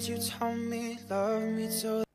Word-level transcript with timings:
words 0.00 0.08
you 0.08 0.38
told 0.38 0.58
me, 0.58 0.98
love 1.08 1.42
me 1.42 1.68
till 1.68 2.09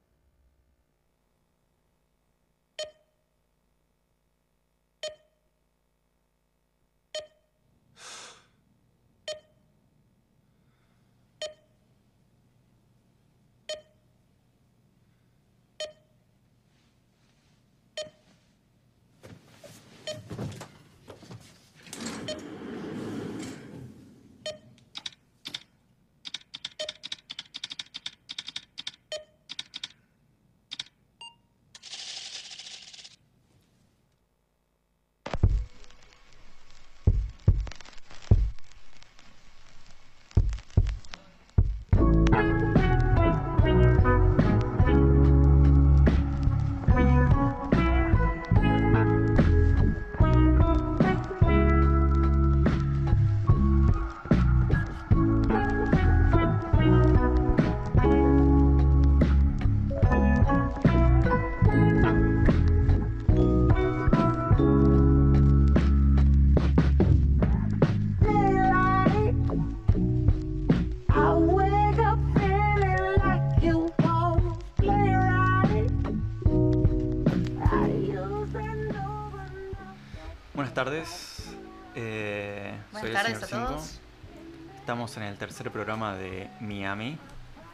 Estamos 85.06 85.18
en 85.24 85.32
el 85.34 85.38
tercer 85.38 85.70
programa 85.70 86.16
de 86.16 86.50
Miami. 86.62 87.16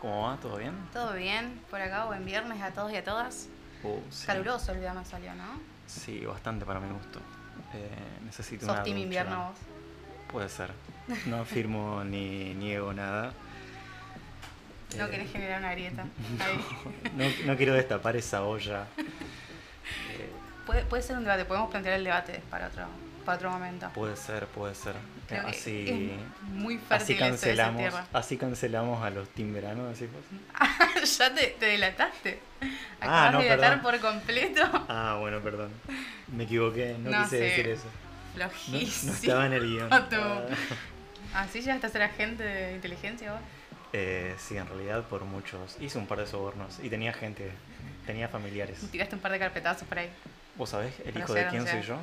¿Cómo 0.02 0.24
va? 0.28 0.36
¿Todo 0.36 0.58
bien? 0.58 0.74
¿Todo 0.92 1.14
bien? 1.14 1.62
Por 1.70 1.80
acá, 1.80 2.04
buen 2.04 2.26
viernes 2.26 2.62
a 2.62 2.72
todos 2.72 2.92
y 2.92 2.98
a 2.98 3.06
todas. 3.06 3.48
Sí. 4.10 4.26
Caluroso 4.26 4.74
el 4.74 4.82
día 4.82 4.94
me 4.94 5.06
salió, 5.06 5.34
¿no? 5.36 5.46
Sí, 5.88 6.26
bastante 6.26 6.66
para 6.66 6.82
mi 6.82 6.92
gusto. 6.92 7.20
Eh, 7.74 7.88
necesito 8.26 8.66
Sos 8.66 8.74
una 8.76 8.84
team 8.84 8.96
ducha. 8.98 9.04
invierno 9.06 9.46
vos. 9.46 9.58
Puede 10.30 10.50
ser. 10.50 10.72
No 11.28 11.38
afirmo 11.40 12.04
ni 12.06 12.54
niego 12.54 12.92
nada. 12.92 13.32
No 14.98 15.06
Eh, 15.06 15.10
querés 15.10 15.32
generar 15.32 15.60
una 15.60 15.72
grieta. 15.72 16.04
No, 17.16 17.24
no 17.46 17.56
quiero 17.56 17.74
destapar 17.76 18.18
esa 18.18 18.44
olla. 18.44 18.88
Eh, 18.98 20.30
Puede, 20.66 20.84
puede 20.84 21.02
ser 21.02 21.16
un 21.16 21.24
debate, 21.24 21.46
podemos 21.46 21.72
plantear 21.72 21.96
el 21.96 22.04
debate 22.04 22.44
para 22.50 22.68
otro, 22.68 22.84
para 23.22 23.38
otro 23.38 23.52
momento. 23.52 23.90
puede 23.94 24.16
ser, 24.16 24.46
puede 24.48 24.76
ser. 24.76 24.94
Creo 25.28 25.48
así, 25.48 26.12
muy 26.54 26.80
así 26.90 27.14
de 27.14 27.20
esa 27.20 27.30
cancelamos, 27.30 27.78
tierra. 27.82 28.06
así 28.14 28.38
cancelamos 28.38 29.04
a 29.04 29.10
los 29.10 29.30
team 29.30 29.54
verano, 29.54 29.88
decimos. 29.88 30.22
ya 31.18 31.34
te, 31.34 31.48
te 31.60 31.66
delataste. 31.68 32.40
Ah, 33.00 33.28
Acabas 33.28 33.32
no, 33.34 33.38
de 33.40 33.44
delatar 33.46 33.82
perdón. 33.82 34.00
por 34.02 34.12
completo. 34.12 34.86
Ah, 34.90 35.18
bueno, 35.20 35.40
perdón. 35.40 35.72
Me 36.36 36.44
equivoqué, 36.44 36.96
no, 37.00 37.12
No 37.12 37.24
quise 37.24 37.38
sé. 37.38 37.44
decir 37.44 37.68
eso. 37.70 37.88
Flojísimo. 38.36 39.12
no 39.14 39.18
estaba 39.18 39.46
en 39.46 39.54
el 39.54 39.64
guion. 39.64 39.90
Ah. 41.34 41.44
¿Así 41.44 41.62
llegaste 41.62 41.88
a 41.88 41.90
ser 41.90 42.02
agente 42.02 42.44
de 42.44 42.76
inteligencia 42.76 43.32
vos? 43.32 43.42
Eh, 43.94 44.36
sí, 44.38 44.58
en 44.58 44.68
realidad 44.68 45.04
por 45.04 45.24
muchos. 45.24 45.78
Hice 45.80 45.98
un 45.98 46.06
par 46.08 46.18
de 46.20 46.28
sobornos 46.28 46.80
y 46.84 46.90
tenía 46.90 47.14
gente, 47.14 47.52
tenía 48.06 48.28
familiares. 48.28 48.80
Tiraste 48.92 49.16
un 49.16 49.22
par 49.22 49.32
de 49.32 49.40
carpetazos 49.40 49.88
por 49.88 50.00
ahí. 50.00 50.10
¿Vos 50.58 50.70
sabés 50.72 50.94
el 51.06 51.18
hijo 51.18 51.34
de 51.34 51.48
quién 51.48 51.66
soy 51.66 51.82
yo? 51.84 51.96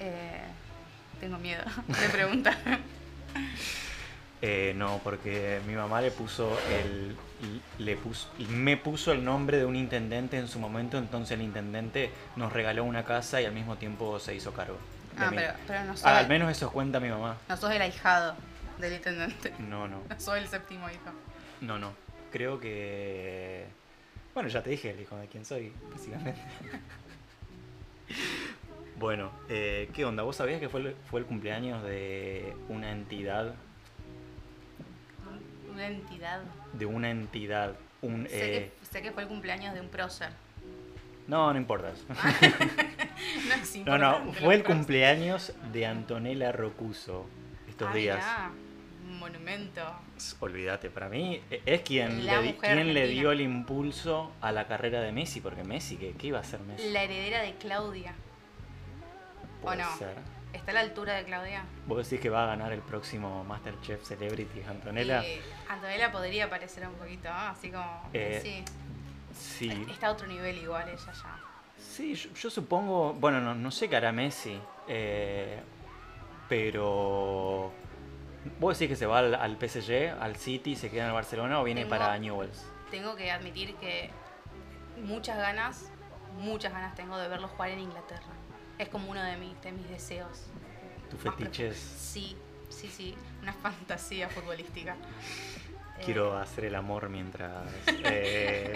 Eh, 0.00 0.40
tengo 1.20 1.38
miedo 1.38 1.62
de 1.86 2.08
preguntar. 2.08 2.56
Eh, 4.42 4.72
no, 4.74 5.02
porque 5.04 5.60
mi 5.66 5.74
mamá 5.74 6.00
le 6.00 6.10
puso 6.10 6.58
el 6.70 7.14
le 7.78 7.94
puso, 7.96 8.26
me 8.48 8.78
puso 8.78 9.12
el 9.12 9.22
nombre 9.22 9.58
de 9.58 9.66
un 9.66 9.76
intendente 9.76 10.38
en 10.38 10.48
su 10.48 10.58
momento, 10.58 10.96
entonces 10.96 11.32
el 11.32 11.42
intendente 11.42 12.10
nos 12.36 12.50
regaló 12.50 12.84
una 12.84 13.04
casa 13.04 13.42
y 13.42 13.44
al 13.44 13.52
mismo 13.52 13.76
tiempo 13.76 14.18
se 14.18 14.34
hizo 14.34 14.54
cargo. 14.54 14.78
de 15.18 15.24
Ah, 15.26 15.30
mí. 15.30 15.36
pero, 15.36 15.52
pero 15.66 15.84
no 15.84 15.94
sos, 15.94 16.06
Ah, 16.06 16.16
al 16.20 16.26
menos 16.28 16.50
eso 16.50 16.72
cuenta 16.72 16.98
mi 17.00 17.10
mamá. 17.10 17.36
no 17.50 17.56
sos 17.58 17.70
el 17.70 17.82
ahijado 17.82 18.34
del 18.78 18.94
intendente. 18.94 19.52
No, 19.58 19.86
no. 19.86 20.00
No 20.08 20.14
sos 20.20 20.38
el 20.38 20.48
séptimo 20.48 20.88
hijo. 20.88 21.10
No, 21.60 21.78
no. 21.78 21.92
Creo 22.32 22.58
que. 22.58 23.66
Bueno, 24.32 24.48
ya 24.48 24.62
te 24.62 24.70
dije 24.70 24.88
el 24.92 25.00
hijo 25.02 25.16
de 25.16 25.26
quién 25.26 25.44
soy, 25.44 25.70
básicamente. 25.92 26.38
bueno, 29.00 29.30
eh, 29.48 29.88
¿qué 29.94 30.04
onda? 30.04 30.22
¿Vos 30.22 30.36
sabías 30.36 30.60
que 30.60 30.68
fue 30.68 30.80
el, 30.80 30.94
fue 31.10 31.20
el 31.20 31.26
cumpleaños 31.26 31.82
de 31.82 32.54
una 32.68 32.92
entidad? 32.92 33.54
Una 35.72 35.86
entidad. 35.86 36.42
De 36.74 36.84
una 36.84 37.10
entidad. 37.10 37.76
Un, 38.02 38.28
Sé, 38.28 38.56
eh, 38.56 38.72
que, 38.78 38.86
sé 38.86 39.00
que 39.02 39.10
fue 39.10 39.22
el 39.22 39.28
cumpleaños 39.30 39.72
de 39.72 39.80
un 39.80 39.88
prócer. 39.88 40.28
No, 41.26 41.50
no 41.52 41.58
importa. 41.58 41.92
No 43.48 43.54
es 43.54 43.76
no, 43.84 43.98
no, 43.98 44.32
fue 44.32 44.54
el 44.54 44.64
cumpleaños 44.64 45.52
de 45.72 45.84
Antonella 45.86 46.52
Rocuso 46.52 47.26
estos 47.68 47.88
Ah, 47.90 47.94
días. 47.94 48.16
mirá, 48.16 48.50
un 49.06 49.18
monumento. 49.18 49.82
Olvídate, 50.40 50.88
para 50.88 51.08
mí 51.10 51.40
eh, 51.50 51.62
es 51.66 51.82
quien, 51.82 52.24
La 52.24 52.40
le, 52.40 52.56
quien 52.56 52.94
le 52.94 53.08
dio 53.08 53.30
el 53.30 53.42
impulso 53.42 54.32
a 54.40 54.52
la 54.52 54.66
carrera 54.66 55.02
de 55.02 55.12
Messi, 55.12 55.40
porque 55.42 55.64
Messi, 55.64 55.96
¿qué, 55.96 56.12
qué 56.18 56.28
iba 56.28 56.38
a 56.38 56.40
hacer 56.40 56.60
Messi? 56.60 56.90
La 56.90 57.02
heredera 57.04 57.42
de 57.42 57.54
Claudia. 57.56 58.14
¿O 59.62 59.74
no? 59.74 59.96
ser. 59.96 60.14
¿Está 60.52 60.72
a 60.72 60.74
la 60.74 60.80
altura 60.80 61.14
de 61.14 61.24
Claudia? 61.24 61.64
¿Vos 61.86 62.08
decís 62.08 62.20
que 62.20 62.28
va 62.28 62.42
a 62.42 62.46
ganar 62.46 62.72
el 62.72 62.80
próximo 62.80 63.44
Masterchef 63.44 64.02
Celebrity 64.04 64.62
Antonella? 64.68 65.22
Antonella 65.68 66.10
podría 66.10 66.50
parecer 66.50 66.86
un 66.88 66.94
poquito, 66.94 67.28
¿no? 67.28 67.38
así 67.38 67.70
como. 67.70 68.08
Eh, 68.12 68.40
sí. 68.42 68.64
Sí, 69.32 69.86
Está 69.88 70.08
a 70.08 70.10
otro 70.10 70.26
nivel 70.26 70.58
igual 70.58 70.88
ella 70.88 71.12
ya. 71.12 71.38
sí 71.78 72.14
yo, 72.16 72.30
yo 72.34 72.50
supongo, 72.50 73.12
bueno, 73.14 73.40
no, 73.40 73.54
no 73.54 73.70
sé 73.70 73.88
qué 73.88 73.94
hará 73.96 74.10
Messi, 74.10 74.60
eh, 74.88 75.60
pero 76.48 77.72
vos 78.58 78.76
decís 78.76 78.90
que 78.92 78.96
se 78.96 79.06
va 79.06 79.20
al, 79.20 79.34
al 79.36 79.56
PSG, 79.56 80.20
al 80.20 80.34
City, 80.36 80.74
se 80.74 80.90
queda 80.90 81.02
en 81.02 81.08
el 81.08 81.14
Barcelona 81.14 81.60
o 81.60 81.64
viene 81.64 81.82
Tengo- 81.84 81.90
para 81.96 82.18
Newells. 82.18 82.66
Tengo 82.90 83.14
que 83.14 83.30
admitir 83.30 83.76
que 83.76 84.10
muchas 85.00 85.38
ganas, 85.38 85.90
muchas 86.38 86.72
ganas 86.72 86.94
tengo 86.96 87.16
de 87.16 87.28
verlo 87.28 87.46
jugar 87.48 87.70
en 87.70 87.78
Inglaterra. 87.80 88.26
Es 88.80 88.88
como 88.88 89.10
uno 89.10 89.22
de 89.22 89.36
mis, 89.36 89.60
de 89.62 89.72
mis 89.72 89.88
deseos. 89.90 90.46
Tus 91.10 91.20
fetiches. 91.20 91.76
Sí, 91.76 92.36
sí, 92.70 92.88
sí. 92.88 93.14
Una 93.42 93.52
fantasía 93.52 94.28
futbolística. 94.28 94.96
Quiero 96.04 96.38
Eh, 96.38 96.42
hacer 96.42 96.64
el 96.64 96.74
amor 96.76 97.10
mientras 97.10 97.52
eh, 98.04 98.72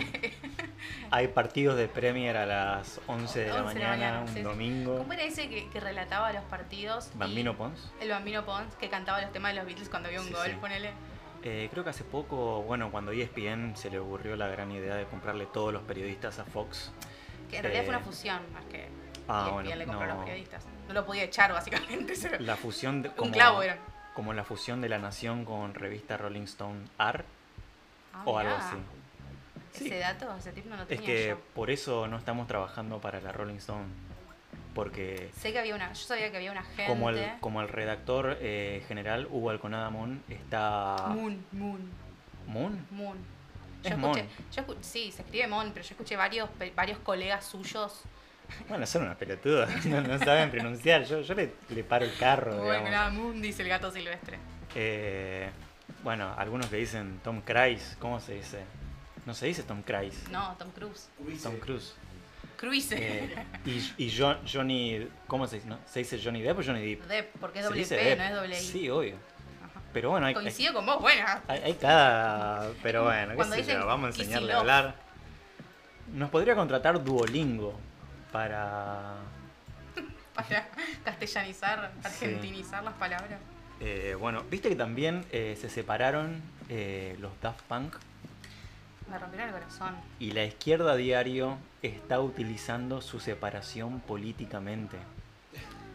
hay 1.10 1.28
partidos 1.28 1.78
de 1.78 1.88
Premier 1.88 2.36
a 2.36 2.44
las 2.44 3.00
11 3.06 3.38
de 3.40 3.48
la 3.48 3.62
11 3.62 3.74
de 3.74 3.80
la 3.80 3.88
mañana, 3.88 4.20
un 4.20 4.28
sí, 4.28 4.42
domingo. 4.42 4.98
¿Cómo 4.98 5.12
era 5.14 5.22
ese 5.22 5.48
que, 5.48 5.70
que 5.70 5.80
relataba 5.80 6.30
los 6.34 6.44
partidos? 6.44 7.10
Bambino 7.14 7.56
Pons. 7.56 7.92
El 7.98 8.10
Bambino 8.10 8.44
Pons, 8.44 8.74
que 8.74 8.90
cantaba 8.90 9.22
los 9.22 9.32
temas 9.32 9.52
de 9.52 9.56
los 9.56 9.64
Beatles 9.66 9.88
cuando 9.88 10.08
había 10.08 10.20
un 10.20 10.26
Sí, 10.26 10.34
gol, 10.34 10.46
sí. 10.48 10.56
ponele. 10.60 10.90
Eh, 11.44 11.68
creo 11.70 11.82
que 11.82 11.90
hace 11.90 12.04
poco, 12.04 12.62
bueno, 12.62 12.90
cuando 12.90 13.12
ESPN 13.12 13.74
se 13.74 13.88
le 13.90 13.98
ocurrió 13.98 14.36
la 14.36 14.48
gran 14.48 14.70
idea 14.72 14.94
de 14.96 15.06
comprarle 15.06 15.46
todos 15.46 15.72
los 15.72 15.82
periodistas 15.82 16.38
a 16.38 16.44
Fox. 16.44 16.90
Que 17.48 17.56
en 17.58 17.62
realidad 17.62 17.84
fue 17.84 17.94
Eh, 17.94 17.96
una 17.96 18.04
fusión, 18.04 18.40
más 18.52 18.64
que 18.66 18.88
Ah, 19.28 19.44
ESPN 19.46 19.54
bueno, 19.54 19.76
le 19.76 19.86
compró 19.86 20.02
a 20.04 20.06
los 20.06 20.16
no. 20.18 20.24
periodistas. 20.24 20.64
No 20.88 20.94
lo 20.94 21.06
podía 21.06 21.22
echar, 21.24 21.52
básicamente. 21.52 22.14
La 22.40 22.56
fusión 22.56 23.02
de, 23.02 23.10
como, 23.10 23.26
un 23.28 23.32
clavo 23.32 23.62
era. 23.62 23.78
como 24.14 24.32
la 24.32 24.44
fusión 24.44 24.80
de 24.80 24.88
la 24.88 24.98
Nación 24.98 25.44
con 25.44 25.74
revista 25.74 26.16
Rolling 26.16 26.42
Stone 26.42 26.84
AR 26.98 27.24
Ah, 28.12 28.22
o 28.26 28.38
algo 28.38 28.54
así. 28.54 28.76
Ese 29.86 29.98
dato, 29.98 30.32
ese 30.36 30.52
tip 30.52 30.66
no 30.66 30.76
lo 30.76 30.82
Es 30.82 30.88
tenía 30.88 31.06
que 31.06 31.28
yo. 31.30 31.38
por 31.54 31.70
eso 31.70 32.06
no 32.06 32.16
estamos 32.16 32.46
trabajando 32.46 33.00
para 33.00 33.20
la 33.20 33.32
Rolling 33.32 33.56
Stone. 33.56 33.86
Porque 34.74 35.30
Sé 35.36 35.52
que 35.52 35.58
había 35.60 35.74
una, 35.74 35.92
yo 35.92 36.04
sabía 36.04 36.30
que 36.30 36.36
había 36.36 36.52
una 36.52 36.62
gente. 36.64 36.86
como 36.86 37.08
el, 37.10 37.30
como 37.40 37.60
el 37.60 37.68
redactor 37.68 38.36
eh, 38.40 38.84
general 38.88 39.26
Hugo 39.30 39.50
Alconada 39.50 39.88
Moon 39.90 40.22
está... 40.28 40.96
Moon, 41.08 41.44
Moon, 41.52 41.90
¿Moon? 42.46 42.86
Moon. 42.90 43.18
Es 43.84 43.90
Yo 43.90 43.98
Mon. 43.98 44.16
escuché, 44.18 44.28
yo 44.52 44.62
escu- 44.66 44.76
sí, 44.82 45.12
se 45.12 45.22
escribe 45.22 45.46
Mon, 45.46 45.70
pero 45.72 45.84
yo 45.84 45.90
escuché 45.92 46.16
varios, 46.16 46.48
varios 46.74 46.98
colegas 46.98 47.44
suyos. 47.44 48.02
Bueno, 48.68 48.86
son 48.86 49.02
unas 49.02 49.16
pelotudas, 49.16 49.84
no, 49.86 50.00
no 50.00 50.18
saben 50.18 50.50
pronunciar. 50.50 51.04
Yo, 51.04 51.20
yo 51.22 51.34
le, 51.34 51.52
le 51.70 51.84
paro 51.84 52.04
el 52.04 52.14
carro, 52.16 52.64
nada, 52.82 53.10
Moon 53.10 53.40
dice 53.42 53.62
el 53.62 53.68
gato 53.68 53.90
silvestre. 53.90 54.38
Eh, 54.74 55.48
Bueno, 56.02 56.34
algunos 56.36 56.66
que 56.66 56.76
dicen 56.76 57.20
Tom 57.24 57.40
Cruise, 57.42 57.96
¿cómo 57.98 58.20
se 58.20 58.34
dice? 58.34 58.60
No 59.26 59.32
se 59.34 59.46
dice 59.46 59.62
Tom 59.62 59.82
Cruise, 59.82 60.28
No, 60.30 60.54
Tom 60.58 60.70
Cruise. 60.72 61.08
Tom 61.42 61.56
Cruise. 61.58 61.94
Cruise. 62.56 62.92
Eh, 62.92 63.34
y 63.66 64.04
y 64.04 64.16
Jo- 64.18 64.36
Johnny, 64.50 65.08
¿cómo 65.26 65.46
se 65.46 65.56
dice? 65.56 65.68
no? 65.68 65.78
¿Se 65.86 66.00
dice 66.00 66.20
Johnny 66.22 66.42
Depp 66.42 66.58
o 66.58 66.62
Johnny 66.62 66.94
Depp? 66.94 67.06
Depp, 67.06 67.36
porque 67.40 67.58
es 67.60 67.64
Se 67.64 67.68
doble 67.68 67.78
dice 67.80 67.96
P, 67.96 68.04
Depp. 68.04 68.18
no 68.18 68.24
es 68.24 68.34
doble 68.34 68.60
I. 68.60 68.62
Sí, 68.64 68.88
obvio. 68.90 69.14
Ajá. 69.64 69.80
Pero 69.92 70.10
bueno, 70.10 70.26
hay, 70.26 70.30
hay, 70.34 70.34
Coincido 70.42 70.72
con 70.74 70.86
vos, 70.86 71.00
bueno. 71.00 71.24
hay- 71.48 71.60
hay 71.62 71.74
cada... 71.74 72.70
Pero 72.82 73.00
como 73.00 73.10
bueno, 73.12 73.36
qué 73.56 73.62
sé 73.64 73.72
yo, 73.72 73.86
vamos 73.86 74.04
a 74.06 74.08
enseñarle 74.22 74.52
a 74.52 74.58
hablar. 74.60 74.94
Nos 76.12 76.30
podría 76.30 76.54
contratar 76.54 77.02
Duolingo 77.02 77.78
para... 78.38 79.14
Para 80.34 80.66
castellanizar, 81.04 81.92
argentinizar 82.02 82.82
las 82.82 82.94
palabras. 82.94 83.38
eh, 83.80 84.16
bueno, 84.18 84.42
viste 84.50 84.68
que 84.68 84.74
también 84.74 85.24
eh, 85.30 85.56
se 85.60 85.68
separaron 85.70 86.42
eh, 86.68 87.16
los 87.20 87.30
Daft 87.40 87.62
Punk 87.68 87.94
Me 89.08 89.16
rompieron 89.16 89.48
el 89.50 89.54
corazón. 89.54 89.94
y 90.18 90.32
la 90.32 90.42
izquierda 90.44 90.96
diario 90.96 91.56
está 91.82 92.18
utilizando 92.20 93.00
su 93.00 93.20
separación 93.20 94.00
políticamente. 94.00 94.96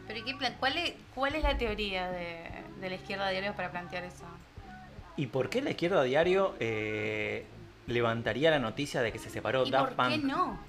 Pero 0.08 0.20
¿y 0.20 0.24
qué 0.24 0.34
plan- 0.36 0.56
cuál, 0.58 0.78
es, 0.78 0.94
¿cuál 1.14 1.36
es 1.36 1.44
la 1.44 1.58
teoría 1.58 2.10
de, 2.10 2.50
de 2.80 2.90
la 2.90 2.96
izquierda 2.96 3.28
diario 3.30 3.54
para 3.56 3.72
plantear 3.72 4.06
eso? 4.06 4.24
¿Y 5.18 5.28
por 5.28 5.50
qué 5.50 5.62
la 5.62 5.72
izquierda 5.72 6.02
diario 6.04 6.56
eh, 6.62 7.46
levantaría 7.88 8.52
la 8.52 8.60
noticia 8.60 9.02
de 9.02 9.12
que 9.12 9.20
se 9.20 9.30
separó 9.30 9.66
¿Y 9.66 9.72
Daft 9.72 9.96
por 9.96 10.08
qué 10.08 10.16
Punk? 10.16 10.24
no? 10.24 10.69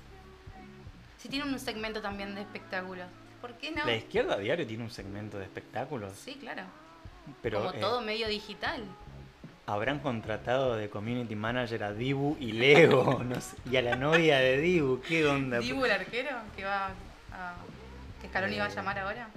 Si 1.20 1.28
tiene 1.28 1.44
un 1.44 1.58
segmento 1.58 2.00
también 2.00 2.34
de 2.34 2.40
espectáculos. 2.40 3.06
¿Por 3.40 3.54
qué 3.54 3.70
no? 3.70 3.84
La 3.84 3.94
izquierda 3.94 4.36
diario 4.38 4.66
tiene 4.66 4.84
un 4.84 4.90
segmento 4.90 5.38
de 5.38 5.44
espectáculos, 5.44 6.12
Sí, 6.14 6.34
claro. 6.40 6.62
pero 7.42 7.58
Como 7.60 7.72
eh, 7.74 7.78
todo 7.80 8.00
medio 8.00 8.28
digital. 8.28 8.82
habrán 9.66 9.98
contratado 10.00 10.76
de 10.76 10.88
community 10.90 11.34
manager 11.36 11.84
a 11.84 11.92
Dibu 11.92 12.36
y 12.40 12.52
Leo 12.52 13.22
no 13.24 13.40
sé, 13.40 13.56
y 13.70 13.76
a 13.76 13.82
la 13.82 13.96
novia 13.96 14.38
de 14.38 14.58
Dibu. 14.58 15.00
¿Qué 15.00 15.26
onda? 15.26 15.58
Dibu 15.58 15.84
el 15.84 15.90
arquero, 15.92 16.30
que 16.56 16.64
va 16.64 16.86
a... 17.32 17.54
que 18.20 18.28
Scaloni 18.28 18.58
va 18.58 18.64
a 18.64 18.68
Eh, 18.68 18.74
llamar 18.74 18.98
ahora. 18.98 19.28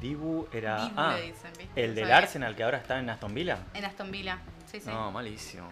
Dibu 0.00 0.48
era 0.52 0.84
Dibu 0.84 0.94
ah, 1.00 1.16
le 1.16 1.26
dicen, 1.26 1.52
¿viste? 1.56 1.84
el 1.84 1.94
del. 1.94 2.10
Arsenal 2.12 2.56
que 2.56 2.62
ahora 2.64 2.78
está 2.78 2.98
en 2.98 3.08
Aston 3.10 3.32
Villa. 3.32 3.58
En 3.74 3.84
Aston 3.84 4.10
Villa. 4.10 4.38
Sí, 4.70 4.80
sí. 4.80 4.88
No, 4.90 5.10
malísimo. 5.12 5.68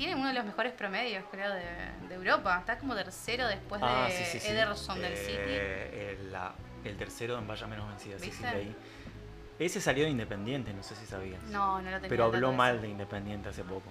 Tiene 0.00 0.14
uno 0.14 0.28
de 0.28 0.32
los 0.32 0.46
mejores 0.46 0.72
promedios, 0.72 1.22
creo, 1.30 1.52
de, 1.52 2.08
de 2.08 2.14
Europa. 2.14 2.56
Está 2.60 2.78
como 2.78 2.94
tercero 2.94 3.46
después 3.46 3.82
ah, 3.84 4.06
de 4.08 4.14
sí, 4.16 4.24
sí, 4.24 4.40
sí. 4.40 4.48
Ederson 4.48 4.98
del 4.98 5.14
City. 5.14 5.34
Eh, 5.36 6.16
el, 6.18 6.32
la- 6.32 6.54
el 6.86 6.96
tercero 6.96 7.36
en 7.36 7.46
Vaya 7.46 7.66
Menos 7.66 7.86
Vencida, 7.86 8.18
sí, 8.18 8.30
sí, 8.32 8.42
¿Viste? 8.42 8.56
leí. 8.56 8.74
Ese 9.58 9.78
salió 9.78 10.04
de 10.04 10.10
Independiente, 10.10 10.72
no 10.72 10.82
sé 10.82 10.96
si 10.96 11.04
sabías. 11.04 11.42
No, 11.50 11.82
no 11.82 11.90
lo 11.90 11.96
tenía. 11.96 12.08
Pero 12.08 12.24
habló 12.24 12.50
mal 12.50 12.80
de 12.80 12.88
Independiente 12.88 13.50
hace 13.50 13.62
poco. 13.62 13.90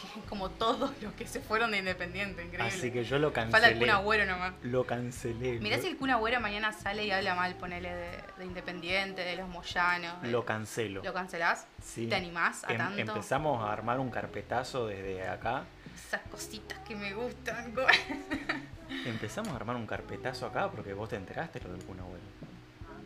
Que- 0.00 0.20
como 0.28 0.50
todos 0.50 0.90
los 1.02 1.12
que 1.14 1.26
se 1.26 1.40
fueron 1.40 1.70
de 1.72 1.78
Independiente, 1.78 2.42
increíble. 2.44 2.68
Así 2.68 2.90
que 2.90 3.04
yo 3.04 3.18
lo 3.18 3.30
Falta 3.32 3.46
el 3.56 3.62
cancelé. 3.62 3.78
Kun 3.78 3.90
Agüero 3.90 4.26
nomás. 4.26 4.52
Lo 4.62 4.84
cancelé. 4.84 5.58
Mirá 5.60 5.78
si 5.78 5.88
el 5.88 5.96
Kun 5.96 6.10
Agüero 6.10 6.40
mañana 6.40 6.72
sale 6.72 7.04
y 7.06 7.10
habla 7.10 7.34
mal, 7.34 7.54
ponele, 7.56 7.88
de, 7.94 8.10
de 8.38 8.44
Independiente, 8.44 9.22
de 9.22 9.36
los 9.36 9.48
Moyanos. 9.48 10.22
de- 10.22 10.30
lo 10.30 10.44
cancelo. 10.44 11.02
¿Lo 11.02 11.12
cancelás? 11.12 11.66
Sí. 11.82 12.06
¿Te 12.06 12.14
animás 12.16 12.64
a 12.64 12.72
Em- 12.72 12.78
tanto? 12.78 13.00
empezamos 13.00 13.62
a 13.64 13.72
armar 13.72 13.98
un 14.00 14.10
carpetazo 14.10 14.86
desde 14.86 15.26
acá. 15.28 15.64
Esas 16.06 16.20
cositas 16.30 16.78
que 16.86 16.94
me 16.96 17.12
gustan. 17.14 17.74
Empezamos 19.04 19.52
a 19.52 19.56
armar 19.56 19.76
un 19.76 19.86
carpetazo 19.86 20.46
acá 20.46 20.70
porque 20.70 20.94
vos 20.94 21.08
te 21.10 21.16
enteraste 21.16 21.60
lo 21.60 21.72
del 21.72 21.84
Kun 21.84 22.00
Agüero. 22.00 22.22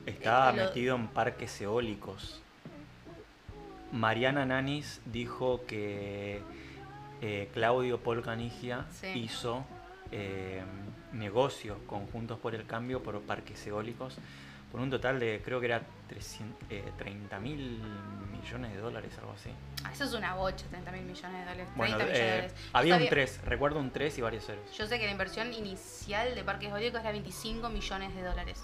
Estaba 0.07 0.51
Eh, 0.51 0.57
lo- 0.57 0.65
metido 0.65 0.97
en 0.97 1.09
parques 1.09 1.61
eólicos. 1.61 2.41
Mariana 3.93 4.47
Nanis 4.47 5.01
dijo 5.05 5.67
que 5.67 6.41
eh, 7.23 7.49
Claudio 7.55 7.99
Polcanigia 8.01 8.85
Sí. 8.93 9.07
hizo 9.15 9.65
eh, 10.11 10.63
negocios 11.13 11.79
conjuntos 11.87 12.39
por 12.39 12.55
el 12.55 12.67
cambio 12.67 13.03
por 13.03 13.21
parques 13.23 13.67
eólicos 13.67 14.19
por 14.71 14.81
un 14.81 14.91
total 14.91 15.21
de 15.21 15.41
creo 15.45 15.61
que 15.61 15.67
era 15.67 15.83
300, 16.09 16.57
eh, 16.71 16.83
30 16.99 17.39
mil 17.41 17.79
millones 18.33 18.73
de 18.73 18.79
dólares, 18.81 19.13
algo 19.19 19.33
así. 19.33 19.51
Ah, 19.85 19.93
Eso 19.93 20.05
es 20.05 20.15
una 20.15 20.35
bocha, 20.35 20.65
30 20.71 20.91
mil 20.93 21.03
millones 21.03 21.33
de 21.33 21.39
dólares. 21.41 21.67
30 21.67 21.77
Bueno, 21.77 21.97
millones 21.97 22.19
de 22.19 22.25
eh, 22.25 22.31
dólares. 22.33 22.55
Había 22.73 22.95
un 22.95 22.99
sabía- 23.01 23.11
3, 23.11 23.41
recuerdo 23.45 23.79
un 23.81 23.91
3 23.91 24.17
y 24.19 24.21
varios 24.23 24.47
ceros. 24.47 24.73
Yo 24.77 24.87
sé 24.87 24.99
que 24.99 25.05
la 25.05 25.13
inversión 25.13 25.53
inicial 25.53 26.35
de 26.35 26.43
parques 26.43 26.71
eólicos 26.71 27.01
era 27.01 27.13
25 27.13 27.69
millones 27.69 28.15
de 28.15 28.23
dólares. 28.23 28.63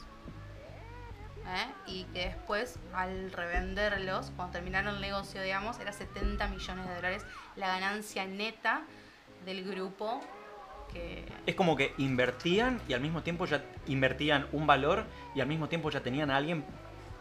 ¿Eh? 1.49 1.67
Y 1.87 2.05
que 2.13 2.27
después, 2.27 2.79
al 2.93 3.33
revenderlos, 3.33 4.31
cuando 4.37 4.53
terminaron 4.53 4.97
el 4.97 5.01
negocio, 5.01 5.41
digamos, 5.43 5.79
era 5.81 5.93
70 5.93 6.47
millones 6.49 6.87
de 6.87 6.95
dólares 6.95 7.25
la 7.57 7.69
ganancia 7.69 8.27
neta 8.27 8.83
del 9.47 9.65
grupo 9.65 10.21
que... 10.93 11.25
Es 11.47 11.55
como 11.55 11.75
que 11.77 11.95
invertían 11.99 12.81
y 12.87 12.93
al 12.93 13.01
mismo 13.01 13.23
tiempo 13.23 13.47
ya 13.47 13.65
invertían 13.87 14.47
un 14.53 14.67
valor 14.67 15.05
y 15.35 15.41
al 15.41 15.47
mismo 15.47 15.69
tiempo 15.69 15.91
ya 15.91 16.01
tenían 16.03 16.31
a 16.31 16.37
alguien 16.37 16.65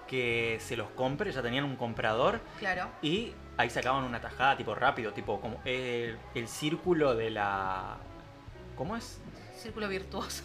que 0.08 0.58
se 0.62 0.76
los 0.78 0.90
compre, 0.92 1.32
ya 1.32 1.42
tenían 1.42 1.64
un 1.66 1.76
comprador 1.76 2.42
Claro. 2.60 2.90
y 3.02 3.34
ahí 3.58 3.70
sacaban 3.70 4.04
una 4.04 4.20
tajada 4.22 4.56
tipo 4.58 4.74
rápido, 4.76 5.12
tipo 5.14 5.40
como 5.42 5.62
el, 5.66 6.18
el 6.36 6.48
círculo 6.48 7.16
de 7.16 7.30
la... 7.30 7.98
¿Cómo 8.76 8.96
es? 8.98 9.20
Círculo 9.56 9.88
virtuoso. 9.88 10.44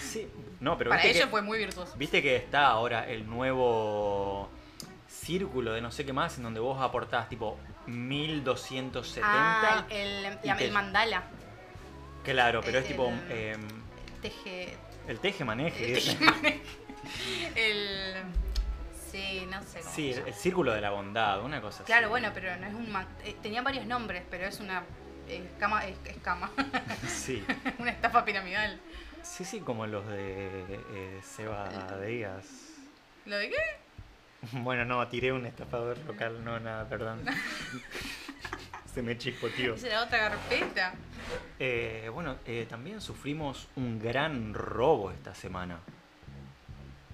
Sí, 0.00 0.28
no, 0.60 0.76
pero 0.78 0.90
Para 0.90 1.04
ellos 1.04 1.28
fue 1.30 1.42
muy 1.42 1.58
virtuoso. 1.58 1.94
viste 1.96 2.22
que 2.22 2.36
está 2.36 2.66
ahora 2.66 3.08
el 3.08 3.28
nuevo 3.28 4.48
círculo 5.08 5.72
de 5.72 5.80
no 5.80 5.90
sé 5.90 6.04
qué 6.06 6.12
más 6.12 6.36
en 6.38 6.44
donde 6.44 6.60
vos 6.60 6.80
aportás 6.80 7.28
tipo 7.28 7.58
1270. 7.86 9.20
Ah, 9.24 9.84
el, 9.90 10.38
y 10.42 10.46
la- 10.46 10.56
te- 10.56 10.64
el 10.66 10.72
mandala. 10.72 11.22
Claro, 12.24 12.60
pero 12.64 12.78
es 12.78 12.86
tipo 12.86 13.08
el- 13.28 13.32
em, 13.32 13.60
Teje... 14.22 14.76
el 15.08 15.18
teje 15.18 15.44
maneje. 15.44 15.92
El, 15.94 15.98
teje- 16.02 16.60
el... 17.56 18.14
Sí, 19.10 19.46
no 19.50 19.60
sé 19.64 19.80
cómo 19.80 19.92
Sí, 19.94 20.10
el, 20.12 20.34
círculo 20.34 20.72
de 20.72 20.80
la 20.80 20.90
bondad, 20.90 21.42
una 21.42 21.60
cosa 21.60 21.82
Claro, 21.84 22.06
así. 22.06 22.10
bueno, 22.10 22.30
pero 22.32 22.56
no 22.58 22.66
es 22.66 22.74
un... 22.74 22.94
eh, 23.24 23.34
tenía 23.42 23.60
varios 23.62 23.86
nombres, 23.86 24.22
pero 24.30 24.46
es 24.46 24.60
una 24.60 24.84
escama... 25.28 25.84
Es, 25.86 25.96
escama. 26.04 26.50
Sí, 27.08 27.44
una 27.78 27.90
estafa 27.90 28.24
piramidal. 28.24 28.78
Sí, 29.22 29.44
sí, 29.44 29.60
como 29.60 29.86
los 29.86 30.06
de 30.08 30.48
eh, 30.92 31.20
Seba 31.22 31.68
Díaz. 32.04 32.46
¿Lo 33.26 33.36
de 33.36 33.50
qué? 33.50 33.56
Bueno, 34.52 34.86
no, 34.86 35.06
tiré 35.08 35.32
un 35.34 35.44
estafador 35.44 35.98
local, 36.06 36.42
no, 36.42 36.58
nada, 36.60 36.88
perdón. 36.88 37.22
Se 38.94 39.02
me 39.02 39.16
chispoteó. 39.18 39.74
Esa 39.74 39.86
era 39.88 40.02
otra 40.02 40.18
carpeta. 40.30 40.94
Eh, 41.58 42.10
bueno, 42.12 42.36
eh, 42.46 42.66
también 42.68 43.00
sufrimos 43.02 43.68
un 43.76 43.98
gran 44.00 44.54
robo 44.54 45.10
esta 45.12 45.34
semana. 45.34 45.78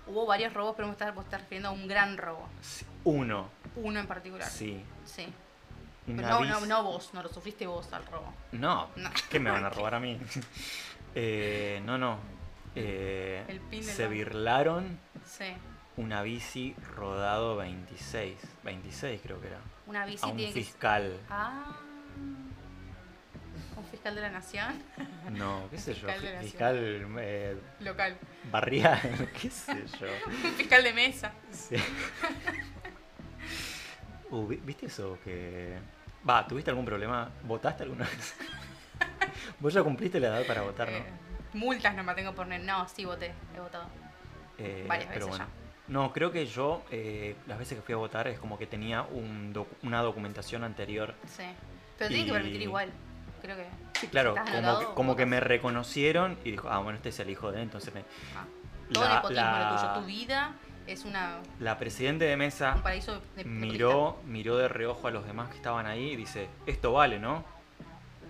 Hubo 0.07 0.25
varios 0.25 0.54
robos, 0.54 0.75
pero 0.76 0.87
me 0.87 0.92
estás, 0.92 1.12
vos 1.14 1.25
estás 1.25 1.40
refiriendo 1.42 1.69
a 1.71 1.73
un 1.73 1.88
gran 1.88 2.16
robo. 2.16 2.49
Sí, 2.62 2.87
Uno, 3.04 3.50
Uno 3.75 3.99
en 4.00 4.07
particular. 4.07 4.49
sí. 4.49 4.83
Sí. 5.04 5.26
Pero 6.07 6.21
no, 6.23 6.45
no, 6.45 6.66
no 6.66 6.83
vos, 6.85 7.11
no 7.12 7.23
lo 7.25 7.28
sufriste 7.28 7.66
vos 7.66 7.92
al 7.92 8.07
robo. 8.07 8.33
No, 8.52 8.88
No. 8.95 9.11
¿qué 9.28 9.40
me 9.40 9.50
van 9.50 9.64
a 9.64 9.71
robar 9.71 9.97
a 9.97 10.00
mí? 10.00 10.16
Eh, 11.18 11.80
no, 11.85 11.96
no. 11.99 12.18
Eh, 12.75 13.42
El 13.49 13.61
pin 13.61 13.82
se 13.82 14.02
banco. 14.02 14.14
birlaron 14.14 14.99
Sí. 15.25 15.46
una 15.96 16.20
bici 16.23 16.76
rodado 16.94 17.56
26. 17.56 18.37
26 18.64 19.20
creo 19.23 19.40
que 19.40 19.46
era. 19.49 19.58
Una 19.87 20.04
bici 20.04 20.25
A 20.25 20.28
un 20.28 20.37
tiene 20.37 20.52
que 20.52 20.61
fiscal. 20.61 21.18
Ah. 21.30 21.75
¿Un 23.76 23.85
fiscal 23.87 24.14
de 24.14 24.20
la 24.20 24.30
nación? 24.30 24.82
No, 25.32 25.66
qué 25.70 25.78
sé 25.78 25.92
yo. 25.94 26.06
Fiscal 26.06 26.23
de 26.23 26.32
la 26.35 26.40
Fiscal 26.42 27.06
eh, 27.18 27.56
Local. 27.80 28.16
barrial, 28.52 29.28
qué 29.40 29.50
sé 29.50 29.85
yo. 30.00 30.06
Un 30.26 30.52
fiscal 30.54 30.85
de 30.85 30.92
mesa. 30.92 31.32
Sí. 31.50 31.76
Uh, 34.28 34.44
¿vi- 34.49 34.56
¿Viste 34.64 34.87
eso 34.87 35.18
que... 35.23 35.78
Va, 36.28 36.44
¿tuviste 36.49 36.70
algún 36.70 36.85
problema? 36.85 37.30
¿Votaste 37.44 37.85
alguna 37.85 38.04
vez? 38.06 38.35
Vos 39.61 39.73
ya 39.75 39.83
cumpliste 39.83 40.21
la 40.21 40.28
edad 40.28 40.47
para 40.47 40.62
votar, 40.62 40.90
¿no? 40.90 40.99
Eh, 40.99 41.05
multas 41.55 41.95
no 41.95 42.02
me 42.05 42.14
tengo 42.14 42.35
por... 42.35 42.47
No, 42.47 42.88
sí 42.88 43.05
voté, 43.05 43.33
he 43.57 43.61
votado. 43.61 43.87
Eh, 44.59 44.85
varias 44.88 45.09
pero 45.12 45.26
veces 45.26 45.38
bueno. 45.38 45.52
No, 45.88 46.12
creo 46.12 46.33
que 46.33 46.47
yo, 46.47 46.83
eh, 46.90 47.37
las 47.47 47.59
veces 47.59 47.78
que 47.78 47.83
fui 47.83 47.95
a 47.95 47.99
votar, 47.99 48.26
es 48.26 48.38
como 48.40 48.59
que 48.59 48.66
tenía 48.66 49.02
un 49.02 49.55
docu- 49.55 49.66
una 49.85 50.02
documentación 50.02 50.64
anterior. 50.64 51.14
Sí. 51.26 51.45
Pero 51.97 52.09
tienen 52.09 52.26
que 52.26 52.31
Y- 52.31 52.35
permitir 52.35 52.62
igual. 52.62 52.90
Creo 53.40 53.57
que... 53.57 53.66
Sí, 54.00 54.09
claro, 54.09 54.35
Si 54.35 54.40
como, 54.40 54.57
anotado, 54.57 54.81
que, 54.81 54.95
como 54.95 55.16
que 55.16 55.26
me 55.26 55.38
reconocieron 55.40 56.37
y 56.45 56.50
dijo, 56.50 56.69
ah, 56.71 56.78
bueno, 56.78 56.97
este 56.97 57.11
es 57.11 57.21
el 57.21 57.31
hijo 57.31 57.50
de, 57.52 57.59
él", 57.59 57.62
entonces 57.64 57.95
me... 57.95 58.00
Ah. 58.37 58.45
Todo 58.93 59.05
La- 59.05 59.14
nepotismo 59.16 59.43
la- 59.45 59.71
lo 59.71 59.76
tuyo. 59.76 60.00
Tu 60.00 60.07
vida 60.07 60.52
es 60.88 61.05
una, 61.05 61.38
La 61.61 61.78
presidente 61.78 62.25
de 62.25 62.37
mesa 62.37 62.76
de 63.37 63.45
miró, 63.45 64.19
miró 64.26 64.57
de 64.57 64.69
reojo 64.69 65.07
a 65.09 65.11
los 65.11 65.25
demás 65.26 65.50
que 65.50 65.57
estaban 65.57 65.87
ahí 65.87 66.11
y 66.12 66.16
dice, 66.16 66.49
esto 66.66 66.93
vale, 66.93 67.19
¿no? 67.19 67.45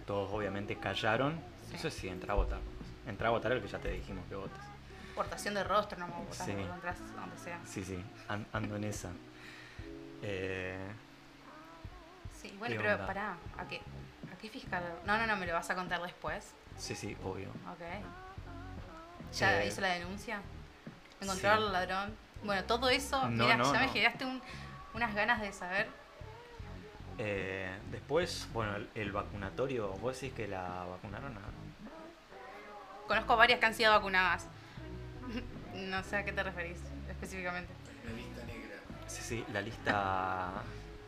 Todos 0.07 0.31
obviamente 0.33 0.77
callaron. 0.77 1.41
Sí. 1.69 1.77
Eso 1.77 1.91
sí, 1.91 2.09
entra 2.09 2.33
a 2.33 2.37
votar. 2.37 2.61
Entra 3.07 3.29
a 3.29 3.31
votar 3.33 3.53
el 3.53 3.61
que 3.63 3.69
ya 3.69 3.79
te 3.79 3.91
dijimos 3.91 4.25
que 4.29 4.37
votes. 4.37 4.59
Portación 5.15 5.55
de 5.55 5.65
rostro, 5.65 5.99
no 5.99 6.07
me 6.09 6.15
votas 6.15 6.39
Sí. 6.47 6.53
donde 6.53 7.39
sea. 7.39 7.59
Sí, 7.65 7.85
sí, 7.85 8.03
an- 8.29 8.47
ando 8.53 8.77
en 8.77 8.85
esa. 8.85 9.11
Eh, 10.23 10.79
Sí. 12.41 12.55
Bueno, 12.59 12.75
¿Qué 12.75 12.81
pero 12.81 12.95
onda? 12.95 13.07
pará, 13.07 13.37
¿a 13.59 13.67
qué, 13.67 13.81
¿a 14.33 14.37
qué 14.39 14.49
fiscal? 14.51 14.83
No, 15.05 15.17
no, 15.19 15.27
no, 15.27 15.37
me 15.37 15.47
lo 15.47 15.55
vas 15.55 15.69
a 15.71 15.75
contar 15.75 16.01
después. 16.03 16.53
Sí, 16.77 16.95
sí, 16.95 17.17
obvio. 17.25 17.49
Ok. 17.49 17.81
¿Ya 19.35 19.63
Eh, 19.63 19.67
hizo 19.67 19.81
la 19.81 19.89
denuncia? 19.89 20.41
¿Encontraron 21.21 21.61
sí. 21.61 21.67
al 21.67 21.73
ladrón? 21.73 22.17
Bueno, 22.45 22.63
todo 22.65 22.89
eso, 22.91 23.21
No, 23.31 23.45
mira, 23.45 23.57
no, 23.57 23.73
ya 23.73 23.81
me 23.81 23.89
generaste 23.89 24.27
un- 24.27 24.43
unas 24.95 25.15
ganas 25.15 25.41
de 25.41 25.53
saber. 25.53 25.89
Eh, 27.19 27.71
después, 27.91 28.47
bueno, 28.53 28.77
el, 28.77 28.89
el 28.95 29.13
vacunatorio, 29.13 29.89
¿vos 29.95 30.21
decís 30.21 30.35
que 30.37 30.47
la 30.49 30.85
vacunaron 30.85 31.37
a...? 31.37 31.41
Conozco 33.07 33.37
varias 33.37 33.59
que 33.61 33.67
han 33.67 33.75
sido 33.75 33.93
vacunadas. 33.93 34.47
no 35.75 36.03
sé 36.03 36.17
a 36.17 36.25
qué 36.25 36.33
te 36.33 36.43
referís 36.43 36.79
específicamente. 37.09 37.73
Una 38.05 38.17
lista 38.17 38.45
negra. 38.45 38.77
Sí, 39.07 39.23
sí, 39.23 39.45
la 39.53 39.61
lista... 39.63 40.53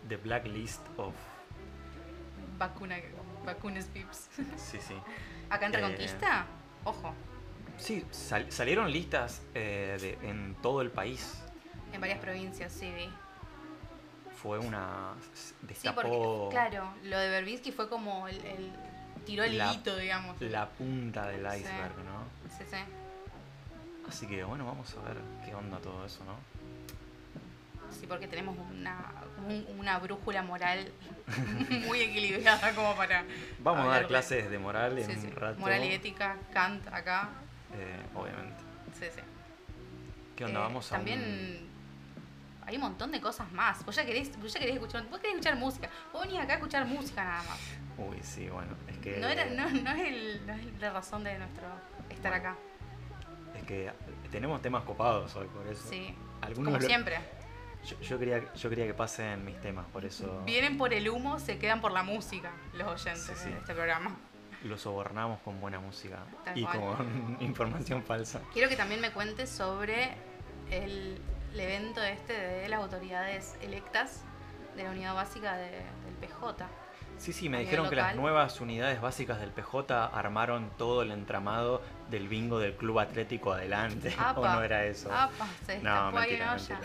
The 0.08 0.16
Blacklist 0.16 0.80
of... 0.96 1.14
Vacuna, 2.56 2.96
vacunas 3.44 3.84
pips. 3.86 4.30
Sí, 4.56 4.78
sí. 4.80 4.94
¿Acá 5.50 5.66
en 5.66 5.74
Eh, 5.74 5.76
Reconquista? 5.76 6.46
Ojo, 6.84 7.12
Sí, 7.76 8.04
sal- 8.10 8.50
salieron 8.50 8.90
listas 8.90 9.42
eh, 9.54 9.96
de- 10.00 10.28
en 10.28 10.56
todo 10.62 10.80
el 10.82 10.90
país. 10.90 11.42
en 11.92 12.00
varias 12.00 12.18
provincias, 12.18 12.72
sí, 12.72 12.90
vi. 12.92 13.08
Fue 14.42 14.58
una... 14.58 15.14
Sí, 15.34 15.54
Destapó 15.62 16.02
porque, 16.02 16.48
claro, 16.54 16.92
lo 17.04 17.18
de 17.18 17.28
Berbinsky 17.30 17.72
fue 17.72 17.88
como 17.88 18.28
el, 18.28 18.36
el- 18.44 18.72
tiró 19.26 19.42
el 19.44 19.58
La- 19.58 19.72
hilito, 19.72 19.96
digamos. 19.96 20.40
la 20.40 20.68
punta 20.68 21.26
del 21.26 21.40
Sí. 21.50 21.58
iceberg, 21.58 21.96
¿no? 22.04 22.22
Sí, 22.56 22.64
sí. 22.70 22.76
Así 24.08 24.26
que 24.26 24.44
bueno, 24.44 24.64
vamos 24.64 24.94
a 24.96 25.08
ver 25.08 25.18
qué 25.44 25.54
onda 25.54 25.78
todo 25.80 26.04
eso, 26.06 26.24
¿no? 26.24 26.34
Sí, 27.98 28.06
porque 28.06 28.28
tenemos 28.28 28.56
una, 28.70 29.12
una 29.76 29.98
brújula 29.98 30.42
moral 30.42 30.90
muy 31.86 32.00
equilibrada 32.00 32.74
como 32.74 32.94
para... 32.94 33.24
Vamos 33.58 33.86
a 33.86 33.88
dar 33.90 34.06
clases 34.06 34.50
de 34.50 34.58
moral 34.58 34.98
en 34.98 35.06
Sí, 35.06 35.14
sí. 35.20 35.26
un 35.26 35.32
rato. 35.32 35.58
Moral 35.58 35.84
y 35.84 35.88
ética, 35.92 36.36
Kant 36.52 36.86
acá. 36.88 37.28
eh, 37.74 38.00
obviamente. 38.14 38.62
Sí, 38.98 39.06
sí. 39.14 39.20
¿Qué 40.36 40.44
onda? 40.44 40.60
Eh, 40.60 40.62
vamos 40.62 40.92
a 40.92 40.96
También 40.96 41.20
un- 41.20 41.67
hay 42.68 42.76
un 42.76 42.82
montón 42.82 43.10
de 43.10 43.20
cosas 43.20 43.50
más. 43.52 43.82
Vos 43.86 43.96
ya 43.96 44.04
querés, 44.04 44.38
vos 44.40 44.52
ya 44.52 44.60
querés 44.60 44.74
escuchar, 44.74 45.02
vos 45.08 45.18
querés 45.20 45.36
escuchar 45.36 45.56
música. 45.56 45.88
Vos 46.12 46.22
venís 46.22 46.38
acá 46.38 46.52
a 46.52 46.56
escuchar 46.56 46.84
música 46.86 47.24
nada 47.24 47.42
más. 47.44 47.58
Uy, 47.96 48.18
sí, 48.22 48.48
bueno, 48.50 48.76
es 48.86 48.98
que... 48.98 49.16
No, 49.18 49.26
era, 49.26 49.46
no, 49.46 49.70
no, 49.70 49.90
es 49.92 50.00
el- 50.08 50.46
no 50.46 50.52
es 50.52 50.80
la 50.80 50.90
razón 50.92 51.24
de 51.24 51.38
nuestro 51.38 51.66
estar 52.10 52.30
Bueno, 52.32 52.48
acá. 52.50 52.56
Es 53.56 53.62
que 53.64 53.90
tenemos 54.30 54.60
temas 54.60 54.84
copados 54.84 55.34
hoy, 55.36 55.46
por 55.48 55.66
eso. 55.66 55.88
Sí. 55.88 56.14
Algunos 56.42 56.72
Como 56.72 56.78
lo- 56.82 56.86
siempre. 56.86 57.18
Yo, 57.86 57.98
yo 58.00 58.18
quería, 58.18 58.52
yo 58.54 58.68
quería 58.68 58.86
que 58.86 58.92
pasen 58.94 59.44
mis 59.44 59.58
temas, 59.60 59.86
por 59.86 60.04
eso 60.04 60.42
Vienen 60.44 60.76
por 60.76 60.92
el 60.92 61.08
humo, 61.08 61.38
se 61.38 61.58
quedan 61.58 61.80
por 61.80 61.92
la 61.92 62.02
música 62.02 62.50
los 62.74 62.86
oyentes 62.86 63.22
Sí, 63.38 63.44
sí. 63.44 63.50
de 63.50 63.56
este 63.56 63.72
programa. 63.72 64.14
los 64.64 64.80
sobornamos 64.82 65.40
con 65.40 65.60
buena 65.60 65.78
música 65.80 66.18
Tal 66.44 66.58
y 66.58 66.64
cual. 66.64 66.78
con 66.96 67.36
información 67.40 68.02
falsa. 68.02 68.40
Quiero 68.52 68.68
que 68.68 68.76
también 68.76 69.00
me 69.00 69.10
cuentes 69.12 69.48
sobre 69.48 70.10
el, 70.70 71.20
el 71.54 71.60
evento 71.60 72.02
este 72.02 72.32
de 72.32 72.68
las 72.68 72.80
autoridades 72.80 73.56
electas 73.62 74.22
de 74.76 74.84
la 74.84 74.90
unidad 74.90 75.14
básica 75.14 75.56
de- 75.56 75.70
del 76.04 76.14
PJ. 76.20 76.66
Sí, 77.16 77.32
sí, 77.32 77.48
me 77.48 77.58
dijeron 77.58 77.88
que 77.90 77.96
las 77.96 78.14
nuevas 78.14 78.60
unidades 78.60 79.00
básicas 79.00 79.40
del 79.40 79.50
PJ 79.50 80.06
armaron 80.14 80.70
todo 80.78 81.02
el 81.02 81.10
entramado 81.10 81.82
del 82.10 82.28
bingo 82.28 82.60
del 82.60 82.74
club 82.76 83.00
atlético 83.00 83.52
adelante. 83.52 84.14
¿O 84.36 84.46
no 84.46 84.62
era 84.62 84.84
eso? 84.84 85.12
Apa, 85.12 85.48
se 85.66 85.80
No, 85.82 86.12
mentira, 86.12 86.52
olla. 86.54 86.80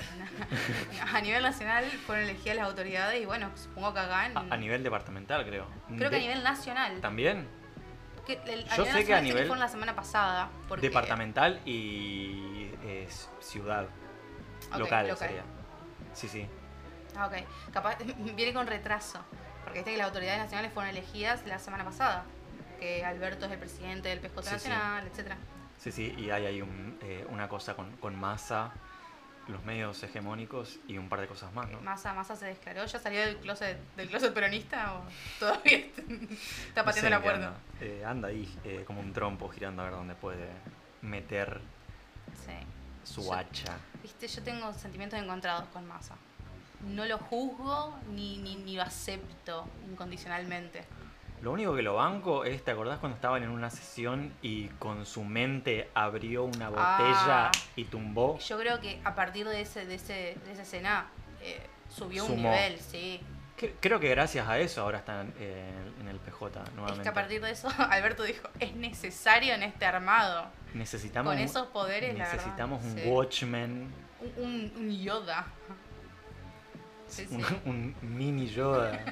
A 1.13 1.21
nivel 1.21 1.43
nacional 1.43 1.85
fueron 2.07 2.23
elegidas 2.25 2.57
las 2.57 2.65
autoridades 2.65 3.21
y 3.21 3.25
bueno, 3.25 3.51
supongo 3.55 3.93
que 3.93 3.99
acá 3.99 4.25
en... 4.25 4.35
A, 4.37 4.45
a 4.49 4.57
nivel 4.57 4.81
departamental, 4.81 5.45
creo. 5.45 5.67
creo 5.97 6.09
que 6.09 6.15
a 6.15 6.19
nivel 6.19 6.41
nacional. 6.43 6.99
¿También? 6.99 7.47
Que 8.25 8.39
el- 8.47 8.65
Yo 8.75 8.85
sé 8.85 9.05
que 9.05 9.13
a 9.13 9.21
nivel 9.21 9.43
fueron 9.45 9.59
la 9.59 9.67
semana 9.67 9.95
pasada. 9.95 10.49
Porque, 10.67 10.87
Departamental 10.87 11.59
y 11.65 12.71
eh, 12.83 13.07
ciudad. 13.39 13.85
Ok, 14.73 14.79
local, 14.79 15.07
local. 15.07 15.27
sería. 15.27 15.43
Sí, 16.13 16.27
sí. 16.27 16.47
Ah, 17.15 17.27
ok. 17.27 17.33
Capaz 17.73 17.97
viene 18.35 18.53
con 18.53 18.67
retraso. 18.67 19.19
Porque 19.63 19.79
viste 19.79 19.91
que 19.91 19.97
las 19.97 20.07
autoridades 20.07 20.39
nacionales 20.41 20.73
fueron 20.73 20.89
elegidas 20.91 21.45
la 21.45 21.59
semana 21.59 21.83
pasada. 21.85 22.23
Que 22.79 23.05
Alberto 23.05 23.45
es 23.45 23.51
el 23.51 23.59
presidente 23.59 24.09
del 24.09 24.19
PJ 24.19 24.41
Sí, 24.41 24.47
sí. 24.49 24.53
Nacional, 24.53 25.07
etcétera. 25.07 25.37
Sí, 25.79 25.91
sí, 25.91 26.13
y 26.17 26.29
hay 26.29 26.45
ahí 26.45 26.61
un, 26.61 26.97
eh, 27.01 27.25
una 27.29 27.47
cosa 27.49 27.75
con, 27.75 27.91
con 27.97 28.15
masa, 28.15 28.71
los 29.47 29.63
medios 29.65 30.01
hegemónicos 30.03 30.79
y 30.87 30.97
un 30.97 31.09
par 31.09 31.19
de 31.19 31.27
cosas 31.27 31.51
más, 31.53 31.69
¿no? 31.69 31.81
Massa, 31.81 32.13
Massa 32.13 32.35
se 32.37 32.45
declaró, 32.45 32.85
¿ya 32.85 32.99
salió 32.99 33.19
del 33.19 33.37
closet, 33.37 33.77
del 33.97 34.07
closet 34.07 34.33
peronista 34.33 34.93
o 34.93 35.03
todavía 35.39 35.77
está, 35.77 36.01
está 36.01 36.81
No 36.81 36.85
pateando 36.85 37.01
sé 37.01 37.09
la 37.09 37.21
puerta? 37.21 37.47
Anda, 37.47 37.59
Eh, 37.81 38.03
anda 38.05 38.27
ahí 38.29 38.57
eh, 38.63 38.83
como 38.87 39.01
un 39.01 39.11
trompo 39.11 39.49
girando 39.49 39.81
a 39.81 39.85
ver 39.85 39.93
dónde 39.95 40.15
puede 40.15 40.47
meter 41.01 41.59
Sí. 41.59 41.61
Su 43.03 43.23
Yo- 43.23 43.33
hacha. 43.33 43.77
Viste, 44.01 44.27
yo 44.27 44.43
tengo 44.43 44.73
sentimientos 44.73 45.19
encontrados 45.19 45.65
con 45.73 45.87
Massa. 45.87 46.15
No 46.81 47.05
lo 47.05 47.17
juzgo 47.17 47.97
ni, 48.11 48.37
ni, 48.37 48.55
ni 48.55 48.75
lo 48.75 48.83
acepto 48.83 49.65
incondicionalmente. 49.89 50.83
Lo 51.41 51.51
único 51.51 51.75
que 51.75 51.81
lo 51.81 51.95
banco 51.95 52.45
es, 52.45 52.63
¿te 52.63 52.71
acordás 52.71 52.99
cuando 52.99 53.15
estaban 53.15 53.43
en 53.43 53.49
una 53.49 53.69
sesión 53.69 54.33
y 54.41 54.67
con 54.79 55.05
su 55.05 55.23
mente 55.23 55.89
abrió 55.93 56.43
una 56.45 56.69
botella 56.69 57.47
Ah. 57.47 57.51
y 57.75 57.85
tumbó? 57.85 58.37
Yo 58.39 58.57
creo 58.57 58.79
que 58.79 59.01
a 59.03 59.13
partir 59.15 59.47
de 59.47 59.61
ese, 59.61 59.85
de 59.85 59.95
ese, 59.95 60.37
de 60.45 60.51
esa 60.53 60.61
escena 60.61 61.07
eh, 61.41 61.65
subió 61.89 62.25
un 62.25 62.37
nivel, 62.37 62.79
sí. 62.79 63.21
Creo 63.79 63.99
que 63.99 64.09
gracias 64.09 64.47
a 64.47 64.57
eso 64.59 64.81
ahora 64.81 64.97
están 64.99 65.33
eh, 65.39 65.71
en 66.01 66.07
el 66.07 66.17
PJ 66.19 66.49
nuevamente. 66.75 66.93
Es 66.93 66.99
que 67.03 67.09
a 67.09 67.13
partir 67.13 67.41
de 67.41 67.51
eso 67.51 67.69
Alberto 67.77 68.23
dijo, 68.23 68.47
es 68.59 68.75
necesario 68.75 69.53
en 69.53 69.63
este 69.63 69.85
armado. 69.85 70.47
Necesitamos 70.73 71.31
con 71.33 71.39
un- 71.41 71.45
esos 71.45 71.67
poderes, 71.67 72.13
la 72.17 72.25
verdad, 72.25 72.33
necesitamos 72.33 72.83
un 72.83 72.95
sí. 72.95 73.03
Watchman, 73.07 73.93
Un, 74.19 74.43
un- 74.43 74.73
un 74.77 75.03
Yoda. 75.03 75.45
Sí, 77.07 77.25
sí. 77.27 77.37
un, 77.65 77.95
mini 78.01 78.47
Yoda. 78.47 78.99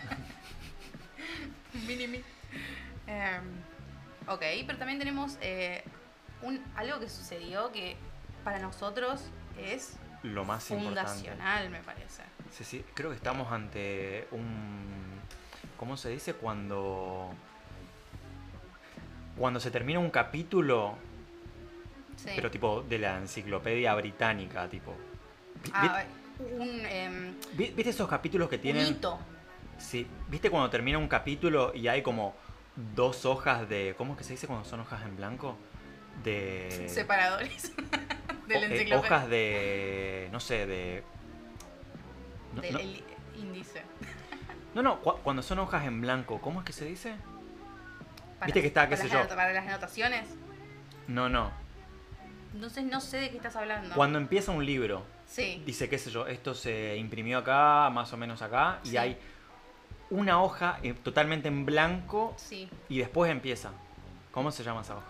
Mini 1.87 2.07
mi. 2.07 2.21
Em, 3.07 3.43
ok, 4.27 4.41
pero 4.65 4.77
también 4.77 4.99
tenemos 4.99 5.37
eh, 5.41 5.83
un, 6.41 6.61
algo 6.75 6.99
que 6.99 7.09
sucedió 7.09 7.71
que 7.71 7.95
para 8.43 8.59
nosotros 8.59 9.21
es 9.57 9.95
lo 10.23 10.43
más 10.45 10.69
importante. 10.71 11.09
fundacional, 11.11 11.69
me 11.69 11.79
parece. 11.81 12.23
Sí, 12.51 12.63
sí, 12.63 12.85
creo 12.93 13.09
que 13.09 13.15
estamos 13.15 13.51
ante 13.51 14.27
un... 14.31 15.21
¿Cómo 15.77 15.97
se 15.97 16.09
dice? 16.09 16.33
Cuando... 16.33 17.33
Cuando 19.37 19.59
se 19.59 19.71
termina 19.71 19.99
un 19.99 20.11
capítulo, 20.11 20.95
Sí. 22.23 22.29
pero 22.35 22.51
tipo 22.51 22.81
de 22.83 22.99
la 22.99 23.17
enciclopedia 23.17 23.93
británica, 23.95 24.67
tipo... 24.69 24.95
Ah, 25.73 26.03
un, 26.57 26.85
em, 26.85 27.33
vi- 27.53 27.71
¿Viste 27.75 27.89
esos 27.91 28.07
capítulos 28.07 28.49
que 28.49 28.55
un 28.57 28.61
tienen... 28.61 28.87
hito. 28.87 29.19
Sí, 29.77 30.07
¿viste 30.27 30.49
cuando 30.51 30.69
termina 30.69 30.97
un 30.99 31.07
capítulo 31.07 31.71
y 31.73 31.87
hay 31.87 32.01
como 32.03 32.35
dos 32.95 33.25
hojas 33.25 33.67
de... 33.67 33.95
¿Cómo 33.97 34.13
es 34.13 34.17
que 34.19 34.23
se 34.23 34.33
dice 34.33 34.45
cuando 34.47 34.65
son 34.65 34.79
hojas 34.81 35.01
en 35.03 35.15
blanco? 35.17 35.57
De... 36.23 36.87
Separadores 36.89 37.71
de 38.47 38.53
la 38.59 38.61
eh, 38.61 38.65
enciclopedia. 38.65 38.97
hojas 38.99 39.29
de... 39.29 40.29
No 40.31 40.39
sé, 40.39 40.65
de... 40.67 41.03
no- 42.55 42.61
del 42.61 42.73
no- 42.73 43.39
índice. 43.41 43.81
No, 44.73 44.81
no, 44.81 45.01
cu- 45.01 45.17
cuando 45.21 45.41
son 45.41 45.59
hojas 45.59 45.85
en 45.85 45.99
blanco, 45.99 46.39
¿cómo 46.39 46.61
es 46.61 46.65
que 46.65 46.71
se 46.71 46.85
dice? 46.85 47.15
Para- 48.39 48.45
Viste 48.45 48.61
que 48.61 48.67
está, 48.67 48.87
qué 48.87 48.95
sé 48.95 49.09
yo. 49.09 49.27
Para 49.27 49.51
las 49.51 49.67
anotaciones. 49.67 50.27
No, 51.07 51.27
no. 51.27 51.51
Entonces 52.53 52.83
no 52.83 52.99
sé 53.01 53.17
de 53.17 53.29
qué 53.29 53.37
estás 53.37 53.55
hablando. 53.55 53.95
Cuando 53.95 54.17
empieza 54.17 54.51
un 54.51 54.65
libro, 54.65 55.03
Sí. 55.25 55.61
dice, 55.65 55.87
qué 55.89 55.97
sé 55.97 56.11
yo, 56.11 56.27
esto 56.27 56.53
se 56.53 56.97
imprimió 56.97 57.37
acá, 57.39 57.89
más 57.91 58.11
o 58.13 58.17
menos 58.17 58.41
acá, 58.41 58.79
y 58.83 58.97
hay 58.97 59.17
una 60.09 60.41
hoja 60.41 60.77
eh, 60.83 60.93
totalmente 60.93 61.47
en 61.47 61.65
blanco 61.65 62.33
Sí. 62.37 62.69
y 62.89 62.97
después 62.99 63.31
empieza. 63.31 63.71
¿Cómo 64.31 64.51
se 64.51 64.63
llama 64.63 64.81
esa 64.81 64.97
hoja? 64.97 65.05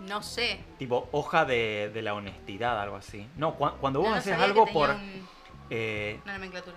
No 0.00 0.22
sé. 0.22 0.60
Tipo, 0.78 1.08
hoja 1.12 1.44
de, 1.44 1.90
de 1.94 2.02
la 2.02 2.14
honestidad, 2.14 2.80
algo 2.80 2.96
así. 2.96 3.26
No, 3.36 3.56
cua- 3.56 3.74
cuando 3.80 4.00
vos 4.00 4.08
No, 4.08 4.14
no 4.16 4.20
haces 4.20 4.36
algo 4.38 4.66
por... 4.66 4.90
un- 4.90 5.26
eh, 5.70 6.20
una 6.24 6.34
nomenclatura. 6.34 6.76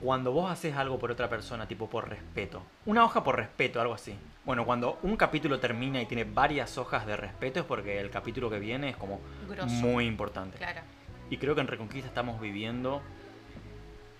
cuando 0.00 0.30
vos 0.32 0.50
haces 0.50 0.76
algo 0.76 0.98
por 0.98 1.10
otra 1.10 1.28
persona, 1.28 1.66
tipo 1.66 1.88
por 1.88 2.08
respeto. 2.08 2.62
Una 2.84 3.04
hoja 3.04 3.24
por 3.24 3.36
respeto, 3.36 3.80
algo 3.80 3.94
así. 3.94 4.14
Bueno, 4.46 4.64
cuando 4.64 5.00
un 5.02 5.16
capítulo 5.16 5.58
termina 5.58 6.00
y 6.00 6.06
tiene 6.06 6.22
varias 6.22 6.78
hojas 6.78 7.04
de 7.04 7.16
respeto 7.16 7.58
es 7.58 7.66
porque 7.66 7.98
el 8.00 8.10
capítulo 8.10 8.48
que 8.48 8.60
viene 8.60 8.90
es 8.90 8.96
como 8.96 9.20
Grosso. 9.48 9.66
muy 9.66 10.06
importante. 10.06 10.56
Claro. 10.56 10.82
Y 11.28 11.36
creo 11.38 11.56
que 11.56 11.62
en 11.62 11.66
Reconquista 11.66 12.06
estamos 12.06 12.40
viviendo 12.40 13.02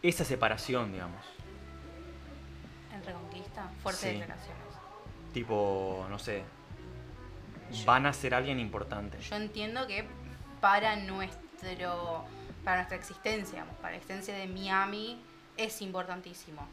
esa 0.03 0.25
separación, 0.25 0.91
digamos. 0.91 1.25
En 2.93 3.05
Reconquista, 3.05 3.71
fuertes 3.85 4.03
Sí. 4.03 4.09
declaraciones. 4.19 4.63
Tipo, 5.33 6.05
no 6.11 6.19
sé, 6.19 6.43
Yo- 7.71 7.85
van 7.87 8.07
a 8.07 8.13
ser 8.13 8.35
alguien 8.35 8.59
importante. 8.59 9.21
Yo 9.21 9.37
entiendo 9.37 9.87
que 9.87 10.07
para 10.61 10.97
nuestro 10.97 12.25
para 12.65 12.79
nuestra 12.79 12.97
existencia, 12.99 13.53
digamos, 13.61 13.77
para 13.77 13.93
la 13.93 13.97
existencia 13.99 14.35
de 14.35 14.47
Miami 14.49 15.21
es 15.57 15.81
importantísimo. 15.83 16.67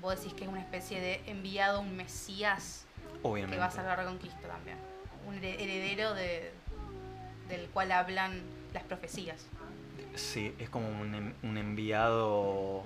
Vos 0.00 0.16
decís 0.16 0.34
que 0.34 0.44
es 0.44 0.50
una 0.50 0.60
especie 0.60 1.00
de 1.00 1.22
enviado, 1.26 1.80
un 1.80 1.96
mesías 1.96 2.84
Obviamente. 3.22 3.56
que 3.56 3.60
va 3.60 3.66
a 3.66 3.70
salvar 3.70 3.98
Reconquista 3.98 4.46
también. 4.48 4.76
Un 5.26 5.36
here- 5.36 5.60
heredero 5.62 6.14
de, 6.14 6.52
del 7.48 7.66
cual 7.70 7.92
hablan 7.92 8.40
las 8.72 8.84
profecías. 8.84 9.44
Sí, 10.14 10.54
es 10.58 10.68
como 10.70 10.88
un, 10.88 11.34
un 11.42 11.58
enviado. 11.58 12.84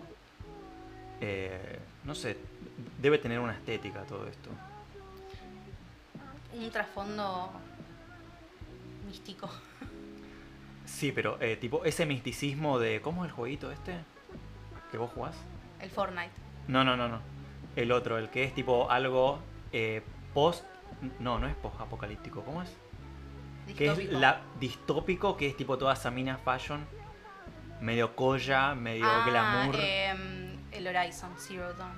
eh, 1.21 1.79
no 2.05 2.15
sé, 2.15 2.37
debe 3.01 3.19
tener 3.19 3.39
una 3.41 3.53
estética 3.53 4.03
todo 4.05 4.27
esto. 4.27 4.51
Un 6.55 6.71
trasfondo 6.71 7.51
místico. 9.07 9.49
Sí, 10.87 11.13
pero 11.13 11.41
eh, 11.41 11.57
tipo 11.57 11.85
ese 11.85 12.05
misticismo 12.07 12.79
de. 12.79 13.01
¿Cómo 13.01 13.25
es 13.25 13.31
el 13.31 13.37
jueguito 13.37 13.71
este? 13.71 13.95
¿Que 14.91 14.99
vos 14.99 15.11
jugás? 15.13 15.37
El 15.81 15.91
Fortnite. 15.91 16.31
No, 16.71 16.85
no, 16.85 16.97
no, 16.97 17.09
no. 17.09 17.21
El 17.77 17.93
otro, 17.93 18.19
el 18.19 18.31
que 18.31 18.45
es 18.45 18.55
tipo 18.55 18.91
algo 18.91 19.41
eh, 19.73 20.03
post. 20.35 20.65
No, 21.19 21.39
no 21.39 21.47
es 21.47 21.55
post 21.57 21.81
apocalíptico. 21.81 22.43
¿Cómo 22.43 22.63
es? 22.63 22.71
Que 23.77 23.87
es 23.87 23.97
Distópico. 23.97 24.19
la 24.21 24.41
distópico, 24.59 25.37
que 25.37 25.47
es 25.49 25.57
tipo 25.57 25.79
toda 25.79 25.93
esa 25.95 26.11
mina 26.11 26.37
fashion. 26.39 26.85
Medio 27.81 28.15
colla, 28.15 28.75
medio 28.75 29.07
Ah, 29.07 29.25
glamour. 29.27 29.77
em, 29.79 30.59
el 30.73 30.87
Horizon 30.87 31.35
Zero 31.39 31.73
Dawn. 31.75 31.93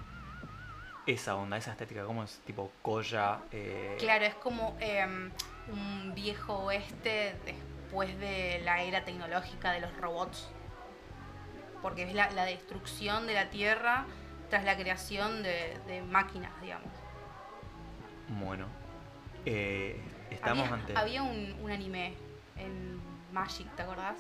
Esa 1.06 1.34
onda, 1.34 1.56
esa 1.56 1.72
estética, 1.72 2.04
¿cómo 2.04 2.22
es? 2.22 2.40
Tipo 2.46 2.70
colla. 2.82 3.40
eh, 3.50 3.96
Claro, 3.98 4.24
es 4.24 4.34
como 4.36 4.76
em, 4.78 5.30
un 5.72 6.12
viejo 6.14 6.54
oeste 6.66 7.34
después 7.44 8.16
de 8.20 8.60
la 8.64 8.82
era 8.82 9.04
tecnológica 9.04 9.72
de 9.72 9.80
los 9.80 9.96
robots. 10.00 10.48
Porque 11.80 12.04
es 12.04 12.14
la, 12.14 12.30
la 12.30 12.44
destrucción 12.44 13.26
de 13.26 13.34
la 13.34 13.50
Tierra 13.50 14.04
tras 14.52 14.64
la 14.64 14.76
creación 14.76 15.42
de, 15.42 15.78
de 15.87 16.02
máquinas, 16.02 16.50
digamos. 16.61 16.90
Bueno. 18.28 18.66
Eh, 19.47 19.99
estamos 20.30 20.64
había, 20.68 20.75
ante. 20.75 20.94
había 20.94 21.23
un, 21.23 21.56
un 21.62 21.71
anime 21.71 22.12
en 22.59 23.00
Magic, 23.32 23.66
¿te 23.75 23.80
acordás? 23.80 24.16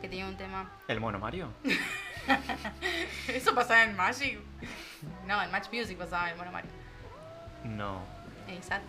Que 0.00 0.08
tenía 0.08 0.26
un 0.26 0.38
tema. 0.38 0.72
¿El 0.88 0.98
mono 0.98 1.18
Mario? 1.18 1.52
¿Eso 3.28 3.54
pasaba 3.54 3.84
en 3.84 3.94
Magic? 3.96 4.40
No, 5.26 5.42
en 5.42 5.50
Match 5.50 5.68
Music 5.70 5.98
pasaba 5.98 6.30
en 6.30 6.38
Mono 6.38 6.52
Mario. 6.52 6.70
No. 7.64 8.00
En 8.48 8.54
Isat. 8.54 8.80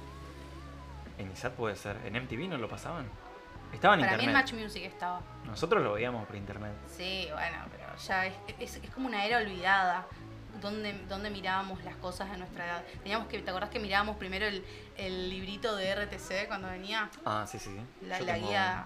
En 1.18 1.34
ISAT 1.34 1.52
puede 1.52 1.76
ser. 1.76 1.98
¿En 2.06 2.14
MTV 2.14 2.48
no 2.48 2.58
lo 2.58 2.70
pasaban? 2.70 3.10
Estaba 3.74 3.96
en 3.96 4.00
Para 4.00 4.16
mí 4.16 4.24
en 4.24 4.30
internet. 4.30 4.54
Match 4.54 4.54
Music 4.54 4.84
estaba. 4.84 5.20
Nosotros 5.44 5.84
lo 5.84 5.92
veíamos 5.96 6.26
por 6.26 6.38
internet. 6.38 6.72
Sí, 6.88 7.28
bueno, 7.34 7.58
pero 7.70 7.94
ya 7.98 8.26
es, 8.28 8.34
es, 8.58 8.78
es 8.78 8.90
como 8.92 9.08
una 9.08 9.26
era 9.26 9.40
olvidada. 9.40 10.08
Donde, 10.60 10.94
donde 11.08 11.30
mirábamos 11.30 11.84
las 11.84 11.96
cosas 11.96 12.30
de 12.32 12.38
nuestra 12.38 12.66
edad. 12.66 12.84
Teníamos 13.04 13.28
que, 13.28 13.40
¿te 13.40 13.50
acordás 13.50 13.70
que 13.70 13.80
mirábamos 13.80 14.18
primero 14.18 14.46
el, 14.46 14.64
el 14.98 15.30
librito 15.30 15.76
de 15.76 15.96
RTC 15.96 16.48
cuando 16.48 16.68
venía? 16.70 17.10
Ah, 17.26 17.46
sí, 17.48 17.58
sí. 17.60 17.72
La, 18.08 18.20
la 18.20 18.34
tengo 18.34 18.48
guía 18.50 18.84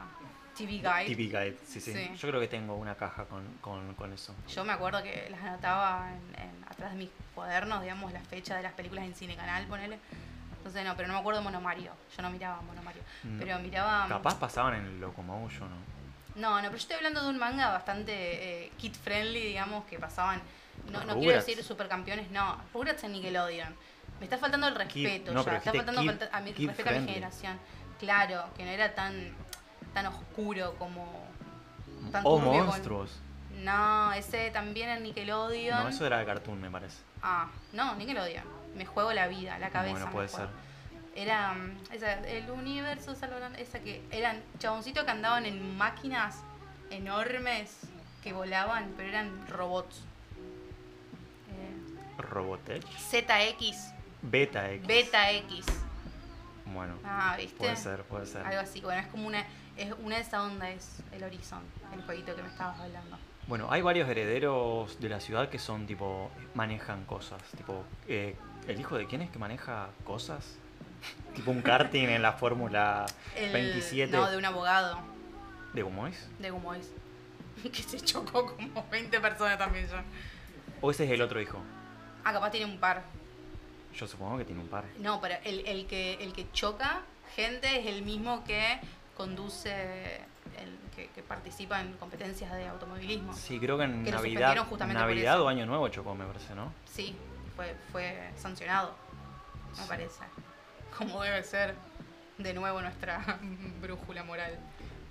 TV 0.55 0.71
Guide. 0.73 1.05
TV 1.05 1.23
Guide, 1.23 1.57
sí, 1.67 1.81
sí, 1.81 1.91
Sí. 1.93 2.11
Yo 2.15 2.29
creo 2.29 2.39
que 2.39 2.47
tengo 2.47 2.75
una 2.75 2.95
caja 2.95 3.25
con, 3.25 3.45
con, 3.61 3.93
con 3.95 4.13
eso. 4.13 4.33
Yo 4.47 4.63
me 4.63 4.71
acuerdo 4.73 5.01
que 5.03 5.27
las 5.29 5.41
anotaba 5.41 6.09
en, 6.11 6.41
en- 6.43 6.63
atrás 6.69 6.91
de 6.91 6.97
mis 6.97 7.09
cuadernos, 7.33 7.81
digamos, 7.81 8.13
la 8.13 8.21
fecha 8.21 8.55
de 8.55 8.63
las 8.63 8.73
películas 8.73 9.03
en 9.05 9.15
Cine 9.15 9.35
Canal, 9.35 9.65
ponele. 9.67 9.99
Entonces, 10.57 10.83
no, 10.85 10.95
pero 10.95 11.07
no 11.09 11.13
me 11.15 11.19
acuerdo 11.19 11.41
de 11.41 11.43
Mono 11.43 11.59
Mario. 11.61 11.91
Yo 12.15 12.21
no 12.23 12.29
miraba 12.29 12.61
Mono 12.61 12.81
Mario. 12.83 13.01
Mm. 13.23 13.37
Pero 13.39 13.59
miraba. 13.59 14.07
Capaz 14.07 14.35
pasaban 14.39 14.75
en 14.75 14.85
el 14.85 14.99
Locomotion, 15.01 15.69
¿no? 15.69 15.95
No, 16.35 16.55
no, 16.57 16.61
pero 16.63 16.71
yo 16.71 16.77
estoy 16.77 16.95
hablando 16.97 17.21
de 17.23 17.29
un 17.29 17.37
manga 17.37 17.69
bastante 17.69 18.65
eh, 18.65 18.71
kid 18.77 18.93
friendly, 18.93 19.41
digamos, 19.41 19.85
que 19.85 19.99
pasaban. 19.99 20.41
No, 20.91 21.03
no 21.03 21.19
quiero 21.19 21.35
decir 21.37 21.63
supercampeones, 21.63 22.29
no. 22.31 22.57
Rugrats 22.73 23.03
en 23.03 23.13
Nickelodeon. 23.13 23.75
Me 24.19 24.25
está 24.25 24.37
faltando 24.37 24.67
el 24.67 24.75
respeto 24.75 25.33
no, 25.33 25.43
ya. 25.43 25.57
Está 25.57 25.73
faltando 25.73 26.01
kid- 26.01 26.05
falta- 26.07 26.29
a 26.31 26.39
mi, 26.41 26.51
respeto 26.53 26.71
a 26.71 26.75
mi 26.75 26.83
friendly. 26.83 27.13
generación. 27.13 27.59
Claro, 27.99 28.45
que 28.55 28.63
no 28.63 28.69
era 28.71 28.93
tan, 28.95 29.33
tan 29.93 30.05
oscuro 30.07 30.75
como. 30.79 31.25
Tan 32.11 32.21
O 32.25 32.35
turbio 32.37 32.59
con- 32.59 32.67
monstruos. 32.67 33.11
No, 33.57 34.11
ese 34.13 34.51
también 34.51 34.89
en 34.89 35.03
Nickelodeon. 35.03 35.83
No, 35.83 35.89
eso 35.89 36.05
era 36.05 36.19
de 36.19 36.25
Cartoon, 36.25 36.59
me 36.61 36.69
parece. 36.69 36.97
Ah, 37.21 37.47
no, 37.73 37.95
Nickelodeon. 37.95 38.43
Me 38.75 38.85
juego 38.85 39.11
la 39.13 39.27
vida, 39.27 39.57
la 39.59 39.69
cabeza. 39.69 39.93
bueno, 39.95 40.11
puede 40.11 40.27
ser. 40.27 40.47
Era 41.15 41.55
esa, 41.93 42.13
el 42.27 42.49
universo 42.51 43.15
salvarán, 43.15 43.55
esa 43.55 43.79
que 43.79 44.03
eran 44.11 44.43
chaboncitos 44.59 45.05
que 45.05 45.11
andaban 45.11 45.45
en 45.45 45.77
máquinas 45.77 46.41
enormes 46.89 47.79
que 48.23 48.33
volaban, 48.33 48.93
pero 48.97 49.09
eran 49.09 49.47
robots. 49.47 50.01
Robotech. 52.17 52.83
ZX, 52.85 53.93
Beta 54.21 54.71
X. 54.71 54.87
Beta 54.87 55.31
X. 55.31 55.65
Bueno, 56.65 56.95
Ah, 57.03 57.35
¿viste? 57.37 57.55
puede 57.57 57.75
ser, 57.75 58.03
puede 58.03 58.25
ser. 58.25 58.45
Algo 58.45 58.61
así. 58.61 58.81
Bueno, 58.81 59.01
es 59.01 59.07
como 59.07 59.27
una 59.27 59.45
es 59.77 59.93
una 60.01 60.15
de 60.15 60.21
esa 60.21 60.41
onda 60.43 60.69
es 60.69 61.01
el 61.11 61.23
Horizon, 61.23 61.61
el 61.93 62.01
jueguito 62.03 62.33
que 62.35 62.41
me 62.41 62.47
estabas 62.47 62.79
hablando. 62.79 63.17
Bueno, 63.47 63.67
hay 63.69 63.81
varios 63.81 64.07
herederos 64.09 64.99
de 64.99 65.09
la 65.09 65.19
ciudad 65.19 65.49
que 65.49 65.59
son 65.59 65.85
tipo, 65.85 66.31
manejan 66.55 67.05
cosas. 67.05 67.41
Tipo, 67.55 67.83
eh, 68.07 68.35
¿el 68.67 68.79
hijo 68.79 68.97
de 68.97 69.05
quién 69.05 69.21
es 69.21 69.29
que 69.29 69.37
maneja 69.37 69.89
cosas? 70.05 70.55
tipo 71.35 71.51
un 71.51 71.61
karting 71.61 72.07
en 72.07 72.21
la 72.21 72.33
Fórmula 72.33 73.05
El, 73.35 73.51
27 73.51 74.11
No, 74.15 74.31
de 74.31 74.37
un 74.37 74.45
abogado 74.45 74.97
de 75.73 75.83
Humois. 75.83 76.27
de 76.39 76.49
Gumois. 76.49 76.89
que 77.63 77.83
se 77.83 77.99
chocó 77.99 78.55
como 78.55 78.87
20 78.89 79.19
personas 79.19 79.57
también 79.57 79.87
ya. 79.87 80.03
¿O 80.81 80.89
ese 80.89 81.03
es 81.05 81.11
el 81.11 81.21
otro 81.21 81.39
hijo? 81.41 81.59
Ah, 82.25 82.33
capaz 82.33 82.49
tiene 82.51 82.65
un 82.71 82.79
par. 82.79 83.03
Yo 83.95 84.07
supongo 84.07 84.37
que 84.37 84.43
tiene 84.45 84.61
un 84.61 84.67
par. 84.67 84.83
No, 84.99 85.21
pero 85.21 85.35
el, 85.45 85.65
el 85.67 85.87
que, 85.87 86.15
el 86.15 86.33
que 86.33 86.51
choca 86.51 87.01
gente 87.35 87.79
es 87.79 87.85
el 87.85 88.01
mismo 88.01 88.43
que 88.43 88.79
conduce, 89.15 90.15
el, 90.59 90.77
que, 90.95 91.07
que 91.09 91.21
participa 91.23 91.79
en 91.81 91.93
competencias 91.93 92.51
de 92.53 92.67
automovilismo. 92.67 93.33
Sí, 93.33 93.59
creo 93.59 93.77
que 93.77 93.83
en 93.85 94.03
Que 94.03 94.11
Navidad, 94.11 95.41
o 95.41 95.47
Año 95.47 95.65
Nuevo 95.65 95.87
chocó, 95.89 96.15
me 96.15 96.25
parece, 96.25 96.53
¿no? 96.55 96.73
Sí, 96.91 97.15
fue, 97.55 97.75
fue 97.91 98.31
sancionado, 98.37 98.93
me 99.77 99.83
Sí. 99.83 99.87
parece. 99.87 100.23
Como 100.97 101.21
debe 101.21 101.43
ser, 101.43 101.75
de 102.37 102.53
nuevo, 102.53 102.81
nuestra 102.81 103.37
brújula 103.81 104.23
moral. 104.23 104.57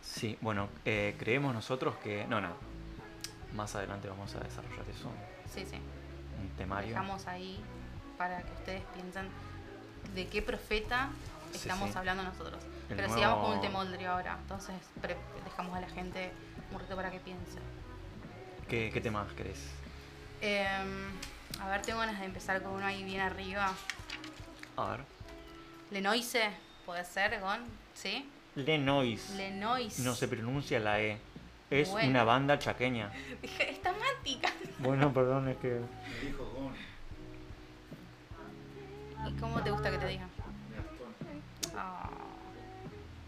Sí, 0.03 0.37
bueno, 0.41 0.69
eh, 0.85 1.15
creemos 1.19 1.55
nosotros 1.55 1.95
que... 2.03 2.27
No, 2.27 2.41
no. 2.41 2.49
Más 3.55 3.75
adelante 3.75 4.09
vamos 4.09 4.35
a 4.35 4.41
desarrollar 4.41 4.85
eso. 4.91 5.11
Sí, 5.51 5.65
sí. 5.65 5.79
Un 6.51 6.57
temario. 6.57 6.91
Dejamos 6.91 7.27
ahí 7.27 7.61
para 8.19 8.43
que 8.43 8.53
ustedes 8.53 8.83
piensen 8.95 9.29
de 10.15 10.27
qué 10.29 10.43
profeta 10.43 11.09
estamos 11.53 11.91
sí. 11.91 11.99
hablando 11.99 12.23
nosotros. 12.23 12.63
El 12.89 12.97
Pero 12.97 13.09
nuevo- 13.09 13.15
sigamos 13.15 13.45
con 13.47 13.55
el 13.55 13.61
temoldrio 13.61 14.11
ahora. 14.13 14.39
Entonces 14.41 14.75
dejamos 15.45 15.77
a 15.77 15.81
la 15.81 15.89
gente 15.89 16.31
un 16.73 16.81
rato 16.81 16.97
para 16.97 17.11
que 17.11 17.21
piense. 17.21 17.59
¿Qué, 18.69 18.91
qué 18.93 19.01
temas 19.01 19.31
querés? 19.33 19.59
Em, 20.41 21.11
a 21.61 21.69
ver, 21.69 21.83
tengo 21.83 22.01
ganas 22.01 22.19
de 22.21 22.27
empezar 22.27 22.63
con 22.63 22.73
uno 22.73 22.87
ahí 22.87 23.03
bien 23.05 23.21
arriba. 23.21 23.73
A 24.77 24.91
ver. 24.91 25.01
Lenoise, 25.91 26.51
puede 26.85 27.05
ser, 27.05 27.41
con, 27.41 27.61
¿sí? 27.95 28.29
Lenois. 28.55 29.31
Lenoise. 29.31 30.03
No 30.03 30.15
se 30.15 30.29
pronuncia 30.29 30.79
la 30.81 31.01
E. 31.01 31.19
Es 31.81 31.91
Bueno. 31.91 32.11
una 32.11 32.25
banda 32.25 32.59
chaqueña. 32.59 33.11
Dije, 33.43 33.71
Está 33.71 33.93
mática. 33.93 34.51
Bueno, 34.79 35.13
perdón, 35.13 35.49
es 35.49 35.57
que... 35.59 35.69
Me 35.69 36.27
dijo 36.27 36.45
Gon, 36.45 36.75
¿Y 39.27 39.33
cómo 39.41 39.63
te 39.63 39.71
gusta 39.71 39.91
que 39.91 39.99
te 39.99 40.07
digan? 40.09 40.29
Gastón, 40.77 41.77
Ah, 41.77 42.11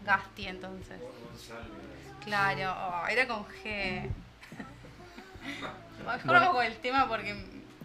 Gasti, 0.05 0.47
entonces. 0.47 0.99
Claro, 2.23 2.75
oh, 2.77 3.07
era 3.07 3.27
con 3.27 3.45
G. 3.45 4.01
Mejor 6.05 6.25
Bueno. 6.25 6.39
vamos 6.39 6.55
con 6.55 6.65
el 6.65 6.77
tema 6.77 7.07
porque. 7.07 7.31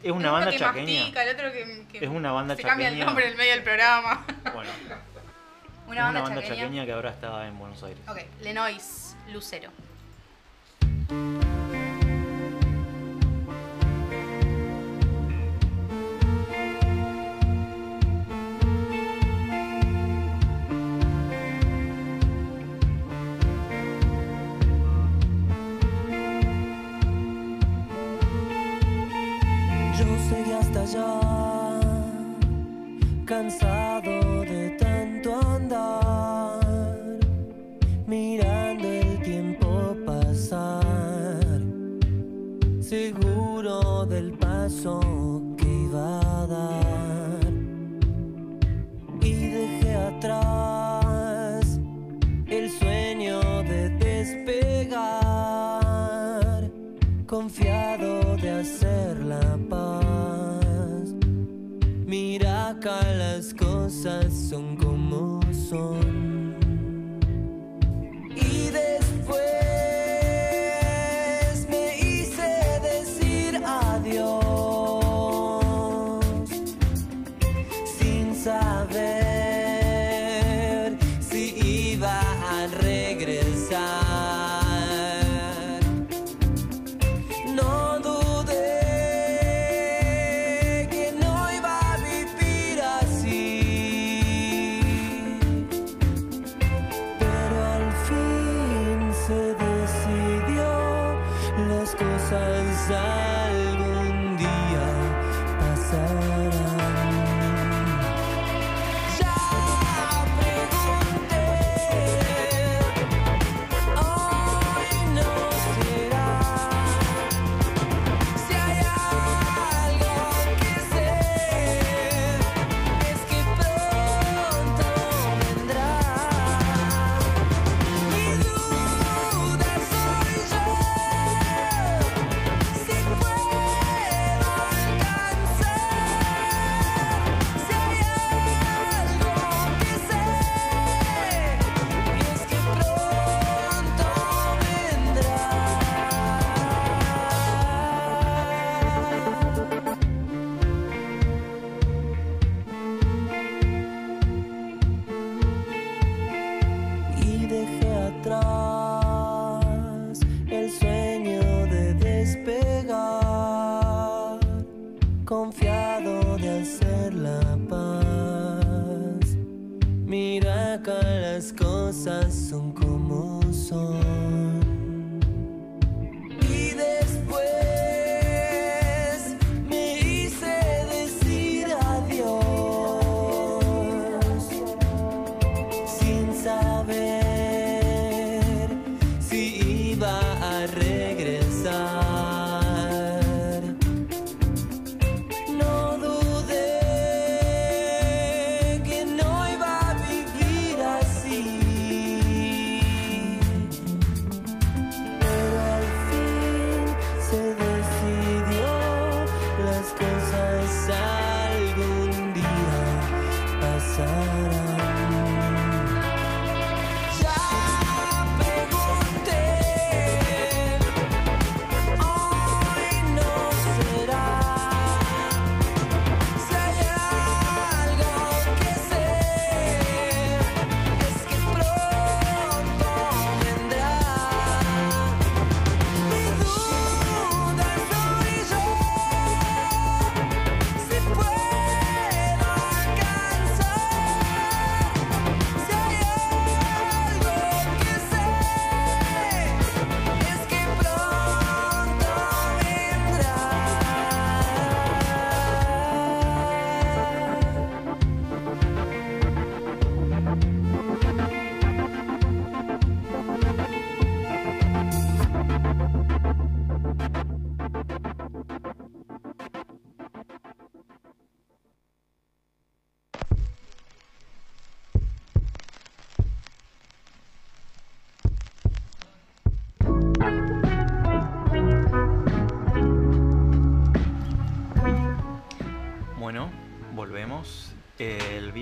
Es 0.03 0.11
una 0.11 0.17
uno 0.17 0.33
banda 0.33 0.51
que 0.51 0.59
chaqueña. 0.59 1.01
mastica, 1.01 1.23
el 1.25 1.35
otro 1.37 1.53
que, 1.53 1.87
que 1.93 2.05
Es 2.05 2.11
una 2.11 2.33
banda 2.33 2.57
se 2.57 2.63
cambia 2.63 2.89
el 2.89 2.95
chaqueña. 2.95 3.07
nombre 3.07 3.25
en 3.27 3.31
el 3.33 3.37
medio 3.39 3.53
del 3.53 3.63
programa. 3.63 4.25
Bueno, 4.55 4.71
Una 5.87 5.99
es 6.01 6.05
banda, 6.05 6.11
una 6.11 6.21
banda 6.23 6.41
chaqueña. 6.43 6.57
chaqueña 6.65 6.85
que 6.87 6.93
ahora 6.93 7.11
está 7.11 7.47
en 7.49 7.59
Buenos 7.59 7.83
Aires. 7.83 8.01
Ok, 8.09 8.19
Lenois, 8.41 9.17
Lucero. 9.33 9.71
Yo 11.11 11.52
como 65.73 66.02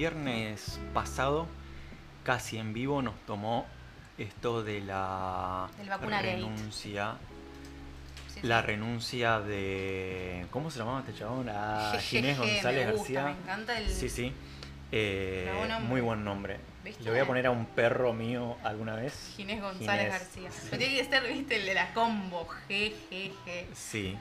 viernes 0.04 0.80
pasado, 0.94 1.46
casi 2.24 2.56
en 2.56 2.72
vivo, 2.72 3.02
nos 3.02 3.14
tomó 3.26 3.66
esto 4.16 4.62
de 4.62 4.80
la 4.80 5.68
renuncia. 6.10 7.16
Sí, 8.32 8.40
La 8.44 8.62
renuncia 8.62 9.40
de. 9.40 10.46
¿Cómo 10.50 10.70
se 10.70 10.78
llamaba 10.78 11.00
este 11.00 11.12
chabón? 11.18 11.50
A 11.50 11.90
Jejeje, 11.98 12.16
Ginés 12.16 12.38
González 12.38 12.86
me 12.86 12.92
gusta, 12.92 13.12
García. 13.12 13.24
me 13.24 13.42
encanta 13.42 13.78
el- 13.78 13.90
Sí, 13.90 14.08
sí. 14.08 14.32
Eh, 14.90 15.52
buen 15.58 15.82
muy 15.86 16.00
buen 16.00 16.24
nombre. 16.24 16.56
¿Viste? 16.82 17.04
Le 17.04 17.10
voy 17.10 17.18
a 17.20 17.26
poner 17.26 17.46
a 17.46 17.50
un 17.50 17.66
perro 17.66 18.14
mío 18.14 18.56
alguna 18.64 18.94
vez. 18.94 19.34
Ginés 19.36 19.60
González 19.60 20.06
Ginés. 20.06 20.12
García. 20.12 20.50
Sí. 20.50 20.68
Pero 20.70 20.78
tiene 20.78 20.96
que 20.96 21.04
ser, 21.10 21.30
viste, 21.30 21.56
el 21.56 21.66
de 21.66 21.74
la 21.74 21.92
combo. 21.92 22.48
Jejeje. 22.68 23.66
Sí. 23.74 24.16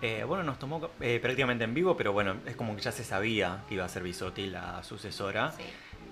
Eh, 0.00 0.22
bueno, 0.24 0.44
nos 0.44 0.58
tomó 0.58 0.90
eh, 1.00 1.18
prácticamente 1.20 1.64
en 1.64 1.74
vivo, 1.74 1.96
pero 1.96 2.12
bueno, 2.12 2.36
es 2.46 2.54
como 2.56 2.74
que 2.76 2.82
ya 2.82 2.92
se 2.92 3.02
sabía 3.04 3.64
que 3.68 3.74
iba 3.74 3.84
a 3.84 3.88
ser 3.88 4.02
Bisotti 4.02 4.46
la 4.46 4.82
sucesora. 4.84 5.52
Sí. 5.56 5.64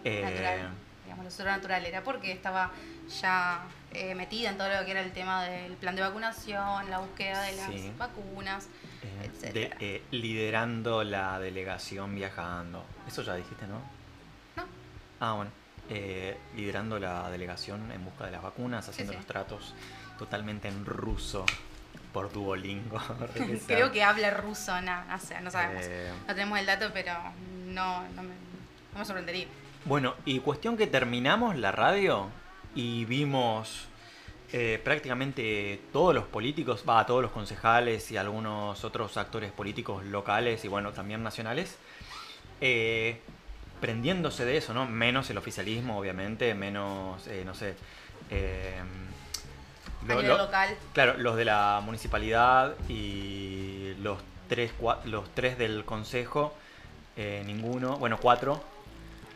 Eh, 0.05 0.23
Natural. 0.23 0.71
Digamos, 1.05 1.25
lo 1.25 1.31
sobrenatural 1.31 1.85
era 1.87 2.03
porque 2.03 2.33
estaba 2.33 2.73
ya 3.21 3.65
eh, 3.93 4.15
metida 4.17 4.51
en 4.51 4.59
todo 4.59 4.69
lo 4.69 4.85
que 4.85 4.91
era 4.91 5.03
el 5.03 5.13
tema 5.13 5.45
del 5.45 5.75
plan 5.75 5.95
de 5.95 6.03
vacunación, 6.03 6.91
la 6.91 6.99
búsqueda 6.99 7.43
de 7.43 7.53
las 7.57 7.67
Sí. 7.67 7.93
vacunas. 7.97 8.69
eh, 9.03 9.53
de- 9.53 10.03
liderando 10.11 11.05
la 11.05 11.39
delegación 11.39 12.15
viajando. 12.17 12.85
Eso 13.07 13.23
ya 13.23 13.35
dijiste, 13.37 13.67
¿no? 13.69 13.79
No. 14.57 14.65
Ah, 15.21 15.35
bueno. 15.35 15.51
Eh, 15.89 16.37
liderando 16.57 16.99
la 16.99 17.31
delegación 17.31 17.93
en 17.93 18.05
busca 18.05 18.25
de 18.27 18.33
las 18.33 18.43
vacunas, 18.43 18.89
haciendo 18.89 19.13
sí. 19.13 19.19
los 19.19 19.27
tratos 19.27 19.75
totalmente 20.19 20.67
en 20.67 20.85
ruso 20.85 21.47
por 22.17 22.33
Duolingo. 22.33 22.99
Creo 23.67 23.93
que 23.93 24.03
habla 24.03 24.31
ruso, 24.31 24.81
no, 24.81 25.05
no 25.05 25.19
sé, 25.19 25.39
no 25.43 25.51
sabemos. 25.51 25.85
Eh. 25.87 26.11
No 26.27 26.35
tenemos 26.35 26.59
el 26.59 26.65
dato, 26.65 26.89
pero 26.95 27.13
no, 27.67 28.09
no, 28.09 28.23
me, 28.23 28.31
no 28.95 28.99
me 29.01 29.05
sorprendería. 29.05 29.47
Bueno, 29.85 30.15
y 30.25 30.41
cuestión 30.41 30.79
que 30.79 30.87
terminamos 30.87 31.57
la 31.57 31.73
radio 31.73 32.31
y 32.75 33.05
vimos 33.05 33.87
eh, 34.51 34.81
prácticamente 34.83 35.79
todos 35.93 36.15
los 36.15 36.25
políticos, 36.25 36.85
va, 36.89 37.05
todos 37.05 37.21
los 37.21 37.33
concejales 37.33 38.11
y 38.11 38.17
algunos 38.17 38.83
otros 38.83 39.19
actores 39.19 39.53
políticos 39.53 40.03
locales 40.07 40.65
y 40.65 40.69
bueno, 40.69 40.93
también 40.93 41.23
nacionales, 41.23 41.77
eh, 42.63 43.21
prendiéndose 43.79 44.47
de 44.47 44.57
eso, 44.57 44.73
¿no? 44.73 44.87
Menos 44.87 45.29
el 45.29 45.37
oficialismo, 45.37 45.99
obviamente, 45.99 46.55
menos, 46.55 47.27
eh, 47.27 47.43
no 47.45 47.53
sé, 47.53 47.75
eh, 50.15 50.23
nivel 50.23 50.39
local. 50.39 50.77
Claro, 50.93 51.15
los 51.19 51.37
de 51.37 51.45
la 51.45 51.81
municipalidad 51.85 52.75
y 52.89 53.95
los 54.01 54.19
tres, 54.49 54.73
cua- 54.81 55.03
los 55.05 55.29
tres 55.35 55.59
del 55.59 55.85
consejo, 55.85 56.55
eh, 57.17 57.43
ninguno, 57.47 57.97
bueno, 57.99 58.19
cuatro, 58.21 58.63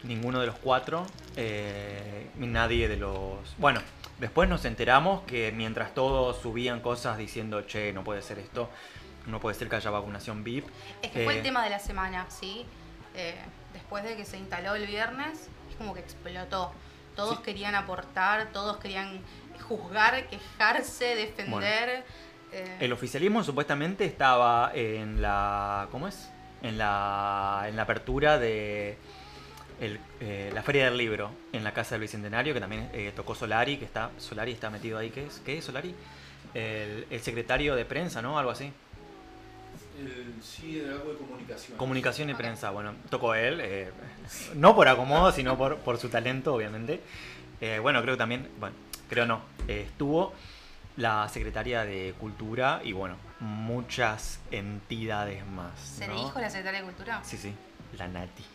ninguno 0.04 0.40
de 0.40 0.46
los 0.46 0.56
cuatro, 0.56 1.06
eh, 1.36 2.30
nadie 2.36 2.88
de 2.88 2.96
los... 2.96 3.38
Bueno, 3.58 3.80
después 4.18 4.48
nos 4.48 4.64
enteramos 4.64 5.22
que 5.22 5.52
mientras 5.52 5.94
todos 5.94 6.40
subían 6.40 6.80
cosas 6.80 7.18
diciendo, 7.18 7.62
che, 7.62 7.92
no 7.92 8.04
puede 8.04 8.22
ser 8.22 8.38
esto, 8.38 8.68
no 9.26 9.40
puede 9.40 9.54
ser 9.56 9.68
que 9.68 9.76
haya 9.76 9.90
vacunación 9.90 10.42
VIP. 10.44 10.66
Es 11.02 11.10
que 11.10 11.24
fue 11.24 11.34
eh, 11.34 11.36
el 11.38 11.42
tema 11.42 11.62
de 11.64 11.70
la 11.70 11.78
semana, 11.78 12.26
¿sí? 12.30 12.64
Eh, 13.14 13.34
después 13.72 14.04
de 14.04 14.16
que 14.16 14.24
se 14.24 14.38
instaló 14.38 14.74
el 14.74 14.86
viernes, 14.86 15.48
es 15.70 15.76
como 15.76 15.92
que 15.94 16.00
explotó. 16.00 16.72
Todos 17.16 17.36
Sí. 17.38 17.42
querían 17.44 17.74
aportar, 17.74 18.50
todos 18.52 18.78
querían 18.78 19.20
juzgar, 19.60 20.26
quejarse, 20.28 21.14
defender. 21.14 22.04
eh, 22.52 22.76
El 22.80 22.92
oficialismo 22.92 23.44
supuestamente 23.44 24.04
estaba 24.04 24.72
en 24.74 25.20
la. 25.22 25.88
¿Cómo 25.90 26.08
es? 26.08 26.30
En 26.62 26.76
la, 26.76 27.64
en 27.68 27.76
la 27.76 27.82
apertura 27.82 28.38
de 28.38 28.96
el, 29.80 29.98
eh, 30.20 30.50
la 30.52 30.62
Feria 30.62 30.84
del 30.84 30.98
Libro 30.98 31.30
en 31.52 31.64
la 31.64 31.72
Casa 31.72 31.94
del 31.94 32.02
Bicentenario, 32.02 32.52
que 32.52 32.60
también 32.60 32.90
eh, 32.92 33.12
tocó 33.16 33.34
Solari, 33.34 33.76
que 33.78 33.84
está. 33.86 34.10
Solari 34.18 34.52
está 34.52 34.68
metido 34.70 34.98
ahí. 34.98 35.10
¿Qué 35.10 35.24
es? 35.26 35.40
¿Qué 35.44 35.58
es 35.58 35.64
Solari? 35.64 35.94
El, 36.52 37.06
el 37.10 37.20
secretario 37.20 37.74
de 37.76 37.84
prensa, 37.84 38.20
¿no? 38.20 38.38
Algo 38.38 38.50
así. 38.50 38.72
El, 39.98 40.34
sí, 40.42 40.80
era 40.80 40.92
algo 40.92 41.12
de 41.12 41.18
comunicación. 41.18 41.78
Comunicación 41.78 42.30
y 42.30 42.34
prensa, 42.34 42.70
bueno, 42.70 42.94
tocó 43.10 43.34
él, 43.34 43.60
eh, 43.60 43.90
no 44.54 44.74
por 44.74 44.88
acomodo, 44.88 45.30
sino 45.30 45.56
por, 45.58 45.76
por 45.78 45.98
su 45.98 46.08
talento, 46.08 46.54
obviamente. 46.54 47.00
Eh, 47.60 47.78
bueno, 47.80 48.00
creo 48.02 48.14
que 48.14 48.18
también, 48.18 48.48
bueno, 48.58 48.74
creo 49.10 49.26
no, 49.26 49.42
eh, 49.68 49.84
estuvo 49.86 50.32
la 50.96 51.28
secretaria 51.28 51.84
de 51.84 52.14
Cultura 52.18 52.80
y 52.82 52.92
bueno, 52.92 53.16
muchas 53.40 54.40
entidades 54.50 55.46
más. 55.46 55.78
¿Se 55.78 56.06
¿no? 56.08 56.14
le 56.14 56.20
dijo 56.20 56.40
la 56.40 56.48
secretaria 56.48 56.80
de 56.80 56.86
Cultura? 56.86 57.20
Sí, 57.22 57.36
sí, 57.36 57.52
la 57.98 58.08
Nati. 58.08 58.42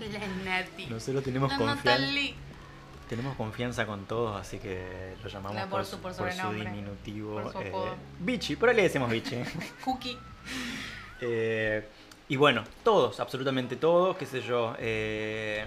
La 0.00 0.26
Nerdy. 0.44 0.86
Nosotros 0.86 1.24
tenemos 1.24 1.52
confianza. 1.52 2.36
Tenemos 3.08 3.36
confianza 3.36 3.86
con 3.86 4.04
todos, 4.06 4.40
así 4.40 4.58
que 4.58 5.14
lo 5.22 5.28
llamamos 5.28 5.60
por, 5.62 5.70
por 5.70 5.84
su- 5.84 5.98
por 5.98 6.14
por 6.14 6.32
su 6.32 6.52
diminutivo. 6.52 7.42
por 7.42 7.52
su 7.52 7.60
eh. 7.60 7.72
Bichi, 8.20 8.56
por 8.56 8.68
ahí 8.68 8.76
le 8.76 8.82
decimos 8.82 9.10
Bichi. 9.10 9.42
Cookie. 9.84 10.16
Eh, 11.20 11.88
y 12.28 12.36
bueno, 12.36 12.62
todos, 12.84 13.18
absolutamente 13.20 13.76
todos, 13.76 14.16
qué 14.16 14.26
sé 14.26 14.42
yo. 14.42 14.74
Eh, 14.78 15.66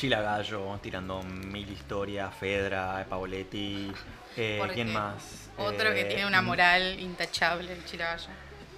Chila 0.00 0.22
Gallo, 0.22 0.78
tirando 0.82 1.22
mil 1.22 1.70
historias, 1.70 2.34
Fedra, 2.34 3.04
Paoletti. 3.06 3.92
Eh, 4.34 4.58
¿Quién 4.72 4.90
más? 4.94 5.50
Otro 5.58 5.92
que 5.92 6.00
Eh, 6.00 6.04
tiene 6.06 6.24
una 6.26 6.40
moral 6.40 6.98
intachable, 6.98 7.70
el 7.74 7.84
chiragallo. 7.84 8.28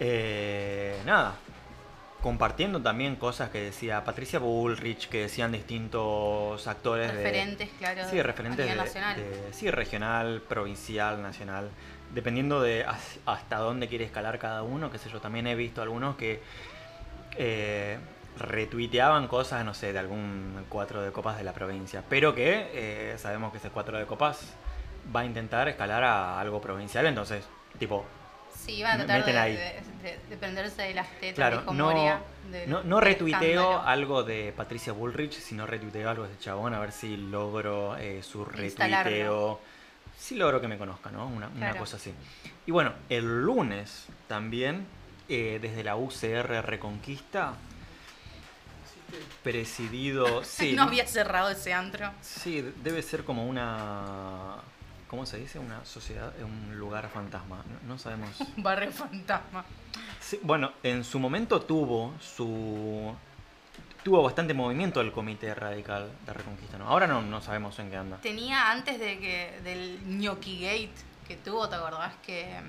eh, 0.00 1.00
nada. 1.06 1.36
Compartiendo 2.20 2.82
también 2.82 3.14
cosas 3.14 3.50
que 3.50 3.60
decía 3.62 4.02
Patricia 4.04 4.40
Bullrich, 4.40 5.08
que 5.08 5.22
decían 5.22 5.52
distintos 5.52 6.66
actores 6.66 7.12
de- 7.12 7.18
Referentes, 7.22 7.68
claro. 7.78 8.02
Sí, 8.10 8.20
referentes 8.20 8.66
de, 8.66 8.74
nacional. 8.74 9.16
de- 9.16 9.52
sí, 9.52 9.70
regional, 9.70 10.42
provincial, 10.48 11.22
nacional, 11.22 11.70
dependiendo 12.12 12.60
de 12.60 12.84
has- 12.84 13.20
hasta 13.26 13.58
dónde 13.58 13.86
quiere 13.86 14.04
escalar 14.06 14.40
cada 14.40 14.64
uno, 14.64 14.90
qué 14.90 14.98
sé 14.98 15.08
yo, 15.08 15.20
también 15.20 15.46
he 15.46 15.54
visto 15.54 15.82
algunos 15.82 16.16
que 16.16 16.40
eh, 17.36 17.96
retuiteaban 18.38 19.28
cosas, 19.28 19.64
no 19.64 19.74
sé, 19.74 19.92
de 19.92 19.98
algún 19.98 20.64
cuatro 20.68 21.02
de 21.02 21.12
copas 21.12 21.36
de 21.36 21.44
la 21.44 21.52
provincia, 21.52 22.02
pero 22.08 22.34
que 22.34 22.70
eh, 22.72 23.14
sabemos 23.18 23.52
que 23.52 23.58
ese 23.58 23.70
cuatro 23.70 23.98
de 23.98 24.06
copas 24.06 24.52
va 25.14 25.20
a 25.20 25.24
intentar 25.24 25.68
escalar 25.68 26.02
a 26.04 26.40
algo 26.40 26.60
provincial, 26.60 27.06
entonces, 27.06 27.44
tipo, 27.78 28.04
Sí, 28.54 28.72
iban 28.76 29.00
a 29.00 29.06
tratar 29.06 29.24
de, 29.24 29.32
de- 29.56 29.80
de- 30.02 30.18
de 30.28 30.36
prenderse 30.36 30.82
de 30.82 30.94
las 30.94 31.08
tetas, 31.18 31.34
Claro, 31.34 31.62
no, 31.72 32.20
del- 32.50 32.68
no, 32.70 32.82
no 32.84 33.00
retuiteo 33.00 33.80
algo 33.80 34.22
de 34.24 34.52
Patricia 34.56 34.92
Bullrich, 34.92 35.32
sino 35.32 35.66
retuiteo 35.66 36.08
algo 36.10 36.28
de 36.28 36.38
chabón, 36.38 36.74
a 36.74 36.78
ver 36.78 36.92
si 36.92 37.16
logro 37.16 37.96
eh, 37.96 38.22
su 38.22 38.44
retuiteo. 38.44 39.58
Si 40.16 40.36
logro 40.36 40.60
que 40.60 40.68
me 40.68 40.76
conozca, 40.78 41.10
¿no? 41.10 41.26
Una, 41.26 41.48
una 41.48 41.74
cosa 41.78 41.96
así. 41.96 42.12
Y 42.66 42.70
bueno, 42.70 42.92
el 43.08 43.42
lunes 43.42 44.06
también, 44.28 44.86
eh, 45.28 45.58
desde 45.60 45.82
la 45.82 45.96
UCR 45.96 46.62
Reconquista, 46.62 47.54
presidido. 49.42 50.42
Sí, 50.52 50.72
no 50.72 50.82
había 50.82 51.06
cerrado 51.06 51.50
ese 51.50 51.72
antro. 51.72 52.10
sí, 52.20 52.62
debe 52.82 53.02
ser 53.02 53.24
como 53.24 53.46
una. 53.46 54.56
¿Cómo 55.08 55.26
se 55.26 55.38
dice? 55.38 55.58
Una 55.58 55.84
sociedad, 55.84 56.32
un 56.42 56.78
lugar 56.78 57.08
fantasma. 57.10 57.64
No, 57.68 57.94
no 57.94 57.98
sabemos. 57.98 58.30
Barrio 58.56 58.92
fantasma. 58.92 59.64
Sí, 60.20 60.40
bueno, 60.42 60.72
en 60.82 61.04
su 61.04 61.18
momento 61.18 61.60
tuvo 61.60 62.14
su 62.20 63.14
tuvo 64.02 64.22
bastante 64.22 64.52
movimiento 64.52 65.00
el 65.00 65.12
comité 65.12 65.54
radical 65.54 66.10
de 66.26 66.32
Reconquista, 66.32 66.76
¿no? 66.78 66.88
Ahora 66.88 67.06
no, 67.06 67.22
no 67.22 67.40
sabemos 67.40 67.78
en 67.78 67.90
qué 67.90 67.96
anda. 67.96 68.16
Tenía 68.18 68.70
antes 68.70 68.98
de 68.98 69.18
que 69.18 69.60
del 69.62 70.00
Gnocchi 70.04 70.60
Gate 70.60 71.12
que 71.26 71.36
tuvo, 71.36 71.68
¿te 71.68 71.76
acordás? 71.76 72.14
Que 72.24 72.60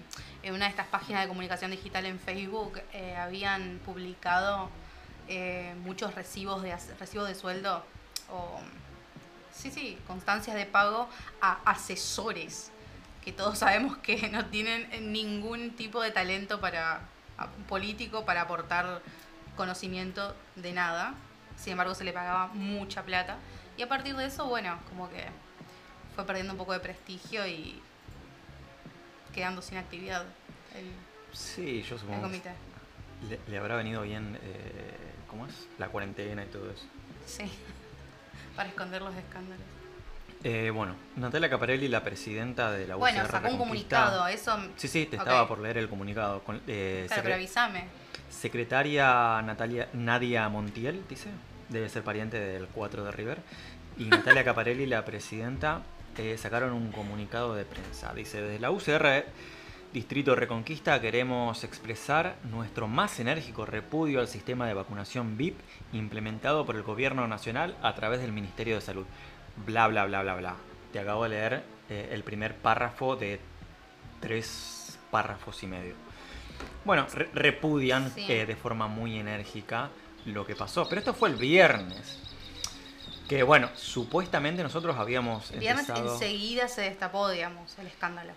en 0.43 0.53
una 0.53 0.65
de 0.65 0.71
estas 0.71 0.87
páginas 0.87 1.23
de 1.23 1.27
comunicación 1.27 1.71
digital 1.71 2.05
en 2.05 2.19
Facebook 2.19 2.81
eh, 2.93 3.15
habían 3.15 3.79
publicado 3.85 4.69
eh, 5.27 5.73
muchos 5.83 6.15
recibos 6.15 6.61
de 6.63 6.75
recibos 6.99 7.27
de 7.27 7.35
sueldo 7.35 7.83
o 8.31 8.59
sí, 9.51 9.71
sí, 9.71 9.97
constancias 10.07 10.55
de 10.55 10.65
pago 10.65 11.07
a 11.41 11.59
asesores 11.65 12.71
que 13.23 13.31
todos 13.31 13.57
sabemos 13.63 13.97
que 13.97 14.29
no 14.29 14.45
tienen 14.47 15.11
ningún 15.13 15.71
tipo 15.75 16.01
de 16.01 16.11
talento 16.11 16.59
para 16.59 17.01
político 17.67 18.25
para 18.25 18.41
aportar 18.41 19.01
conocimiento 19.55 20.35
de 20.55 20.71
nada. 20.73 21.13
Sin 21.57 21.71
embargo, 21.73 21.93
se 21.95 22.03
le 22.03 22.13
pagaba 22.13 22.47
mucha 22.47 23.03
plata. 23.03 23.37
Y 23.77 23.81
a 23.81 23.89
partir 23.89 24.15
de 24.15 24.25
eso, 24.25 24.45
bueno, 24.47 24.77
como 24.89 25.09
que 25.09 25.25
fue 26.15 26.25
perdiendo 26.25 26.53
un 26.53 26.57
poco 26.57 26.73
de 26.73 26.79
prestigio 26.79 27.45
y 27.47 27.81
quedando 29.33 29.61
sin 29.61 29.77
actividad 29.77 30.23
el, 30.75 30.91
Sí, 31.31 31.81
yo 31.81 31.97
supongo 31.97 32.21
comité. 32.21 32.51
le, 33.27 33.39
le 33.47 33.57
habrá 33.57 33.75
venido 33.75 34.03
bien, 34.03 34.37
eh, 34.43 35.12
¿cómo 35.33 35.47
es? 35.47 35.67
La 35.79 35.87
cuarentena 35.89 36.43
y 36.43 36.47
todo 36.47 36.69
eso. 36.69 36.85
Sí, 37.25 37.43
para 38.55 38.69
esconder 38.69 39.01
los 39.01 39.15
escándalos. 39.15 39.65
Eh, 40.43 40.69
bueno, 40.71 40.95
Natalia 41.15 41.49
Caparelli, 41.49 41.87
la 41.87 42.03
presidenta 42.03 42.69
de 42.71 42.85
la 42.85 42.95
UCR 42.97 42.99
Bueno, 42.99 43.27
sacó 43.27 43.47
un 43.47 43.57
comunicado, 43.57 44.27
eso... 44.27 44.57
Sí, 44.75 44.87
sí, 44.89 45.05
te 45.05 45.15
estaba 45.15 45.47
por 45.47 45.59
leer 45.59 45.77
el 45.77 45.89
comunicado. 45.89 46.41
Con, 46.43 46.61
eh, 46.67 47.05
Claro, 47.07 47.21
secre- 47.21 47.23
pero 47.23 47.35
avísame. 47.35 47.85
Secretaria 48.29 49.41
Natalia 49.41 49.87
Nadia 49.93 50.49
Montiel, 50.49 51.03
dice, 51.07 51.29
debe 51.69 51.87
ser 51.87 52.03
pariente 52.03 52.39
del 52.39 52.67
4 52.67 53.05
de 53.05 53.11
River. 53.11 53.39
Y 53.97 54.03
Natalia 54.09 54.43
Caparelli, 54.43 54.85
la 54.85 55.05
presidenta, 55.05 55.81
eh, 56.17 56.37
sacaron 56.37 56.73
un 56.73 56.91
comunicado 56.91 57.55
de 57.55 57.63
prensa. 57.63 58.13
Dice, 58.13 58.41
desde 58.41 58.59
la 58.59 58.69
UCR 58.69 59.25
Distrito 59.93 60.33
Reconquista 60.35 60.99
queremos 60.99 61.63
expresar 61.63 62.35
nuestro 62.49 62.87
más 62.87 63.19
enérgico 63.19 63.63
repudio 63.65 64.19
al 64.21 64.27
sistema 64.27 64.65
de 64.67 64.73
vacunación 64.73 65.37
VIP 65.37 65.59
implementado 65.91 66.65
por 66.65 66.75
el 66.75 66.81
gobierno 66.81 67.27
nacional 67.27 67.77
a 67.83 67.93
través 67.93 68.19
del 68.19 68.31
Ministerio 68.31 68.75
de 68.75 68.81
Salud. 68.81 69.05
Bla, 69.67 69.87
bla, 69.87 70.05
bla, 70.05 70.23
bla, 70.23 70.35
bla. 70.35 70.55
Te 70.91 70.99
acabo 70.99 71.23
de 71.23 71.29
leer 71.29 71.63
eh, 71.89 72.09
el 72.11 72.23
primer 72.23 72.55
párrafo 72.57 73.15
de 73.15 73.39
tres 74.19 74.97
párrafos 75.11 75.61
y 75.61 75.67
medio. 75.67 75.93
Bueno, 76.85 77.05
re- 77.13 77.29
repudian 77.35 78.11
Sí. 78.15 78.25
eh, 78.31 78.47
de 78.47 78.55
forma 78.55 78.87
muy 78.87 79.19
enérgica 79.19 79.91
lo 80.25 80.43
que 80.43 80.55
pasó. 80.55 80.89
Pero 80.89 80.99
esto 80.99 81.13
fue 81.13 81.29
el 81.29 81.35
viernes. 81.35 82.19
Que 83.29 83.43
bueno, 83.43 83.69
supuestamente 83.75 84.63
nosotros 84.63 84.97
habíamos 84.97 85.51
El 85.51 85.59
viernes 85.59 85.87
empezado... 85.87 86.13
enseguida 86.13 86.67
se 86.67 86.81
destapó, 86.81 87.29
digamos, 87.29 87.77
el 87.77 87.85
escándalo. 87.87 88.33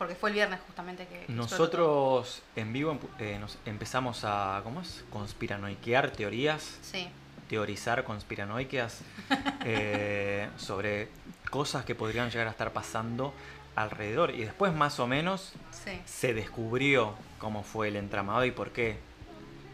Porque 0.00 0.14
fue 0.14 0.30
el 0.30 0.34
viernes 0.36 0.60
justamente 0.66 1.06
que... 1.06 1.30
Nosotros 1.30 2.40
en 2.56 2.72
vivo 2.72 2.98
eh, 3.18 3.36
nos 3.38 3.58
empezamos 3.66 4.22
a, 4.24 4.62
¿cómo 4.64 4.80
es? 4.80 5.04
Conspiranoiquear 5.10 6.10
teorías, 6.10 6.78
Sí, 6.80 7.06
teorizar 7.50 8.02
conspiranoiqueas 8.02 9.02
eh, 9.66 10.48
sobre 10.56 11.10
cosas 11.50 11.84
que 11.84 11.94
podrían 11.94 12.30
llegar 12.30 12.46
a 12.46 12.50
estar 12.50 12.72
pasando 12.72 13.34
alrededor. 13.76 14.30
Y 14.30 14.38
después, 14.44 14.72
más 14.72 14.98
o 15.00 15.06
menos, 15.06 15.52
Sí. 15.70 16.00
se 16.06 16.32
descubrió 16.32 17.14
cómo 17.38 17.62
fue 17.62 17.88
el 17.88 17.96
entramado 17.96 18.46
y 18.46 18.52
por 18.52 18.70
qué 18.72 18.96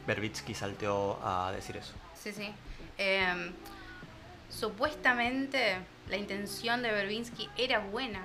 Berbitsky 0.08 0.54
salteó 0.54 1.20
a 1.24 1.52
decir 1.52 1.76
eso. 1.76 1.92
Sí, 2.20 2.32
sí. 2.32 2.52
Em, 2.98 3.52
supuestamente 4.50 5.76
la 6.08 6.16
intención 6.16 6.82
de 6.82 6.90
Berbinsky 6.90 7.48
era 7.56 7.78
buena, 7.78 8.22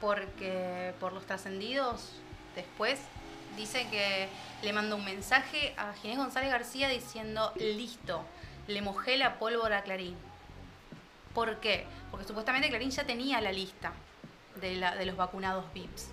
porque 0.00 0.92
por 1.00 1.12
los 1.12 1.24
trascendidos 1.26 2.12
después 2.54 3.00
dice 3.56 3.86
que 3.90 4.28
le 4.62 4.72
mandó 4.72 4.96
un 4.96 5.04
mensaje 5.04 5.74
a 5.76 5.92
Ginés 5.94 6.18
González 6.18 6.50
García 6.50 6.88
diciendo, 6.88 7.52
listo, 7.56 8.22
le 8.66 8.82
mojé 8.82 9.16
la 9.16 9.38
pólvora 9.38 9.78
a 9.78 9.82
Clarín. 9.82 10.16
¿Por 11.34 11.56
qué? 11.60 11.86
Porque 12.10 12.26
supuestamente 12.26 12.68
Clarín 12.68 12.90
ya 12.90 13.04
tenía 13.04 13.40
la 13.40 13.52
lista 13.52 13.92
de, 14.60 14.76
la- 14.76 14.94
de 14.96 15.06
los 15.06 15.16
vacunados 15.16 15.64
VIPs. 15.74 16.08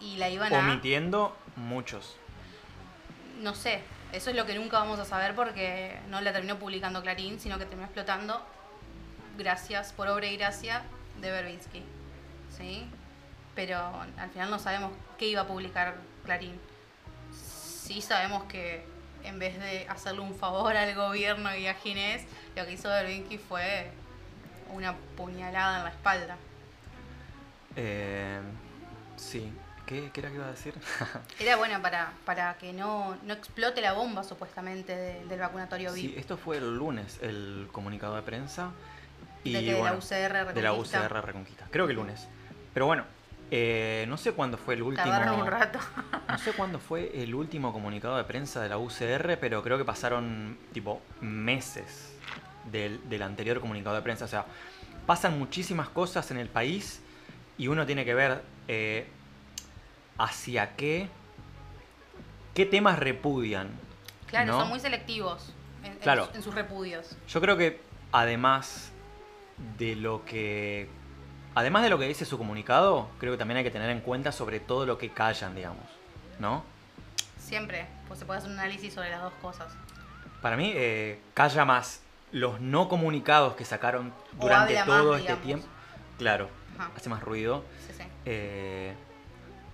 Y 0.00 0.16
la 0.16 0.28
iban 0.28 0.54
a... 0.54 0.58
Omitiendo 0.60 1.36
muchos. 1.56 2.16
No 3.40 3.54
sé, 3.54 3.80
eso 4.12 4.30
es 4.30 4.36
lo 4.36 4.46
que 4.46 4.54
nunca 4.54 4.78
vamos 4.78 4.98
a 5.00 5.04
saber 5.04 5.34
porque 5.34 5.98
no 6.08 6.20
la 6.20 6.32
terminó 6.32 6.58
publicando 6.58 7.02
Clarín, 7.02 7.40
sino 7.40 7.58
que 7.58 7.64
terminó 7.66 7.84
explotando 7.86 8.42
gracias, 9.36 9.92
por 9.92 10.08
obra 10.08 10.26
y 10.26 10.36
gracia 10.36 10.82
de 11.20 11.30
Berbinsky. 11.30 11.82
¿Sí? 12.58 12.86
Pero 13.54 13.78
al 14.18 14.30
final 14.30 14.50
no 14.50 14.58
sabemos 14.58 14.92
qué 15.18 15.26
iba 15.28 15.42
a 15.42 15.46
publicar 15.46 15.96
Clarín. 16.24 16.58
Sí 17.32 18.02
sabemos 18.02 18.44
que 18.44 18.84
en 19.24 19.38
vez 19.38 19.58
de 19.58 19.86
hacerle 19.88 20.20
un 20.20 20.34
favor 20.34 20.76
al 20.76 20.94
gobierno 20.94 21.54
y 21.56 21.66
a 21.66 21.74
Ginés, 21.74 22.22
lo 22.54 22.64
que 22.66 22.72
hizo 22.72 22.88
Berbinsky 22.88 23.38
fue 23.38 23.90
una 24.72 24.94
puñalada 25.16 25.78
en 25.78 25.84
la 25.84 25.90
espalda. 25.90 26.36
Eh, 27.76 28.40
sí. 29.16 29.52
¿Qué, 29.86 30.10
qué 30.12 30.20
era 30.20 30.28
que 30.28 30.34
iba 30.36 30.44
a 30.46 30.50
decir? 30.50 30.74
Era 31.40 31.56
bueno 31.56 31.80
para, 31.80 32.12
para 32.26 32.58
que 32.58 32.74
no, 32.74 33.16
no 33.22 33.32
explote 33.32 33.80
la 33.80 33.94
bomba 33.94 34.22
supuestamente 34.22 34.94
de- 34.94 35.24
del 35.24 35.40
vacunatorio 35.40 35.94
sí, 35.94 36.08
VIP. 36.08 36.18
esto 36.18 36.36
fue 36.36 36.58
el 36.58 36.76
lunes, 36.76 37.18
el 37.22 37.68
comunicado 37.72 38.14
de 38.14 38.20
prensa. 38.20 38.72
Y, 39.44 39.54
¿De 39.54 39.62
la 39.82 39.94
UCR 39.94 40.52
De 40.52 40.60
la 40.62 40.70
Reconquista? 40.72 41.00
UCR 41.06 41.24
Reconquista. 41.24 41.66
Creo 41.70 41.86
que 41.86 41.92
el 41.92 41.96
lunes. 41.96 42.28
Pero 42.74 42.86
bueno, 42.86 43.04
eh, 43.50 44.04
no 44.08 44.16
sé 44.16 44.32
cuándo 44.32 44.56
fue 44.58 44.74
el 44.74 44.82
último. 44.82 45.06
Un 45.36 45.46
rato. 45.46 45.78
No 46.28 46.36
sé 46.36 46.52
cuándo 46.52 46.78
fue 46.78 47.10
el 47.22 47.34
último 47.34 47.72
comunicado 47.72 48.16
de 48.18 48.24
prensa 48.24 48.60
de 48.62 48.68
la 48.68 48.76
UCR, 48.76 49.38
pero 49.40 49.62
creo 49.62 49.78
que 49.78 49.84
pasaron 49.84 50.58
tipo 50.74 51.00
meses 51.22 52.14
del, 52.70 53.08
del 53.08 53.22
anterior 53.22 53.60
comunicado 53.60 53.96
de 53.96 54.02
prensa. 54.02 54.26
O 54.26 54.28
sea, 54.28 54.44
pasan 55.06 55.38
muchísimas 55.38 55.88
cosas 55.88 56.30
en 56.30 56.36
el 56.36 56.48
país 56.50 57.00
y 57.56 57.68
uno 57.68 57.86
tiene 57.86 58.04
que 58.04 58.12
ver 58.14 58.42
eh, 58.68 59.06
hacia 60.18 60.76
qué, 60.76 61.08
qué 62.54 62.66
temas 62.66 62.98
repudian. 62.98 63.70
Claro, 64.26 64.52
¿no? 64.52 64.60
son 64.60 64.68
muy 64.68 64.80
selectivos 64.80 65.54
en, 65.82 65.94
Claro. 65.96 66.28
en 66.34 66.42
sus 66.42 66.54
repudios. 66.54 67.16
Yo 67.28 67.40
creo 67.40 67.56
que 67.56 67.80
además 68.12 68.92
de 69.78 69.96
lo 69.96 70.24
que. 70.26 70.88
Además 71.58 71.82
de 71.82 71.90
lo 71.90 71.98
que 71.98 72.06
dice 72.06 72.24
su 72.24 72.38
comunicado, 72.38 73.08
creo 73.18 73.32
que 73.32 73.36
también 73.36 73.58
hay 73.58 73.64
que 73.64 73.72
tener 73.72 73.90
en 73.90 73.98
cuenta 74.00 74.30
sobre 74.30 74.60
todo 74.60 74.86
lo 74.86 74.96
que 74.96 75.10
callan, 75.10 75.56
digamos. 75.56 75.82
¿No? 76.38 76.62
Siempre, 77.36 77.88
pues 78.06 78.20
se 78.20 78.26
puede 78.26 78.38
hacer 78.38 78.52
un 78.52 78.60
análisis 78.60 78.94
sobre 78.94 79.10
las 79.10 79.20
dos 79.22 79.32
cosas. 79.42 79.66
Para 80.40 80.56
mí, 80.56 80.70
eh, 80.72 81.18
calla 81.34 81.64
más 81.64 82.00
los 82.30 82.60
no 82.60 82.88
comunicados 82.88 83.56
que 83.56 83.64
sacaron 83.64 84.12
durante 84.38 84.76
más, 84.76 84.86
todo 84.86 85.16
este 85.16 85.22
digamos. 85.22 85.44
tiempo. 85.44 85.66
Claro, 86.16 86.48
Ajá. 86.78 86.92
hace 86.96 87.08
más 87.08 87.24
ruido. 87.24 87.64
Sí, 87.88 87.92
sí. 87.96 88.04
eh, 88.24 88.94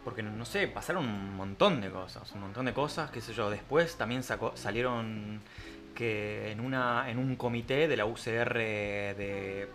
porque, 0.04 0.22
no 0.22 0.46
sé, 0.46 0.66
pasaron 0.68 1.04
un 1.04 1.36
montón 1.36 1.82
de 1.82 1.90
cosas. 1.90 2.32
Un 2.32 2.40
montón 2.40 2.64
de 2.64 2.72
cosas, 2.72 3.10
qué 3.10 3.20
sé 3.20 3.34
yo. 3.34 3.50
Después 3.50 3.96
también 3.98 4.22
sacó, 4.22 4.56
salieron 4.56 5.42
que 5.94 6.50
en, 6.50 6.60
una, 6.60 7.10
en 7.10 7.18
un 7.18 7.36
comité 7.36 7.88
de 7.88 7.96
la 7.98 8.06
UCR 8.06 8.54
de 8.54 9.68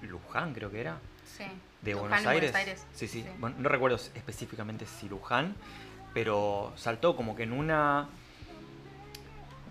Luján, 0.00 0.54
creo 0.54 0.70
que 0.70 0.80
era. 0.80 0.98
Sí. 1.44 1.50
de 1.82 1.92
Luján, 1.92 2.08
Buenos, 2.24 2.50
en 2.50 2.56
Aires. 2.56 2.86
Sí, 2.94 3.08
sí. 3.08 3.24
Bueno, 3.38 3.56
no 3.58 3.68
recuerdo 3.68 3.96
específicamente 3.96 4.86
si 4.86 5.08
Luján, 5.08 5.54
pero 6.14 6.72
saltó 6.76 7.16
como 7.16 7.34
que 7.36 7.44
en 7.44 7.52
una... 7.52 8.08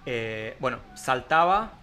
eh, 0.05 0.55
bueno, 0.59 0.79
saltaba 0.95 1.73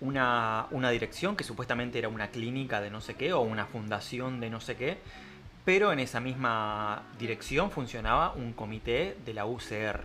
una, 0.00 0.66
una 0.70 0.90
dirección 0.90 1.36
que 1.36 1.44
supuestamente 1.44 1.98
era 1.98 2.08
una 2.08 2.28
clínica 2.28 2.80
de 2.80 2.90
no 2.90 3.00
sé 3.00 3.14
qué 3.14 3.32
o 3.32 3.40
una 3.40 3.66
fundación 3.66 4.40
de 4.40 4.50
no 4.50 4.60
sé 4.60 4.76
qué, 4.76 4.98
pero 5.64 5.92
en 5.92 5.98
esa 5.98 6.20
misma 6.20 7.02
dirección 7.18 7.70
funcionaba 7.70 8.32
un 8.32 8.52
comité 8.52 9.16
de 9.24 9.34
la 9.34 9.44
UCR 9.46 10.00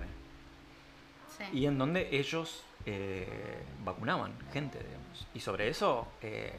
Sí. 1.38 1.46
y 1.54 1.65
en 1.65 1.78
donde 1.80 2.10
ellos 2.15 2.63
eh, 2.86 3.28
vacunaban 3.84 4.34
gente, 4.52 4.78
digamos. 4.78 5.28
Y 5.34 5.39
sobre 5.39 5.67
eso, 5.67 6.08
eh, 6.22 6.54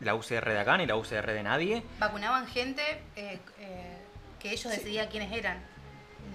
la 0.00 0.14
UCR 0.14 0.48
de 0.50 0.58
acá 0.58 0.76
ni 0.76 0.86
la 0.86 0.96
UCR 0.96 1.26
de 1.32 1.42
nadie 1.42 1.82
Vacunaban 1.98 2.46
gente 2.46 2.82
eh, 3.16 3.38
eh, 3.58 3.96
que 4.38 4.50
ellos 4.52 4.70
decidían 4.70 5.08
quiénes 5.08 5.32
eran. 5.32 5.58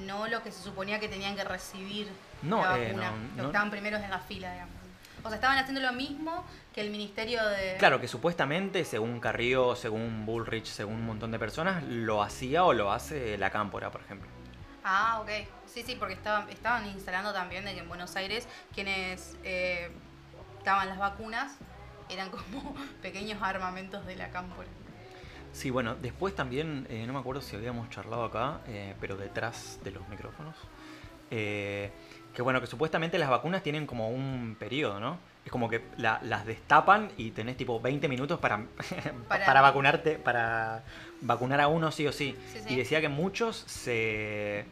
No 0.06 0.28
lo 0.28 0.42
que 0.42 0.52
se 0.52 0.62
suponía 0.64 1.00
que 1.00 1.08
tenían 1.08 1.36
que 1.36 1.44
recibir 1.44 2.08
No, 2.42 2.64
la 2.64 2.78
eh, 2.80 2.88
vacuna. 2.88 3.12
no, 3.12 3.18
los 3.18 3.30
no. 3.30 3.36
que 3.44 3.48
estaban 3.48 3.70
primeros 3.72 4.02
en 4.02 4.10
la 4.10 4.20
fila, 4.20 4.52
digamos. 4.52 4.76
O 5.24 5.28
sea, 5.28 5.36
estaban 5.36 5.58
haciendo 5.60 5.82
lo 5.82 5.94
mismo 5.94 6.44
que 6.74 6.82
el 6.82 6.90
Ministerio 6.90 7.46
de... 7.46 7.76
Claro, 7.78 8.02
que 8.02 8.08
supuestamente, 8.08 8.84
según 8.86 9.20
Carrió, 9.20 9.76
según 9.76 10.26
Bullrich, 10.26 10.66
según 10.66 10.96
un 10.96 11.06
montón 11.06 11.32
de 11.32 11.38
personas, 11.38 11.84
lo 11.84 12.24
hacía 12.24 12.64
o 12.64 12.74
lo 12.74 12.92
hace 12.92 13.38
la 13.38 13.52
Cámpora, 13.52 13.92
por 13.92 14.02
ejemplo. 14.02 14.28
Ah, 14.84 15.20
ok. 15.22 15.30
Sí, 15.68 15.84
sí, 15.84 15.96
porque 15.96 16.16
estaban, 16.16 16.50
estaban 16.50 16.88
instalando 16.88 17.32
también 17.34 17.64
de 17.66 17.74
que 17.74 17.82
en 17.82 17.88
Buenos 17.88 18.16
Aires 18.16 18.48
quienes 18.74 19.36
eh, 19.44 19.92
daban 20.66 20.90
las 20.90 20.98
vacunas 20.98 21.54
eran 22.12 22.30
como 22.30 22.76
pequeños 23.02 23.42
armamentos 23.42 24.06
de 24.06 24.16
la 24.16 24.30
cámpora. 24.30 24.68
Sí, 25.54 25.70
bueno, 25.70 25.96
después 25.96 26.34
también, 26.36 26.88
eh, 26.90 27.06
no 27.06 27.14
me 27.14 27.20
acuerdo 27.20 27.42
si 27.42 27.56
habíamos 27.56 27.90
charlado 27.90 28.24
acá, 28.24 28.62
eh, 28.68 28.96
pero 29.02 29.18
detrás 29.18 29.80
de 29.84 29.92
los 29.92 30.08
micrófonos, 30.08 30.56
eh, 31.30 31.92
que 32.34 32.42
bueno, 32.42 32.62
que 32.62 32.68
supuestamente 32.68 33.18
las 33.18 33.30
vacunas 33.30 33.62
tienen 33.62 33.86
como 33.86 34.10
un 34.10 34.56
periodo, 34.58 35.00
¿no? 35.02 35.18
Es 35.44 35.52
como 35.52 35.68
que 35.70 35.82
la- 35.98 36.20
las 36.24 36.46
destapan 36.46 37.12
y 37.18 37.32
tenés 37.32 37.58
tipo 37.58 37.82
20 37.82 38.08
minutos 38.08 38.40
para, 38.40 38.66
para, 39.28 39.46
Para- 39.46 39.62
vacunarte, 39.62 40.18
para 40.20 40.84
vacunar 41.20 41.60
a 41.60 41.68
uno 41.68 41.92
sí 41.92 42.08
o 42.08 42.14
sí. 42.14 42.38
Sí, 42.54 42.60
sí. 42.60 42.74
Y 42.74 42.78
decía 42.78 43.02
que 43.02 43.10
muchos 43.10 43.58
se... 43.68 44.66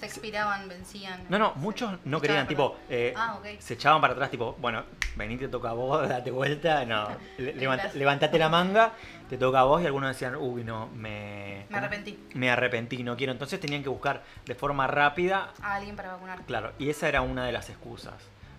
Se 0.00 0.06
expiraban, 0.06 0.68
vencían. 0.68 1.24
No, 1.28 1.38
no, 1.38 1.52
muchos 1.56 1.98
no 2.04 2.18
echaban, 2.18 2.46
tipo, 2.46 2.76
eh, 2.88 3.14
Ah, 3.16 3.38
se 3.58 3.74
echaban 3.74 4.00
para 4.00 4.12
atrás, 4.14 4.30
tipo, 4.30 4.56
bueno, 4.60 4.84
vení, 5.16 5.36
te 5.36 5.48
toca 5.48 5.70
a 5.70 5.72
vos, 5.72 6.08
date 6.08 6.30
vuelta, 6.30 6.84
no, 6.84 7.08
levantate 7.38 8.38
la 8.38 8.48
manga, 8.48 8.92
te 9.28 9.36
toca 9.38 9.60
a 9.60 9.64
vos, 9.64 9.82
y 9.82 9.86
algunos 9.86 10.10
decían, 10.10 10.36
uy, 10.36 10.64
no, 10.64 10.86
me... 10.88 11.66
Me 11.68 11.78
arrepentí. 11.78 12.18
Me 12.34 12.50
arrepentí, 12.50 13.02
no 13.02 13.16
quiero. 13.16 13.32
Entonces 13.32 13.58
tenían 13.60 13.82
que 13.82 13.88
buscar 13.88 14.22
de 14.46 14.54
forma 14.54 14.86
rápida, 14.86 15.52
A 15.62 15.74
alguien 15.74 15.96
para 15.96 16.12
vacunar. 16.12 16.42
claro, 16.42 16.72
y 16.78 16.90
esa 16.90 17.08
era 17.08 17.22
una 17.22 17.44
de 17.46 17.52
las 17.52 17.68
excusas. 17.70 18.14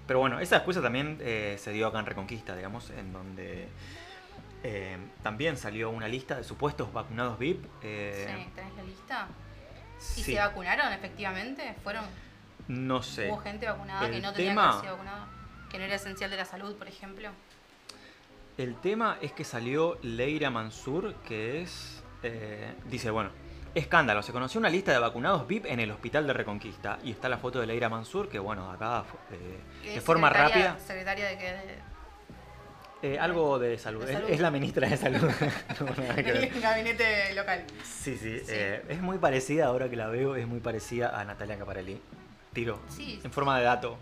Pero 0.08 0.20
bueno, 0.20 0.40
esa 0.40 0.58
excusa 0.58 0.82
también 0.82 1.18
eh, 1.22 1.58
se 1.60 1.72
dio 1.72 1.88
acá 1.88 2.00
en 2.00 2.06
Reconquista, 2.08 2.56
digamos, 2.56 2.90
en 2.90 3.14
donde 3.14 3.68
eh, 4.64 4.98
también 5.24 5.56
salió 5.56 5.90
una 5.92 6.08
lista 6.08 6.36
de 6.36 6.44
supuestos 6.44 6.92
vacunados 6.92 7.38
VIP. 7.40 7.64
eh, 7.84 8.26
Sí, 8.28 8.50
¿tenés 8.56 8.74
la 8.76 8.84
lista? 8.84 9.28
¿Y 10.00 10.24
sí, 10.24 10.24
se 10.24 10.40
vacunaron 10.40 10.92
efectivamente? 10.94 11.76
¿Fueron? 11.84 12.06
no 12.68 13.02
sé. 13.02 13.30
¿Hubo 13.30 13.38
gente 13.38 13.66
vacunada 13.68 14.10
que 14.10 14.20
no 14.22 14.32
tenía 14.34 14.52
tema- 14.52 14.72
que 14.76 14.82
sido 14.82 14.94
vacunada? 14.94 15.28
Que 15.72 15.78
no 15.80 15.84
era 15.86 15.96
esencial 15.96 16.30
de 16.32 16.38
la 16.38 16.46
salud, 16.46 16.76
por 16.76 16.88
ejemplo. 16.88 17.30
El 18.58 18.76
tema 18.76 19.18
es 19.22 19.32
que 19.32 19.44
salió 19.44 19.98
Leira 20.04 20.50
Mansur, 20.50 21.16
que 21.28 21.62
es. 21.62 22.04
eh, 22.24 22.74
dice, 22.86 23.10
bueno, 23.12 23.30
escándalo. 23.74 24.22
Se 24.22 24.32
conoció 24.34 24.60
una 24.60 24.70
lista 24.70 24.92
de 24.92 25.00
vacunados 25.00 25.48
VIP 25.48 25.66
en 25.68 25.80
el 25.80 25.90
hospital 25.92 26.28
de 26.28 26.34
Reconquista. 26.34 27.00
Y 27.04 27.12
está 27.12 27.30
la 27.30 27.38
foto 27.38 27.60
de 27.60 27.68
Leira 27.68 27.88
Mansur, 27.90 28.28
que 28.30 28.40
bueno, 28.40 28.70
acá 28.70 29.04
eh, 29.32 29.94
de 29.96 30.02
forma 30.02 30.30
rápida. 30.30 30.78
Secretaria 30.80 31.28
de 31.28 31.38
que... 31.38 31.56
eh, 33.02 33.18
algo 33.20 33.60
de 33.60 33.78
salud. 33.78 34.04
De 34.06 34.12
Es- 34.14 34.18
salud. 34.20 34.30
Es, 34.32 34.40
la 34.40 34.52
ministra 34.52 34.88
de 34.88 34.98
salud. 34.98 35.20
Gabinete 36.62 37.34
local. 37.34 37.64
Sí, 37.84 38.18
sí. 38.18 38.40
Sí. 38.40 38.46
eh, 38.50 38.84
es 38.90 39.02
muy 39.02 39.18
parecida, 39.18 39.68
ahora 39.68 39.90
que 39.90 39.96
la 39.96 40.08
veo, 40.08 40.36
es 40.36 40.48
muy 40.48 40.60
parecida 40.60 41.20
a 41.20 41.24
Natalia 41.24 41.58
Caparelli. 41.58 42.02
Tiro. 42.54 42.80
Sí. 42.90 43.20
En 43.24 43.32
forma 43.32 43.58
de 43.58 43.64
dato. 43.66 43.98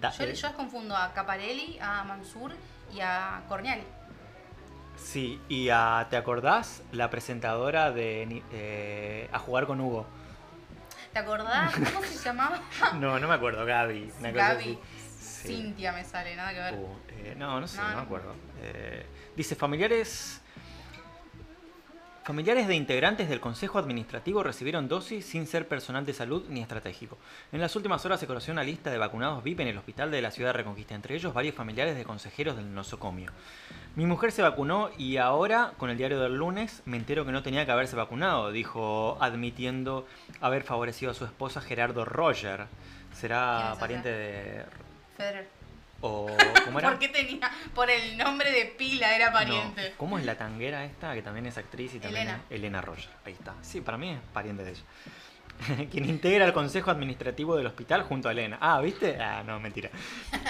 Da- 0.00 0.10
Yo, 0.12 0.24
eh, 0.24 0.34
yo 0.34 0.52
confundo 0.54 0.94
a 0.96 1.12
Caparelli, 1.12 1.78
a 1.80 2.04
Mansur 2.04 2.52
y 2.94 3.00
a 3.00 3.42
Corniali. 3.48 3.82
Sí, 4.96 5.40
y 5.48 5.68
a, 5.70 6.06
¿te 6.10 6.16
acordás? 6.16 6.82
La 6.92 7.10
presentadora 7.10 7.90
de 7.90 8.42
eh, 8.52 9.28
A 9.32 9.38
Jugar 9.38 9.66
con 9.66 9.80
Hugo. 9.80 10.06
¿Te 11.12 11.18
acordás? 11.18 11.72
¿Cómo 11.74 12.02
se 12.04 12.22
llamaba? 12.22 12.60
No, 13.00 13.18
no 13.18 13.28
me 13.28 13.34
acuerdo, 13.34 13.64
Gaby. 13.64 14.10
Una 14.20 14.32
cosa 14.32 14.48
Gaby. 14.54 14.62
así. 14.64 14.78
Sí. 15.42 15.48
Cintia 15.48 15.92
me 15.92 16.04
sale, 16.04 16.34
nada 16.36 16.52
que 16.52 16.60
ver. 16.60 16.74
Uh, 16.74 16.96
eh, 17.08 17.34
no, 17.36 17.60
no 17.60 17.68
sé, 17.68 17.78
No, 17.78 17.88
me 17.88 18.02
acuerdo. 18.02 18.34
Eh, 18.62 19.06
dice, 19.36 19.54
familiares 19.54 20.40
Familiares 22.26 22.66
de 22.66 22.74
integrantes 22.74 23.28
del 23.28 23.38
Consejo 23.38 23.78
Administrativo 23.78 24.42
recibieron 24.42 24.88
dosis 24.88 25.24
sin 25.24 25.46
ser 25.46 25.68
personal 25.68 26.04
de 26.04 26.12
salud 26.12 26.44
ni 26.48 26.60
estratégico. 26.60 27.18
En 27.52 27.60
las 27.60 27.76
últimas 27.76 28.04
horas 28.04 28.18
se 28.18 28.26
conoció 28.26 28.52
una 28.52 28.64
lista 28.64 28.90
de 28.90 28.98
vacunados 28.98 29.44
VIP 29.44 29.60
en 29.60 29.68
el 29.68 29.78
hospital 29.78 30.10
de 30.10 30.20
la 30.20 30.32
ciudad 30.32 30.48
de 30.48 30.54
Reconquista, 30.54 30.96
entre 30.96 31.14
ellos 31.14 31.32
varios 31.32 31.54
familiares 31.54 31.94
de 31.94 32.02
consejeros 32.02 32.56
del 32.56 32.74
nosocomio. 32.74 33.30
Mi 33.94 34.06
mujer 34.06 34.32
se 34.32 34.42
vacunó 34.42 34.90
y 34.98 35.18
ahora, 35.18 35.74
con 35.76 35.88
el 35.88 35.96
diario 35.96 36.18
del 36.18 36.34
lunes, 36.34 36.82
me 36.84 36.96
entero 36.96 37.24
que 37.24 37.30
no 37.30 37.44
tenía 37.44 37.64
que 37.64 37.70
haberse 37.70 37.94
vacunado, 37.94 38.50
dijo, 38.50 39.18
admitiendo 39.20 40.08
haber 40.40 40.64
favorecido 40.64 41.12
a 41.12 41.14
su 41.14 41.26
esposa 41.26 41.60
Gerardo 41.60 42.04
Roger. 42.04 42.66
¿Quién 42.66 43.20
¿Será 43.20 43.76
pariente 43.78 44.10
de... 44.10 44.64
Federer. 45.16 45.48
o... 46.00 46.36
¿Cómo 46.64 46.78
era? 46.78 46.90
¿Por 46.90 46.98
qué 46.98 47.08
tenía? 47.08 47.50
Por 47.74 47.90
el 47.90 48.16
nombre 48.18 48.50
de 48.52 48.66
pila 48.66 49.14
era 49.16 49.26
No, 49.28 49.32
pariente. 49.32 49.94
¿Cómo 49.96 50.18
es 50.18 50.24
la 50.24 50.36
tanguera 50.36 50.84
esta? 50.84 51.14
Que 51.14 51.22
también 51.22 51.46
es 51.46 51.56
actriz 51.58 51.94
y 51.94 51.98
también 52.00 52.22
Elena. 52.28 52.40
es 52.50 52.56
Elena 52.56 52.80
Roger. 52.80 53.08
Ahí 53.24 53.32
está. 53.32 53.54
Sí, 53.62 53.80
para 53.80 53.96
mí 53.98 54.10
es 54.10 54.20
pariente 54.32 54.64
de 54.64 54.70
ella. 54.72 54.82
Quien 55.90 56.04
integra 56.04 56.44
el 56.44 56.52
consejo 56.52 56.90
administrativo 56.90 57.56
del 57.56 57.66
hospital 57.66 58.02
junto 58.02 58.28
a 58.28 58.32
Elena. 58.32 58.58
Ah, 58.60 58.80
¿viste? 58.80 59.16
Ah, 59.20 59.42
no, 59.46 59.58
mentira. 59.58 59.88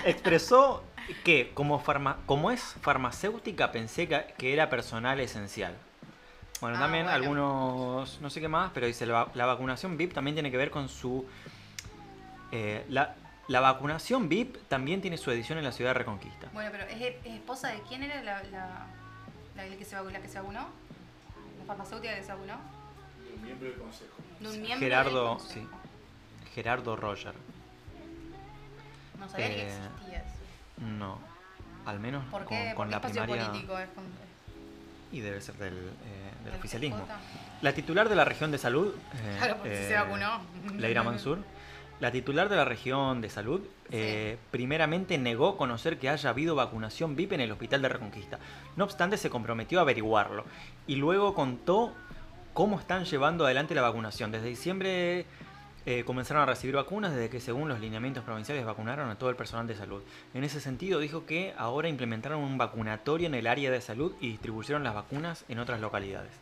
Expresó 0.04 0.82
que 1.24 1.52
como, 1.54 1.80
farma- 1.82 2.16
como 2.26 2.50
es 2.50 2.74
farmacéutica 2.82 3.70
pensé 3.70 4.08
que, 4.08 4.24
que 4.36 4.52
era 4.52 4.68
personal 4.68 5.20
esencial. 5.20 5.74
Bueno, 6.60 6.76
Ah, 6.78 6.80
también 6.80 7.04
bueno. 7.04 7.14
algunos, 7.16 8.20
no 8.20 8.30
sé 8.30 8.40
qué 8.40 8.48
más, 8.48 8.72
pero 8.74 8.86
dice, 8.86 9.06
la, 9.06 9.28
la 9.34 9.46
vacunación 9.46 9.96
VIP 9.96 10.12
también 10.14 10.34
tiene 10.34 10.50
que 10.50 10.56
ver 10.56 10.70
con 10.70 10.88
su... 10.88 11.24
eh, 12.50 12.84
la, 12.88 13.14
la 13.48 13.60
vacunación 13.60 14.28
VIP 14.28 14.56
también 14.68 15.00
tiene 15.00 15.16
su 15.18 15.30
edición 15.30 15.58
en 15.58 15.64
la 15.64 15.72
ciudad 15.72 15.90
de 15.90 15.94
Reconquista. 15.94 16.48
Bueno, 16.52 16.70
pero 16.72 16.84
¿es, 16.84 17.00
es 17.24 17.26
esposa 17.34 17.68
de 17.68 17.80
quién 17.88 18.02
era 18.02 18.22
la, 18.22 18.42
la, 18.44 18.86
la 19.56 19.76
que 19.76 19.84
se 19.84 19.94
vacunó? 19.94 20.12
¿La 20.12 20.20
que 20.20 20.28
se 20.28 20.38
vacunó? 20.38 20.66
¿La 21.60 21.64
farmacéutica 21.66 22.14
que 22.16 22.22
se 22.22 22.32
vacunó? 22.32 22.54
Un 23.36 23.42
miembro 23.44 23.68
del 23.68 23.78
consejo. 23.78 24.14
De 24.40 24.48
un 24.48 24.60
miembro 24.62 24.78
Gerardo, 24.78 25.28
del 25.28 25.38
consejo. 25.38 25.68
sí. 26.44 26.50
Gerardo 26.54 26.96
Roger. 26.96 27.34
No 29.18 29.28
sabía 29.28 29.48
ni 29.48 29.54
que 29.54 29.62
Eh, 29.62 29.66
existía 29.68 30.18
eso. 30.18 30.86
No. 30.98 31.18
Al 31.86 32.00
menos 32.00 32.24
¿Por 32.26 32.44
con, 32.44 32.48
qué? 32.56 32.72
con 32.74 32.88
¿Por 32.90 33.00
qué 33.00 33.06
la 33.06 33.24
primaria. 33.26 33.46
político 33.48 33.78
es 33.78 33.88
con, 33.90 34.04
Y 35.12 35.20
debe 35.20 35.40
ser 35.40 35.54
del, 35.56 35.74
eh, 35.74 36.44
del 36.44 36.54
oficialismo. 36.56 37.06
La 37.62 37.72
titular 37.72 38.08
de 38.08 38.16
la 38.16 38.24
región 38.24 38.50
de 38.50 38.58
salud. 38.58 38.92
eh, 39.14 39.36
Claro, 39.38 39.56
porque 39.58 39.76
si 39.76 39.82
se 39.84 39.94
eh, 39.94 39.98
vacunó. 39.98 40.40
Leira 40.76 41.02
Mansur. 41.04 41.38
La 41.98 42.10
titular 42.10 42.50
de 42.50 42.56
la 42.56 42.66
región 42.66 43.22
de 43.22 43.30
salud, 43.30 43.62
eh, 43.90 44.36
primeramente 44.50 45.16
negó 45.16 45.56
conocer 45.56 45.98
que 45.98 46.10
haya 46.10 46.28
habido 46.28 46.54
vacunación 46.54 47.16
VIP 47.16 47.32
en 47.32 47.40
el 47.40 47.52
hospital 47.52 47.80
de 47.80 47.88
Reconquista. 47.88 48.38
No 48.76 48.84
obstante, 48.84 49.16
se 49.16 49.30
comprometió 49.30 49.78
a 49.78 49.82
averiguarlo. 49.82 50.44
Y 50.86 50.96
luego 50.96 51.34
contó 51.34 51.94
cómo 52.52 52.78
están 52.78 53.06
llevando 53.06 53.46
adelante 53.46 53.74
la 53.74 53.80
vacunación. 53.80 54.30
Desde 54.30 54.48
diciembre 54.48 55.24
eh, 55.86 56.04
comenzaron 56.04 56.42
a 56.42 56.46
recibir 56.46 56.74
vacunas 56.74 57.14
desde 57.14 57.30
que 57.30 57.40
según 57.40 57.68
los 57.68 57.80
lineamientos 57.80 58.24
provinciales 58.24 58.66
vacunaron 58.66 59.08
a 59.08 59.16
todo 59.16 59.30
el 59.30 59.36
personal 59.36 59.66
de 59.66 59.76
salud. 59.76 60.02
En 60.34 60.44
ese 60.44 60.60
sentido 60.60 61.00
dijo 61.00 61.24
que 61.24 61.54
ahora 61.56 61.88
implementaron 61.88 62.40
un 62.40 62.58
vacunatorio 62.58 63.26
en 63.26 63.36
el 63.36 63.46
área 63.46 63.70
de 63.70 63.80
salud 63.80 64.12
y 64.20 64.28
distribuyeron 64.30 64.84
las 64.84 64.94
vacunas 64.94 65.44
en 65.48 65.60
otras 65.60 65.80
localidades. 65.80 66.32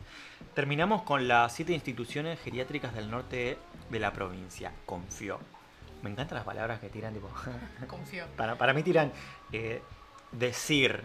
Terminamos 0.53 1.01
con 1.03 1.27
las 1.27 1.53
siete 1.53 1.73
instituciones 1.73 2.39
geriátricas 2.39 2.93
del 2.95 3.09
norte 3.11 3.57
de 3.89 3.99
la 3.99 4.13
provincia. 4.13 4.71
Confió. 4.85 5.39
Me 6.01 6.09
encantan 6.09 6.35
las 6.37 6.45
palabras 6.45 6.79
que 6.79 6.89
tiran, 6.89 7.13
tipo. 7.13 7.29
Confío. 7.87 8.25
para, 8.37 8.57
para 8.57 8.73
mí 8.73 8.83
tiran 8.83 9.11
eh, 9.51 9.81
decir 10.31 11.01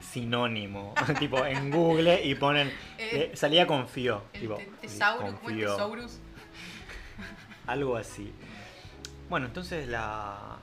sinónimo, 0.00 0.94
tipo 1.18 1.44
en 1.44 1.70
Google 1.70 2.24
y 2.24 2.34
ponen 2.36 2.68
Eh, 2.98 3.30
eh, 3.32 3.36
salía 3.36 3.66
confió. 3.66 4.22
El 4.32 4.40
tipo, 4.42 4.54
te- 4.56 4.64
tesaurus, 4.82 5.34
¿cómo 5.34 5.36
es 5.36 5.40
confió. 5.40 5.76
Algo 7.66 7.96
así. 7.96 8.32
Bueno, 9.28 9.46
entonces 9.46 9.86
la. 9.88 10.56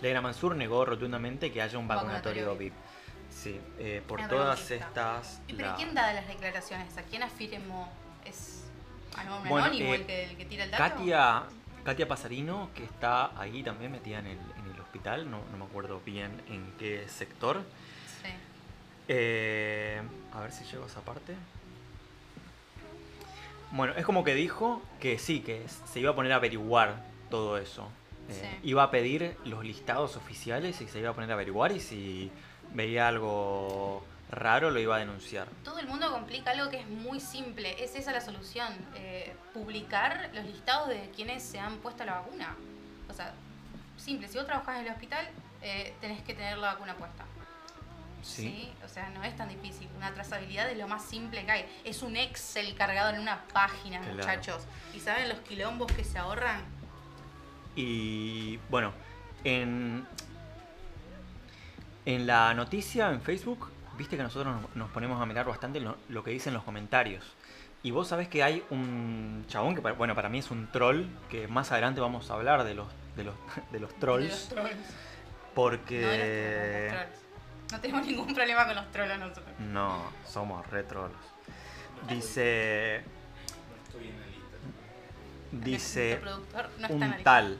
Legra 0.00 0.22
Mansur 0.22 0.56
negó 0.56 0.84
rotundamente 0.86 1.52
que 1.52 1.60
haya 1.60 1.78
un 1.78 1.86
vacunatorio, 1.86 2.46
Vacunatorio 2.46 2.56
VIP. 2.56 2.72
Sí, 3.30 3.60
eh, 3.78 4.02
por 4.06 4.26
todas 4.28 4.70
estas. 4.70 5.40
¿Y 5.48 5.54
pero 5.54 5.68
la- 5.68 5.76
quién 5.76 5.94
da 5.94 6.12
las 6.12 6.26
declaraciones? 6.28 6.96
¿A 6.98 7.02
quién 7.02 7.22
afirmó? 7.22 7.88
¿Es 8.24 8.64
anónimo, 9.16 9.48
Bueno, 9.50 9.66
anónimo 9.66 9.92
eh, 9.92 9.96
el, 9.96 10.06
que, 10.06 10.24
el 10.24 10.36
que 10.36 10.44
tira 10.44 10.64
el 10.64 10.70
dato? 10.70 10.82
Katia, 10.96 11.42
Katia 11.84 12.06
Pasarino, 12.08 12.70
que 12.74 12.84
está 12.84 13.38
ahí 13.40 13.62
también 13.62 13.92
metida 13.92 14.18
en 14.18 14.26
el, 14.26 14.38
en 14.38 14.72
el 14.74 14.80
hospital, 14.80 15.30
no, 15.30 15.40
no 15.50 15.56
me 15.56 15.64
acuerdo 15.64 16.00
bien 16.04 16.42
en 16.48 16.72
qué 16.78 17.06
sector. 17.08 17.62
Sí. 18.22 18.28
Eh, 19.08 20.02
a 20.34 20.40
ver 20.40 20.52
si 20.52 20.64
llego 20.64 20.84
a 20.84 20.86
esa 20.86 21.00
parte. 21.00 21.34
Bueno, 23.72 23.94
es 23.96 24.04
como 24.04 24.24
que 24.24 24.34
dijo 24.34 24.82
que 24.98 25.18
sí, 25.18 25.40
que 25.40 25.64
se 25.90 26.00
iba 26.00 26.10
a 26.10 26.14
poner 26.14 26.32
a 26.32 26.36
averiguar 26.36 27.02
todo 27.30 27.56
eso. 27.58 27.84
Eh, 28.28 28.32
Sí. 28.62 28.68
Iba 28.68 28.84
a 28.84 28.90
pedir 28.90 29.36
los 29.44 29.64
listados 29.64 30.16
oficiales 30.16 30.80
y 30.80 30.86
se 30.88 30.98
iba 31.00 31.10
a 31.10 31.14
poner 31.14 31.30
a 31.30 31.34
averiguar 31.34 31.72
y 31.72 31.80
si 31.80 32.30
veía 32.74 33.08
algo 33.08 34.04
raro 34.30 34.70
lo 34.70 34.78
iba 34.78 34.96
a 34.96 34.98
denunciar. 35.00 35.48
Todo 35.64 35.78
el 35.78 35.88
mundo 35.88 36.10
complica 36.12 36.52
algo 36.52 36.70
que 36.70 36.78
es 36.80 36.86
muy 36.88 37.20
simple. 37.20 37.82
Es 37.82 37.94
esa 37.96 38.12
la 38.12 38.20
solución. 38.20 38.68
Eh, 38.94 39.34
publicar 39.52 40.30
los 40.32 40.44
listados 40.44 40.88
de 40.88 41.10
quienes 41.14 41.42
se 41.42 41.58
han 41.58 41.78
puesto 41.78 42.04
la 42.04 42.20
vacuna. 42.20 42.54
O 43.08 43.12
sea, 43.12 43.32
simple. 43.96 44.28
Si 44.28 44.36
vos 44.38 44.46
trabajás 44.46 44.78
en 44.78 44.86
el 44.86 44.92
hospital, 44.92 45.28
eh, 45.62 45.94
tenés 46.00 46.22
que 46.22 46.34
tener 46.34 46.58
la 46.58 46.74
vacuna 46.74 46.94
puesta. 46.94 47.24
Sí. 48.22 48.70
O 48.84 48.88
sea, 48.88 49.08
no 49.10 49.24
es 49.24 49.34
tan 49.36 49.48
difícil. 49.48 49.88
Una 49.96 50.12
trazabilidad 50.12 50.70
es 50.70 50.78
lo 50.78 50.86
más 50.86 51.04
simple 51.04 51.44
que 51.44 51.50
hay. 51.50 51.80
Es 51.84 52.02
un 52.02 52.16
Excel 52.16 52.74
cargado 52.76 53.14
en 53.14 53.20
una 53.20 53.42
página, 53.52 53.98
Claro. 54.00 54.14
muchachos. 54.16 54.62
¿Y 54.94 55.00
saben 55.00 55.28
los 55.28 55.38
quilombos 55.40 55.90
que 55.90 56.04
se 56.04 56.18
ahorran? 56.18 56.62
Y 57.74 58.58
bueno, 58.68 58.92
en, 59.44 60.06
en 62.06 62.26
la 62.26 62.54
noticia 62.54 63.10
en 63.10 63.20
Facebook, 63.20 63.70
viste 63.98 64.16
que 64.16 64.22
nosotros 64.22 64.54
nos, 64.74 64.90
ponemos 64.90 65.20
a 65.20 65.26
mirar 65.26 65.46
bastante 65.46 65.80
lo, 65.80 65.96
lo 66.08 66.24
que 66.24 66.30
dicen 66.30 66.54
los 66.54 66.62
comentarios. 66.62 67.24
Y 67.82 67.92
vos 67.92 68.08
sabés 68.08 68.28
que 68.28 68.42
hay 68.42 68.62
un 68.70 69.44
chabón 69.48 69.74
que, 69.74 69.80
bueno, 69.80 70.14
para 70.14 70.28
mí 70.28 70.38
es 70.38 70.50
un 70.50 70.70
troll, 70.70 71.04
que 71.30 71.48
más 71.48 71.72
adelante 71.72 72.00
vamos 72.00 72.30
a 72.30 72.34
hablar 72.34 72.64
de 72.64 72.74
los, 72.74 72.88
de 73.16 73.24
los, 73.24 73.34
de 73.72 73.80
los 73.80 73.94
trolls. 73.98 74.50
De 74.50 74.56
los 74.56 74.66
trolls. 74.66 74.94
Porque... 75.54 76.00
No 76.02 76.08
de 76.08 76.84
los 76.84 76.92
trolls. 76.92 77.20
No 77.72 77.80
tenemos 77.80 78.06
ningún 78.06 78.34
problema 78.34 78.66
con 78.66 78.74
los 78.74 78.90
trolls 78.90 79.18
nosotros. 79.18 79.46
No, 79.60 80.02
somos 80.26 80.66
re 80.68 80.82
trolls. 80.82 81.16
Dice... 82.08 83.02
No 83.04 83.82
estoy 83.82 84.08
en 84.08 84.20
la 84.20 84.26
lista. 84.26 85.66
Dice... 85.66 86.20
No 86.22 86.36
está 86.38 86.68
en 86.76 86.80
la 86.80 86.88
un 86.88 87.00
lista. 87.00 87.22
tal. 87.22 87.58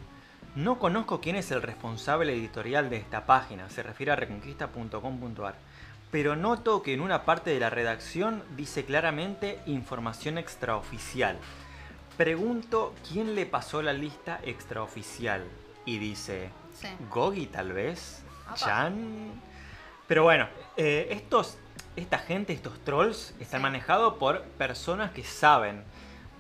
No 0.55 0.79
conozco 0.79 1.21
quién 1.21 1.37
es 1.37 1.51
el 1.53 1.63
responsable 1.63 2.33
editorial 2.33 2.91
de 2.91 2.97
esta 2.97 3.25
página, 3.27 3.71
se 3.71 3.83
refiere 3.83 4.13
a 4.13 4.17
reconquista.com.ar. 4.17 5.55
Pero 6.11 6.35
noto 6.35 6.83
que 6.83 6.93
en 6.93 7.01
una 7.01 7.25
parte 7.25 7.51
de 7.51 7.61
la 7.61 7.71
redacción 7.71 8.43
dice 8.57 8.85
claramente 8.85 9.61
información 9.67 10.39
extraoficial. 10.39 11.39
Pregunto 12.17 12.95
quién 13.09 13.37
le 13.37 13.47
pasó 13.47 13.81
la 13.81 13.93
lista 13.93 14.41
extraoficial. 14.43 15.45
Y 15.85 15.99
dice, 15.99 16.51
Sí. 16.75 16.89
Gogi 17.11 17.47
tal 17.47 17.73
vez. 17.73 18.23
Chan. 18.55 19.31
Pero 20.09 20.25
bueno, 20.25 20.49
eh, 20.77 21.09
estos, 21.11 21.59
esta 21.95 22.19
gente, 22.19 22.53
estos 22.53 22.81
trolls, 22.85 23.35
están 23.39 23.61
Sí. 23.61 23.63
manejados 23.63 24.15
por 24.15 24.43
personas 24.43 25.13
que 25.13 25.23
saben 25.23 25.85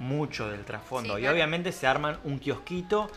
mucho 0.01 0.49
del 0.49 0.65
trasfondo. 0.65 1.15
Sí, 1.15 1.21
y 1.21 1.23
claro. 1.23 1.35
obviamente 1.37 1.71
se 1.73 1.87
arman 1.87 2.19
un 2.25 2.39
kiosquito 2.41 3.09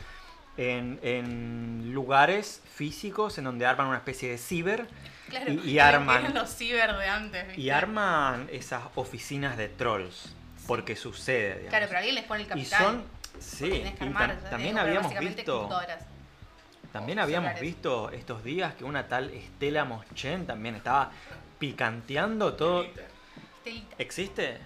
en, 0.57 0.99
en 1.03 1.93
lugares 1.93 2.61
físicos 2.75 3.37
en 3.37 3.43
donde 3.45 3.65
arman 3.65 3.87
una 3.87 3.97
especie 3.97 4.29
de 4.29 4.37
ciber 4.37 4.87
Claro, 5.29 5.51
y- 5.51 5.77
arman- 5.79 6.33
los 6.33 6.49
ciber 6.55 6.95
de 6.95 7.07
antes. 7.07 7.47
¿viste? 7.47 7.61
y 7.61 7.69
arman 7.71 8.47
esas 8.51 8.83
oficinas 8.95 9.57
de 9.57 9.69
trolls. 9.69 10.35
Porque 10.67 10.95
sucede. 10.95 11.47
digamos. 11.49 11.69
Claro, 11.69 11.85
pero 11.87 11.97
alguien 11.97 12.15
les 12.15 12.23
pone 12.25 12.41
el 12.41 12.45
y 12.45 12.49
capital. 12.49 12.83
son. 12.83 13.03
Sí, 13.39 13.83
y 13.99 14.03
armar, 14.03 14.29
tam- 14.31 14.37
o 14.37 14.41
sea, 14.41 14.49
también 14.51 14.77
habíamos 14.77 15.19
visto. 15.19 15.69
También 16.91 17.19
habíamos 17.19 17.59
visto 17.59 18.11
estos 18.11 18.43
días 18.43 18.75
que 18.75 18.83
una 18.83 19.07
tal 19.07 19.31
Estela 19.31 19.83
Moschen 19.83 20.45
también 20.45 20.75
estaba 20.75 21.11
picanteando 21.59 22.53
todo. 22.53 22.83
Estelita. 22.83 23.95
¿Existe? 23.97 24.57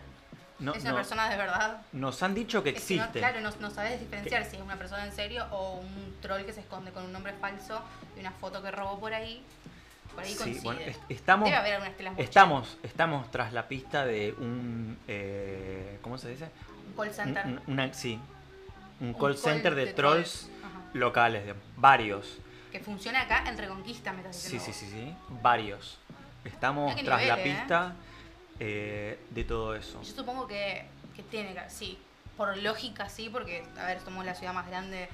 No, 0.60 0.74
es 0.74 0.82
una 0.82 0.91
no. 0.91 0.95
persona 0.97 1.30
de 1.30 1.38
verdad. 1.38 1.82
Nos 1.93 2.24
han 2.24 2.34
dicho 2.34 2.64
que 2.64 2.70
Es 2.72 2.84
que 2.84 2.95
no- 2.95 3.03
existe. 3.03 3.20
claro, 3.20 3.41
no, 3.41 3.51
no 3.60 3.70
sabes 3.70 3.99
diferenciar 3.99 4.43
si 4.45 4.55
es 4.55 4.62
una 4.62 4.76
persona 4.76 5.05
en 5.05 5.12
serio 5.12 5.45
o 5.51 5.74
un 5.80 6.16
troll 6.22 6.43
que 6.45 6.53
se 6.53 6.62
esconde 6.62 6.91
con 6.91 7.03
un 7.03 7.14
nombre 7.14 7.34
falso 7.34 7.82
y 8.16 8.20
una 8.22 8.32
foto 8.32 8.62
que 8.64 8.72
robó 8.72 8.99
por 8.99 9.14
ahí. 9.14 9.43
Por 10.16 10.24
ahí 10.24 10.32
Sí, 10.32 10.38
coincide. 10.38 10.64
bueno, 10.64 10.82
est- 10.82 11.01
estamos, 11.10 11.45
Debe 11.49 11.58
haber 11.76 11.91
estamos, 12.18 12.78
estamos 12.82 13.30
tras 13.30 13.53
la 13.53 13.68
pista 13.68 14.03
de 14.05 14.34
un. 14.34 14.97
eh, 15.08 15.99
¿Cómo 16.01 16.18
se 16.18 16.30
dice? 16.30 16.49
Un 16.88 16.93
call 17.03 17.14
center. 17.14 17.45
un- 17.45 17.62
una, 17.68 17.93
sí. 17.93 18.20
Un 18.99 19.10
Un 19.10 19.14
call 19.14 19.38
center 19.38 19.76
de, 19.76 19.86
de 19.86 19.93
trolls 19.93 20.49
locales, 20.93 21.45
de 21.45 21.53
varios. 21.76 22.39
Que 22.72 22.80
funciona 22.80 23.22
acá 23.22 23.43
en 23.47 23.58
Reconquista, 23.60 24.12
me 24.12 24.20
estás 24.22 24.36
Sí, 24.36 24.53
diciendo 24.58 24.78
sí, 24.80 24.86
sí, 24.88 24.91
sí. 24.91 25.16
Varios. 25.43 25.99
Estamos 26.43 26.95
tras 26.95 27.24
la 27.26 27.36
nivel, 27.36 27.51
¿eh? 27.51 27.55
pista 27.60 27.93
eh, 27.93 28.07
de 28.60 29.45
todo 29.47 29.76
eso. 29.76 30.01
Yo 30.01 30.14
supongo 30.16 30.47
que, 30.47 30.86
que 31.16 31.24
tiene 31.24 31.53
que, 31.53 31.70
sí, 31.70 31.97
por 32.38 32.55
lógica 32.58 33.10
sí, 33.10 33.30
porque, 33.30 33.64
a 33.80 33.86
ver, 33.86 33.99
somos 34.01 34.26
la 34.26 34.36
ciudad 34.36 34.53
más 34.53 34.68
grande, 34.68 35.10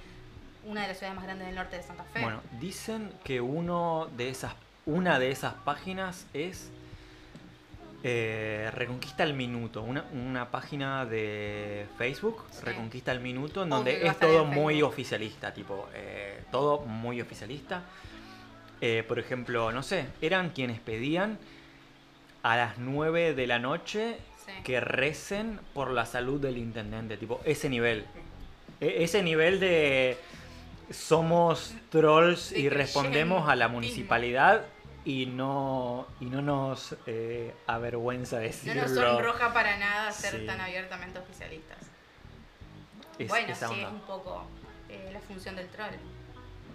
una 0.65 0.81
de 0.81 0.89
las 0.89 0.97
ciudades 0.97 1.15
más 1.15 1.25
grandes 1.25 1.47
del 1.47 1.55
norte 1.55 1.77
de 1.77 1.83
Santa 1.83 2.03
Fe. 2.03 2.21
Bueno, 2.21 2.41
dicen 2.59 3.11
que 3.23 3.41
uno 3.41 4.09
de 4.17 4.29
esas, 4.29 4.53
una 4.85 5.19
de 5.19 5.31
esas 5.31 5.53
páginas 5.53 6.25
es 6.33 6.69
eh, 8.03 8.69
Reconquista 8.73 9.23
al 9.23 9.33
Minuto, 9.33 9.81
una, 9.81 10.03
una 10.13 10.51
página 10.51 11.05
de 11.05 11.87
Facebook, 11.97 12.43
Sí. 12.51 12.65
Reconquista 12.65 13.11
al 13.11 13.21
Minuto, 13.21 13.63
en 13.63 13.69
donde 13.69 14.05
es 14.05 14.11
estar 14.11 14.27
todo 14.29 14.43
muy 14.45 14.81
oficialista, 14.81 15.53
tipo, 15.53 15.87
eh, 15.93 16.43
todo 16.51 16.81
muy 16.81 17.21
oficialista. 17.21 17.83
Eh, 18.81 19.05
por 19.07 19.17
ejemplo, 19.19 19.71
no 19.71 19.81
sé, 19.81 20.07
eran 20.21 20.49
quienes 20.49 20.81
pedían 20.81 21.37
a 22.43 22.55
las 22.57 22.77
9 22.77 23.33
de 23.33 23.47
la 23.47 23.57
noche 23.59 24.17
Sí. 24.45 24.51
que 24.65 24.81
recen 24.81 25.59
por 25.73 25.89
la 25.91 26.05
salud 26.05 26.39
del 26.41 26.57
intendente, 26.57 27.15
tipo, 27.17 27.39
ese 27.45 27.69
nivel. 27.69 28.05
E- 28.81 29.03
ese 29.03 29.23
nivel 29.23 29.59
de 29.61 30.17
somos 30.91 31.73
trolls 31.89 32.49
De 32.51 32.59
y 32.59 32.69
respondemos 32.69 33.47
a 33.49 33.55
la 33.55 33.69
municipalidad 33.69 34.65
y 35.05 35.25
no 35.27 36.05
y 36.19 36.25
no 36.25 36.41
nos 36.41 36.95
eh, 37.07 37.53
avergüenza 37.67 38.35
no 38.37 38.41
decirlo. 38.43 38.81
nos 38.81 38.91
sonroja 38.91 39.53
para 39.53 39.77
nada 39.77 40.11
ser 40.11 40.41
Sí. 40.41 40.45
tan 40.45 40.59
abiertamente 40.59 41.19
oficialistas. 41.19 41.77
Es- 43.17 43.27
bueno, 43.29 43.55
sí, 43.55 43.63
es 43.81 43.87
un 43.89 44.01
poco 44.01 44.45
eh, 44.89 45.09
la 45.13 45.19
función 45.21 45.55
del 45.55 45.67
troll. 45.69 45.93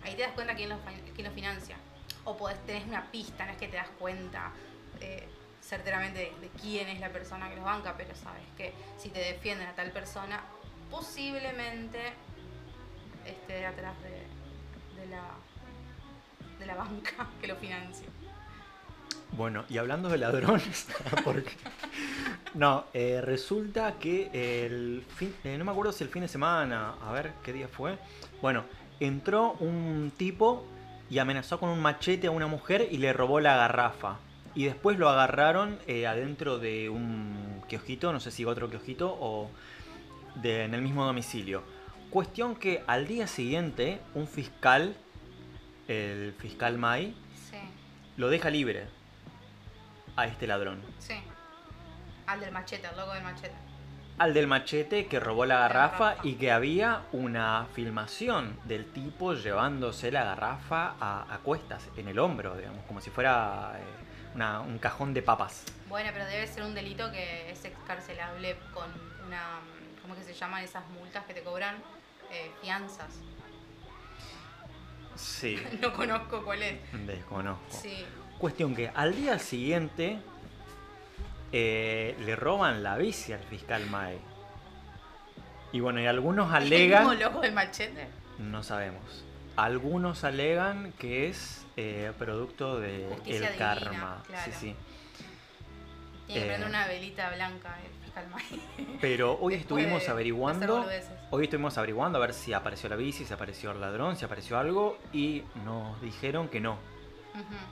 Ahí 0.05 0.14
te 0.14 0.23
das 0.23 0.33
cuenta 0.33 0.55
quién 0.55 0.71
lo, 0.71 0.79
quién 1.14 1.27
lo 1.29 1.33
financia. 1.35 1.77
O 2.25 2.37
podés, 2.37 2.59
tenés 2.66 2.87
una 2.87 3.11
pista, 3.11 3.45
no 3.47 3.53
es 3.53 3.59
que 3.59 3.69
te 3.69 3.77
das 3.77 3.89
cuenta 3.99 4.53
eh, 5.01 5.29
certeramente 5.69 6.33
de, 6.41 6.49
quién 6.61 6.89
es 6.89 6.99
la 7.01 7.11
persona 7.11 7.49
que 7.51 7.57
los 7.57 7.64
banca, 7.64 7.95
pero 7.97 8.14
sabes 8.14 8.43
que 8.57 8.73
si 8.97 9.11
te 9.11 9.21
defienden 9.21 9.69
a 9.69 9.75
tal 9.75 9.91
persona, 9.91 10.41
posiblemente 10.91 12.01
esté 13.27 13.66
atrás 13.66 13.95
de, 14.03 15.07
la, 15.07 15.23
de 16.59 16.66
la 16.66 16.75
banca 16.75 17.29
que 17.41 17.47
lo 17.47 17.57
financia. 17.57 18.07
Bueno, 19.33 19.66
y 19.69 19.77
hablando 19.77 20.09
de 20.09 20.16
ladrones, 20.16 20.89
no, 22.55 22.87
eh, 22.95 23.21
resulta 23.23 23.99
que 23.99 24.31
el 24.33 25.05
fin, 25.16 25.35
eh, 25.45 25.59
no 25.59 25.66
me 25.66 25.71
acuerdo 25.71 25.93
si 25.93 26.03
el 26.03 26.09
fin 26.09 26.23
de 26.23 26.29
semana, 26.29 26.95
a 27.07 27.12
ver 27.12 27.33
qué 27.43 27.53
día 27.53 27.69
fue. 27.69 27.99
Bueno, 28.41 28.64
entró 29.01 29.53
un 29.61 30.12
tipo 30.16 30.64
y 31.11 31.19
amenazó 31.19 31.61
con 31.61 31.69
un 31.69 31.81
machete 31.81 32.27
a 32.27 32.31
una 32.31 32.47
mujer 32.47 32.89
y 32.91 32.97
le 32.97 33.12
robó 33.12 33.39
la 33.39 33.55
garrafa. 33.55 34.16
Y 34.59 34.65
después 34.65 34.99
lo 34.99 35.09
agarraron 35.09 35.79
eh, 35.87 36.09
adentro 36.09 36.59
de 36.59 36.89
un 36.89 37.63
kiosquito, 37.69 38.13
no 38.13 38.19
sé 38.19 38.33
si 38.33 38.45
otro 38.45 38.69
kiosquito 38.69 39.17
o 39.21 39.53
de, 40.35 40.65
en 40.65 40.75
el 40.75 40.83
mismo 40.83 41.05
domicilio. 41.05 41.63
Cuestión 42.11 42.57
que 42.57 42.83
al 42.89 43.07
día 43.07 43.29
siguiente 43.29 44.01
un 44.15 44.27
fiscal, 44.27 44.97
el 45.87 46.33
fiscal 46.39 46.77
May, 46.77 47.15
Sí, 47.51 47.57
lo 48.17 48.29
deja 48.31 48.51
libre 48.51 48.89
a 50.17 50.27
este 50.27 50.49
ladrón. 50.49 50.83
sí. 50.99 51.15
Al 52.27 52.41
del 52.41 52.51
machete, 52.51 52.87
al 52.89 52.97
loco 52.97 53.13
del 53.15 53.23
machete. 53.23 53.55
Al 54.19 54.35
del 54.35 54.49
machete 54.49 55.07
que 55.07 55.21
robó 55.21 55.47
la 55.47 55.55
La 55.55 55.61
garrafa 55.69 56.05
garrafa. 56.07 56.27
y 56.29 56.35
que 56.35 56.51
había 56.51 57.03
una 57.13 57.69
filmación 57.75 58.59
del 58.65 58.87
tipo 58.93 59.35
llevándose 59.35 60.11
la 60.11 60.25
garrafa 60.25 60.95
a, 61.01 61.33
a 61.33 61.39
cuestas, 61.39 61.89
en 61.97 62.09
el 62.09 62.19
hombro, 62.19 62.57
digamos, 62.57 62.85
como 62.87 63.01
si 63.01 63.09
fuera 63.11 63.77
eh, 63.79 63.83
una- 64.39 64.61
un 64.61 64.78
cajón 64.78 65.12
de 65.14 65.20
papas. 65.22 65.64
Bueno, 65.89 66.11
pero 66.12 66.24
debe 66.26 66.47
ser 66.47 66.62
un 66.62 66.72
delito 66.74 67.11
que 67.11 67.51
es 67.51 67.64
excarcelable 67.64 68.57
con 68.72 68.89
una. 69.26 69.59
¿Cómo 70.01 70.14
que 70.14 70.22
se 70.22 70.32
llaman 70.32 70.62
esas 70.62 70.86
multas 70.91 71.24
que 71.26 71.34
te 71.34 71.43
cobran? 71.43 71.76
Eh, 72.30 72.51
fianzas. 72.62 73.09
Sí, 75.16 75.61
No 75.80 75.93
conozco 75.93 76.45
cuál 76.45 76.62
es. 76.62 76.78
desconozco. 77.07 77.64
Sí. 77.82 78.05
Cuestión 78.39 78.76
que 78.76 78.89
al 78.95 79.16
día 79.16 79.39
siguiente 79.41 80.20
eh, 81.51 82.14
le 82.20 82.36
roban 82.36 82.84
la 82.84 82.97
bici 82.97 83.32
al 83.32 83.43
fiscal 83.43 83.84
Mae. 83.91 84.18
Y 85.72 85.80
bueno, 85.80 86.01
y 86.01 86.07
algunos 86.07 86.49
¿Es 86.55 86.62
el 86.62 86.70
mismo 86.70 87.11
alegan... 87.11 87.18
loco 87.20 87.41
del 87.41 87.53
machete? 87.53 88.07
No 88.39 88.62
sabemos. 88.62 89.24
Algunos 89.57 90.22
alegan 90.22 90.93
que 90.93 91.28
es 91.28 91.66
eh, 91.81 92.12
producto 92.18 92.81
de 92.81 93.07
Justicia 93.09 93.35
el 93.37 93.53
divina, 93.53 93.57
karma. 93.74 94.22
claro. 94.26 94.53
Sí, 94.53 94.59
sí. 94.59 94.76
Tiene 96.26 96.41
que 96.41 96.47
Eh. 96.47 96.49
prender 96.49 96.68
una 96.68 96.87
velita 96.89 97.31
blanca 97.31 97.79
el 97.87 98.05
fiscal 98.05 98.26
May. 98.31 98.99
Pero 99.01 99.39
hoy 99.41 99.55
estuvimos 99.55 100.01
de- 100.01 100.07
de 100.07 100.12
averiguando. 100.12 100.85
Hoy 101.31 101.45
estuvimos 101.45 101.79
averiguando 101.79 102.18
a 102.18 102.20
ver 102.20 102.35
si 102.35 102.53
apareció 102.53 102.89
la 102.89 102.97
bici, 102.97 103.24
si 103.24 103.33
apareció 103.33 103.70
el 103.70 103.81
ladrón, 103.81 104.16
si 104.16 104.24
apareció 104.24 104.59
algo. 104.59 104.99
Y 105.12 105.45
nos 105.64 106.01
dijeron 106.03 106.49
que 106.49 106.61
no. 106.61 106.79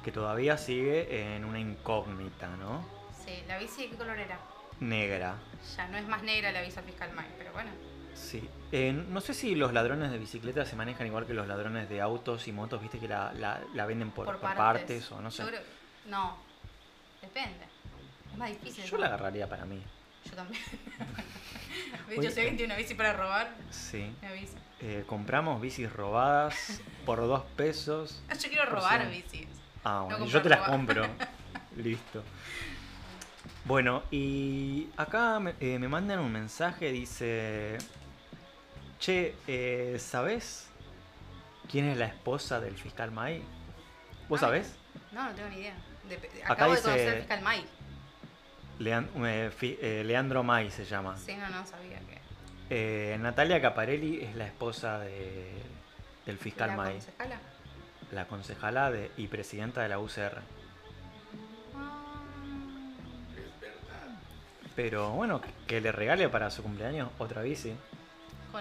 Que 0.05 0.13
todavía 0.13 0.57
sigue 0.57 1.35
en 1.35 1.45
una 1.45 1.59
incógnita, 1.59 2.47
¿no? 2.57 2.87
Sí, 3.25 3.43
la 3.49 3.59
bici 3.59 3.83
de 3.83 3.91
qué 3.91 3.97
color 3.97 4.17
era? 4.17 4.39
Negra. 4.79 5.35
Ya 5.77 5.89
no 5.89 5.97
es 5.99 6.07
más 6.07 6.23
negra 6.23 6.53
la 6.53 6.61
bici 6.63 6.77
del 6.77 6.85
fiscal 6.85 7.13
May, 7.13 7.27
pero 7.37 7.53
bueno. 7.53 7.71
Sí. 8.17 8.49
Eh, 8.73 8.93
no 8.93 9.21
sé 9.21 9.35
si 9.35 9.55
los 9.55 9.73
ladrones 9.73 10.11
de 10.11 10.19
bicicleta 10.19 10.65
se 10.65 10.75
manejan 10.75 11.07
igual 11.07 11.27
que 11.27 11.35
los 11.35 11.47
ladrones 11.47 11.89
de 11.89 12.01
autos 12.01 12.49
y 12.49 12.53
motos, 12.53 12.81
viste 12.83 12.99
que 12.99 13.07
la, 13.09 13.33
la- 13.35 13.61
la 13.75 13.87
venden 13.87 14.11
por, 14.11 14.25
por, 14.27 14.39
por 14.39 14.55
partes. 14.55 14.57
partes. 15.07 15.13
o 15.13 15.21
no 15.21 15.31
sé. 15.31 15.43
Yo 15.43 15.49
creo- 15.49 15.61
no, 16.07 16.37
depende. 17.21 17.65
Es 18.33 18.39
más 18.39 18.49
difícil. 18.51 18.85
Yo 18.85 18.97
la 18.99 19.07
agarraría 19.07 19.49
para 19.49 19.65
mí. 19.65 19.83
Yo 20.25 20.33
también. 20.33 20.63
Oye, 22.09 22.17
hecho, 22.21 22.31
si 22.31 22.41
alguien 22.41 22.57
tiene 22.57 22.73
una 22.75 22.81
bici 22.81 22.95
para 22.95 23.13
robar, 23.13 23.55
Sí. 23.71 24.11
me 24.23 24.29
avisa. 24.29 24.57
Eh, 24.81 25.05
compramos 25.07 25.61
bicis 25.61 25.93
robadas 25.93 26.81
por 27.05 27.21
dos 27.21 27.45
pesos. 27.57 28.23
Ah, 28.31 28.35
Yo 28.35 28.49
quiero 28.49 28.67
robar 28.67 29.09
bicis. 29.11 29.47
Ah, 29.85 30.03
bueno, 30.09 30.27
yo 30.27 30.43
te 30.43 30.49
las 30.49 30.61
compro. 30.69 31.07
Listo. 31.77 32.23
Bueno, 33.65 34.03
y 34.11 34.89
acá 34.97 35.39
me, 35.41 35.55
eh, 35.61 35.79
me 35.79 35.89
mandan 35.89 36.19
un 36.21 36.33
mensaje, 36.33 36.91
dice... 36.93 37.79
Che, 38.99 39.35
eh, 39.47 39.97
¿sabés 39.99 40.69
quién 41.71 41.87
es 41.89 41.99
la 41.99 42.07
esposa 42.07 42.61
del 42.61 42.77
fiscal 42.77 43.11
May? 43.11 43.43
¿Vos 44.29 44.43
Ay. 44.43 44.47
sabés? 44.47 44.75
No, 45.13 45.25
no 45.25 45.35
tengo 45.35 45.49
ni 45.51 45.57
idea. 45.57 45.75
De- 46.09 46.17
Acá 46.45 46.53
acabo 46.55 46.73
dice- 46.75 46.83
de 46.83 46.91
conocer 46.93 47.09
al 47.13 47.19
fiscal 47.19 47.43
May. 47.43 47.65
Lean- 48.79 49.09
eh, 49.27 49.51
fi- 49.57 49.79
eh, 49.81 50.03
Leandro 50.05 50.43
May 50.43 50.71
se 50.71 50.85
llama. 50.85 51.17
Sí, 51.19 51.35
no, 51.37 51.49
no 51.49 51.67
sabía 51.67 51.99
que. 52.01 52.17
Eh, 52.69 53.17
Natalia 53.21 53.61
Caparelli 53.61 54.23
es 54.25 54.35
la 54.35 54.47
esposa 54.47 54.99
de, 55.01 55.53
del 56.27 56.39
fiscal 56.39 56.71
¿La 56.71 56.77
May, 56.77 56.95
concejala? 56.95 57.39
la 58.13 58.27
concejala 58.27 58.91
de, 58.91 59.11
y 59.17 59.29
presidenta 59.29 59.83
de 59.83 59.89
la 59.89 59.99
UCR. 59.99 60.41
Ah, 61.75 62.23
Es 63.37 63.61
verdad. 63.61 64.19
Pero 64.75 65.11
bueno, 65.13 65.41
que 65.67 65.81
le 65.81 65.93
regale 65.93 66.29
para 66.29 66.51
su 66.51 66.63
cumpleaños 66.63 67.11
otra 67.19 67.43
bici. 67.43 67.75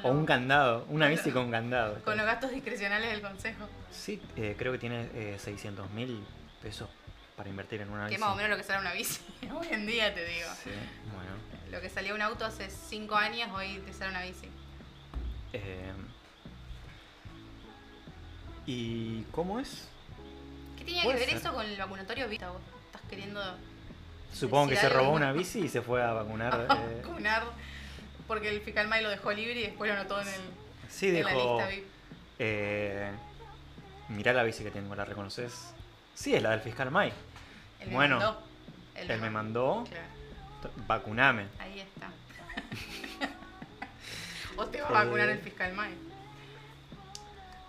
Con, 0.01 0.11
O 0.11 0.17
un 0.19 0.25
candado, 0.25 0.85
una 0.89 1.07
bici 1.07 1.31
con 1.31 1.51
candado. 1.51 2.01
con 2.05 2.17
los 2.17 2.25
gastos 2.25 2.51
discrecionales 2.51 3.11
del 3.11 3.21
consejo. 3.21 3.67
Sí, 3.91 4.21
eh, 4.35 4.55
creo 4.57 4.71
que 4.71 4.77
tiene 4.79 5.09
eh, 5.13 5.37
600 5.39 5.89
mil 5.91 6.23
pesos 6.61 6.89
para 7.35 7.49
invertir 7.49 7.81
en 7.81 7.89
una 7.89 8.03
Que 8.05 8.11
bici. 8.11 8.15
es 8.15 8.21
más 8.21 8.31
o 8.31 8.35
menos 8.35 8.49
lo 8.51 8.57
que 8.57 8.63
sale 8.63 8.79
una 8.79 8.93
bici. 8.93 9.21
Hoy 9.53 9.67
en 9.71 9.85
día 9.87 10.13
te 10.13 10.25
digo. 10.25 10.47
Sí, 10.63 10.69
bueno. 11.13 11.31
Lo 11.71 11.81
que 11.81 11.89
salía 11.89 12.13
un 12.13 12.21
auto 12.21 12.45
hace 12.45 12.69
5 12.69 13.15
años, 13.15 13.49
hoy 13.53 13.79
te 13.85 13.91
sale 13.91 14.11
una 14.11 14.21
bici. 14.23 14.49
eh, 15.53 15.91
¿Y 18.65 19.21
cómo 19.31 19.59
es? 19.59 19.87
¿Qué 20.77 20.85
tenía 20.85 21.03
que 21.03 21.07
ver 21.09 21.19
ser. 21.29 21.37
eso 21.37 21.53
con 21.53 21.65
el 21.65 21.77
vacunatorio 21.77 22.27
Vita? 22.27 22.49
¿Vos 22.49 22.61
estás 22.87 23.01
queriendo 23.09 23.41
Supongo 24.33 24.69
que 24.69 24.75
se 24.75 24.87
algo. 24.87 24.99
robó 24.99 25.11
una 25.11 25.31
bici 25.31 25.59
y 25.59 25.69
se 25.69 25.81
fue 25.81 26.03
a 26.03 26.13
vacunar. 26.13 26.67
eh. 26.69 27.01
vacunar? 27.03 27.43
Porque 28.27 28.49
el 28.49 28.61
fiscal 28.61 28.87
May 28.87 29.03
lo 29.03 29.09
dejó 29.09 29.31
libre 29.31 29.59
y 29.59 29.63
después 29.63 29.89
lo 29.91 29.99
anotó 29.99 30.19
en, 30.21 30.27
el, 30.27 30.41
Sí, 30.89 31.09
en 31.15 31.23
la 31.23 31.33
lista 31.33 31.67
VIP. 31.67 31.83
eh, 32.39 33.11
mirá 34.09 34.33
la 34.33 34.43
bici 34.43 34.63
que 34.63 34.71
tengo, 34.71 34.95
¿la 34.95 35.05
reconoces? 35.05 35.73
Sí, 36.15 36.33
es 36.35 36.41
la 36.41 36.51
del 36.51 36.61
fiscal 36.61 36.89
May. 36.91 37.11
Él 37.81 37.87
me 37.89 37.93
bueno, 37.95 38.17
mandó. 38.19 38.41
Él 38.95 39.21
me 39.21 39.29
mandó, 39.29 39.83
Claro, 39.89 40.73
vacuname. 40.87 41.45
ahí 41.59 41.79
está. 41.81 42.09
o 44.57 44.65
te 44.67 44.81
va 44.81 44.87
a 44.87 44.91
vacunar 45.05 45.29
Eh. 45.29 45.33
el 45.33 45.39
fiscal 45.39 45.73
May. 45.73 45.91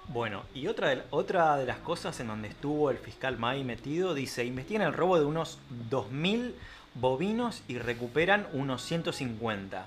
Bueno, 0.09 0.45
y 0.55 0.69
otra 0.69 0.91
de, 0.91 1.03
otra 1.11 1.57
de 1.57 1.67
las 1.67 1.79
cosas 1.79 2.19
en 2.21 2.29
donde 2.29 2.47
estuvo 2.49 2.91
el 2.91 2.99
fiscal 2.99 3.37
May 3.39 3.65
metido, 3.65 4.15
dice, 4.15 4.45
investigan 4.45 4.83
el 4.83 4.93
robo 4.93 5.19
de 5.19 5.25
unos 5.25 5.59
2.000 5.91 6.53
bovinos 6.95 7.63
y 7.67 7.79
recuperan 7.79 8.47
unos 8.53 8.83
150. 8.83 9.87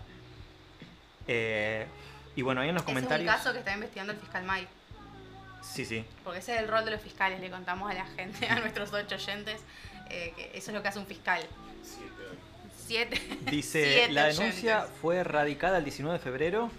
Eh, 1.32 1.86
y 2.36 2.42
bueno, 2.42 2.62
ahí 2.62 2.70
en 2.70 2.76
los 2.76 2.84
comentarios... 2.84 3.30
Es 3.30 3.36
un 3.36 3.38
caso 3.38 3.54
que 3.54 3.60
está 3.60 3.74
investigando 3.74 4.14
el 4.14 4.20
fiscal 4.20 4.44
May. 4.44 4.68
Sí, 5.62 5.86
sí. 5.86 6.04
Porque 6.24 6.40
ese 6.40 6.56
es 6.56 6.62
el 6.62 6.68
rol 6.68 6.84
de 6.86 6.92
los 6.92 7.02
fiscales. 7.02 7.40
Le 7.40 7.52
contamos 7.52 7.90
a 7.90 7.94
la 7.94 8.06
gente, 8.06 8.48
a 8.50 8.60
nuestros 8.60 8.92
ocho 8.94 9.16
oyentes, 9.16 9.62
eh, 10.10 10.34
que 10.36 10.58
eso 10.58 10.72
es 10.72 10.76
lo 10.76 10.82
que 10.82 10.88
hace 10.88 11.00
un 11.00 11.06
fiscal. 11.06 11.42
Siete. 12.76 13.16
Siete. 13.20 13.52
Dice, 13.52 13.94
siete 13.94 14.12
la 14.12 14.26
denuncia 14.26 14.78
oyentes. 14.80 14.98
fue 15.02 15.24
radicada 15.24 15.78
el 15.78 15.84
19 15.84 16.18
de 16.18 16.24
febrero, 16.24 16.72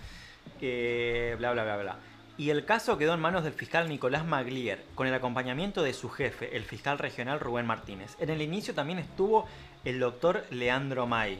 eh, 0.60 1.36
bla, 1.38 1.52
bla, 1.52 1.62
bla, 1.62 1.76
bla. 1.76 1.96
Y 2.36 2.50
el 2.50 2.64
caso 2.64 2.98
quedó 2.98 3.14
en 3.14 3.20
manos 3.20 3.44
del 3.44 3.52
fiscal 3.52 3.88
Nicolás 3.88 4.24
Maglier, 4.24 4.82
con 4.96 5.06
el 5.06 5.14
acompañamiento 5.14 5.82
de 5.82 5.92
su 5.92 6.08
jefe, 6.08 6.56
el 6.56 6.64
fiscal 6.64 6.98
regional 6.98 7.38
Rubén 7.38 7.66
Martínez. 7.66 8.16
En 8.18 8.30
el 8.30 8.42
inicio 8.42 8.74
también 8.74 8.98
estuvo 8.98 9.46
el 9.84 10.00
doctor 10.00 10.44
Leandro 10.50 11.06
May, 11.06 11.38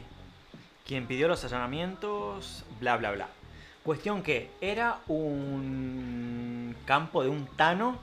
quien 0.91 1.07
pidió 1.07 1.29
los 1.29 1.41
allanamientos, 1.45 2.65
bla, 2.81 2.97
bla, 2.97 3.11
bla. 3.11 3.27
Cuestión 3.81 4.23
que 4.23 4.51
era 4.59 4.97
un 5.07 6.75
campo 6.83 7.23
de 7.23 7.29
un 7.29 7.47
tano 7.55 7.97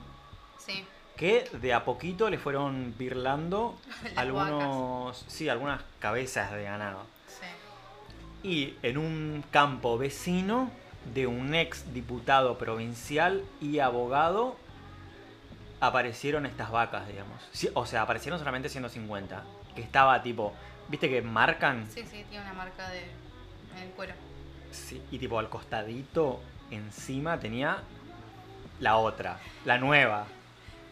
Sí. 0.57 0.87
que 1.15 1.51
de 1.61 1.75
a 1.75 1.85
poquito 1.85 2.31
le 2.31 2.39
fueron 2.39 2.95
birlando 2.97 3.77
algunos, 4.17 5.23
sí, 5.29 5.51
algunas 5.51 5.83
cabezas 5.99 6.51
de 6.53 6.63
ganado. 6.63 7.05
Sí. 7.27 8.49
Y 8.49 8.77
en 8.83 8.97
un 8.97 9.45
campo 9.51 9.99
vecino 9.99 10.71
de 11.13 11.27
un 11.27 11.55
ex 11.55 11.93
diputado 11.93 12.57
provincial 12.57 13.45
y 13.61 13.81
abogado 13.81 14.57
aparecieron 15.81 16.47
estas 16.47 16.71
vacas, 16.71 17.07
digamos. 17.07 17.37
O 17.75 17.85
sea, 17.85 18.01
aparecieron 18.01 18.39
solamente 18.39 18.71
150. 18.71 19.45
Que 19.75 19.83
estaba 19.83 20.23
tipo, 20.23 20.55
¿viste 20.89 21.09
que 21.09 21.23
marcan? 21.23 21.87
Sí, 21.91 22.03
sí, 22.11 22.25
tiene 22.29 22.45
una 22.45 22.55
marca 22.55 22.89
de. 22.91 23.01
en 23.77 23.83
el 23.85 23.91
cuero. 23.91 24.15
Sí, 24.73 25.03
y 25.11 25.19
tipo 25.19 25.39
al 25.39 25.49
costadito 25.49 26.41
encima 26.71 27.39
tenía 27.41 27.79
la 28.81 28.97
otra, 28.97 29.39
la 29.65 29.79
nueva. 29.79 30.27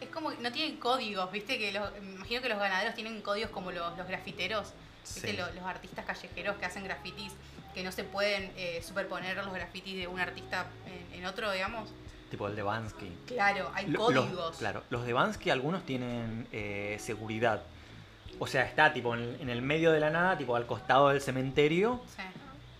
Es 0.01 0.09
como 0.09 0.29
que 0.31 0.37
no 0.37 0.51
tienen 0.51 0.77
códigos, 0.77 1.31
viste 1.31 1.57
que 1.57 1.71
los, 1.71 1.91
me 2.01 2.13
imagino 2.15 2.41
que 2.41 2.49
los 2.49 2.59
ganaderos 2.59 2.95
tienen 2.95 3.21
códigos 3.21 3.49
como 3.51 3.71
los, 3.71 3.97
los 3.97 4.07
grafiteros, 4.07 4.73
viste 5.03 5.31
Sí. 5.31 5.37
Lo- 5.37 5.51
los, 5.53 5.63
artistas 5.63 6.05
callejeros 6.05 6.57
que 6.57 6.65
hacen 6.65 6.83
grafitis, 6.83 7.33
que 7.73 7.83
no 7.83 7.91
se 7.91 8.03
pueden 8.03 8.51
eh, 8.57 8.81
superponer 8.83 9.37
los 9.37 9.53
grafitis 9.53 9.95
de 9.95 10.07
un 10.07 10.19
artista 10.19 10.65
en, 11.13 11.19
en 11.19 11.25
otro, 11.25 11.51
digamos. 11.51 11.89
Tipo 12.29 12.47
el 12.47 12.55
de 12.55 12.63
Bansky. 12.63 13.11
Claro, 13.27 13.71
hay 13.73 13.87
los- 13.87 14.03
códigos. 14.03 14.57
claro, 14.57 14.83
los 14.89 15.05
de 15.05 15.13
Bansky 15.13 15.49
algunos 15.49 15.83
tienen 15.85 16.47
eh, 16.51 16.97
seguridad. 16.99 17.61
O 18.39 18.47
sea, 18.47 18.63
está 18.63 18.93
tipo 18.93 19.15
en, 19.15 19.49
el 19.49 19.61
medio 19.61 19.91
de 19.91 19.99
la 19.99 20.09
nada, 20.09 20.37
tipo 20.37 20.55
al 20.55 20.65
costado 20.65 21.09
del 21.09 21.21
cementerio, 21.21 22.01
Sí. 22.15 22.21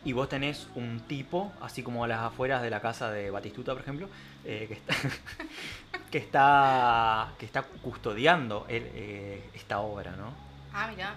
y 0.05 0.13
vos 0.13 0.29
tenés 0.29 0.67
un 0.75 0.99
tipo, 1.07 1.51
así 1.61 1.81
como 1.83 2.03
a 2.03 2.07
las 2.07 2.19
afueras 2.21 2.61
de 2.61 2.69
la 2.69 2.79
casa 2.81 3.09
de 3.11 3.31
Batistuta, 3.31 3.73
por 3.73 3.81
ejemplo, 3.81 4.07
eh, 4.45 4.65
que, 4.67 4.73
está, 4.75 4.93
que 6.11 6.17
está 6.19 7.29
que 7.39 7.45
está 7.45 7.63
custodiando 7.63 8.65
el- 8.69 8.89
eh, 8.93 9.49
esta 9.53 9.79
obra, 9.79 10.11
¿no? 10.11 10.31
Ah, 10.73 10.87
mira. 10.89 11.15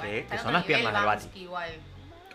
Que- 0.00 0.26
son 0.42 0.52
las 0.52 0.64
piernas 0.64 0.92
del 0.94 1.04
Bati. 1.04 1.40
Igual. 1.40 1.70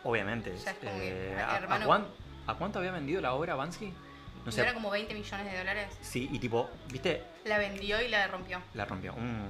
Obviamente. 0.03 0.53
Eh, 0.83 1.37
¿a, 1.39 1.53
a 1.53 1.57
hermano- 1.57 1.85
cuán- 1.85 2.07
a 2.47 2.53
cuánto 2.55 2.79
había 2.79 2.91
vendido 2.91 3.21
la 3.21 3.33
obra 3.33 3.55
Bansky? 3.55 3.87
No 3.87 4.45
¿No 4.45 4.51
sé. 4.51 4.61
era 4.61 4.73
como 4.73 4.89
20 4.89 5.13
millones 5.13 5.49
de 5.51 5.57
dólares? 5.57 5.87
Sí, 6.01 6.27
y 6.31 6.39
tipo, 6.39 6.69
¿viste? 6.91 7.23
La 7.45 7.57
vendió 7.57 8.01
y 8.01 8.09
la 8.09 8.27
rompió. 8.27 8.59
La 8.73 8.83
rompió. 8.85 9.13
Un, 9.13 9.45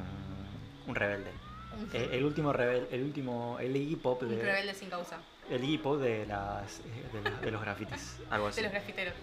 un 0.85 0.95
rebelde. 0.95 1.31
Un, 1.73 1.89
Eh, 1.93 2.09
el 2.13 2.23
último 2.25 2.53
rebelde, 2.53 2.87
el 2.95 3.03
último, 3.03 3.57
el 3.59 3.75
Iggy 3.75 3.95
Pop 3.95 4.21
un 4.23 4.29
de, 4.29 4.41
rebelde 4.43 4.73
sin 4.73 4.89
causa. 4.89 5.17
el 5.49 5.63
Iggy 5.63 5.77
Pop 5.79 5.99
de 5.99 6.25
las 6.25 6.79
eh, 6.79 6.83
de, 7.13 7.29
la- 7.29 7.37
de 7.37 7.51
los 7.51 7.61
grafitis, 7.61 8.17
algo 8.29 8.47
así. 8.47 8.57
De 8.57 8.63
los 8.63 8.71
grafiteros. 8.73 9.13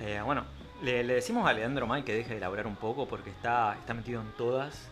Eh, 0.00 0.20
bueno, 0.24 0.44
le, 0.82 1.02
le 1.04 1.14
decimos 1.14 1.48
a 1.48 1.52
Leandro 1.52 1.86
May 1.86 2.02
que 2.04 2.14
deje 2.14 2.30
de 2.30 2.36
elaborar 2.36 2.66
un 2.66 2.76
poco 2.76 3.06
porque 3.08 3.30
está, 3.30 3.76
está 3.78 3.94
metido 3.94 4.20
en 4.20 4.30
todas. 4.36 4.88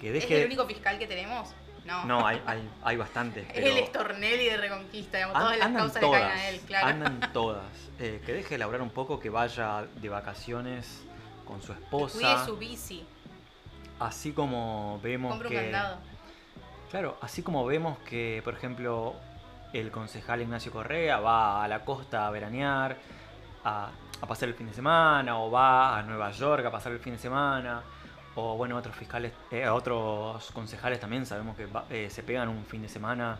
Que 0.00 0.08
¿Es 0.08 0.14
deje. 0.14 0.40
el 0.40 0.46
único 0.46 0.66
fiscal 0.66 0.98
que 0.98 1.06
tenemos? 1.06 1.50
No. 1.84 2.04
No, 2.04 2.26
hay, 2.26 2.42
hay, 2.46 2.68
hay 2.82 2.96
bastantes. 2.96 3.46
Es 3.54 3.64
el 3.64 3.78
Estornelli 3.78 4.46
de 4.46 4.56
Reconquista, 4.56 5.18
digamos. 5.18 5.38
Todas 5.38 5.56
las 5.58 5.66
andan 5.66 5.82
causas 5.84 6.00
todas. 6.00 6.20
le 6.22 6.26
caen 6.28 6.38
a 6.40 6.48
él, 6.48 6.60
claro. 6.66 6.86
Andan 6.88 7.20
todas. 7.32 7.64
Eh, 8.00 8.20
que 8.26 8.32
deje 8.32 8.48
de 8.50 8.54
elaborar 8.56 8.82
un 8.82 8.90
poco, 8.90 9.20
que 9.20 9.30
vaya 9.30 9.86
de 10.00 10.08
vacaciones 10.08 11.02
con 11.44 11.62
su 11.62 11.72
Que 11.74 11.80
esposa. 11.82 12.14
cuide 12.18 12.44
su 12.44 12.56
bici. 12.56 13.04
Así 13.98 14.32
como 14.32 15.00
vemos 15.02 15.30
Compre 15.32 15.48
un 15.48 15.54
que. 15.54 15.70
Claro, 16.90 17.18
así 17.20 17.42
como 17.42 17.64
vemos 17.66 17.98
que, 18.00 18.40
por 18.44 18.54
ejemplo, 18.54 19.14
el 19.72 19.90
concejal 19.90 20.42
Ignacio 20.42 20.70
Correa 20.72 21.18
va 21.20 21.64
a 21.64 21.68
la 21.68 21.84
costa 21.84 22.26
a 22.26 22.30
veranear, 22.30 22.96
a, 23.64 23.90
a 24.20 24.26
pasar 24.26 24.48
el 24.48 24.54
fin 24.54 24.68
de 24.68 24.72
semana, 24.72 25.38
o 25.38 25.50
va 25.50 25.98
a 25.98 26.02
Nueva 26.02 26.30
York 26.30 26.64
a 26.64 26.70
pasar 26.70 26.92
el 26.92 27.00
fin 27.00 27.14
de 27.14 27.18
semana, 27.18 27.82
o 28.36 28.56
bueno, 28.56 28.76
otros 28.76 28.94
fiscales, 28.94 29.32
eh, 29.50 29.68
otros 29.68 30.50
concejales 30.52 31.00
también 31.00 31.26
sabemos 31.26 31.56
que 31.56 31.66
va- 31.66 31.86
eh, 31.90 32.08
se 32.10 32.22
pegan 32.22 32.48
un 32.48 32.64
fin 32.64 32.82
de 32.82 32.88
semana 32.88 33.38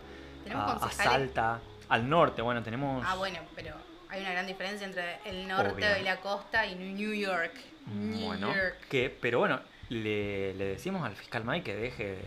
a. 0.52 0.90
Salta, 0.90 1.60
al 1.88 2.08
norte, 2.08 2.42
bueno, 2.42 2.62
tenemos... 2.62 3.04
Ah, 3.06 3.14
bueno, 3.14 3.38
pero 3.54 3.74
hay 4.08 4.20
una 4.22 4.32
gran 4.32 4.46
diferencia 4.46 4.86
entre 4.86 5.18
el 5.24 5.46
norte 5.46 5.70
Obvio. 5.72 5.98
y 6.00 6.02
la 6.02 6.16
costa 6.20 6.66
y 6.66 6.74
New 6.74 7.12
York. 7.14 7.52
New 7.86 8.26
Bueno, 8.26 8.48
York. 8.54 8.76
que, 8.90 9.08
pero 9.20 9.38
bueno, 9.38 9.60
le, 9.90 10.52
le 10.54 10.64
decimos 10.64 11.04
al 11.06 11.14
fiscal 11.14 11.44
Mike 11.44 11.62
que 11.64 11.76
deje 11.76 12.18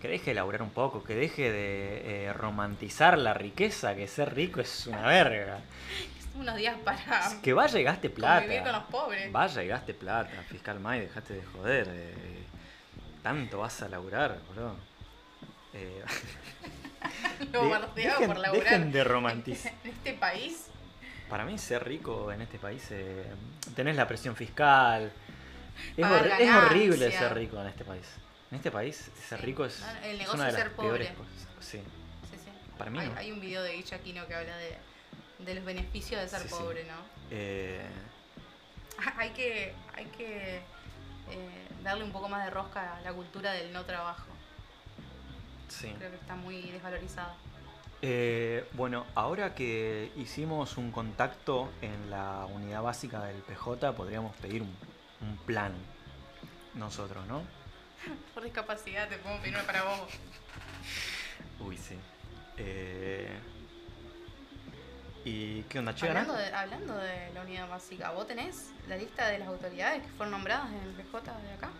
que 0.00 0.08
deje 0.08 0.30
de 0.30 0.34
laburar 0.34 0.62
un 0.62 0.70
poco, 0.70 1.04
que 1.04 1.14
deje 1.14 1.50
de 1.52 2.24
eh, 2.26 2.32
romantizar 2.32 3.18
la 3.18 3.34
riqueza, 3.34 3.94
que 3.94 4.06
ser 4.08 4.34
rico 4.34 4.60
es 4.60 4.86
una 4.86 5.02
verga. 5.06 5.60
Unos 6.34 6.56
días 6.56 6.76
para 6.84 7.20
Que 7.42 7.52
vaya 7.52 7.78
y 7.78 7.82
gaste 7.82 8.08
plata. 8.08 8.40
convivir 8.40 8.62
con 8.62 8.72
los 8.72 8.84
pobres. 8.84 9.32
Vaya 9.32 9.62
y 9.62 9.68
gaste 9.68 9.94
plata, 9.94 10.30
fiscal 10.48 10.80
Mike, 10.80 11.02
dejate 11.06 11.34
de 11.34 11.42
joder. 11.44 11.88
eh, 11.90 12.14
tanto 13.22 13.58
vas 13.58 13.82
a 13.82 13.88
laburar, 13.88 14.38
bro. 14.54 14.74
Eh, 15.74 16.02
Lo 17.52 17.68
de- 17.94 18.26
por 18.26 18.38
laburar. 18.38 18.64
dejen 18.64 18.92
de 18.92 19.04
romantizar. 19.04 19.72
En 19.84 19.90
este 19.90 20.14
país. 20.14 20.66
Para 21.28 21.44
mí 21.44 21.58
ser 21.58 21.84
rico 21.86 22.32
en 22.32 22.42
este 22.42 22.58
país, 22.58 22.86
eh, 22.90 23.24
tenés 23.76 23.96
la 23.96 24.08
presión 24.08 24.34
fiscal. 24.34 25.12
Es, 25.96 26.06
horrible 26.06 27.10
ser 27.12 27.34
rico 27.34 27.60
en 27.60 27.68
este 27.68 27.84
país. 27.84 28.06
En 28.50 28.56
este 28.56 28.70
país, 28.70 29.10
ser 29.28 29.40
rico 29.42 29.64
es, 29.64 29.80
No, 29.80 29.88
el 29.90 29.96
es 30.12 30.18
negocio 30.18 30.34
una 30.34 30.44
de 30.44 30.50
es 30.50 30.54
las 30.54 30.62
ser 30.64 30.72
pobre. 30.74 30.88
peores 30.88 31.10
cosas. 31.12 31.48
Sí. 31.60 31.78
Sí, 32.30 32.36
sí. 32.44 32.50
Para 32.78 32.90
mí 32.90 32.98
hay, 32.98 33.08
no. 33.08 33.16
hay 33.16 33.32
un 33.32 33.40
video 33.40 33.62
de 33.62 33.72
Guille 33.74 33.94
Aquino 33.94 34.26
que 34.26 34.34
habla 34.34 34.56
de, 34.56 34.76
de 35.38 35.54
los 35.54 35.64
beneficios 35.64 36.20
de 36.20 36.28
ser 36.28 36.40
sí. 36.42 36.48
pobre, 36.50 36.84
¿no? 36.84 36.94
Eh, 37.30 37.86
Hay 39.18 39.30
que, 39.30 39.72
hay 39.96 40.04
que 40.06 40.56
eh, 40.58 41.68
darle 41.82 42.04
un 42.04 42.12
poco 42.12 42.28
más 42.28 42.44
de 42.44 42.50
rosca 42.50 42.96
a 42.96 43.00
la 43.00 43.12
cultura 43.14 43.52
del 43.52 43.72
no 43.72 43.84
trabajo. 43.86 44.26
sí. 45.68 45.94
Creo 45.96 46.10
que 46.10 46.16
está 46.16 46.34
muy 46.34 46.60
desvalorizada. 46.70 47.34
Eh, 48.02 48.66
bueno, 48.72 49.06
ahora 49.14 49.54
que 49.54 50.10
hicimos 50.16 50.76
un 50.76 50.90
contacto 50.90 51.70
en 51.82 52.10
la 52.10 52.46
unidad 52.46 52.82
básica 52.82 53.22
del 53.24 53.36
PJ, 53.42 53.92
podríamos 53.94 54.34
pedir 54.36 54.62
un, 54.62 54.74
un 55.22 55.36
plan 55.46 55.72
nosotros, 56.74 57.26
¿no? 57.26 57.42
Por 58.34 58.42
discapacidad 58.44 59.08
te 59.08 59.16
pongo 59.18 59.38
pedir 59.40 59.56
para 59.66 59.82
vos. 59.84 60.10
Uy, 61.60 61.76
sí. 61.76 61.96
Eh, 62.56 63.38
¿Y 65.24 65.62
qué 65.64 65.78
onda, 65.78 65.94
che? 65.94 66.08
Hablando 66.08 66.34
de, 66.34 66.46
hablando 66.52 66.96
de 66.96 67.32
la 67.34 67.42
unidad 67.42 67.68
básica, 67.68 68.10
¿vos 68.12 68.26
tenés 68.26 68.70
la 68.88 68.96
lista 68.96 69.28
de 69.28 69.38
las 69.38 69.48
autoridades 69.48 70.02
que 70.02 70.08
fueron 70.08 70.32
nombradas 70.32 70.70
en 70.72 70.80
el 70.80 70.90
PJ 70.94 71.38
de 71.42 71.52
acá? 71.52 71.70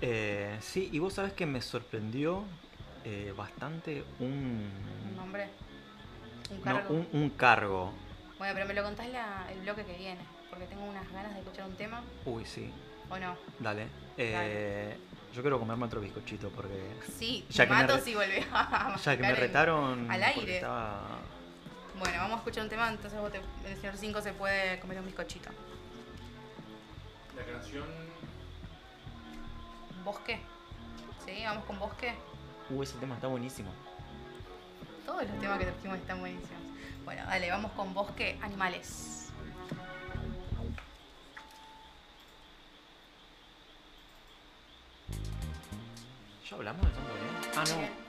Eh, 0.00 0.56
sí, 0.60 0.88
y 0.92 0.98
vos 0.98 1.14
sabés 1.14 1.32
que 1.34 1.46
me 1.46 1.60
sorprendió 1.60 2.44
eh, 3.04 3.32
bastante 3.36 4.02
un, 4.18 4.70
Un 5.04 5.16
nombre, 5.16 5.48
un 6.50 6.58
no, 6.58 6.64
cargo. 6.64 6.94
un, 6.94 7.08
un 7.12 7.30
cargo. 7.30 7.92
Bueno, 8.38 8.54
pero 8.54 8.66
me 8.66 8.74
lo 8.74 8.82
contás 8.82 9.08
la- 9.08 9.46
el 9.52 9.60
bloque 9.60 9.84
que 9.84 9.96
viene, 9.96 10.24
porque 10.50 10.66
tengo 10.66 10.84
unas 10.84 11.10
ganas 11.12 11.34
de 11.34 11.40
escuchar 11.40 11.66
un 11.66 11.76
tema, 11.76 12.02
Uy, 12.24 12.44
sí, 12.46 12.70
¿o 13.10 13.18
no? 13.18 13.36
dale. 13.60 13.88
Eh, 14.16 14.96
Yo 15.34 15.42
quiero 15.42 15.58
comerme 15.58 15.86
otro 15.86 16.00
bizcochito 16.00 16.48
porque 16.50 16.92
Sí, 17.18 17.44
Ya 17.50 17.64
te 17.64 17.68
que 17.68 17.74
me 17.74 17.80
mato 17.82 17.96
re- 17.96 18.02
si 18.02 18.14
volvés 18.14 18.46
a 18.52 18.96
ya 19.02 19.16
que 19.16 19.22
me 19.22 19.34
retaron 19.34 20.10
al 20.10 20.22
aire. 20.22 20.56
estaba 20.56 21.00
Bueno, 21.98 22.18
vamos 22.18 22.34
a 22.34 22.38
escuchar 22.38 22.62
un 22.64 22.70
tema, 22.70 22.88
entonces 22.88 23.18
vos 23.20 23.32
te- 23.32 23.40
el 23.68 23.76
señor 23.76 23.96
5 23.96 24.20
se 24.22 24.32
puede 24.32 24.78
comer 24.80 24.98
un 25.00 25.06
bizcochito. 25.06 25.50
La 27.36 27.44
canción 27.52 27.84
¿Bosque? 30.04 30.38
¿Sí? 31.24 31.42
¿Vamos 31.44 31.64
con 31.64 31.78
bosque? 31.78 32.14
Uh, 32.70 32.82
ese 32.82 32.96
tema 32.98 33.14
está 33.14 33.26
buenísimo. 33.26 33.70
Todos 35.06 35.22
los 35.22 35.40
temas 35.40 35.58
que 35.58 35.64
trajimos 35.66 35.98
están 35.98 36.20
buenísimos. 36.20 36.60
Bueno, 37.04 37.24
dale, 37.26 37.50
vamos 37.50 37.72
con 37.72 37.92
bosque, 37.94 38.38
animales. 38.42 39.23
Hablamos 46.54 46.82
de? 46.86 46.90
Ah, 47.56 47.64
no. 47.68 48.03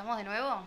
¿Estamos 0.00 0.16
de 0.16 0.24
nuevo? 0.24 0.66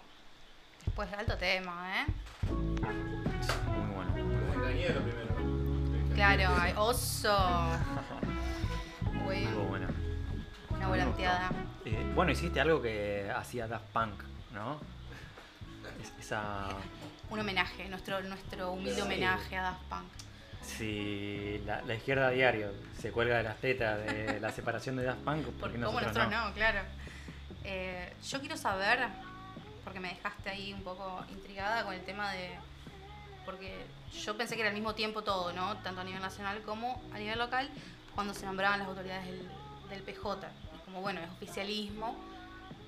Después 0.85 1.09
de 1.09 1.17
alto 1.17 1.35
tema, 1.39 1.91
¿eh? 1.97 2.05
Muy 2.51 3.95
bueno. 3.95 4.13
Primero. 4.13 5.01
Claro, 6.13 6.55
ay, 6.61 6.73
oso. 6.77 7.35
Uy, 9.27 9.37
Estuvo 9.37 9.63
bueno. 9.63 9.87
una 10.69 10.87
volanteada. 10.87 11.49
Eh, 11.83 12.11
bueno, 12.13 12.31
hiciste 12.31 12.61
algo 12.61 12.79
que 12.79 13.27
hacía 13.35 13.67
Daft 13.67 13.85
Punk, 13.87 14.21
¿no? 14.53 14.79
Es- 15.99 16.13
esa. 16.23 16.67
Un 17.31 17.39
homenaje, 17.39 17.89
nuestro, 17.89 18.21
nuestro 18.21 18.73
humilde 18.73 19.01
homenaje 19.01 19.57
a 19.57 19.63
Daft 19.63 19.81
Punk. 19.89 20.03
Si 20.61 21.59
la, 21.65 21.81
la 21.81 21.95
izquierda 21.95 22.27
a 22.27 22.29
diario 22.29 22.71
se 23.01 23.09
cuelga 23.11 23.37
de 23.37 23.43
las 23.43 23.57
tetas 23.57 23.97
de 23.97 24.39
la 24.39 24.51
separación 24.51 24.95
de 24.95 25.05
Daft 25.05 25.21
Punk, 25.21 25.47
¿por 25.59 25.71
qué 25.71 25.79
¿Cómo 25.79 25.99
nosotros, 25.99 26.13
nosotros 26.17 26.31
no? 26.31 26.49
no? 26.49 26.53
Claro. 26.53 26.81
Eh, 27.63 28.13
yo 28.27 28.39
quiero 28.39 28.57
saber, 28.57 29.07
porque 29.83 29.99
me 29.99 30.09
dejaste 30.09 30.49
ahí 30.49 30.73
un 30.73 30.83
poco 30.83 31.23
intrigada 31.29 31.83
con 31.83 31.93
el 31.93 32.03
tema 32.03 32.31
de. 32.31 32.51
Porque 33.45 33.85
yo 34.23 34.37
pensé 34.37 34.55
que 34.55 34.61
era 34.61 34.69
al 34.69 34.75
mismo 34.75 34.95
tiempo 34.95 35.23
todo, 35.23 35.51
¿no? 35.53 35.77
Tanto 35.77 36.01
a 36.01 36.03
nivel 36.03 36.21
nacional 36.21 36.61
como 36.63 37.01
a 37.13 37.17
nivel 37.17 37.37
local, 37.39 37.69
cuando 38.15 38.33
se 38.33 38.45
nombraban 38.45 38.79
las 38.79 38.87
autoridades 38.87 39.25
del, 39.25 40.01
PJ. 40.03 40.47
Y 40.75 40.85
como 40.85 41.01
bueno, 41.01 41.21
es 41.21 41.29
oficialismo, 41.29 42.15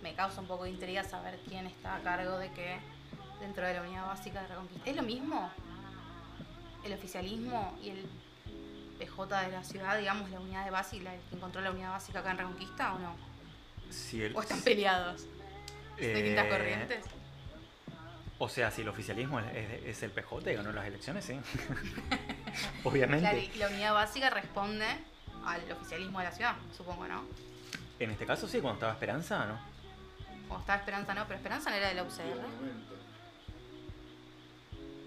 me 0.01 0.13
causa 0.15 0.41
un 0.41 0.47
poco 0.47 0.63
de 0.63 0.71
intriga 0.71 1.03
saber 1.03 1.39
quién 1.47 1.67
está 1.67 1.97
a 1.97 1.99
cargo 1.99 2.39
de 2.39 2.51
qué 2.51 2.79
dentro 3.39 3.67
de 3.67 3.75
la 3.75 3.81
unidad 3.81 4.07
básica 4.07 4.41
de 4.41 4.47
Reconquista. 4.47 4.89
¿Es 4.89 4.95
lo 4.95 5.03
mismo? 5.03 5.51
El 6.83 6.93
oficialismo 6.93 7.77
y 7.83 7.89
el 7.89 8.09
PJ 8.97 9.41
de 9.41 9.51
la 9.51 9.63
ciudad, 9.63 9.97
digamos, 9.97 10.29
la 10.31 10.39
unidad 10.39 10.65
de 10.65 10.71
base 10.71 10.97
y 10.97 11.01
la 11.01 11.11
que 11.11 11.35
encontró 11.35 11.61
la 11.61 11.71
unidad 11.71 11.91
básica 11.91 12.19
acá 12.19 12.31
en 12.31 12.37
Reconquista 12.39 12.93
o 12.93 12.99
no? 12.99 13.34
Si 13.95 14.21
el- 14.23 14.35
¿O 14.35 14.41
están 14.41 14.61
peleados? 14.61 15.25
eh, 15.97 16.13
¿Distintas 16.13 16.47
corrientes? 16.47 17.05
O 18.37 18.49
sea, 18.49 18.69
si 18.69 18.81
el 18.81 18.89
oficialismo 18.89 19.39
es, 19.39 19.45
es- 19.55 19.83
es 19.85 20.03
el 20.03 20.11
PJ 20.11 20.51
y 20.51 20.55
ganó 20.55 20.71
las 20.73 20.85
elecciones, 20.85 21.23
sí. 21.23 21.39
Obviamente. 22.83 23.21
Claro, 23.29 23.37
y 23.37 23.57
la 23.57 23.67
unidad 23.69 23.93
básica 23.93 24.29
responde 24.29 24.85
al 25.45 25.71
oficialismo 25.71 26.19
de 26.19 26.25
la 26.25 26.31
ciudad, 26.31 26.55
supongo, 26.75 27.07
¿no? 27.07 27.23
En 27.99 28.11
este 28.11 28.25
caso 28.25 28.47
sí, 28.47 28.59
cuando 28.59 28.73
estaba 28.75 28.91
Esperanza, 28.93 29.45
¿no? 29.45 29.57
O 30.53 30.59
estaba 30.59 30.79
Esperanza, 30.79 31.13
no, 31.13 31.23
pero 31.25 31.37
Esperanza 31.37 31.69
no 31.69 31.75
era 31.77 31.87
de 31.87 31.95
la 31.95 32.03
UCR. 32.03 32.41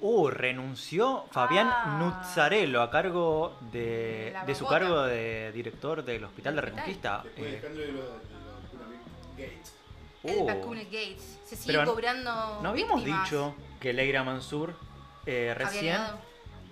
Uh, 0.01 0.29
renunció 0.31 1.27
Fabián 1.33 1.69
Ah. 1.71 1.97
Nuzzarello 1.99 2.83
a 2.83 2.91
cargo 2.91 3.59
de, 3.73 4.35
de 4.47 4.55
su 4.55 4.65
cargo 4.67 5.03
de 5.03 5.51
director 5.53 6.05
del 6.05 6.23
Hospital 6.25 6.55
de. 6.55 6.61
Reconquista. 6.63 7.23
Después 7.25 7.51
de 7.63 7.69
Eh, 7.69 7.71
de 7.87 7.93
lo- 7.93 8.38
Gates. 9.39 9.73
El 10.25 10.37
Oh. 10.41 10.47
Gates. 10.47 11.39
Se 11.45 11.57
sigue 11.57 11.79
Pero 11.79 11.85
cobrando. 11.93 12.61
¿No 12.63 12.69
habíamos 12.71 12.97
víctimas. 13.05 13.25
dicho 13.31 13.55
que 13.81 13.93
Leira 13.93 14.25
Mansur 14.25 14.75
eh, 15.27 15.55
recién 15.57 15.97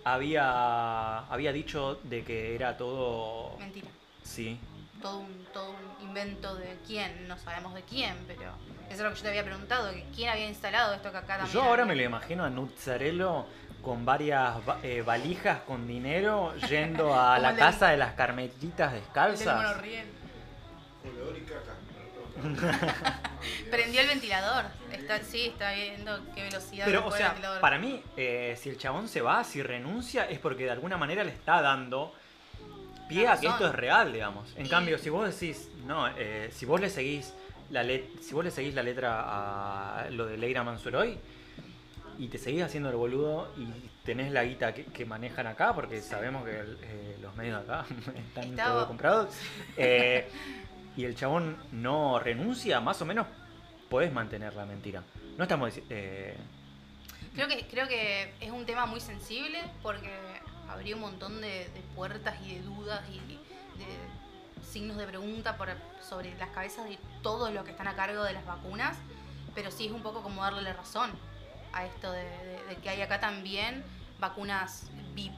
había, 0.04 1.18
había 1.26 1.52
dicho 1.52 1.96
de 2.04 2.24
que 2.24 2.54
era 2.54 2.76
todo... 2.76 3.56
Mentira. 3.58 3.88
Sí. 4.22 4.58
Todo 5.00 5.18
un, 5.20 5.46
todo 5.52 5.70
un 5.70 6.08
invento 6.08 6.54
de 6.56 6.76
quién, 6.86 7.28
no 7.28 7.38
sabemos 7.38 7.74
de 7.74 7.82
quién, 7.82 8.16
pero 8.26 8.42
eso 8.88 8.94
es 8.94 9.00
lo 9.00 9.10
que 9.10 9.16
yo 9.16 9.22
te 9.22 9.28
había 9.28 9.44
preguntado, 9.44 9.92
que 9.92 10.04
quién 10.14 10.30
había 10.30 10.48
instalado 10.48 10.94
esto 10.94 11.10
que 11.12 11.18
acá 11.18 11.36
también. 11.38 11.52
Yo 11.52 11.62
ahora 11.62 11.84
me 11.84 11.94
lo 11.94 12.02
imagino 12.02 12.44
a 12.44 12.50
Nuzzarello 12.50 13.46
con 13.82 14.04
varias 14.04 14.56
va- 14.68 14.78
eh, 14.82 15.02
valijas 15.02 15.60
con 15.62 15.86
dinero 15.86 16.54
yendo 16.68 17.14
a 17.18 17.38
la 17.38 17.50
el 17.50 17.56
casa 17.56 17.88
de 17.90 17.98
las 17.98 18.14
carmelitas 18.14 18.92
El 18.94 19.00
descalzas. 19.00 19.56
monorriel. 19.56 20.06
Prendió 23.70 24.00
el 24.00 24.08
ventilador. 24.08 24.66
Está, 24.92 25.22
sí, 25.22 25.46
está 25.46 25.72
viendo 25.72 26.20
qué 26.34 26.42
velocidad 26.44 26.84
Pero, 26.86 27.06
o 27.06 27.10
sea, 27.10 27.28
ventilador. 27.28 27.60
para 27.60 27.78
mí, 27.78 28.02
eh, 28.16 28.56
si 28.60 28.68
el 28.70 28.78
chabón 28.78 29.08
se 29.08 29.20
va, 29.20 29.42
si 29.44 29.62
renuncia, 29.62 30.24
es 30.28 30.38
porque 30.38 30.64
de 30.64 30.70
alguna 30.70 30.96
manera 30.96 31.24
le 31.24 31.30
está 31.32 31.60
dando 31.62 32.14
pie 33.08 33.28
a 33.28 33.38
que 33.38 33.46
esto 33.46 33.66
es 33.68 33.74
real, 33.74 34.12
digamos. 34.12 34.52
En 34.56 34.66
Y- 34.66 34.68
cambio, 34.68 34.98
si 34.98 35.10
vos 35.10 35.28
decís, 35.28 35.68
no, 35.84 36.08
eh, 36.16 36.50
si 36.52 36.66
vos 36.66 36.80
le 36.80 36.90
seguís 36.90 37.32
la 37.70 37.82
let 37.82 38.04
si 38.22 38.32
vos 38.32 38.44
le 38.44 38.52
seguís 38.52 38.74
la 38.74 38.82
letra 38.84 39.22
a 40.04 40.10
lo 40.10 40.24
de 40.26 40.36
Leira 40.36 40.62
Mansuroy 40.62 41.18
y 42.16 42.28
te 42.28 42.38
seguís 42.38 42.62
haciendo 42.62 42.90
el 42.90 42.96
boludo 42.96 43.52
y 43.56 43.66
tenés 44.04 44.30
la 44.30 44.44
guita 44.44 44.72
que, 44.72 44.84
que 44.84 45.04
manejan 45.04 45.48
acá, 45.48 45.74
porque 45.74 46.00
sabemos 46.00 46.44
que 46.44 46.60
el- 46.60 46.78
eh, 46.82 47.16
los 47.20 47.34
medios 47.34 47.66
de 47.66 47.72
acá 47.74 47.84
están 48.16 48.54
todos 48.56 48.86
comprados, 48.86 49.34
eh, 49.76 50.28
y 50.96 51.04
el 51.04 51.14
chabón 51.14 51.56
no 51.72 52.18
renuncia, 52.18 52.80
más 52.80 53.00
o 53.02 53.04
menos 53.06 53.26
podés 53.90 54.12
mantener 54.12 54.54
la 54.54 54.64
mentira. 54.66 55.02
No 55.36 55.44
estamos 55.44 55.72
eh, 55.90 56.36
Creo 57.34 57.48
que, 57.48 57.66
creo 57.68 57.86
que 57.86 58.32
es 58.40 58.50
un 58.50 58.64
tema 58.64 58.86
muy 58.86 59.00
sensible 59.00 59.60
porque 59.82 60.10
abrió 60.68 60.96
un 60.96 61.02
montón 61.02 61.40
de, 61.42 61.68
de 61.68 61.82
puertas 61.94 62.34
y 62.44 62.54
de 62.54 62.62
dudas 62.62 63.02
y 63.10 63.18
de 63.78 64.64
signos 64.64 64.96
de 64.96 65.06
pregunta 65.06 65.56
por- 65.58 65.68
sobre 66.00 66.34
las 66.38 66.48
cabezas 66.50 66.88
de 66.88 66.98
todos 67.22 67.52
los 67.52 67.64
que 67.64 67.70
están 67.72 67.88
a 67.88 67.94
cargo 67.94 68.22
de 68.24 68.32
las 68.32 68.44
vacunas, 68.46 68.96
pero 69.54 69.70
sí 69.70 69.86
es 69.86 69.92
un 69.92 70.02
poco 70.02 70.22
como 70.22 70.42
darle 70.42 70.62
la 70.62 70.72
razón 70.72 71.10
a 71.72 71.84
esto 71.84 72.10
de, 72.10 72.24
de- 72.24 72.64
de 72.70 72.76
que 72.82 72.88
hay 72.88 73.02
acá 73.02 73.20
también 73.20 73.84
vacunas 74.18 74.90
VIP 75.14 75.34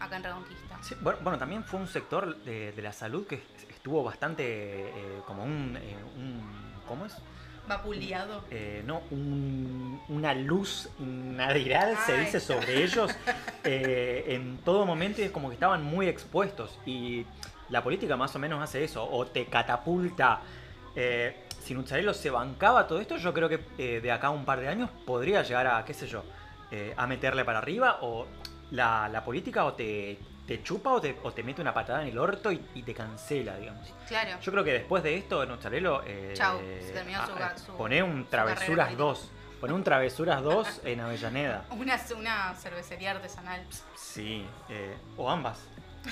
acá 0.00 0.16
en 0.16 0.24
Reconquista. 0.24 0.78
Sí, 0.82 0.94
bueno, 1.00 1.18
bueno, 1.22 1.38
también 1.38 1.62
fue 1.62 1.78
un 1.78 1.86
sector 1.86 2.36
de, 2.42 2.72
de 2.72 2.82
la 2.82 2.92
salud 2.92 3.26
que 3.26 3.36
estuvo 3.82 4.04
bastante 4.04 4.44
eh, 4.46 4.92
como 5.26 5.42
un, 5.42 5.76
eh, 5.76 5.96
un- 6.16 6.62
¿Cómo 6.86 7.04
es? 7.04 7.16
Vapuleado. 7.66 8.44
Eh, 8.48 8.80
no, 8.86 9.02
un- 9.10 10.00
una 10.08 10.34
luz 10.34 10.88
nadiral 11.00 11.96
se 12.06 12.16
dice 12.18 12.38
sobre 12.38 12.84
ellos 12.84 13.10
en 13.64 14.58
todo 14.58 14.86
momento 14.86 15.20
y 15.20 15.24
es 15.24 15.32
como 15.32 15.48
que 15.48 15.54
estaban 15.54 15.82
muy 15.82 16.06
expuestos. 16.06 16.78
Y 16.86 17.26
la 17.70 17.82
política 17.82 18.16
más 18.16 18.36
o 18.36 18.38
menos 18.38 18.62
hace 18.62 18.84
eso, 18.84 19.02
o 19.04 19.26
te 19.26 19.46
catapulta. 19.46 20.42
Si 21.64 21.74
Nuzzarello 21.74 22.14
se 22.14 22.30
bancaba 22.30 22.86
todo 22.86 23.00
esto, 23.00 23.16
yo 23.16 23.32
creo 23.34 23.48
que 23.48 24.00
de 24.00 24.12
acá 24.12 24.28
a 24.28 24.30
un 24.30 24.44
par 24.44 24.60
de 24.60 24.68
años 24.68 24.90
podría 25.06 25.42
llegar 25.42 25.66
a, 25.66 25.84
qué 25.84 25.94
sé 25.94 26.06
yo, 26.06 26.22
a 26.96 27.06
meterle 27.08 27.44
para 27.44 27.58
arriba 27.58 27.98
o 28.02 28.26
la, 28.70 29.08
la 29.08 29.24
política 29.24 29.64
o 29.64 29.72
te, 29.72 30.18
te 30.56 30.62
chupa 30.62 30.90
o 30.92 31.00
te, 31.00 31.16
o 31.22 31.32
te 31.32 31.42
mete 31.42 31.62
una 31.62 31.72
patada 31.72 32.02
en 32.02 32.08
el 32.08 32.18
orto 32.18 32.52
y, 32.52 32.60
y 32.74 32.82
te 32.82 32.92
cancela, 32.92 33.56
digamos. 33.56 33.88
Claro. 34.06 34.38
Yo 34.40 34.52
creo 34.52 34.64
que 34.64 34.72
después 34.72 35.02
de 35.02 35.16
esto, 35.16 35.46
Nuzzarello. 35.46 36.02
Eh, 36.06 36.32
Chau, 36.34 36.58
se 36.80 36.92
terminó 36.92 37.24
su 37.26 37.32
un 37.32 38.24
su 38.24 38.28
Travesuras 38.30 38.86
carrera 38.88 38.94
2. 38.96 39.30
Pone 39.60 39.72
un 39.72 39.84
Travesuras 39.84 40.42
2 40.42 40.80
en 40.84 41.00
Avellaneda. 41.00 41.64
Una, 41.70 41.98
una 42.18 42.54
cervecería 42.54 43.12
artesanal. 43.12 43.64
Sí, 43.96 44.44
eh, 44.68 44.94
o 45.16 45.30
ambas. 45.30 45.58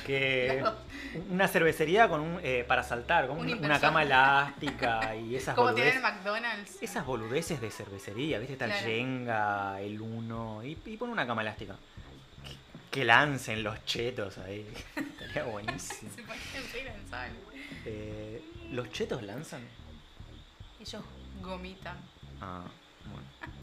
Que 0.07 0.63
una 1.31 1.49
cervecería 1.49 2.09
con 2.09 2.21
un, 2.21 2.41
eh, 2.43 2.65
para 2.67 2.83
saltar, 2.85 3.27
con 3.27 3.39
Un 3.39 3.53
un- 3.53 3.65
una 3.65 3.79
cama 3.81 4.03
elástica 4.05 5.15
y 5.17 5.35
esas 5.37 5.55
Como 5.55 5.69
boludeces. 5.73 5.97
el 5.97 6.03
McDonald's. 6.03 6.79
Esas 6.83 7.05
boludeces 7.05 7.61
de 7.61 7.71
cervecería, 7.71 8.39
¿viste? 8.39 8.53
Está 8.55 8.67
el 8.67 8.71
Claro. 8.71 8.87
Jenga, 8.87 9.81
el 9.81 10.01
Uno, 10.01 10.63
y, 10.65 10.79
y 10.87 10.97
pone 10.97 11.13
una 11.13 11.27
cama 11.27 11.43
elástica. 11.43 11.75
Que, 12.91 13.05
lancen 13.05 13.63
los 13.63 13.85
chetos 13.85 14.39
ahí. 14.39 14.67
Estaría 14.97 15.45
buenísimo. 15.45 16.11
Se 16.15 16.23
ponen 16.23 16.41
freelanzable. 16.71 17.39
Eh, 17.87 18.43
¿Los 18.73 18.91
chetos 18.91 19.23
lanzan? 19.23 19.63
Ellos 20.81 21.03
gomitan. 21.41 21.97
Ah, 22.41 22.65
bueno. 23.07 23.27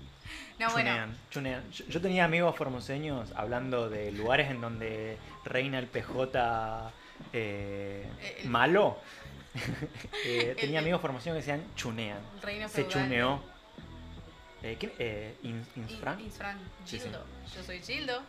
No, 0.59 0.71
bueno. 0.71 0.89
Chunean, 0.89 1.17
chunean. 1.29 1.71
Yo, 1.71 1.85
yo 1.85 2.01
tenía 2.01 2.25
amigos 2.25 2.55
formoseños 2.55 3.31
hablando 3.35 3.89
de 3.91 4.11
lugares 4.11 4.49
en 4.49 4.59
donde 4.59 5.17
reina 5.45 5.77
el 5.77 5.85
PJ 5.85 6.91
eh, 7.31 8.09
El- 8.43 8.49
malo. 8.49 8.97
Eh, 10.25 10.55
tenía 10.59 10.79
el- 10.79 10.85
amigos 10.85 10.99
formoseños 11.01 11.35
que 11.35 11.41
decían 11.41 11.63
chunean. 11.75 12.19
Reino 12.41 12.67
Se 12.67 12.83
feudal. 12.83 12.91
chuneó. 12.91 13.43
Eh, 14.63 14.77
¿quién? 14.79 14.91
Eh, 14.97 15.35
In- 15.43 15.65
Insfran. 15.75 16.19
In- 16.19 16.25
Insfran. 16.25 16.57
Sí, 16.85 16.97
sí. 16.97 17.03
Gildo. 17.03 17.23
Yo 17.55 17.63
soy 17.63 17.79
Gildo. 17.81 18.23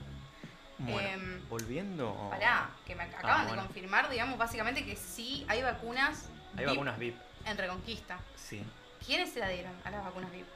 Bueno, 0.79 1.09
em, 1.09 1.49
volviendo. 1.49 2.29
Pará, 2.31 2.71
que 2.87 2.95
me 2.95 3.03
acaban 3.05 3.31
Ah, 3.31 3.45
bueno. 3.49 3.63
de 3.63 3.67
confirmar, 3.69 4.09
digamos, 4.09 4.39
básicamente 4.39 4.85
que 4.85 4.95
sí 4.97 5.45
hay 5.49 5.63
vacunas 5.63 6.29
Hay 6.57 6.65
VIP 6.65 6.69
vacunas 6.69 6.99
VIP. 6.99 7.17
en 7.47 7.59
Reconquista. 7.59 8.19
Sí. 8.37 8.63
¿Quiénes 9.05 9.33
se 9.33 9.43
adhieron 9.43 9.73
a 9.85 9.91
las 9.91 10.05
vacunas 10.05 10.31
VIP? 10.31 10.47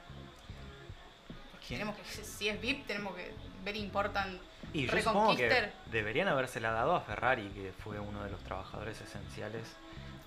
Tenemos 1.68 1.96
que, 1.96 2.04
si 2.24 2.48
es 2.48 2.60
VIP, 2.60 2.86
tenemos 2.86 3.14
que 3.14 3.32
ver 3.64 3.76
important 3.76 4.40
Y 4.74 4.86
yo 4.86 4.98
supongo 4.98 5.34
que 5.36 5.70
deberían 5.90 6.28
habérsela 6.28 6.70
dado 6.70 6.94
a 6.96 7.00
Ferrari, 7.00 7.48
que 7.50 7.72
fue 7.82 7.98
uno 7.98 8.22
de 8.24 8.30
los 8.30 8.42
trabajadores 8.44 9.00
esenciales 9.00 9.62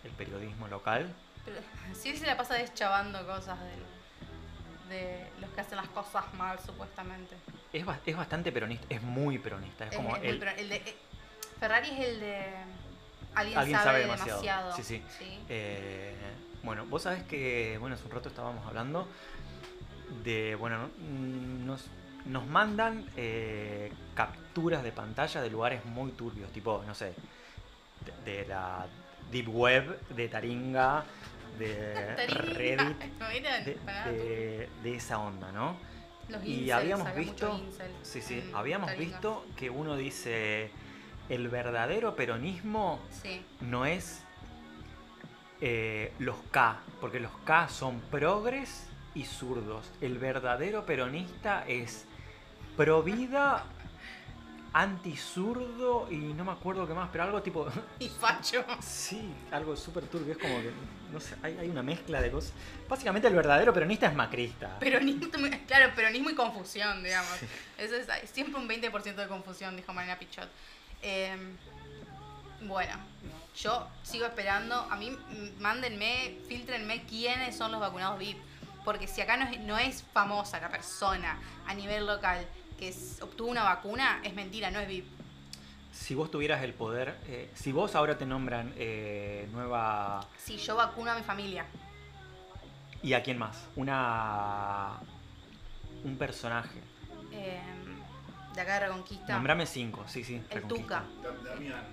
del 0.04 0.12
periodismo 0.14 0.68
local. 0.68 1.14
Pero 1.46 1.58
sí 1.94 2.10
él 2.10 2.18
se 2.18 2.26
la 2.26 2.36
pasa 2.38 2.56
deschavando 2.56 3.26
cosas 3.28 3.60
del- 3.60 4.90
de 4.90 5.28
los 5.42 5.50
que 5.52 5.62
hacen 5.62 5.78
las 5.78 5.88
cosas 5.90 6.32
mal, 6.36 6.60
supuestamente. 6.60 7.36
Es, 7.76 7.86
ba- 7.86 8.00
es 8.06 8.16
bastante 8.16 8.52
peronista, 8.52 8.86
es 8.90 9.02
muy 9.02 9.38
peronista. 9.38 9.86
Es, 9.86 9.92
Es- 9.92 9.98
como 9.98 10.16
es 10.16 10.24
el, 10.24 10.40
de, 10.40 10.76
eh, 10.78 10.96
Ferrari 11.60 11.90
es 11.90 12.00
el 12.08 12.20
de. 12.22 12.42
Alguien, 13.36 13.60
Alguien 13.60 13.78
sabe, 13.80 13.90
sabe 13.90 14.00
demasiado. 14.00 14.42
demasiado. 14.42 14.76
Sí, 14.78 14.84
sí. 14.84 15.40
Eh, 15.50 16.14
bueno, 16.64 16.86
vos 16.86 17.02
sabés 17.04 17.24
que, 17.24 17.76
bueno, 17.80 17.96
hace 17.96 18.06
un 18.06 18.12
rato 18.12 18.30
estábamos 18.30 18.66
hablando 18.66 19.08
de, 20.24 20.56
bueno, 20.56 20.90
nos, 21.00 21.86
nos 22.26 22.48
mandan 22.48 23.06
eh, 23.18 23.92
capturas 24.16 24.84
de 24.84 24.92
pantalla 24.94 25.42
de 25.42 25.50
lugares 25.50 25.84
muy 25.84 26.12
turbios, 26.14 26.50
tipo, 26.54 26.82
no 26.88 26.96
sé, 26.96 27.14
de, 28.24 28.32
de 28.38 28.48
la 28.48 28.88
Deep 29.32 29.50
Web, 29.50 30.00
de 30.16 30.30
Taringa, 30.30 31.04
de 31.60 32.14
Taringa. 32.16 32.54
Reddit, 32.54 33.04
No 33.20 33.28
de 34.82 34.96
esa 34.96 35.20
onda, 35.20 35.52
¿no? 35.52 35.76
Los 36.30 36.44
Y 36.44 36.62
incels, 36.62 36.74
habíamos 36.74 37.16
visto, 37.16 37.62
sí, 38.02 38.22
sí, 38.22 38.40
en 38.40 38.56
habíamos 38.56 38.98
visto 38.98 39.46
que 39.56 39.70
uno 39.70 39.96
dice, 39.96 40.72
el 41.30 41.50
verdadero 41.50 42.16
peronismo 42.16 43.00
Sí, 43.12 43.44
no 43.62 43.86
es 43.86 44.24
eh, 45.62 46.14
los 46.20 46.36
K, 46.52 46.80
porque 47.00 47.20
los 47.20 47.32
K 47.44 47.70
son 47.70 48.00
progres 48.12 48.88
y 49.14 49.24
zurdos. 49.24 49.90
El 50.02 50.18
verdadero 50.18 50.86
peronista 50.86 51.64
es 51.68 52.06
pro 52.76 53.02
vida, 53.02 53.64
anti 54.74 55.16
zurdo 55.16 56.08
y 56.12 56.18
no 56.18 56.44
me 56.44 56.52
acuerdo 56.52 56.86
qué 56.86 56.94
más, 56.94 57.10
pero 57.12 57.24
algo 57.24 57.42
tipo. 57.42 57.68
y 58.00 58.10
facho. 58.10 58.66
Sí, 58.82 59.34
algo 59.52 59.76
súper 59.76 60.06
turbio. 60.08 60.34
Es 60.34 60.38
como 60.38 60.56
que, 60.56 60.72
no 61.12 61.20
sé, 61.20 61.36
hay, 61.44 61.58
hay 61.58 61.70
una 61.70 61.84
mezcla 61.84 62.22
de 62.22 62.32
cosas. 62.32 62.54
Básicamente, 62.90 63.28
el 63.28 63.36
verdadero 63.36 63.74
peronista 63.74 64.08
es 64.08 64.16
macrista. 64.16 64.78
Peronismo, 64.80 65.28
claro, 65.68 65.94
peronismo 65.96 66.30
y 66.30 66.36
confusión, 66.36 67.04
digamos. 67.04 67.32
Eso 67.78 67.96
es 67.96 68.08
siempre 68.32 68.60
un 68.60 68.68
20% 68.68 69.16
de 69.16 69.28
confusión, 69.28 69.76
dijo 69.76 69.94
Marina 69.94 70.18
Pichot. 70.20 70.50
Eh, 71.02 71.36
bueno, 72.62 72.94
yo 73.62 73.88
sigo 74.04 74.26
esperando. 74.26 74.76
A 74.90 74.96
mí, 74.96 75.12
mm, 75.12 75.62
mándenme, 75.62 76.38
filtrenme 76.48 77.04
quiénes 77.04 77.56
son 77.58 77.72
los 77.72 77.80
vacunados 77.82 78.18
VIP. 78.20 78.38
Porque 78.84 79.08
si 79.08 79.22
acá 79.22 79.36
no 79.38 79.46
es, 79.50 79.60
no 79.62 79.78
es 79.78 80.04
famosa 80.14 80.60
la 80.60 80.70
persona 80.70 81.40
a 81.66 81.74
nivel 81.74 82.06
local 82.06 82.46
que 82.78 82.90
es- 82.90 83.20
obtuvo 83.22 83.50
una 83.50 83.64
vacuna, 83.64 84.20
es 84.24 84.34
mentira, 84.36 84.70
no 84.70 84.80
es 84.80 84.88
VIP. 84.88 85.06
Si 85.96 86.14
vos 86.14 86.30
tuvieras 86.30 86.62
el 86.62 86.74
poder, 86.74 87.18
eh, 87.28 87.50
si 87.56 87.72
vos 87.72 87.96
ahora 87.96 88.18
te 88.18 88.26
nombran 88.26 88.74
eh, 88.76 89.48
nueva. 89.54 90.28
Si 90.38 90.58
yo 90.58 90.76
vacuno 90.76 91.12
a 91.12 91.16
mi 91.16 91.24
familia, 91.24 91.66
¿Y 93.02 93.14
a 93.14 93.22
quién 93.24 93.38
más? 93.38 93.68
Una. 93.76 95.00
Un 96.04 96.18
personaje. 96.18 96.80
eh, 97.32 97.62
de 98.54 98.62
acá 98.62 98.76
de 98.76 98.80
Reconquista, 98.88 99.34
Nombrame 99.34 99.66
cinco, 99.66 100.04
sí, 100.08 100.24
sí. 100.24 100.36
el 100.36 100.44
Reconquista. 100.50 101.04
Tuca. 101.04 101.30
Da- 101.44 101.50
Damián. 101.54 101.84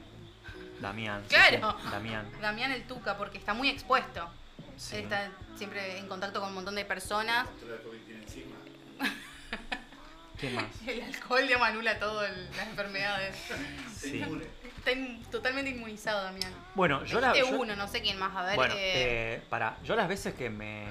Damián. 0.81 1.23
sí, 1.29 1.35
Claro. 1.35 1.77
sí, 1.83 1.89
Damián. 1.91 2.31
Damián 2.41 2.73
el 2.73 2.87
Tuca, 2.87 3.17
porque 3.19 3.39
está 3.39 3.53
muy 3.55 3.69
expuesto. 3.69 4.29
Sí. 4.77 4.97
Él 4.97 5.03
está 5.05 5.31
siempre 5.57 5.99
en 5.99 6.09
contacto 6.09 6.41
con 6.41 6.49
un 6.51 6.55
montón 6.57 6.75
de 6.75 6.85
personas. 6.85 7.47
La 7.69 7.77
COVID 7.83 7.99
tiene 8.07 8.23
encima. 8.23 8.57
¿Qué 10.43 10.51
más? 10.51 10.65
El 10.89 11.03
alcohol 11.03 11.47
le 11.47 11.55
anula 11.55 11.99
todas 12.01 12.31
las 12.57 12.67
enfermedades. 12.67 13.37
Sí. 13.97 14.21
Está 14.79 14.91
in- 14.91 15.23
totalmente 15.31 15.71
inmunizado, 15.71 16.25
Damián. 16.25 16.53
Bueno, 16.75 17.05
yo 17.05 17.21
la. 17.21 17.33
Dijiste 17.33 17.53
yo- 17.55 17.61
uno, 17.61 17.77
no 17.77 17.87
sé 17.87 18.03
quién 18.03 18.19
más. 18.19 18.35
A 18.35 18.43
ver. 18.45 18.57
Bueno, 18.57 18.75
eh, 18.75 18.81
eh, 19.37 19.43
para, 19.49 19.79
yo 19.85 19.95
las 19.95 20.09
veces 20.09 20.35
que 20.35 20.51
me, 20.51 20.85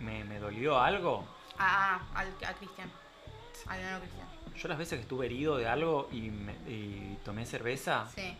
me, 0.00 0.24
me 0.24 0.40
dolió 0.40 0.80
algo, 0.80 1.24
ah, 1.58 2.00
ah, 2.12 2.18
al, 2.20 2.28
a 2.44 2.52
Cristian. 2.54 2.90
Al 3.68 3.78
enano 3.80 4.00
Cristian. 4.00 4.26
yo 4.56 4.68
las 4.68 4.78
veces 4.78 4.96
que 4.98 5.02
estuve 5.02 5.26
herido 5.26 5.56
de 5.56 5.68
algo 5.68 6.08
y, 6.10 6.22
me- 6.30 6.54
y 6.66 7.16
tomé 7.24 7.46
cerveza, 7.46 8.06
Sí, 8.12 8.36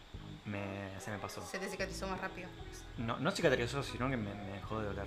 me, 0.47 0.99
se 0.99 1.13
me 1.13 1.19
pasó. 1.19 1.47
se 1.47 1.61
te 1.61 1.69
cicatrizó 1.69 2.09
más 2.09 2.21
rápido. 2.21 2.49
No, 2.97 3.17
no 3.21 3.31
cicatrizó, 3.31 3.85
sino 3.85 4.11
que 4.11 4.17
me, 4.17 4.35
me 4.35 4.53
dejó 4.55 4.81
de 4.81 4.87
doler. 4.87 5.07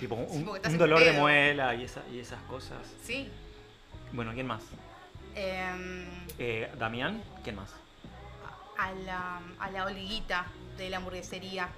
Tipo, 0.00 0.14
un, 0.14 0.50
Sí, 0.64 0.76
dolor 0.78 1.00
de 1.04 1.12
muela 1.12 1.74
y, 1.74 1.84
esa, 1.84 2.02
y 2.10 2.20
esas 2.20 2.40
cosas. 2.44 2.78
Sí. 3.04 3.30
Bueno, 4.12 4.32
¿quién 4.34 4.46
más? 4.46 4.62
Em, 5.34 6.06
Eh, 6.38 6.70
Damián, 6.78 7.22
¿quién 7.44 7.56
más? 7.56 7.74
a, 8.78 8.92
la, 8.92 9.40
a 9.58 9.70
la 9.70 9.84
Olguita 9.86 10.46
de 10.76 10.88
la 10.88 10.98
hamburguesería 10.98 11.68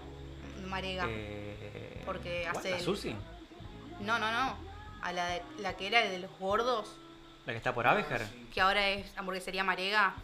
Marega. 0.66 1.06
Eh, 1.08 2.02
Porque 2.04 2.46
hace 2.46 2.70
¿La 2.72 2.76
el- 2.76 2.82
Susi? 2.84 3.16
No, 4.00 4.18
no, 4.18 4.30
no. 4.30 4.54
A 5.02 5.12
la, 5.12 5.26
de- 5.26 5.42
la 5.60 5.76
que 5.76 5.86
era 5.86 6.02
de 6.02 6.18
los 6.18 6.30
gordos, 6.38 6.94
¿La 7.46 7.52
que 7.54 7.56
está 7.56 7.72
por 7.72 7.86
Abejer? 7.86 8.26
que 8.52 8.60
ahora 8.60 8.86
es 8.90 9.16
hamburguesería 9.16 9.64
Marega. 9.64 10.14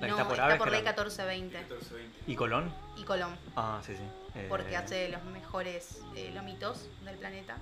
La 0.00 0.06
que 0.06 0.06
no, 0.08 0.12
está 0.12 0.24
por 0.24 0.32
está 0.32 0.44
Abejer. 0.44 0.58
por 0.58 0.70
ley 0.70 0.80
1420 0.82 1.58
14, 1.68 1.94
20. 1.94 2.18
¿Y 2.32 2.34
Colón? 2.34 2.72
y 2.96 3.04
Colón. 3.04 3.36
Ah, 3.54 3.80
sí, 3.84 3.94
sí. 3.94 4.02
Eh, 4.34 4.46
Porque 4.48 4.74
hace 4.76 5.08
los 5.10 5.22
mejores 5.24 6.00
eh, 6.14 6.30
lomitos 6.34 6.88
del 7.04 7.16
planeta. 7.18 7.56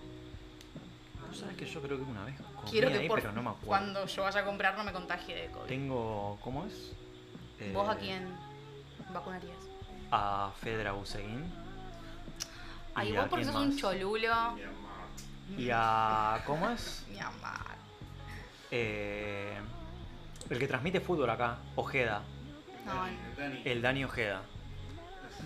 ¿Vos 1.29 1.39
sabés 1.39 1.57
que 1.57 1.67
yo 1.67 1.83
creo 1.83 1.97
que 1.97 2.05
una 2.05 2.25
vez 2.25 2.37
comí 2.65 2.71
Quiero 2.73 2.89
que 2.91 2.99
ahí, 2.99 3.09
por 3.09 3.21
pero 3.21 3.33
no 3.33 3.43
me 3.43 3.51
acuerdo. 3.51 3.67
cuando 3.67 4.07
yo 4.07 4.23
vaya 4.23 4.41
a 4.41 4.45
comprar 4.45 4.77
no 4.77 4.85
me 4.85 4.93
contagie 4.93 5.35
de 5.35 5.47
COVID. 5.51 5.67
Tengo... 5.69 6.39
¿Cómo 6.43 6.65
es? 6.67 6.93
Eh, 7.61 7.71
¿Vos 7.73 7.89
a 7.89 7.97
quién 7.97 8.29
vacunarías? 9.13 9.57
A 10.11 10.53
Fedra 10.61 10.93
Buseguín. 10.93 11.45
Ay, 12.95 13.09
¿Y 13.11 13.17
vos 13.17 13.27
porque 13.29 13.45
sos 13.45 13.55
un 13.57 13.69
más? 13.69 13.77
cholulo. 13.77 14.53
Mi 14.53 14.63
mamá. 14.63 15.59
Y 15.59 15.69
a... 15.73 16.43
¿Cómo 16.47 16.69
es? 16.71 17.05
Mi 17.11 17.19
amar. 17.19 17.75
Eh, 18.71 19.57
el 20.51 20.59
que 20.59 20.67
transmite 20.69 21.01
fútbol 21.01 21.31
acá, 21.31 21.59
Ojeda. 21.77 22.23
No, 22.87 23.07
el 23.07 23.17
Dani. 23.37 23.63
El 23.65 23.83
Dani 23.83 24.05
Ojeda. 24.05 24.43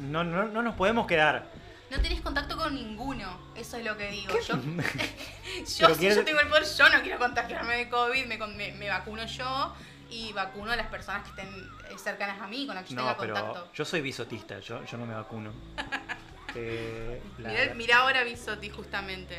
No, 0.01 0.25
no, 0.25 0.45
no 0.47 0.63
nos 0.63 0.75
podemos 0.75 1.07
quedar. 1.07 1.47
No 1.91 2.01
tenés 2.01 2.21
contacto 2.21 2.57
con 2.57 2.75
ninguno. 2.75 3.29
Eso 3.55 3.77
es 3.79 3.85
lo 3.85 3.97
que 3.97 4.11
digo. 4.11 4.35
Yo, 4.47 4.55
yo 5.65 5.89
si 5.89 5.95
quieres- 6.01 6.17
yo 6.17 6.25
tengo 6.25 6.41
el 6.41 6.49
poder, 6.49 6.65
yo 6.65 6.89
no 6.89 7.03
quiero 7.03 7.19
contagiarme 7.19 7.77
de 7.77 7.89
COVID. 7.89 8.27
Me, 8.27 8.37
me- 8.39 8.73
me 8.73 8.89
vacuno 8.89 9.25
yo 9.27 9.75
y 10.11 10.33
vacuno 10.33 10.73
a 10.73 10.77
las 10.77 10.87
personas 10.89 11.23
que 11.25 11.31
estén 11.31 11.49
eh, 11.91 11.99
cercanas 11.99 12.41
a 12.41 12.47
mí, 12.47 12.67
con 12.67 12.75
las 12.75 12.85
que 12.85 12.91
yo 12.95 12.97
No, 12.97 13.03
tenga 13.03 13.19
pero 13.19 13.35
contacto. 13.35 13.73
yo 13.75 13.85
soy 13.85 14.01
bisotista, 14.01 14.59
yo, 14.61 14.85
yo 14.85 14.97
no 14.99 15.07
me 15.07 15.15
vacuno. 15.15 15.53
Eh, 16.55 17.21
la- 17.39 17.51
Mirá, 17.51 17.75
mirá 17.75 17.99
ahora 17.99 18.25
Bisotti, 18.25 18.71
justamente. 18.71 19.39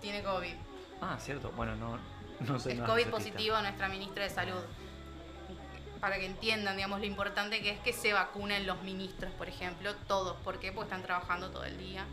Tiene 0.00 0.22
COVID. 0.22 0.54
Ah, 1.02 1.18
cierto. 1.20 1.52
Bueno, 1.52 1.76
no, 1.76 1.98
no 2.40 2.58
soy 2.58 2.72
Es 2.72 2.80
COVID 2.80 3.04
bisotista. 3.06 3.10
positivo 3.10 3.60
nuestra 3.60 3.88
ministra 3.88 4.24
de 4.24 4.30
Salud. 4.30 4.62
Para 6.00 6.18
que 6.18 6.24
entiendan, 6.26 6.76
digamos, 6.76 7.00
lo 7.00 7.06
importante 7.06 7.60
que 7.62 7.70
es 7.70 7.78
que 7.80 7.92
se 7.92 8.12
vacunen 8.14 8.66
los 8.66 8.82
ministros, 8.82 9.32
por 9.34 9.48
ejemplo, 9.50 9.94
todos. 10.08 10.36
¿Por 10.42 10.58
qué? 10.60 10.72
Porque 10.72 10.86
están 10.88 11.02
trabajando 11.02 11.50
todo 11.50 11.64
el 11.64 11.76
día. 11.76 12.04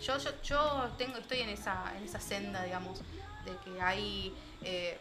Yo, 0.00 0.18
yo, 0.18 0.30
yo 0.42 0.88
tengo, 0.98 1.18
estoy 1.18 1.40
en 1.40 1.48
esa, 1.50 1.92
en 1.96 2.04
esa 2.04 2.18
senda, 2.20 2.62
digamos, 2.64 3.00
de 3.44 3.56
que 3.64 3.80
hay 3.80 4.34
eh, 4.62 4.98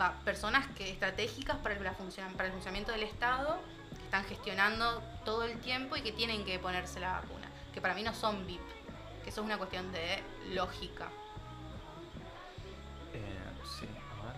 va- 0.00 0.14
personas 0.24 0.66
que 0.76 0.90
estratégicas 0.90 1.56
para, 1.58 1.78
la 1.80 1.94
funcion- 1.94 2.32
para 2.32 2.46
el 2.46 2.52
funcionamiento 2.52 2.92
del 2.92 3.04
Estado, 3.04 3.58
que 3.96 4.04
están 4.04 4.24
gestionando 4.24 5.02
todo 5.24 5.44
el 5.44 5.58
tiempo 5.60 5.96
y 5.96 6.02
que 6.02 6.12
tienen 6.12 6.44
que 6.44 6.58
ponerse 6.58 7.00
la 7.00 7.12
vacuna. 7.20 7.48
Que 7.72 7.80
para 7.80 7.94
mí 7.94 8.02
no 8.02 8.12
son 8.14 8.46
VIP, 8.46 8.60
que 9.24 9.30
eso 9.30 9.40
es 9.40 9.44
una 9.46 9.56
cuestión 9.58 9.90
de 9.92 10.22
lógica. 10.52 11.08
Eh, 13.12 13.20
sí, 13.78 13.86
a 13.86 14.26
ver. 14.26 14.36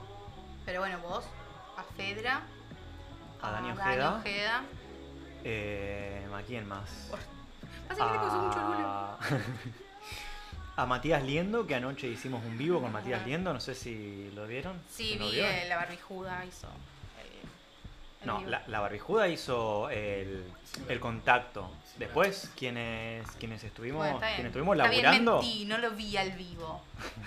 Pero 0.64 0.80
bueno, 0.80 0.99
vos, 1.01 1.24
a 1.76 1.82
Fedra, 1.97 2.42
A 3.42 3.51
Dani 3.51 3.70
a 3.70 3.74
Ojeda. 3.74 4.14
Ojeda. 4.16 4.62
Eh, 5.44 6.28
¿A 6.34 6.42
quién 6.42 6.66
más? 6.68 7.11
Pasa 7.88 8.12
que 8.12 8.18
porque 8.18 9.76
a 10.77 10.85
Matías 10.87 11.22
Liendo, 11.22 11.66
que 11.66 11.74
anoche 11.74 12.07
hicimos 12.07 12.45
un 12.45 12.59
vivo 12.59 12.81
con 12.81 12.93
Matías. 12.93 13.24
Liendo, 13.27 13.53
no 13.53 13.61
sé 13.61 13.74
si 13.74 14.31
lo 14.35 14.47
vieron. 14.47 14.79
Sí, 14.91 15.12
¿Sí 15.14 15.18
lo 15.18 15.27
vi 15.27 15.33
vieron? 15.37 15.51
eh, 15.53 15.66
la 15.68 15.77
barbijuda, 15.77 16.45
hizo. 16.45 16.66
el- 17.18 17.49
el 18.20 18.27
No, 18.27 18.43
la, 18.47 18.62
la 18.66 18.81
barbijuda 18.81 19.29
hizo 19.29 19.89
el, 19.91 20.45
el 20.89 21.01
contacto. 21.01 21.70
Después, 21.99 22.53
quienes, 22.59 23.27
quienes 23.33 23.64
estuvimos, 23.64 24.01
Bueno, 24.01 24.18
quienes 24.18 24.47
estuvimos 24.47 24.77
laburando, 24.77 25.41
mentí, 25.41 25.64
no 25.64 25.79
lo 25.79 25.93
vi 25.93 26.14
al 26.18 26.33
vivo. 26.33 26.83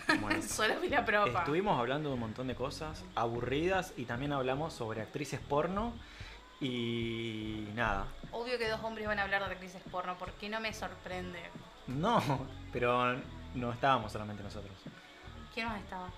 bueno, 0.22 0.42
Solo 0.48 0.80
vi 0.80 0.90
la 0.90 1.04
propa. 1.04 1.40
estuvimos 1.40 1.80
hablando 1.80 2.10
de 2.10 2.14
un 2.16 2.20
montón 2.22 2.46
de 2.48 2.54
cosas 2.56 3.04
aburridas 3.16 3.94
y 3.98 4.06
también 4.06 4.32
hablamos 4.32 4.74
sobre 4.74 5.02
actrices 5.02 5.40
porno 5.40 5.92
y 6.62 7.66
nada. 7.74 8.06
Obvio 8.32 8.60
que 8.60 8.70
dos 8.70 8.82
hombres 8.84 9.08
van 9.08 9.18
a 9.18 9.24
hablar 9.24 9.44
de 9.48 9.54
actrices 9.54 9.82
porno, 9.92 10.16
¿por 10.20 10.32
qué 10.34 10.50
no 10.50 10.60
me 10.60 10.72
sorprende? 10.72 11.40
No, 11.88 12.22
pero 12.72 13.20
no 13.60 13.72
estábamos 13.72 14.12
solamente 14.12 14.42
nosotros. 14.44 14.74
¿Quién 15.54 15.68
más 15.68 15.80
estaba? 15.82 16.10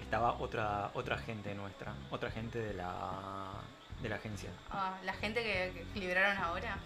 Estaba 0.00 0.32
otra 0.34 0.90
otra 0.94 1.18
gente 1.18 1.54
nuestra, 1.54 1.94
otra 2.10 2.30
gente 2.30 2.58
de 2.58 2.74
la 2.74 3.52
de 4.00 4.08
la 4.08 4.16
agencia. 4.16 4.50
Ah, 4.70 4.94
la 5.04 5.12
gente 5.14 5.42
que, 5.42 5.86
que 5.94 6.00
liberaron 6.00 6.36
ahora. 6.36 6.76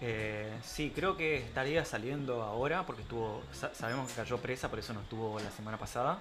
Eh, 0.00 0.58
sí, 0.62 0.92
creo 0.94 1.16
que 1.16 1.36
estaría 1.38 1.84
saliendo 1.84 2.42
ahora 2.42 2.84
porque 2.84 3.02
estuvo 3.02 3.42
sa- 3.52 3.74
sabemos 3.74 4.08
que 4.10 4.14
cayó 4.16 4.36
presa, 4.38 4.68
por 4.68 4.78
eso 4.78 4.92
no 4.92 5.00
estuvo 5.00 5.38
la 5.40 5.50
semana 5.50 5.78
pasada. 5.78 6.18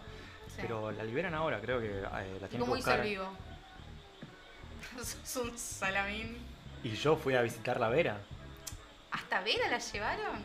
Sí. 0.47 0.61
Pero 0.61 0.91
la 0.91 1.03
liberan 1.03 1.33
ahora, 1.33 1.59
creo 1.59 1.79
que 1.81 1.87
eh, 1.99 2.01
la 2.03 2.21
¿Y 2.21 2.21
tienen 2.21 2.49
que 2.49 2.57
¿Cómo 2.59 2.77
hizo 2.77 2.85
buscar. 2.89 2.99
el 2.99 3.05
vivo? 3.09 3.27
Sos 5.03 5.35
un 5.43 5.57
salamín. 5.57 6.37
Y 6.83 6.91
yo 6.91 7.15
fui 7.17 7.35
a 7.35 7.41
visitar 7.41 7.79
la 7.79 7.89
Vera. 7.89 8.17
¿Hasta 9.11 9.41
Vera 9.41 9.67
la 9.69 9.79
llevaron? 9.79 10.41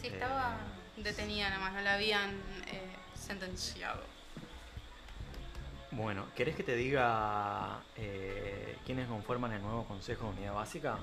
Sí, 0.00 0.08
Eh, 0.08 0.10
estaba 0.14 0.56
detenida 0.96 1.48
nada 1.50 1.60
más, 1.60 1.72
no 1.72 1.80
la 1.80 1.94
habían 1.94 2.30
eh, 2.70 2.96
sentenciado. 3.14 4.02
Bueno, 5.90 6.26
¿querés 6.34 6.56
que 6.56 6.64
te 6.64 6.74
diga 6.74 7.80
eh, 7.96 8.76
quiénes 8.84 9.06
conforman 9.06 9.52
el 9.52 9.62
nuevo 9.62 9.84
Consejo 9.86 10.24
de 10.26 10.38
Unidad 10.38 10.54
Básica? 10.54 10.98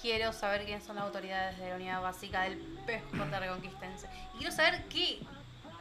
Quiero 0.00 0.32
saber 0.32 0.64
quiénes 0.64 0.84
son 0.84 0.96
las 0.96 1.04
autoridades 1.04 1.58
de 1.58 1.68
la 1.68 1.76
unidad 1.76 2.00
básica 2.00 2.42
del 2.42 2.56
PJ 2.86 3.40
Reconquistense. 3.40 4.08
Y 4.34 4.38
quiero 4.38 4.52
saber 4.52 4.84
qué, 4.88 5.20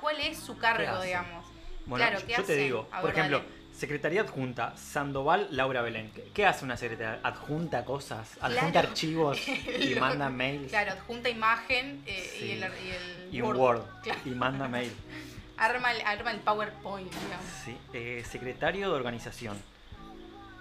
cuál 0.01 0.19
es 0.19 0.37
su 0.37 0.57
cargo, 0.57 1.01
digamos. 1.01 1.45
Bueno, 1.85 2.05
Claro, 2.05 2.19
yo- 2.19 2.25
¿qué 2.27 2.31
yo 2.33 2.37
te 2.43 2.43
hacen? 2.43 2.57
digo, 2.65 2.89
A 2.91 2.99
por 2.99 3.09
ver, 3.11 3.19
ejemplo, 3.19 3.39
dale. 3.39 3.60
Secretaría 3.85 4.21
Adjunta, 4.21 4.77
Sandoval 4.77 5.47
Laura 5.49 5.81
Belén. 5.81 6.11
¿Qué, 6.35 6.45
hace 6.45 6.63
una 6.65 6.77
secretaria? 6.77 7.19
Adjunta 7.23 7.83
cosas, 7.83 8.37
adjunta 8.39 8.71
Claro. 8.73 8.89
archivos 8.89 9.39
y 9.79 9.95
manda 9.95 10.29
mails. 10.29 10.69
Claro, 10.69 10.91
adjunta 10.91 11.29
imagen 11.29 12.03
eh, 12.05 12.29
Sí. 12.37 12.45
y, 12.45 12.51
el, 12.51 12.59
y 12.59 12.89
el 12.91 13.35
Y 13.35 13.41
Word. 13.41 13.81
Claro. 14.03 14.19
Y 14.23 14.29
manda 14.29 14.67
mail. 14.67 14.93
Arma, 15.57 15.93
el, 15.93 16.01
arma 16.05 16.29
el 16.29 16.41
PowerPoint, 16.41 17.11
digamos. 17.11 17.45
Sí. 17.65 17.75
Eh, 17.93 18.23
secretario 18.29 18.87
de 18.91 18.95
Organización. 18.95 19.59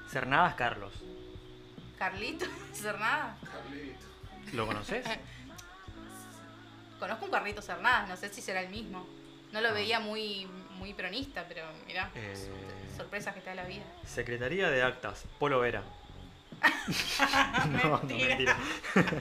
Cernadas 0.09 0.55
Carlos. 0.55 0.95
Carlito, 1.99 2.47
Cernadas. 2.73 3.37
Carlito. 3.45 4.07
¿Lo 4.55 4.67
conoces? 4.67 5.05
Conozco 6.99 7.27
un 7.27 7.31
Carlito 7.31 7.61
Cernadas, 7.61 8.09
no 8.09 8.17
sé 8.17 8.31
si 8.31 8.41
será 8.41 8.63
el 8.63 8.71
mismo. 8.71 9.07
No 9.53 9.61
lo 9.61 9.69
Ah. 9.69 9.73
veía 9.73 10.01
muy, 10.01 10.47
muy 10.79 10.95
peronista, 10.95 11.45
pero 11.47 11.65
mirá, 11.87 12.11
Eh. 12.15 12.35
Sorpresas 13.01 13.35
que 13.35 13.41
te 13.41 13.47
da 13.51 13.55
la 13.57 13.65
vida. 13.65 13.83
Secretaría 14.07 14.71
de 14.71 14.83
Actas, 14.83 15.25
Polo 15.39 15.61
Vera. 15.61 15.83
no, 17.71 17.89
no, 17.89 18.01
Mentira. 18.03 18.57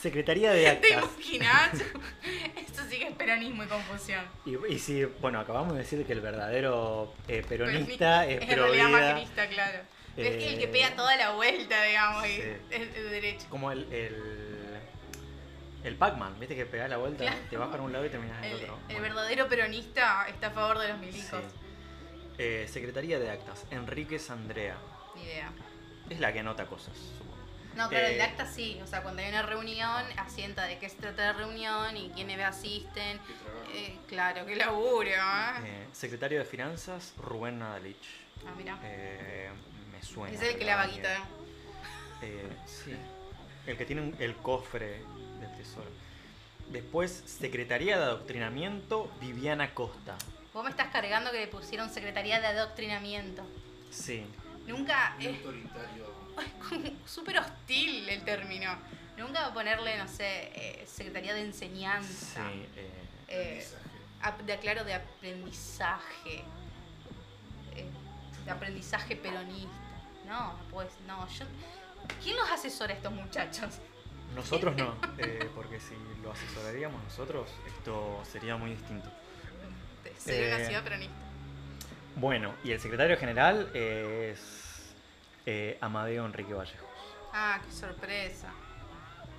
Secretaría 0.00 0.52
de 0.52 0.62
¿Te 0.62 0.94
Actas. 0.94 1.10
imaginas? 1.14 1.72
Esto 2.56 2.82
sí 2.88 2.98
que 2.98 3.08
es 3.08 3.16
peronismo 3.16 3.64
y 3.64 3.66
confusión. 3.66 4.24
Y, 4.46 4.72
y 4.74 4.78
si, 4.78 5.04
bueno, 5.04 5.40
acabamos 5.40 5.74
de 5.74 5.80
decir 5.80 6.04
que 6.06 6.12
el 6.14 6.20
verdadero 6.22 7.12
eh, 7.28 7.44
peronista 7.46 8.26
es 8.26 8.40
en 8.42 8.48
pro 8.48 8.64
realidad 8.64 8.86
vida, 8.88 9.12
macrista, 9.14 9.48
claro. 9.48 9.78
es 10.16 10.36
que 10.36 10.48
el 10.48 10.58
que 10.58 10.64
Eh, 10.64 10.68
pega 10.68 10.96
toda 10.96 11.16
la 11.16 11.30
vuelta, 11.32 11.82
digamos, 11.82 12.26
y 12.26 12.36
sí. 12.36 12.42
es 12.70 12.94
de 12.94 13.02
derecha. 13.02 13.46
Como 13.50 13.70
el, 13.72 13.92
el, 13.92 14.16
el 15.84 15.94
Pac-Man, 15.96 16.34
viste 16.40 16.56
que 16.56 16.64
pegás 16.64 16.88
la 16.88 16.96
vuelta, 16.96 17.24
Claro. 17.24 17.38
te 17.50 17.56
vas 17.58 17.68
para 17.68 17.82
un 17.82 17.92
lado 17.92 18.06
y 18.06 18.08
terminas 18.08 18.38
en 18.38 18.44
el, 18.44 18.50
El, 18.52 18.56
otro. 18.64 18.78
el 18.88 18.96
Bueno, 18.96 19.02
verdadero 19.02 19.48
peronista 19.48 20.26
está 20.28 20.46
a 20.46 20.50
favor 20.50 20.78
de 20.78 20.88
los 20.88 20.98
sí. 21.14 21.20
Eh, 22.42 22.66
Secretaría 22.72 23.18
de 23.18 23.30
Actas, 23.30 23.66
Enríquez 23.70 24.30
Andrea. 24.30 24.78
Ni 25.14 25.24
idea. 25.24 25.52
Es 26.08 26.18
la 26.20 26.32
que 26.32 26.40
anota 26.40 26.64
cosas, 26.64 26.96
supongo. 26.96 27.36
No, 27.76 27.88
claro, 27.90 28.06
el 28.06 28.14
Eh, 28.14 28.22
acta 28.22 28.46
sí. 28.46 28.80
O 28.82 28.86
sea, 28.86 29.02
cuando 29.02 29.20
hay 29.20 29.28
una 29.28 29.42
reunión, 29.42 30.02
asienta 30.16 30.64
de 30.64 30.78
qué 30.78 30.88
se 30.88 30.96
trata 30.96 31.22
la 31.22 31.32
reunión 31.34 31.94
y 31.98 32.08
quiénes 32.14 32.40
asisten. 32.40 33.18
Qué. 33.70 33.86
Eh, 33.88 33.98
claro, 34.08 34.46
qué 34.46 34.56
laburo, 34.56 35.06
¿eh? 35.06 35.14
eh, 35.64 35.86
secretario 35.92 36.38
de 36.38 36.46
Finanzas, 36.46 37.12
Rubén 37.18 37.58
Nadalich. 37.58 38.08
Ah, 38.46 38.54
mira. 38.56 38.76
Me 38.76 40.02
suena. 40.02 40.34
es 40.34 40.42
el 40.42 40.58
que 40.58 40.64
la 40.64 40.76
vaquita. 40.76 41.18
eh, 42.22 42.48
sí. 42.64 42.96
El 43.66 43.76
que 43.76 43.84
tiene 43.84 44.14
el 44.18 44.34
cofre 44.36 45.02
del 45.40 45.56
tesoro. 45.58 45.90
Después, 46.70 47.22
Secretaría 47.26 47.98
de 47.98 48.04
Adoctrinamiento, 48.04 49.12
Viviana 49.20 49.74
Costa. 49.74 50.16
Vos 50.60 50.64
me 50.66 50.70
estás 50.72 50.88
cargando 50.88 51.30
que 51.30 51.38
le 51.40 51.46
pusieron 51.46 51.88
Secretaría 51.88 52.38
de 52.38 52.48
Adoctrinamiento. 52.48 53.42
Sí. 53.90 54.26
Nunca 54.66 55.14
Muy 55.16 55.26
es 55.28 55.36
autoritario. 55.38 56.14
súper 57.06 57.38
hostil 57.38 58.06
el 58.06 58.22
término. 58.24 58.70
Nunca 59.16 59.54
ponerle, 59.54 59.96
no 59.96 60.06
sé, 60.06 60.52
eh, 60.54 60.84
Secretaría 60.86 61.32
de 61.32 61.40
Sí. 61.40 61.46
Enseñanza. 61.46 62.52
eh, 62.52 62.90
eh, 63.28 63.54
mensaje. 63.54 63.88
ap- 64.20 64.40
de, 64.42 64.58
claro, 64.58 64.84
de 64.84 64.92
aprendizaje. 64.92 66.44
eh, 67.74 67.86
de 68.44 68.50
aprendizaje 68.50 69.16
peronista. 69.16 69.72
No, 70.26 70.58
pues 70.70 70.88
no. 71.06 71.26
Yo, 71.28 71.46
¿Quién 72.22 72.36
los 72.36 72.50
asesora 72.50 72.92
a 72.92 72.96
estos 72.98 73.12
muchachos? 73.14 73.78
nosotros 74.34 74.76
no, 74.76 74.94
eh, 75.18 75.50
porque 75.54 75.80
si 75.80 75.94
lo 76.22 76.32
asesoraríamos 76.32 77.02
nosotros, 77.02 77.48
esto 77.66 78.20
sería 78.30 78.58
muy 78.58 78.72
distinto. 78.72 79.10
De 80.26 80.32
ser 80.32 80.46
una 80.54 80.62
Eh, 80.62 80.66
ciudad 80.66 80.82
peronista. 80.84 81.14
Bueno, 82.16 82.54
y 82.64 82.72
el 82.72 82.80
secretario 82.80 83.16
general 83.16 83.70
es 83.74 84.92
eh, 85.46 85.78
Amadeo 85.80 86.26
Enrique 86.26 86.52
Vallejos. 86.52 86.88
Ah, 87.32 87.60
qué 87.64 87.72
sorpresa. 87.72 88.48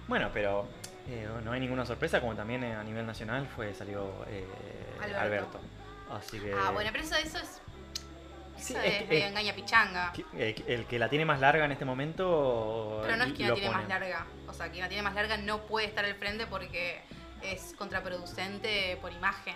Bueno, 0.08 0.30
pero 0.34 0.68
eh, 1.08 1.28
no 1.44 1.52
hay 1.52 1.60
ninguna 1.60 1.86
sorpresa, 1.86 2.20
como 2.20 2.36
también 2.36 2.64
eh, 2.64 2.74
a 2.76 2.84
nivel 2.84 3.06
nacional 3.06 3.48
fue 3.56 3.74
salió 3.74 4.26
eh, 4.28 4.46
Alberto. 5.00 5.20
Alberto. 5.20 5.60
Así 6.12 6.40
que, 6.40 6.54
Ah, 6.54 6.72
bueno, 6.72 6.90
pero 6.92 7.04
eso, 7.04 7.16
eso 7.16 7.38
es. 7.38 7.62
Sí, 8.58 8.74
Eso 8.74 8.82
es 8.84 9.04
es, 9.10 9.24
engaña 9.26 9.54
pichanga. 9.56 10.14
eh, 10.36 10.56
el 10.68 10.86
que 10.86 11.00
la 11.00 11.10
tiene 11.10 11.26
más 11.26 11.40
larga 11.40 11.66
en 11.66 11.72
este 11.72 11.86
momento. 11.86 13.00
Pero 13.04 13.18
no 13.18 13.24
es 13.24 13.34
quien 13.34 13.50
la 13.50 13.56
tiene 13.56 13.70
más 13.72 13.88
larga. 13.88 14.26
O 14.48 14.54
sea, 14.54 14.70
quien 14.70 14.82
la 14.84 14.88
tiene 14.90 15.04
más 15.04 15.16
larga 15.16 15.38
no 15.38 15.62
puede 15.64 15.88
estar 15.88 16.06
al 16.06 16.16
frente 16.16 16.46
porque 16.48 17.02
es 17.42 17.74
contraproducente 17.78 18.98
por 19.02 19.12
imagen. 19.14 19.56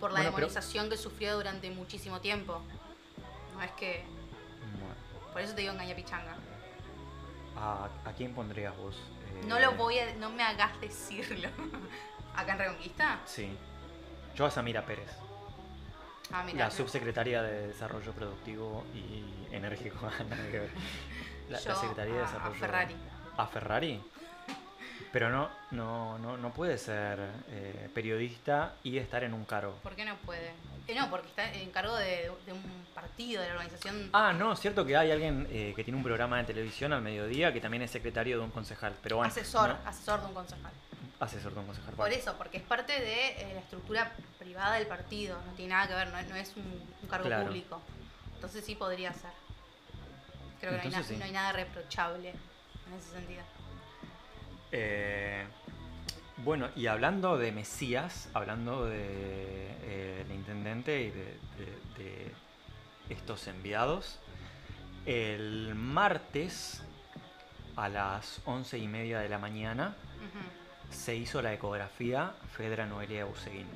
Por 0.00 0.10
la 0.12 0.18
Bueno, 0.20 0.30
pero- 0.34 0.46
demonización 0.46 0.88
que 0.90 0.96
sufrió 0.96 1.34
durante 1.36 1.70
muchísimo 1.70 2.20
tiempo. 2.20 2.60
No 3.54 3.62
es 3.62 3.70
que. 3.72 4.04
Bueno, 4.78 5.32
Por 5.32 5.42
eso 5.42 5.54
te 5.54 5.62
digo 5.62 5.72
engaña 5.72 5.94
pichanga. 5.94 6.36
¿a, 7.56 7.88
a 8.04 8.12
quién 8.12 8.34
pondrías 8.34 8.76
vos? 8.76 8.94
Eh, 8.96 9.44
No 9.46 9.58
lo 9.58 9.72
voy 9.72 9.98
a. 9.98 10.14
No 10.16 10.30
me 10.30 10.42
hagas 10.44 10.80
decirlo. 10.80 11.48
¿Acá 12.36 12.52
en 12.52 12.58
Reconquista? 12.58 13.18
Sí. 13.26 13.50
Yo 14.36 14.46
a 14.46 14.50
Samira 14.52 14.84
Pérez, 14.86 15.10
Ah, 16.30 16.44
mira. 16.46 16.66
la 16.66 16.70
subsecretaria 16.70 17.42
de 17.42 17.66
Desarrollo 17.68 18.12
Productivo 18.12 18.84
y 18.94 19.52
Enérgico. 19.52 20.08
La, 21.48 21.58
la 21.58 21.64
Yo 21.64 21.74
Secretaría 21.80 22.14
de 22.14 22.20
a- 22.20 22.22
a 22.22 22.26
Desarrollo. 22.26 22.60
Ferrari. 22.60 22.96
¿A 23.38 23.46
Ferrari? 23.46 24.00
Pero 25.12 25.30
no, 25.30 25.48
no, 25.70 26.18
no, 26.18 26.36
no 26.36 26.52
puede 26.52 26.76
ser 26.76 27.18
eh, 27.48 27.88
periodista 27.94 28.74
y 28.82 28.98
estar 28.98 29.24
en 29.24 29.32
un 29.34 29.44
cargo. 29.44 29.78
¿Por 29.82 29.94
qué 29.96 30.04
no 30.04 30.16
puede? 30.18 30.52
Eh, 30.86 30.94
no, 30.94 31.08
porque 31.10 31.28
está 31.28 31.52
en 31.52 31.70
cargo 31.70 31.94
de, 31.96 32.30
de 32.46 32.52
un 32.52 32.86
partido, 32.94 33.40
de 33.42 33.48
la 33.48 33.54
organización. 33.54 34.10
Ah, 34.12 34.32
no, 34.32 34.52
es 34.52 34.60
cierto 34.60 34.84
que 34.84 34.96
hay 34.96 35.10
alguien 35.10 35.46
eh, 35.50 35.72
que 35.74 35.84
tiene 35.84 35.96
un 35.96 36.02
programa 36.04 36.38
de 36.38 36.44
televisión 36.44 36.92
al 36.92 37.02
mediodía 37.02 37.52
que 37.52 37.60
también 37.60 37.82
es 37.82 37.90
secretario 37.90 38.38
de 38.38 38.44
un 38.44 38.50
concejal. 38.50 38.94
Pero 39.02 39.16
bueno, 39.16 39.30
asesor, 39.30 39.70
no- 39.70 39.88
asesor 39.88 40.20
de 40.20 40.26
un 40.26 40.34
concejal. 40.34 40.72
asesor 41.20 41.54
de 41.54 41.60
un 41.60 41.66
concejal. 41.66 41.94
Por 41.94 42.12
eso, 42.12 42.34
porque 42.36 42.58
es 42.58 42.62
parte 42.62 42.92
de 43.00 43.28
eh, 43.42 43.54
la 43.54 43.60
estructura 43.60 44.12
privada 44.38 44.74
del 44.76 44.86
partido, 44.86 45.38
no 45.46 45.52
tiene 45.52 45.74
nada 45.74 45.88
que 45.88 45.94
ver, 45.94 46.08
no, 46.08 46.18
es- 46.18 46.28
no 46.28 46.36
es 46.36 46.56
un, 46.56 46.64
un 47.02 47.08
cargo 47.08 47.26
Claro. 47.26 47.46
público. 47.46 47.80
Entonces 48.34 48.64
sí 48.64 48.74
podría 48.74 49.12
ser. 49.14 49.30
Creo 50.60 50.72
que 50.72 50.76
no 50.76 50.82
hay, 50.82 50.86
Entonces 50.88 51.12
sí. 51.14 51.16
no 51.18 51.24
hay 51.24 51.32
nada 51.32 51.52
reprochable 51.52 52.30
en 52.30 52.94
ese 52.98 53.10
sentido. 53.10 53.42
Eh, 54.72 55.44
bueno, 56.38 56.68
y 56.76 56.86
hablando 56.86 57.36
de 57.36 57.52
Mesías, 57.52 58.28
hablando 58.34 58.84
de 58.86 58.96
eh, 59.82 60.24
el 60.26 60.32
intendente 60.34 61.00
y 61.02 61.10
de, 61.10 61.24
de- 61.24 62.04
de 62.04 62.32
estos 63.10 63.46
enviados, 63.48 64.18
el 65.06 65.74
martes 65.74 66.82
a 67.76 67.88
las 67.88 68.40
once 68.44 68.78
y 68.78 68.86
media 68.86 69.20
de 69.20 69.28
la 69.28 69.38
mañana 69.38 69.96
se 70.90 71.14
hizo 71.16 71.40
la 71.42 71.52
ecografía 71.52 72.32
Fedra 72.56 72.86
Noelia 72.86 73.26
Useguín. 73.26 73.66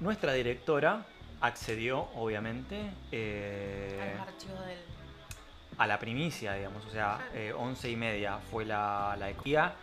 Nuestra 0.00 0.32
directora 0.32 1.06
accedió, 1.40 2.00
obviamente, 2.14 2.90
eh, 3.12 4.00
A 4.16 4.18
los 4.18 4.28
archivos 4.28 4.66
del. 4.66 4.78
A 5.78 5.86
la 5.86 5.98
primicia, 5.98 6.54
digamos. 6.54 6.84
O 6.86 6.90
sea, 6.90 7.28
eh, 7.34 7.52
11 7.56 7.90
y 7.90 7.96
media 7.96 8.38
fue 8.50 8.64
la, 8.64 9.16
la 9.18 9.30
ecografía. 9.30 9.74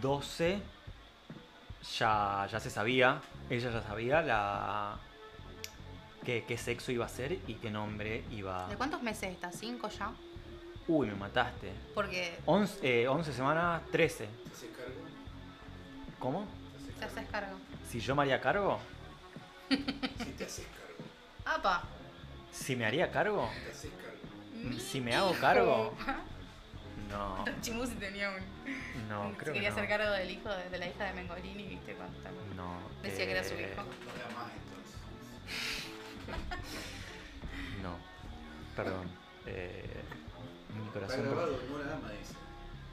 12 0.00 0.60
ya, 1.98 2.48
ya 2.50 2.60
se 2.60 2.70
sabía, 2.70 3.20
ella 3.50 3.70
ya 3.70 3.82
sabía 3.82 4.22
la 4.22 4.96
qué, 6.24 6.44
qué 6.48 6.56
sexo 6.56 6.90
iba 6.90 7.04
a 7.04 7.08
ser 7.08 7.32
y 7.46 7.54
qué 7.54 7.70
nombre 7.70 8.24
iba. 8.30 8.66
¿De 8.68 8.76
cuántos 8.76 9.02
meses 9.02 9.30
está? 9.30 9.52
¿Cinco 9.52 9.88
ya? 9.88 10.10
Uy, 10.88 11.06
me 11.06 11.14
mataste. 11.14 11.72
Porque 11.94 12.38
11, 12.46 13.02
eh, 13.02 13.08
11 13.08 13.32
semanas, 13.32 13.82
13. 13.90 14.26
¿Se 14.26 14.52
hace 14.52 14.68
cargo? 14.70 15.00
¿Cómo? 16.18 16.46
¿Se 16.86 16.92
te 16.92 17.04
hace 17.04 17.20
haces 17.20 17.30
cargo. 17.30 17.56
Si 17.90 18.00
yo 18.00 18.14
me 18.14 18.22
haría 18.22 18.40
cargo, 18.40 18.78
cargo? 19.68 19.84
Si 20.18 20.32
te 20.32 20.44
haces 20.44 20.66
cargo. 20.66 21.04
¡Apa! 21.58 21.82
si 22.50 22.76
me 22.76 22.86
haría 22.86 23.10
cargo, 23.10 23.50
Te 23.64 23.70
haces 23.70 23.90
cargo. 23.90 24.03
Mi 24.64 24.80
si 24.80 25.00
me 25.00 25.14
hago 25.14 25.30
hijo. 25.32 25.40
cargo, 25.40 25.94
no, 27.10 27.44
Chimusi 27.60 27.94
tenía 27.96 28.30
un. 28.30 29.08
no, 29.08 29.32
creo 29.36 29.52
que 29.52 29.60
quería 29.60 29.70
no. 29.70 29.76
hacer 29.76 29.88
cargo 29.88 30.10
del 30.12 30.30
hijo 30.30 30.48
de, 30.48 30.70
de 30.70 30.78
la 30.78 30.86
hija 30.88 31.04
de 31.04 31.12
Mengolini, 31.14 31.66
¿viste? 31.68 31.94
Cuando 31.94 32.18
también 32.20 32.56
No. 32.56 32.78
decía 33.02 33.26
que 33.26 33.32
era 33.32 33.44
su 33.44 33.54
eh, 33.54 33.70
hijo. 33.72 33.82
No 37.82 37.96
perdón. 38.76 39.08
Eh, 39.46 39.84
mi 40.74 40.86
Está 40.86 40.92
corazón. 41.00 41.24
grabado, 41.26 41.52
dice. 41.52 42.34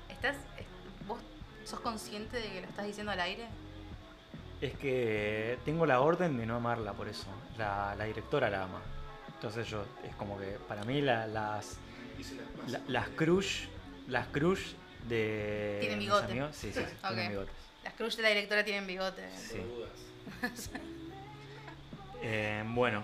¿Estás, 0.10 0.36
es- 0.58 1.08
¿Vos 1.08 1.20
sos 1.66 1.80
consciente 1.80 2.38
de 2.38 2.50
que 2.52 2.62
lo 2.62 2.68
estás 2.68 2.86
diciendo 2.86 3.12
al 3.12 3.20
aire? 3.22 3.48
Es 4.60 4.76
que 4.78 5.58
tengo 5.66 5.86
la 5.88 6.02
orden 6.02 6.38
de 6.38 6.46
no 6.46 6.58
amarla 6.58 6.94
por 6.94 7.08
eso. 7.08 7.26
La, 7.58 7.96
la 7.98 8.04
directora 8.04 8.50
la 8.52 8.64
ama. 8.64 8.80
Entonces 9.42 9.68
yo, 9.70 9.84
es 10.08 10.14
como 10.18 10.38
que 10.38 10.58
para 10.68 10.84
mí 10.84 11.02
la- 11.02 11.26
las, 11.26 11.78
las 12.16 12.28
pasas. 12.56 12.72
la- 12.72 12.82
las 12.88 13.10
crush, 13.10 13.64
las 14.08 14.28
crush 14.28 14.74
de 15.08 15.78
Tienen 15.80 15.98
mis 15.98 16.08
bigote. 16.10 16.26
amigos, 16.32 16.56
sí, 16.56 16.72
sí, 16.72 16.80
sí, 16.80 16.96
tienen 17.08 17.30
bigotes. 17.30 17.54
Las 17.84 17.94
crush 17.96 18.16
de 18.18 18.22
la 18.22 18.30
directora 18.30 18.64
tienen 18.64 18.86
bigote. 18.86 19.28
Sí. 19.36 19.58
Dudas. 19.58 20.70
Eh, 22.24 22.64
bueno. 22.68 23.04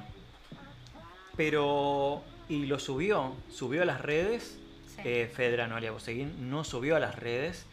Pero, 1.35 2.21
y 2.47 2.67
lo 2.67 2.77
subió, 2.77 3.33
subió 3.51 3.81
a 3.81 3.85
las 3.85 3.99
redes. 3.99 4.59
Sí. 4.95 5.01
Eh, 5.03 5.31
Fedra 5.35 5.65
Noelia 5.67 5.89
Boseguín 5.91 6.51
no 6.51 6.63
subió 6.63 6.95
a 6.95 6.99
las 6.99 7.15
redes 7.15 7.65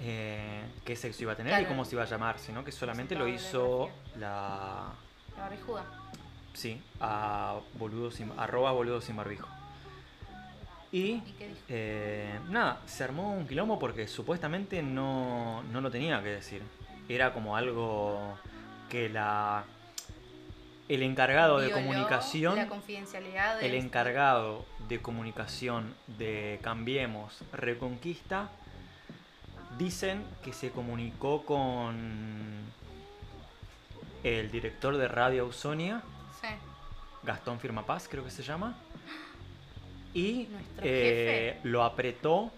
eh, 0.00 0.64
qué 0.84 0.96
sexo 0.96 1.22
iba 1.22 1.32
a 1.34 1.36
tener 1.36 1.62
y 1.62 1.66
cómo 1.66 1.84
se 1.84 1.94
iba 1.94 2.02
a 2.02 2.06
llamar, 2.06 2.40
sino 2.40 2.64
que 2.64 2.72
solamente 2.72 3.14
lo 3.14 3.28
hizo 3.28 3.90
la 4.16 4.92
la, 5.36 5.36
La 5.36 5.42
barbijuda. 5.44 5.84
Sí, 6.54 6.80
a 7.00 7.58
boludo 7.78 8.10
sin, 8.10 8.30
arroba 8.36 8.72
boludo 8.72 9.00
sin 9.00 9.16
barbijo. 9.16 9.48
Y, 10.92 11.22
eh, 11.68 12.38
nada, 12.50 12.82
se 12.86 13.04
armó 13.04 13.34
un 13.34 13.46
quilombo 13.46 13.78
porque 13.78 14.06
supuestamente 14.06 14.82
no, 14.82 15.62
no 15.64 15.80
lo 15.80 15.90
tenía 15.90 16.22
que 16.22 16.28
decir. 16.28 16.62
Era 17.08 17.32
como 17.32 17.56
algo 17.56 18.36
que 18.90 19.08
la 19.08 19.64
el 20.88 21.02
encargado 21.02 21.58
de 21.58 21.70
comunicación, 21.70 22.56
La 22.56 22.68
confidencialidad 22.68 23.58
de 23.58 23.66
el 23.66 23.74
encargado 23.74 24.66
de 24.88 25.00
comunicación 25.00 25.94
de 26.18 26.58
Cambiemos 26.62 27.38
Reconquista, 27.52 28.50
dicen 29.78 30.22
que 30.44 30.52
se 30.52 30.70
comunicó 30.70 31.46
con 31.46 32.60
el 34.22 34.50
director 34.50 34.98
de 34.98 35.08
Radio 35.08 35.44
Ausonia. 35.44 36.02
Gastón 37.22 37.60
Firmapaz, 37.60 38.08
creo 38.08 38.24
que 38.24 38.30
se 38.30 38.42
llama. 38.42 38.76
Y 40.14 40.48
eh, 40.82 41.58
lo 41.62 41.84
apretó 41.84 42.50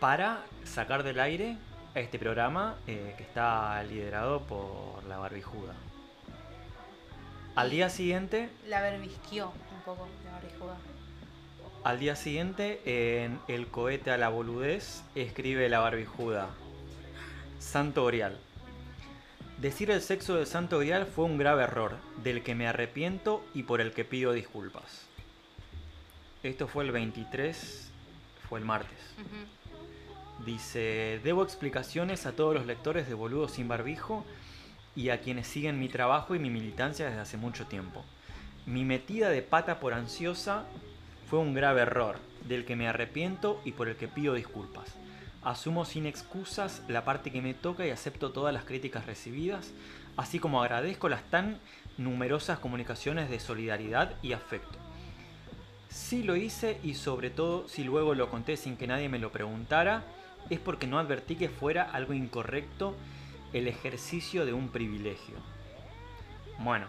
para 0.00 0.44
sacar 0.64 1.02
del 1.02 1.20
aire 1.20 1.56
a 1.94 2.00
este 2.00 2.18
programa 2.18 2.76
eh, 2.86 3.14
que 3.16 3.22
está 3.22 3.82
liderado 3.84 4.42
por 4.42 5.04
la 5.04 5.18
barbijuda. 5.18 5.74
Al 7.54 7.70
día 7.70 7.88
siguiente, 7.88 8.50
La 8.68 8.82
verbisquió 8.82 9.52
un 9.74 9.80
poco 9.82 10.06
la 10.24 10.32
barbijuda. 10.32 10.76
Al 11.84 11.98
día 11.98 12.16
siguiente, 12.16 12.82
en 12.84 13.38
El 13.48 13.68
cohete 13.68 14.10
a 14.10 14.18
la 14.18 14.28
boludez, 14.28 15.02
escribe 15.14 15.68
la 15.68 15.78
barbijuda. 15.78 16.48
Santo 17.58 18.04
Grial. 18.04 18.38
Decir 19.58 19.90
el 19.90 20.02
sexo 20.02 20.34
de 20.36 20.44
Santo 20.44 20.80
Grial 20.80 21.06
fue 21.06 21.24
un 21.24 21.38
grave 21.38 21.62
error, 21.62 21.96
del 22.22 22.42
que 22.42 22.54
me 22.54 22.68
arrepiento 22.68 23.42
y 23.54 23.62
por 23.62 23.80
el 23.80 23.92
que 23.92 24.04
pido 24.04 24.34
disculpas. 24.34 25.06
Esto 26.42 26.68
fue 26.68 26.84
el 26.84 26.92
23, 26.92 27.90
fue 28.50 28.58
el 28.58 28.66
martes. 28.66 28.98
Dice, 30.44 31.20
debo 31.24 31.42
explicaciones 31.42 32.26
a 32.26 32.32
todos 32.32 32.54
los 32.54 32.66
lectores 32.66 33.08
de 33.08 33.14
Boludo 33.14 33.48
sin 33.48 33.66
barbijo 33.66 34.26
y 34.94 35.08
a 35.08 35.22
quienes 35.22 35.46
siguen 35.46 35.80
mi 35.80 35.88
trabajo 35.88 36.34
y 36.34 36.38
mi 36.38 36.50
militancia 36.50 37.06
desde 37.06 37.20
hace 37.20 37.38
mucho 37.38 37.66
tiempo. 37.66 38.04
Mi 38.66 38.84
metida 38.84 39.30
de 39.30 39.40
pata 39.40 39.80
por 39.80 39.94
ansiosa 39.94 40.64
fue 41.30 41.38
un 41.38 41.54
grave 41.54 41.80
error, 41.80 42.18
del 42.46 42.66
que 42.66 42.76
me 42.76 42.88
arrepiento 42.88 43.62
y 43.64 43.72
por 43.72 43.88
el 43.88 43.96
que 43.96 44.06
pido 44.06 44.34
disculpas. 44.34 44.94
Asumo 45.46 45.84
sin 45.84 46.06
excusas 46.06 46.82
la 46.88 47.04
parte 47.04 47.30
que 47.30 47.40
me 47.40 47.54
toca 47.54 47.86
y 47.86 47.90
acepto 47.90 48.32
todas 48.32 48.52
las 48.52 48.64
críticas 48.64 49.06
recibidas, 49.06 49.70
así 50.16 50.40
como 50.40 50.60
agradezco 50.60 51.08
las 51.08 51.22
tan 51.30 51.60
numerosas 51.98 52.58
comunicaciones 52.58 53.30
de 53.30 53.38
solidaridad 53.38 54.16
y 54.22 54.32
afecto. 54.32 54.76
Si 55.88 56.24
lo 56.24 56.34
hice 56.34 56.80
y 56.82 56.94
sobre 56.94 57.30
todo 57.30 57.68
si 57.68 57.84
luego 57.84 58.16
lo 58.16 58.28
conté 58.28 58.56
sin 58.56 58.76
que 58.76 58.88
nadie 58.88 59.08
me 59.08 59.20
lo 59.20 59.30
preguntara, 59.30 60.02
es 60.50 60.58
porque 60.58 60.88
no 60.88 60.98
advertí 60.98 61.36
que 61.36 61.48
fuera 61.48 61.84
algo 61.84 62.12
incorrecto 62.12 62.96
el 63.52 63.68
ejercicio 63.68 64.46
de 64.46 64.52
un 64.52 64.70
privilegio. 64.70 65.36
Bueno, 66.58 66.86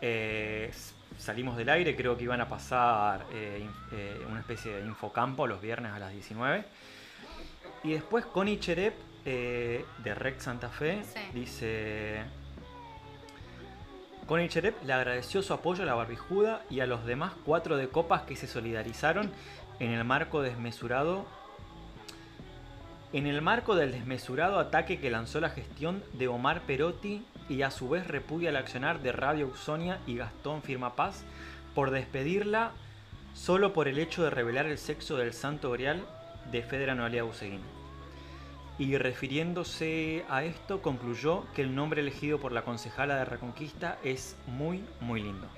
eh, 0.00 0.70
salimos 1.18 1.56
del 1.56 1.70
aire, 1.70 1.96
creo 1.96 2.16
que 2.16 2.22
iban 2.22 2.40
a 2.40 2.48
pasar 2.48 3.26
eh, 3.32 3.66
eh, 3.90 4.24
una 4.30 4.38
especie 4.38 4.76
de 4.76 4.86
infocampo 4.86 5.48
los 5.48 5.60
viernes 5.60 5.90
a 5.90 5.98
las 5.98 6.12
19. 6.12 6.64
Y 7.82 7.92
después 7.92 8.24
Connie 8.26 8.58
Cherep, 8.58 8.94
eh, 9.24 9.84
de 10.02 10.14
Rec 10.14 10.40
Santa 10.40 10.68
Fe, 10.68 11.02
Sí. 11.04 11.20
dice... 11.34 12.22
Connie 14.26 14.48
Cherep 14.48 14.82
le 14.84 14.92
agradeció 14.92 15.42
su 15.42 15.52
apoyo 15.52 15.82
a 15.82 15.86
la 15.86 15.94
barbijuda 15.94 16.62
y 16.70 16.80
a 16.80 16.86
los 16.86 17.04
demás 17.04 17.32
cuatro 17.44 17.76
de 17.76 17.88
copas 17.88 18.22
que 18.22 18.36
se 18.36 18.46
solidarizaron 18.46 19.32
en 19.80 19.90
el 19.90 20.04
marco 20.04 20.40
desmesurado 20.42 21.26
en 23.12 23.26
el 23.26 23.42
marco 23.42 23.74
del 23.74 23.90
desmesurado 23.90 24.60
ataque 24.60 25.00
que 25.00 25.10
lanzó 25.10 25.40
la 25.40 25.50
gestión 25.50 26.04
de 26.12 26.28
Omar 26.28 26.60
Perotti 26.60 27.26
y 27.48 27.62
a 27.62 27.72
su 27.72 27.88
vez 27.88 28.06
repudia 28.06 28.50
el 28.50 28.56
accionar 28.56 29.00
de 29.00 29.10
Radio 29.10 29.48
Usonia 29.48 29.98
y 30.06 30.16
Gastón 30.16 30.62
Firma 30.62 30.94
Paz 30.94 31.24
por 31.74 31.90
despedirla 31.90 32.70
solo 33.34 33.72
por 33.72 33.88
el 33.88 33.98
hecho 33.98 34.22
de 34.22 34.30
revelar 34.30 34.66
el 34.66 34.78
sexo 34.78 35.16
del 35.16 35.32
santo 35.32 35.72
grial 35.72 36.06
de 36.50 36.62
Fedra 36.62 36.94
Noelia 36.94 37.22
Buseguín. 37.22 37.62
Y 38.78 38.96
refiriéndose 38.96 40.24
a 40.30 40.42
esto, 40.42 40.80
concluyó 40.80 41.46
que 41.52 41.62
el 41.62 41.74
nombre 41.74 42.00
elegido 42.00 42.40
por 42.40 42.52
la 42.52 42.62
concejala 42.62 43.16
de 43.16 43.24
Reconquista 43.26 43.98
es 44.02 44.36
muy, 44.46 44.84
muy 45.00 45.22
lindo. 45.22 45.48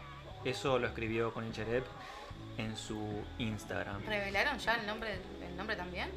Eso 0.45 0.79
lo 0.79 0.89
escribió 0.89 1.33
con 1.33 1.53
Cherep 1.53 1.87
en 2.59 2.77
su 2.77 3.23
Instagram. 3.39 4.05
¿Revelaron 4.07 4.59
ya 4.59 4.75
el 4.75 4.87
nombre, 4.87 5.21
el 5.41 5.57
nombre 5.57 5.77
también? 5.77 6.11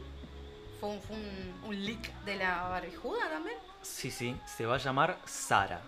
¿Fue, 0.79 0.89
un, 0.89 1.01
fue 1.01 1.15
un, 1.15 1.53
un 1.67 1.85
leak 1.85 2.11
de 2.25 2.37
la 2.37 2.63
barbijuda 2.69 3.29
también? 3.29 3.57
Sí, 3.81 4.09
sí, 4.09 4.35
se 4.45 4.65
va 4.65 4.75
a 4.75 4.79
llamar 4.79 5.19
Sara. 5.25 5.81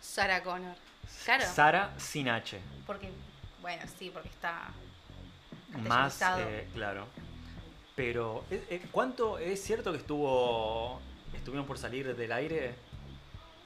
Sarah 0.00 0.42
Connor. 0.42 0.74
Claro. 1.24 1.44
Sara 1.46 1.94
sin 1.96 2.28
H. 2.28 2.60
Porque, 2.86 3.10
bueno, 3.60 3.82
sí, 3.98 4.10
porque 4.12 4.28
está. 4.28 4.72
Más, 5.78 6.20
eh, 6.38 6.68
claro. 6.74 7.06
Pero, 7.94 8.44
eh, 8.50 8.64
eh, 8.70 8.82
¿cuánto 8.90 9.38
es 9.38 9.62
cierto 9.62 9.92
que 9.92 9.98
estuvo 9.98 11.00
estuvieron 11.34 11.66
por 11.66 11.78
salir 11.78 12.14
del 12.16 12.32
aire? 12.32 12.74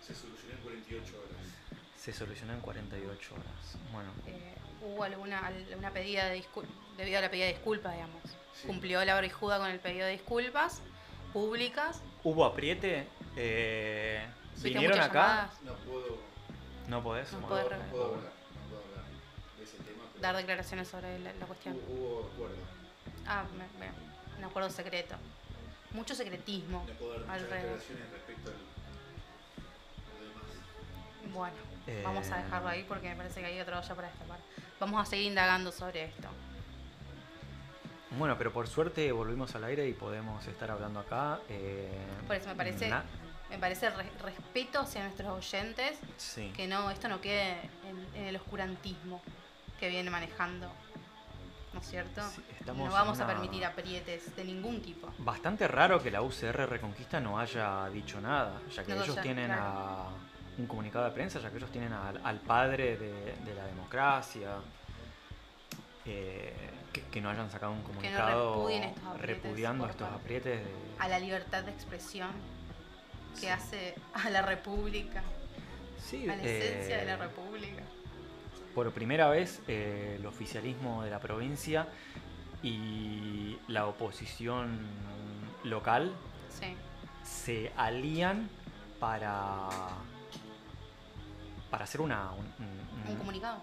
Se 0.00 0.14
solucionó 0.14 0.54
en 0.54 0.60
48 0.62 1.16
horas. 1.16 1.46
Se 1.96 2.12
solucionó 2.12 2.52
en 2.54 2.60
48 2.60 3.34
horas. 3.34 3.78
Bueno, 3.92 4.10
eh, 4.26 4.54
hubo 4.82 5.02
alguna, 5.04 5.46
alguna 5.46 5.90
pedida 5.90 6.26
de 6.26 6.34
disculpas, 6.34 6.74
debido 6.96 7.18
a 7.18 7.22
la 7.22 7.30
pedida 7.30 7.46
de 7.46 7.52
disculpas, 7.52 7.92
digamos. 7.92 8.22
Sí. 8.54 8.66
Cumplió 8.66 9.04
la 9.04 9.14
barbijuda 9.14 9.58
con 9.58 9.68
el 9.70 9.80
pedido 9.80 10.06
de 10.06 10.12
disculpas 10.12 10.80
públicas. 11.32 12.00
hubo 12.24 12.44
apriete. 12.44 13.06
eh, 13.36 14.26
¿Vinieron 14.62 14.98
acá? 14.98 15.50
llamadas, 15.52 15.62
No 15.62 15.74
puedo, 15.74 16.18
No 16.88 17.02
podés. 17.02 17.32
No 17.32 17.40
puedo, 17.46 17.70
no 17.70 17.84
puedo 17.90 18.35
dar 20.20 20.36
declaraciones 20.36 20.88
sobre 20.88 21.18
la, 21.18 21.32
la 21.34 21.46
cuestión. 21.46 21.76
Hubo, 21.88 22.30
acuerdo. 22.32 22.56
Ah, 23.26 23.44
me- 23.56 23.78
me- 23.86 23.92
un 24.38 24.44
acuerdo 24.44 24.70
secreto. 24.70 25.16
Mucho 25.92 26.14
secretismo 26.14 26.84
No 26.86 26.94
puedo 26.94 27.20
dar 27.20 27.30
alrededor. 27.30 27.78
declaraciones 27.78 28.10
respecto 28.10 28.50
al, 28.50 28.56
a 30.16 30.20
lo 30.20 30.28
demás. 30.28 31.32
Bueno, 31.34 31.56
Eh, 31.86 32.02
vamos 32.04 32.28
a 32.30 32.36
dejarlo 32.38 32.68
ahí 32.68 32.84
porque 32.88 33.08
me 33.10 33.16
parece 33.16 33.40
que 33.40 33.46
hay 33.46 33.60
otra 33.60 33.78
olla 33.80 33.94
para 33.94 34.08
destapar. 34.08 34.38
Vamos 34.80 35.00
a 35.00 35.06
seguir 35.08 35.26
indagando 35.26 35.70
sobre 35.72 36.04
esto. 36.04 36.28
Bueno, 38.18 38.36
pero 38.38 38.52
por 38.52 38.66
suerte 38.68 39.10
volvimos 39.12 39.54
al 39.54 39.64
aire 39.64 39.88
y 39.88 39.92
podemos 39.92 40.46
estar 40.46 40.70
hablando 40.70 41.00
acá. 41.00 41.40
eh, 41.48 41.88
Por 42.26 42.36
eso 42.36 42.48
me 42.48 42.54
parece, 42.54 42.88
na- 42.88 43.04
me 43.50 43.58
parece 43.58 43.90
re- 43.90 44.10
respeto 44.22 44.80
hacia 44.80 45.02
nuestros 45.04 45.30
oyentes 45.30 45.98
sí. 46.16 46.52
que 46.56 46.66
no 46.66 46.90
esto 46.90 47.08
no 47.08 47.20
quede 47.20 47.52
en, 47.86 48.06
en 48.14 48.24
el 48.28 48.36
oscurantismo 48.36 49.20
que 49.78 49.88
viene 49.88 50.10
manejando. 50.10 50.70
¿No 51.72 51.80
es 51.80 51.86
cierto? 51.88 52.22
Sí, 52.30 52.42
no 52.66 52.90
vamos 52.90 53.20
a 53.20 53.26
permitir 53.26 53.64
aprietes 53.64 54.34
de 54.34 54.44
ningún 54.44 54.80
tipo. 54.80 55.12
Bastante 55.18 55.68
raro 55.68 56.02
que 56.02 56.10
la 56.10 56.22
UCR 56.22 56.66
Reconquista 56.68 57.20
no 57.20 57.38
haya 57.38 57.86
dicho 57.90 58.18
nada, 58.20 58.60
ya 58.74 58.82
que 58.82 58.94
No, 58.94 59.02
ellos 59.02 59.16
ya, 59.16 59.22
tienen 59.22 59.46
claro. 59.48 59.62
a 59.62 60.08
un 60.56 60.66
comunicado 60.66 61.04
de 61.04 61.10
prensa, 61.10 61.38
ya 61.38 61.50
que 61.50 61.58
ellos 61.58 61.70
tienen 61.70 61.92
al, 61.92 62.18
al 62.24 62.40
padre 62.40 62.96
de, 62.96 63.34
de 63.44 63.54
la 63.54 63.66
democracia, 63.66 64.52
eh, 66.06 66.52
que, 66.92 67.02
que 67.02 67.20
no 67.20 67.28
hayan 67.30 67.50
sacado 67.50 67.72
un 67.72 67.82
comunicado 67.82 68.54
repudien 68.54 68.82
estos 68.84 69.04
aprietes 69.04 69.26
repudiando 69.42 69.86
estos 69.88 70.12
aprietes. 70.12 70.60
de- 70.64 70.72
A 70.98 71.08
la 71.08 71.18
libertad 71.18 71.62
de 71.64 71.72
expresión 71.72 72.30
que 73.34 73.40
Sí. 73.40 73.46
hace 73.48 73.94
a 74.14 74.30
la 74.30 74.40
república, 74.42 75.22
Sí, 76.02 76.24
a 76.28 76.36
la 76.36 76.42
esencia 76.42 76.96
de 76.98 77.04
la 77.04 77.12
eh, 77.14 77.16
república. 77.18 77.82
Por 78.76 78.92
primera 78.92 79.30
vez, 79.30 79.62
eh, 79.68 80.16
el 80.18 80.26
oficialismo 80.26 81.02
de 81.02 81.08
la 81.10 81.18
provincia 81.18 81.88
y 82.62 83.56
la 83.68 83.86
oposición 83.86 84.86
local 85.64 86.12
Sí. 86.50 86.76
se 87.24 87.72
alían 87.74 88.50
para 89.00 89.70
para 91.70 91.84
hacer 91.84 92.00
una 92.02 92.30
un, 92.32 92.44
un- 92.58 93.10
Un 93.12 93.16
comunicado. 93.16 93.62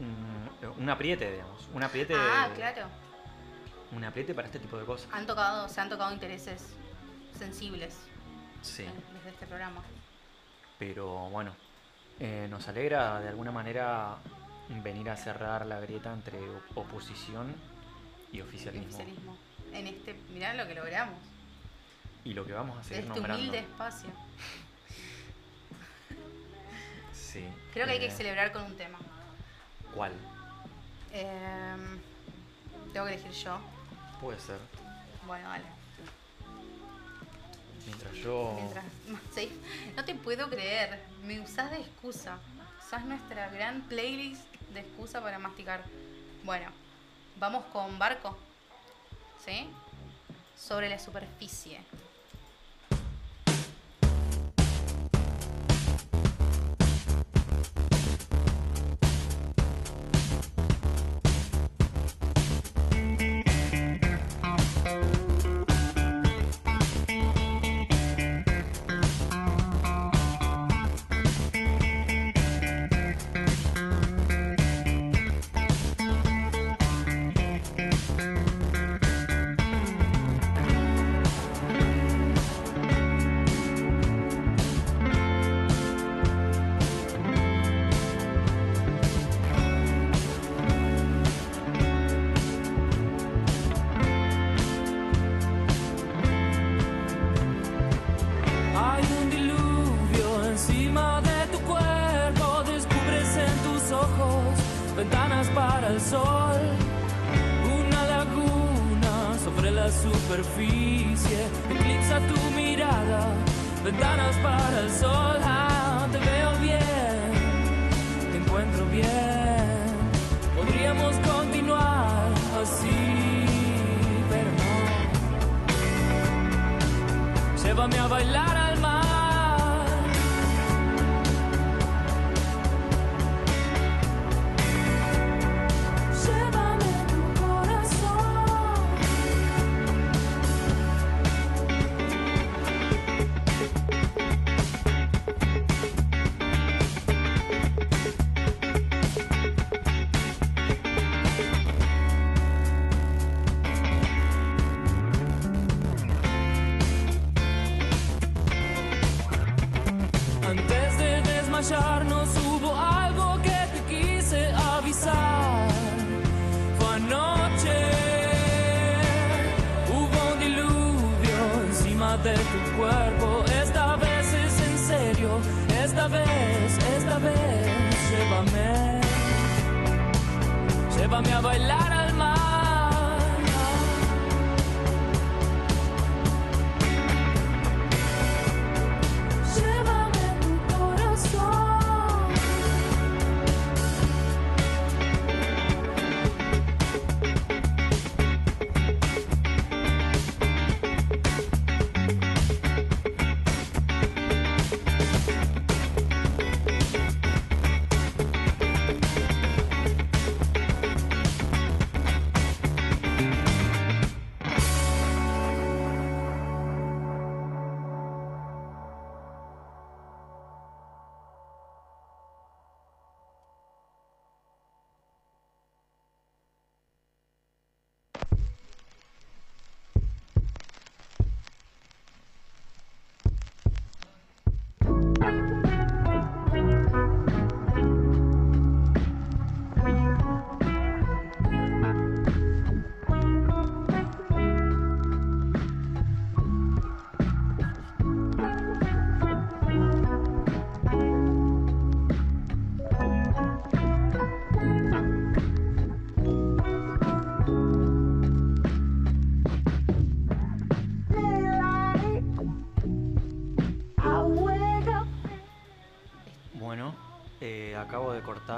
un- 0.00 0.72
un 0.82 0.90
apriete 0.90 1.30
digamos 1.32 1.68
un 1.72 1.82
apriete 1.84 2.14
Ah, 2.16 2.48
claro. 2.54 2.86
un 3.92 4.04
apriete 4.04 4.34
para 4.34 4.46
este 4.48 4.58
tipo 4.58 4.76
de 4.76 4.84
cosas 4.84 5.08
Han 5.12 5.24
tocado, 5.26 5.68
se 5.68 5.80
han 5.80 5.88
tocado 5.88 6.12
intereses 6.12 6.74
sensibles 7.32 7.96
sí 8.62 8.82
eh, 8.82 8.90
desde 9.14 9.30
este 9.30 9.46
programa. 9.46 9.82
pero 10.80 11.28
bueno 11.30 11.52
eh, 12.20 12.46
nos 12.50 12.66
alegra 12.68 13.20
de 13.20 13.28
alguna 13.28 13.52
manera 13.52 14.16
venir 14.82 15.08
a 15.10 15.16
cerrar 15.16 15.66
la 15.66 15.80
grieta 15.80 16.12
entre 16.12 16.38
op- 16.38 16.78
oposición 16.78 17.54
y 18.32 18.40
oficialismo 18.40 18.86
oficialismo. 18.88 19.36
En 19.72 19.86
este, 19.86 20.14
mirá 20.32 20.54
lo 20.54 20.66
que 20.66 20.74
logramos. 20.74 21.14
y 22.24 22.34
lo 22.34 22.44
que 22.44 22.52
vamos 22.52 22.76
a 22.76 22.80
De 22.80 22.84
seguir 22.84 23.00
este 23.04 23.14
nombrando 23.14 23.40
humilde 23.42 23.58
espacio. 23.60 24.10
sí 27.12 27.44
Creo 27.72 27.86
que 27.86 27.92
hay 27.92 27.98
que 28.00 28.06
eh, 28.06 28.10
celebrar 28.10 28.52
con 28.52 28.64
un 28.64 28.76
tema. 28.76 28.98
cuál 29.94 30.12
Em, 31.12 32.00
tengo 32.92 33.06
que 33.06 33.14
elegir 33.14 33.30
yo. 33.32 33.58
puede 34.20 34.38
ser 34.40 34.58
Bueno, 35.26 35.48
dale. 35.48 35.64
Mientras 37.86 38.14
yo 38.14 38.52
Mientras, 38.56 38.84
no 39.96 40.04
te 40.04 40.14
puedo 40.14 40.48
creer. 40.50 41.00
Me 41.24 41.40
usás 41.40 41.70
de 41.70 41.78
excusa. 41.78 42.38
Usás 42.84 43.04
nuestra 43.04 43.48
gran 43.50 43.82
playlist 43.82 44.42
de 44.72 44.80
excusa 44.80 45.20
para 45.22 45.38
masticar. 45.38 45.84
Bueno, 46.44 46.70
vamos 47.38 47.64
con 47.72 47.98
barco. 47.98 48.36
¿Sí? 49.44 49.68
Sobre 50.56 50.88
la 50.88 50.98
superficie. 50.98 51.80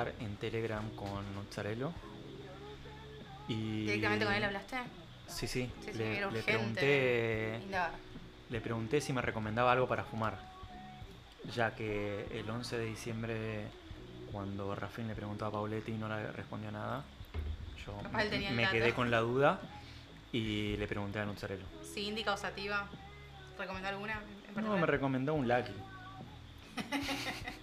Cortar 0.09 0.25
en 0.25 0.37
Telegram 0.37 0.89
con 0.91 1.35
Mozzarella. 1.35 1.91
Y... 3.49 3.87
¿Directamente 3.87 4.25
con 4.25 4.35
él 4.35 4.45
hablaste? 4.45 4.77
Sí, 5.27 5.47
sí. 5.47 5.71
Sí, 5.85 5.93
sí, 5.93 5.99
le, 5.99 6.43
pregunté, 6.43 7.61
le 8.51 8.61
pregunté 8.61 9.01
si 9.01 9.13
me 9.13 9.23
recomendaba 9.23 9.73
algo 9.73 9.89
para 9.89 10.05
fumar. 10.05 10.39
Ya 11.55 11.75
que 11.75 12.27
el 12.33 12.49
11 12.49 12.79
de 12.79 12.85
diciembre, 12.85 13.63
cuando 14.33 14.75
Rafín 14.75 15.09
le 15.09 15.15
preguntó 15.15 15.47
a 15.47 15.53
Pauletti 15.53 15.93
y 15.93 15.97
no 15.97 16.09
le 16.09 16.31
respondió 16.33 16.71
nada, 16.71 17.05
yo 17.87 17.95
me 18.53 18.69
quedé 18.69 18.93
con 18.93 19.11
la 19.11 19.21
duda 19.21 19.61
y 20.33 20.77
le 20.77 20.87
pregunté 20.87 21.21
a 21.21 21.25
Nuzzarello. 21.25 21.65
Sí, 21.83 22.09
indica 22.09 22.35
o 22.35 22.37
sativa. 22.37 22.87
¿Recomendó 23.59 23.89
alguna? 23.89 24.21
en 24.55 24.65
No, 24.65 24.77
me 24.77 24.87
recomendó 24.87 25.35
un 25.35 25.49
Lucky. 25.49 25.73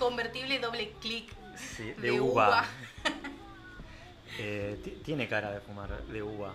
Convertible 0.00 0.58
doble 0.58 0.92
clic. 1.00 1.30
Sí, 1.56 1.84
de, 1.92 1.94
De 1.94 2.20
uva. 2.20 2.48
uva. 2.48 2.64
Eh, 4.42 4.80
ti- 4.82 5.02
tiene 5.04 5.28
cara 5.28 5.50
de 5.50 5.60
fumar 5.60 5.90
de 6.04 6.22
uva. 6.22 6.54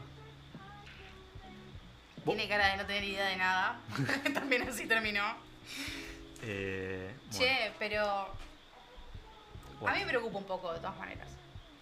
Tiene 2.25 2.47
cara 2.47 2.69
de 2.71 2.77
no 2.77 2.85
tener 2.87 3.03
idea 3.03 3.25
de 3.27 3.35
nada. 3.35 3.79
También 4.33 4.67
así 4.67 4.87
terminó. 4.87 5.21
Eh, 6.41 7.13
bueno, 7.15 7.37
Che, 7.37 7.73
pero 7.77 8.29
bueno, 9.79 9.95
a 9.95 9.99
mí 9.99 10.05
me 10.05 10.07
preocupa 10.09 10.37
un 10.39 10.45
poco 10.45 10.73
de 10.73 10.79
todas 10.79 10.97
maneras. 10.97 11.27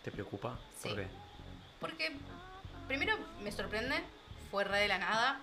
¿Te 0.04 0.12
preocupa? 0.12 0.60
Sí. 0.78 0.90
¿Por 0.90 0.98
qué? 0.98 1.08
Porque 1.80 2.12
primero 2.88 3.16
me 3.42 3.52
sorprende, 3.54 3.96
fue 4.52 4.66
re 4.66 4.80
de 4.80 4.88
la 4.90 4.98
nada. 4.98 5.40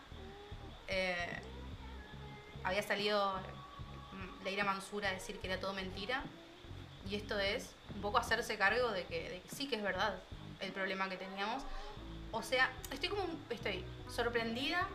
Eh, 0.88 1.40
había 2.64 2.82
salido 2.82 3.40
Leira 4.44 4.64
Mansura 4.64 5.08
a 5.08 5.12
decir 5.12 5.38
que 5.38 5.48
era 5.48 5.60
todo 5.60 5.72
mentira. 5.72 6.22
Y 7.08 7.14
esto 7.14 7.38
es 7.38 7.70
un 7.94 8.00
poco 8.00 8.18
hacerse 8.18 8.56
cargo 8.56 8.90
de 8.90 9.04
que, 9.04 9.30
de 9.30 9.40
que 9.40 9.48
sí 9.48 9.68
que 9.68 9.76
es 9.76 9.82
verdad 9.82 10.20
el 10.60 10.72
problema 10.72 11.08
que 11.08 11.16
teníamos. 11.16 11.62
O 12.32 12.42
sea, 12.42 12.70
estoy 12.92 13.08
como, 13.08 13.24
estoy 13.48 13.84
sorprendida, 14.08 14.86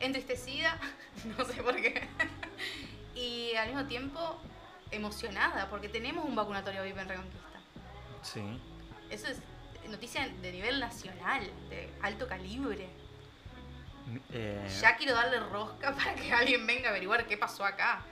entristecida, 0.00 0.78
no 1.38 1.44
sé 1.44 1.62
por 1.62 1.76
qué. 1.76 2.06
y 3.14 3.54
al 3.56 3.68
mismo 3.68 3.86
tiempo 3.86 4.38
emocionada, 4.90 5.68
porque 5.70 5.88
tenemos 5.88 6.24
un 6.24 6.36
vacunatorio 6.36 6.82
VIP 6.82 6.98
en 6.98 7.08
Reconquista. 7.08 7.60
Sí. 8.22 8.60
Eso 9.10 9.28
es 9.28 9.38
noticia 9.88 10.28
de 10.28 10.52
nivel 10.52 10.80
nacional, 10.80 11.50
de 11.68 11.90
alto 12.02 12.26
calibre. 12.26 12.88
Eh, 14.32 14.68
Ya 14.80 14.96
quiero 14.96 15.14
darle 15.14 15.40
rosca 15.40 15.94
para 15.96 16.14
que 16.14 16.32
alguien 16.32 16.66
venga 16.66 16.88
a 16.88 16.90
averiguar 16.90 17.26
qué 17.26 17.36
pasó 17.36 17.64
acá. 17.64 18.02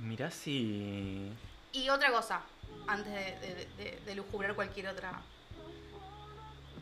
Mirá 0.00 0.30
si. 0.30 1.32
Y 1.72 1.88
otra 1.88 2.10
cosa, 2.12 2.40
antes 2.86 3.12
de, 3.12 3.20
de, 3.40 3.68
de- 3.84 4.00
de 4.04 4.14
lucubrar 4.14 4.54
cualquier 4.54 4.88
otra. 4.88 5.20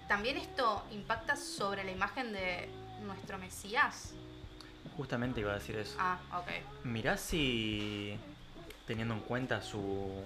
También 0.09 0.37
esto 0.39 0.85
impacta 0.93 1.37
sobre 1.37 1.85
la 1.85 1.91
imagen 1.93 2.33
de 2.33 2.69
nuestro 3.05 3.39
Mesías. 3.39 4.15
Justamente 4.97 5.41
iba 5.41 5.53
a 5.53 5.55
decir 5.57 5.77
eso. 5.77 5.97
Ah, 5.99 6.19
ok. 6.39 6.85
Mirá 6.85 7.17
si. 7.17 8.17
Teniendo 8.87 9.15
en 9.15 9.21
cuenta 9.21 9.61
su. 9.63 10.23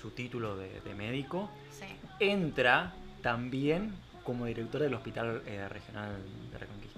su 0.00 0.10
título 0.10 0.56
de, 0.56 0.80
de 0.80 0.94
médico, 0.94 1.50
Sí. 1.70 1.86
entra 2.20 2.92
también 3.22 3.94
como 4.24 4.46
director 4.46 4.80
del 4.82 4.94
Hospital 4.94 5.42
eh, 5.46 5.68
Regional 5.68 6.16
de 6.52 6.58
Reconquista. 6.58 6.91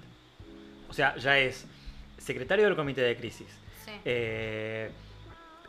O 0.89 0.93
sea, 0.93 1.15
ya 1.17 1.37
es 1.39 1.65
secretario 2.17 2.65
del 2.65 2.75
Comité 2.75 3.01
de 3.01 3.15
Crisis. 3.17 3.47
Sí. 3.85 3.91
Eh, 4.05 4.89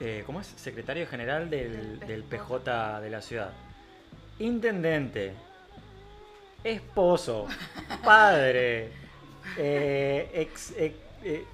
eh, 0.01 0.23
¿Cómo 0.27 0.41
es? 0.41 0.47
Secretario 0.57 1.07
general 1.07 1.49
del, 1.51 1.99
Del 2.01 2.09
del 2.09 2.25
PJ. 2.25 3.01
De 3.01 3.11
la 3.11 3.21
ciudad. 3.23 3.53
Intendente. 4.39 5.33
Esposo. 6.65 7.47
Padre. 8.05 8.91
eh, 9.57 10.31
ex- 10.35 10.73
eh, 10.77 10.95
eh, 11.23 11.45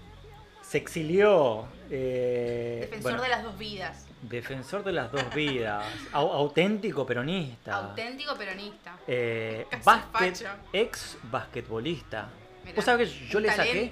se 0.62 0.78
exilió. 0.78 1.66
Defensor 1.88 3.02
bueno, 3.02 3.22
de 3.22 3.28
las 3.28 3.42
dos 3.42 3.58
vidas. 3.58 4.06
Defensor 4.22 4.82
de 4.84 4.92
las 4.92 5.12
dos 5.12 5.34
vidas. 5.34 5.84
Au- 6.12 6.32
auténtico 6.32 7.04
peronista. 7.04 7.76
Auténtico 7.88 8.34
peronista. 8.36 8.96
Eh, 9.06 9.66
facho. 9.82 10.46
ex 10.72 11.18
basquetbolista. 11.24 12.28
Mirá, 12.64 12.76
Vos 12.76 12.84
sabés 12.84 13.10
que 13.10 13.26
yo 13.28 13.40
le 13.40 13.50
saqué. 13.50 13.90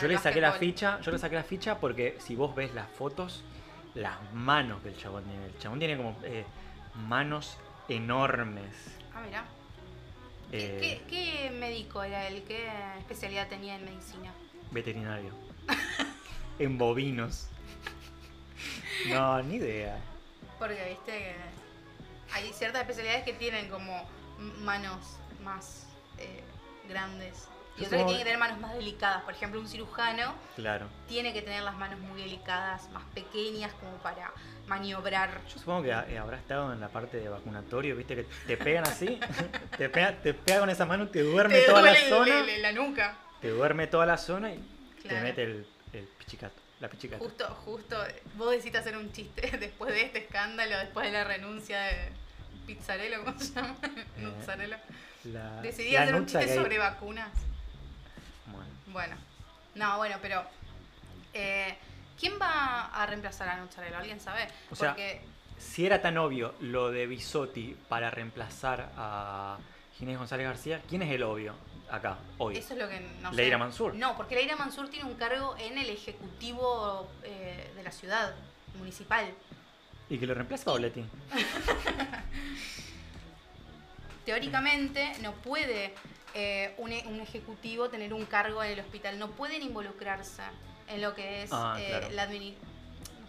Yo 0.00 0.08
le 0.08 0.18
saqué 0.18 0.40
la 0.40 0.52
ficha, 0.52 1.00
yo 1.00 1.12
le 1.12 1.18
saqué 1.18 1.34
la 1.36 1.44
ficha 1.44 1.78
porque 1.78 2.16
si 2.20 2.34
vos 2.34 2.54
ves 2.54 2.74
las 2.74 2.88
fotos, 2.90 3.44
las 3.94 4.16
manos 4.32 4.82
que 4.82 4.88
el 4.88 4.96
chabón 4.96 5.24
tiene. 5.24 5.46
El 5.46 5.58
chabón 5.58 5.78
tiene 5.78 5.96
como 5.96 6.16
eh, 6.24 6.44
manos 6.94 7.58
enormes. 7.88 8.74
Ah, 9.14 9.20
mirá. 9.24 9.44
Eh, 10.52 10.78
¿Qué, 10.80 11.02
qué, 11.08 11.48
qué 11.48 11.50
médico 11.50 12.02
era 12.02 12.28
él? 12.28 12.44
¿Qué 12.46 12.68
especialidad 12.98 13.48
tenía 13.48 13.76
en 13.76 13.84
medicina? 13.84 14.32
Veterinario. 14.70 15.32
en 16.58 16.78
bovinos. 16.78 17.48
No, 19.08 19.42
ni 19.42 19.56
idea. 19.56 19.98
Porque 20.58 20.88
viste 20.88 21.12
que 21.12 21.34
hay 22.32 22.52
ciertas 22.52 22.82
especialidades 22.82 23.24
que 23.24 23.34
tienen 23.34 23.68
como 23.68 24.08
manos 24.60 25.18
más 25.42 25.86
eh, 26.18 26.42
grandes. 26.88 27.48
Y 27.76 27.80
Yo 27.82 27.86
otras 27.88 28.00
que 28.02 28.06
tienen 28.06 28.18
que 28.18 28.24
tener 28.24 28.38
manos 28.38 28.58
más 28.60 28.74
delicadas. 28.74 29.22
Por 29.22 29.34
ejemplo, 29.34 29.60
un 29.60 29.68
cirujano 29.68 30.34
Claro. 30.54 30.86
tiene 31.08 31.32
que 31.32 31.42
tener 31.42 31.62
las 31.62 31.76
manos 31.76 31.98
muy 32.00 32.22
delicadas, 32.22 32.88
más 32.90 33.02
pequeñas 33.14 33.72
como 33.74 33.96
para 33.98 34.32
maniobrar. 34.66 35.40
Yo 35.52 35.58
supongo 35.58 35.82
que 35.82 35.90
eh, 35.90 36.18
habrá 36.18 36.38
estado 36.38 36.72
en 36.72 36.80
la 36.80 36.88
parte 36.88 37.18
de 37.18 37.28
vacunatorio, 37.28 37.94
viste 37.96 38.16
que 38.16 38.26
te 38.46 38.56
pegan 38.56 38.86
así, 38.86 39.20
te 39.78 39.88
pega, 39.88 40.12
te 40.22 40.34
pega 40.34 40.60
con 40.60 40.70
esa 40.70 40.86
mano, 40.86 41.08
te 41.08 41.22
duerme 41.22 41.54
Te 41.60 41.66
toda 41.66 41.80
duele 41.80 42.02
la 42.02 42.08
zona, 42.08 42.42
la 42.60 42.72
nuca. 42.72 43.16
te 43.40 43.48
duerme 43.50 43.86
toda 43.86 44.06
la 44.06 44.16
zona 44.18 44.52
y 44.52 44.58
te 45.06 45.20
mete 45.20 45.42
el, 45.44 45.66
el 45.92 46.04
pichicato, 46.18 46.60
la 46.80 46.88
pichicata. 46.88 47.22
Justo, 47.22 47.46
justo, 47.64 47.96
vos 48.36 48.50
decidiste 48.50 48.78
hacer 48.78 48.96
un 48.96 49.12
chiste 49.12 49.56
después 49.60 49.92
de 49.94 50.02
este 50.02 50.18
escándalo, 50.20 50.78
después 50.78 51.06
de 51.06 51.12
la 51.12 51.24
renuncia 51.24 51.80
de 51.82 52.12
Pizzarello, 52.66 53.22
¿cómo 53.24 53.38
se 53.38 53.52
llama? 53.54 53.76
Nuzzarello. 54.16 54.76
La, 55.24 55.60
Decidí 55.60 55.92
la 55.92 56.02
hacer 56.02 56.14
un 56.16 56.26
chiste 56.26 56.54
sobre 56.54 56.78
vacunas. 56.78 57.30
Bueno, 58.96 59.14
no, 59.74 59.98
bueno, 59.98 60.16
pero 60.22 60.42
eh, 61.34 61.76
¿quién 62.18 62.40
va 62.40 62.86
a 62.86 63.04
reemplazar 63.04 63.46
a 63.46 63.58
Nuzzarello? 63.58 63.98
¿Alguien 63.98 64.18
sabe? 64.18 64.48
O 64.70 64.74
sea, 64.74 64.92
Porque 64.92 65.20
si 65.58 65.84
era 65.84 66.00
tan 66.00 66.16
obvio 66.16 66.54
lo 66.60 66.90
de 66.90 67.06
Bisotti 67.06 67.76
para 67.90 68.10
reemplazar 68.10 68.90
a 68.96 69.58
Ginés 69.98 70.16
González 70.16 70.46
García, 70.46 70.80
¿quién 70.88 71.02
es 71.02 71.12
el 71.12 71.24
obvio 71.24 71.54
acá, 71.90 72.16
hoy? 72.38 72.56
eso 72.56 72.72
es 72.72 72.80
lo 72.80 72.88
que 72.88 73.00
no 73.20 73.28
sé. 73.28 73.36
Leira 73.36 73.58
Mansur. 73.58 73.94
No, 73.94 74.16
porque 74.16 74.34
Leira 74.34 74.56
Mansur 74.56 74.88
tiene 74.88 75.04
un 75.04 75.16
cargo 75.16 75.54
en 75.58 75.76
el 75.76 75.90
ejecutivo 75.90 77.06
eh, 77.22 77.70
de 77.76 77.82
la 77.82 77.92
ciudad 77.92 78.34
municipal. 78.78 79.26
Y 80.08 80.16
que 80.16 80.26
lo 80.26 80.32
reemplace 80.32 80.64
Pauletti. 80.64 81.04
Teóricamente 84.26 85.12
no 85.22 85.32
puede 85.32 85.94
eh, 86.34 86.74
un, 86.78 86.92
e- 86.92 87.04
un 87.06 87.20
ejecutivo 87.20 87.88
tener 87.88 88.12
un 88.12 88.26
cargo 88.26 88.62
en 88.62 88.72
el 88.72 88.80
hospital, 88.80 89.18
no 89.18 89.30
pueden 89.30 89.62
involucrarse 89.62 90.42
en 90.88 91.00
lo 91.00 91.14
que 91.14 91.44
es 91.44 91.50
Ah, 91.52 91.76
eh, 91.80 91.86
claro. 91.88 92.08
la, 92.10 92.28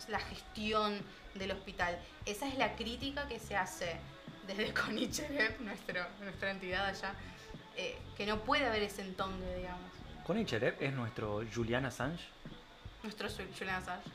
la 0.09 0.19
gestión 0.19 0.99
del 1.35 1.51
hospital. 1.51 1.97
Esa 2.25 2.47
es 2.47 2.57
la 2.57 2.75
crítica 2.75 3.27
que 3.27 3.39
se 3.39 3.55
hace 3.55 3.95
desde 4.47 4.73
Conicherev, 4.85 5.61
nuestro, 5.61 6.05
nuestra 6.21 6.51
entidad 6.51 6.87
allá, 6.87 7.13
eh, 7.77 7.95
que 8.17 8.25
no 8.25 8.39
puede 8.39 8.65
haber 8.65 8.81
ese 8.83 9.03
entongue, 9.03 9.55
digamos. 9.55 9.91
¿Connie 10.25 10.45
Cherev 10.45 10.75
es 10.81 10.91
nuestro 10.93 11.41
Julian 11.53 11.85
Assange? 11.85 12.21
Nuestro 13.03 13.29
Ju- 13.29 13.47
Julian 13.57 13.75
Assange. 13.81 14.09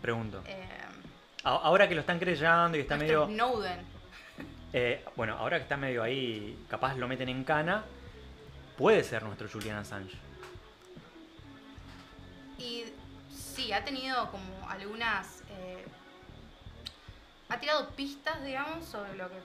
Pregunto. 0.00 0.42
Eh, 0.46 0.66
Ahora 1.44 1.88
que 1.88 1.94
lo 1.94 2.00
están 2.00 2.18
creyendo 2.18 2.76
y 2.76 2.80
está 2.80 2.96
medio... 2.96 3.26
Snowden. 3.26 3.80
Eh, 4.72 5.04
bueno, 5.16 5.36
ahora 5.36 5.58
que 5.58 5.64
está 5.64 5.76
medio 5.76 6.02
ahí, 6.02 6.58
capaz 6.68 6.96
lo 6.96 7.06
meten 7.08 7.28
en 7.28 7.44
cana, 7.44 7.84
puede 8.78 9.04
ser 9.04 9.22
nuestro 9.22 9.48
Julian 9.48 9.76
Assange. 9.76 10.16
Y 12.58 12.84
sí, 13.30 13.72
ha 13.72 13.84
tenido 13.84 14.30
como 14.30 14.68
algunas. 14.68 15.42
eh, 15.50 15.84
ha 17.48 17.58
tirado 17.60 17.90
pistas, 17.90 18.42
digamos, 18.44 18.84
sobre 18.86 19.14
lo 19.16 19.28
que 19.28 19.36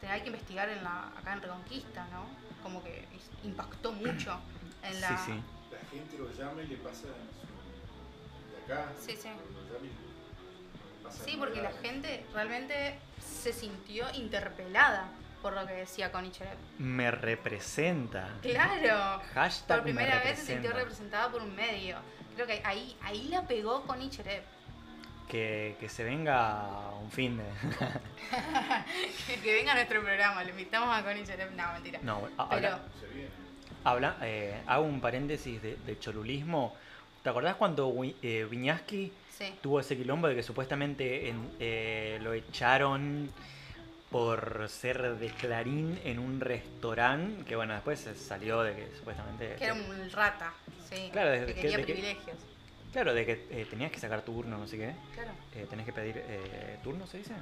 te- 0.00 0.06
hay 0.08 0.22
que 0.22 0.28
investigar 0.28 0.68
en 0.70 0.82
la, 0.82 1.08
acá 1.18 1.34
en 1.34 1.42
Reconquista, 1.42 2.06
¿no? 2.10 2.24
Como 2.62 2.82
que 2.82 3.04
impactó 3.44 3.92
mucho 3.92 4.38
en 4.82 5.00
la. 5.00 5.08
Sí, 5.08 5.32
sí. 5.32 5.42
La 5.72 5.88
gente 5.90 6.18
lo 6.18 6.32
llama 6.32 6.62
y 6.62 6.66
le 6.68 6.76
pasa 6.76 7.02
su- 7.02 8.66
de 8.68 8.74
acá. 8.74 8.92
Sí, 8.98 9.14
sí. 9.16 9.28
lo 9.28 9.74
llama 9.74 9.86
y 9.86 9.88
le 9.88 11.04
pasa 11.04 11.24
Sí, 11.24 11.36
porque 11.38 11.60
la 11.60 11.72
gente 11.72 12.24
realmente 12.32 12.98
se 13.30 13.52
sintió 13.52 14.06
interpelada 14.14 15.08
por 15.42 15.54
lo 15.54 15.66
que 15.66 15.72
decía 15.72 16.12
Conicherev. 16.12 16.56
Me 16.78 17.10
representa. 17.10 18.28
Claro. 18.42 19.22
Hashtag 19.34 19.78
Por 19.78 19.84
primera 19.84 20.16
me 20.16 20.24
vez 20.24 20.38
se 20.38 20.46
sintió 20.52 20.70
representa. 20.70 20.78
representada 20.78 21.30
por 21.32 21.42
un 21.42 21.54
medio. 21.56 21.96
Creo 22.34 22.46
que 22.46 22.60
ahí, 22.64 22.96
ahí 23.02 23.28
la 23.28 23.42
pegó 23.46 23.82
Conicherev. 23.82 24.42
Que, 25.28 25.76
que 25.78 25.88
se 25.88 26.02
venga 26.04 26.90
un 27.00 27.10
fin 27.10 27.36
de. 27.38 27.44
que, 29.26 29.40
que 29.42 29.54
venga 29.54 29.72
a 29.72 29.74
nuestro 29.76 30.00
programa, 30.02 30.42
le 30.44 30.50
invitamos 30.50 30.94
a 30.96 31.02
Conicherev. 31.04 31.52
No, 31.54 31.72
mentira. 31.72 32.00
No, 32.02 32.28
a- 32.36 32.48
Pero- 32.50 32.66
habla- 32.68 32.80
Se 33.00 33.06
viene. 33.14 33.30
habla- 33.84 34.16
eh, 34.22 34.60
hago 34.66 34.84
un 34.84 35.00
paréntesis 35.00 35.62
de, 35.62 35.76
de 35.76 35.98
cholulismo. 35.98 36.74
¿Te 37.22 37.30
acordás 37.30 37.56
cuando 37.56 37.94
eh, 38.22 38.46
Viñaski 38.50 39.12
Sí. 39.40 39.54
tuvo 39.62 39.80
ese 39.80 39.96
quilombo 39.96 40.28
de 40.28 40.34
que 40.34 40.42
supuestamente 40.42 41.30
en- 41.30 41.50
eh, 41.58 42.18
lo 42.20 42.34
echaron 42.34 43.30
por 44.10 44.68
ser 44.68 45.16
de 45.16 45.28
Clarín 45.30 45.98
en 46.04 46.18
un 46.18 46.40
restaurante? 46.40 47.44
Que 47.46 47.56
bueno, 47.56 47.72
después 47.72 48.00
se 48.00 48.14
salió 48.14 48.62
de 48.62 48.74
que 48.74 48.96
supuestamente. 48.98 49.54
Que 49.56 49.64
era 49.64 49.72
un 49.74 50.10
rata, 50.10 50.52
sí. 50.92 51.08
Claro, 51.10 51.30
desde 51.30 51.46
que 51.46 51.54
que- 51.54 51.60
quería 51.62 51.76
de 51.78 51.84
que- 51.86 51.92
privilegios. 51.92 52.36
Claro, 52.92 53.14
de 53.14 53.24
que 53.24 53.32
eh, 53.50 53.66
tenías 53.70 53.90
que 53.92 53.98
sacar 53.98 54.20
turno, 54.22 54.58
no 54.58 54.66
sé 54.66 54.76
qué. 54.76 54.92
Claro. 55.14 55.30
Eh, 55.54 55.66
tenés 55.70 55.86
que 55.86 55.92
pedir 55.92 56.16
eh, 56.18 56.78
turno, 56.82 57.06
¿se 57.06 57.18
dice? 57.18 57.32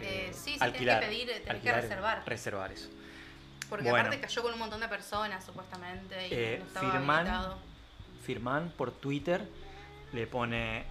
Eh, 0.00 0.30
sí, 0.32 0.52
sí, 0.54 0.58
tenés 0.58 0.76
que 1.00 1.06
pedir, 1.06 1.30
eh, 1.30 1.40
tenés 1.44 1.62
que 1.62 1.72
reservar. 1.72 2.22
Reservar 2.26 2.72
eso. 2.72 2.88
Porque 3.68 3.90
Bueno. 3.90 4.06
aparte 4.06 4.20
cayó 4.20 4.42
con 4.42 4.52
un 4.54 4.58
montón 4.58 4.80
de 4.80 4.88
personas, 4.88 5.44
supuestamente, 5.44 6.28
y 6.28 6.30
Eh, 6.32 6.56
no 6.60 6.66
estaba 6.66 6.90
Firman. 6.92 7.54
Firman 8.24 8.70
por 8.76 8.92
Twitter 8.92 9.42
le 10.12 10.26
pone: 10.26 10.84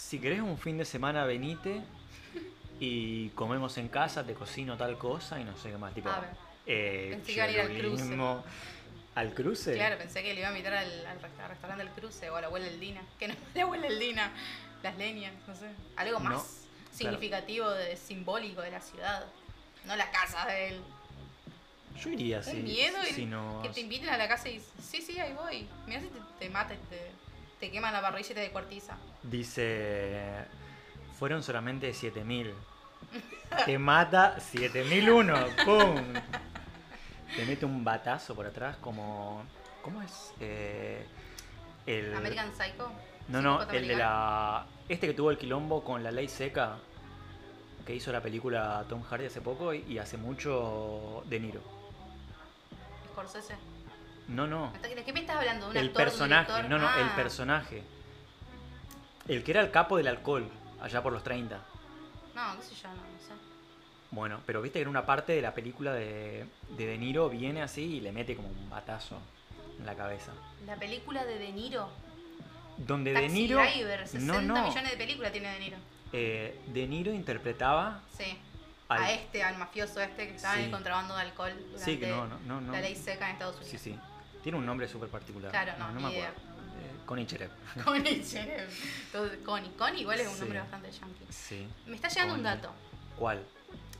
Si 0.00 0.18
querés 0.18 0.40
un 0.40 0.58
fin 0.58 0.78
de 0.78 0.84
semana, 0.84 1.24
venite 1.24 1.82
y 2.80 3.28
comemos 3.30 3.76
en 3.78 3.88
casa, 3.88 4.24
te 4.24 4.34
cocino 4.34 4.76
tal 4.76 4.96
cosa 4.98 5.38
y 5.38 5.44
no 5.44 5.56
sé 5.56 5.70
qué 5.70 5.76
más. 5.78 5.94
Tipo, 5.94 6.08
A 6.08 6.20
ver. 6.20 6.30
eh, 6.66 7.08
Pensé 7.12 7.26
que 7.26 7.32
iban 7.32 7.48
a 7.48 7.52
ir 7.52 7.60
al 7.60 7.78
cruce. 7.78 8.18
¿Al 9.14 9.34
cruce? 9.34 9.74
Claro, 9.74 9.98
pensé 9.98 10.22
que 10.22 10.32
le 10.34 10.40
iba 10.40 10.48
a 10.48 10.52
invitar 10.52 10.72
al, 10.74 11.06
al 11.06 11.20
resta- 11.20 11.44
al 11.44 11.50
restaurante 11.50 11.84
del 11.84 11.92
cruce 11.92 12.30
o 12.30 12.36
a 12.36 12.40
la 12.40 12.46
abuela 12.46 12.66
Eldina. 12.66 13.02
Que 13.18 13.28
no 13.28 13.34
la 13.54 13.62
abuela 13.62 13.86
Eldina, 13.86 14.32
las 14.82 14.96
leñas, 14.96 15.32
no 15.46 15.54
sé. 15.54 15.70
Algo 15.96 16.18
No, 16.20 16.30
más 16.30 16.62
significativo, 16.92 17.68
de, 17.70 17.96
simbólico 17.96 18.62
de 18.62 18.70
la 18.70 18.80
ciudad. 18.80 19.26
No 19.84 19.94
la 19.96 20.10
casa 20.10 20.46
de 20.46 20.68
él. 20.68 20.80
Yo 22.02 22.08
iría 22.10 22.42
si, 22.42 22.56
miedo 22.56 22.96
si 23.14 23.26
no. 23.26 23.60
que 23.62 23.68
te 23.68 23.80
inviten 23.80 24.08
a 24.08 24.16
la 24.16 24.26
casa 24.28 24.48
y 24.48 24.60
sí, 24.82 25.02
sí, 25.02 25.20
ahí 25.20 25.34
voy. 25.34 25.68
Mira 25.86 26.00
si 26.00 26.06
te, 26.06 26.18
te 26.38 26.48
mata 26.48 26.72
y 26.74 26.78
te, 26.88 27.10
te 27.60 27.70
queman 27.70 27.92
la 27.92 28.00
parrilla 28.00 28.30
y 28.30 28.34
te 28.34 28.40
descuartiza. 28.40 28.96
Dice: 29.22 30.46
Fueron 31.18 31.42
solamente 31.42 31.92
7000. 31.92 32.54
Te 33.66 33.78
mata 33.78 34.40
7001. 34.40 35.34
¡Pum! 35.64 35.96
Te 37.36 37.46
mete 37.46 37.66
un 37.66 37.84
batazo 37.84 38.34
por 38.34 38.46
atrás 38.46 38.76
como. 38.78 39.44
¿Cómo 39.82 40.02
es? 40.02 40.32
Eh, 40.40 41.06
el, 41.86 42.14
American 42.14 42.50
Psycho. 42.52 42.90
No, 43.28 43.42
no, 43.42 43.62
el 43.70 43.86
de 43.86 43.96
la. 43.96 44.66
Este 44.88 45.06
que 45.06 45.14
tuvo 45.14 45.30
el 45.30 45.38
quilombo 45.38 45.84
con 45.84 46.02
la 46.02 46.10
ley 46.10 46.28
seca. 46.28 46.78
Que 47.86 47.94
hizo 47.94 48.12
la 48.12 48.20
película 48.20 48.84
Tom 48.88 49.02
Hardy 49.02 49.26
hace 49.26 49.40
poco 49.40 49.72
y, 49.74 49.84
y 49.88 49.98
hace 49.98 50.16
mucho 50.16 51.22
De 51.26 51.40
Niro. 51.40 51.60
Scorsese. 53.10 53.54
No, 54.30 54.46
no. 54.46 54.72
¿De 54.82 55.04
qué 55.04 55.12
me 55.12 55.20
estás 55.20 55.36
hablando? 55.36 55.66
¿De 55.66 55.70
un 55.72 55.76
El 55.76 55.86
actor, 55.88 55.98
de 55.98 56.02
un 56.04 56.10
personaje. 56.10 56.62
No, 56.68 56.78
no, 56.78 56.86
el 56.98 57.06
Ah, 57.08 57.12
personaje. 57.16 57.82
El 59.28 59.42
que 59.44 59.50
era 59.50 59.60
el 59.60 59.70
capo 59.70 59.96
del 59.96 60.08
alcohol, 60.08 60.48
allá 60.80 61.02
por 61.02 61.12
los 61.12 61.22
30. 61.22 61.60
No, 62.34 62.56
qué 62.56 62.62
sé 62.62 62.74
yo, 62.74 62.88
no, 62.88 62.94
no 62.94 63.18
sé. 63.18 63.32
Bueno, 64.12 64.40
pero 64.46 64.60
viste 64.62 64.78
que 64.78 64.82
en 64.82 64.88
una 64.88 65.04
parte 65.06 65.32
de 65.32 65.42
la 65.42 65.52
película 65.54 65.92
de, 65.92 66.46
de 66.70 66.86
De 66.86 66.98
Niro 66.98 67.28
viene 67.28 67.62
así 67.62 67.82
y 67.96 68.00
le 68.00 68.12
mete 68.12 68.34
como 68.36 68.48
un 68.48 68.70
batazo 68.70 69.18
en 69.78 69.86
la 69.86 69.94
cabeza. 69.94 70.32
La 70.66 70.76
película 70.76 71.24
de 71.24 71.38
De 71.38 71.52
Niro. 71.52 71.88
Donde 72.76 73.12
De 73.12 73.20
Taxi 73.22 73.34
Niro. 73.34 73.60
Driver, 73.60 74.08
60 74.08 74.32
no, 74.32 74.40
no. 74.54 74.68
millones 74.68 74.90
de 74.90 74.96
películas 74.96 75.32
tiene 75.32 75.52
De 75.52 75.58
Niro. 75.60 75.76
Eh, 76.12 76.60
de 76.66 76.86
Niro 76.86 77.12
interpretaba. 77.12 78.00
Sí. 78.16 78.36
al- 78.88 79.02
A 79.04 79.12
este, 79.12 79.42
al 79.44 79.56
mafioso 79.58 80.00
este 80.00 80.26
que 80.28 80.34
estaba 80.34 80.54
en 80.54 80.60
el 80.60 80.66
Sí. 80.66 80.70
contrabando 80.72 81.14
de 81.14 81.22
alcohol 81.22 81.52
durante 81.56 81.84
Sí, 81.84 81.96
que 81.98 82.08
no, 82.08 82.26
no, 82.26 82.38
no. 82.46 82.60
no. 82.60 82.72
la 82.72 82.80
ley 82.80 82.96
seca 82.96 83.26
en 83.28 83.34
Estados 83.34 83.56
Unidos. 83.56 83.70
Sí, 83.70 83.78
sí. 83.78 83.98
Tiene 84.42 84.58
un 84.58 84.66
nombre 84.66 84.88
súper 84.88 85.08
particular. 85.08 85.50
Claro, 85.50 85.72
no, 85.78 85.88
no, 85.92 85.94
ni 86.00 86.02
me 86.06 86.12
idea. 86.12 86.28
acuerdo. 86.28 86.50
Connie 87.06 87.26
Cherep. 87.26 87.50
Connie 87.84 88.22
Cherep. 88.24 88.70
Connie. 89.44 89.70
Connie 89.76 90.00
igual 90.02 90.20
es 90.20 90.28
un 90.28 90.34
Sí. 90.34 90.40
nombre 90.40 90.60
bastante 90.60 90.90
yankee. 90.92 91.26
Sí. 91.30 91.68
Me 91.86 91.96
está 91.96 92.08
llegando 92.08 92.34
un 92.34 92.42
dato. 92.42 92.72
¿Cuál? 93.16 93.44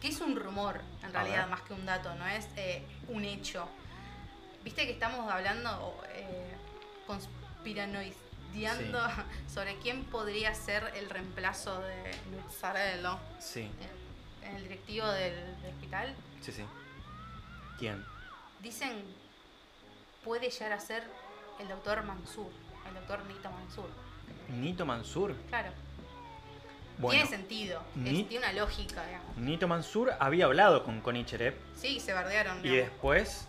que 0.01 0.09
es 0.09 0.19
un 0.23 0.35
rumor, 0.35 0.81
en 1.03 1.13
realidad, 1.13 1.47
más 1.49 1.61
que 1.61 1.75
un 1.75 1.85
dato, 1.85 2.15
no 2.15 2.27
es 2.27 2.47
eh, 2.57 2.83
un 3.09 3.23
hecho. 3.23 3.69
Viste 4.65 4.87
que 4.87 4.93
estamos 4.93 5.31
hablando, 5.31 5.95
eh, 6.15 6.55
conspiranoideando 7.07 8.99
sobre 9.53 9.77
quién 9.81 10.05
podría 10.05 10.55
ser 10.55 10.91
el 10.97 11.11
reemplazo 11.11 11.81
de 11.81 12.15
Nuzzarello 12.31 13.19
Sí, 13.39 13.71
en- 14.43 14.49
en 14.49 14.57
el 14.57 14.63
directivo 14.63 15.07
del, 15.09 15.35
del 15.63 15.75
hospital. 15.75 16.15
sí, 16.41 16.51
sí. 16.53 16.65
¿Quién? 17.79 18.03
Dicen 18.61 19.05
puede 20.25 20.51
llegar 20.51 20.73
a 20.73 20.81
ser 20.81 21.03
el 21.59 21.69
doctor 21.69 22.03
Mansur, 22.03 22.51
el 22.89 22.95
doctor 22.95 23.25
Nito 23.27 23.51
Mansur. 23.51 23.89
Nito 24.49 24.87
Mansur. 24.87 25.35
Claro, 25.49 25.71
Bueno, 26.99 27.23
tiene 27.23 27.29
sentido, 27.37 27.83
es- 28.05 28.29
tiene 28.29 28.39
una 28.39 28.53
lógica, 28.53 29.07
digamos. 29.07 29.37
Nito 29.37 29.69
Mansur 29.69 30.13
había 30.19 30.45
hablado 30.47 30.85
con 30.85 31.01
Connie 31.01 31.25
Cherep 31.25 31.57
Sí, 31.77 32.01
se 32.01 32.13
bardearon, 32.13 32.59
y 32.61 32.63
digamos. 32.71 32.91
después 32.91 33.47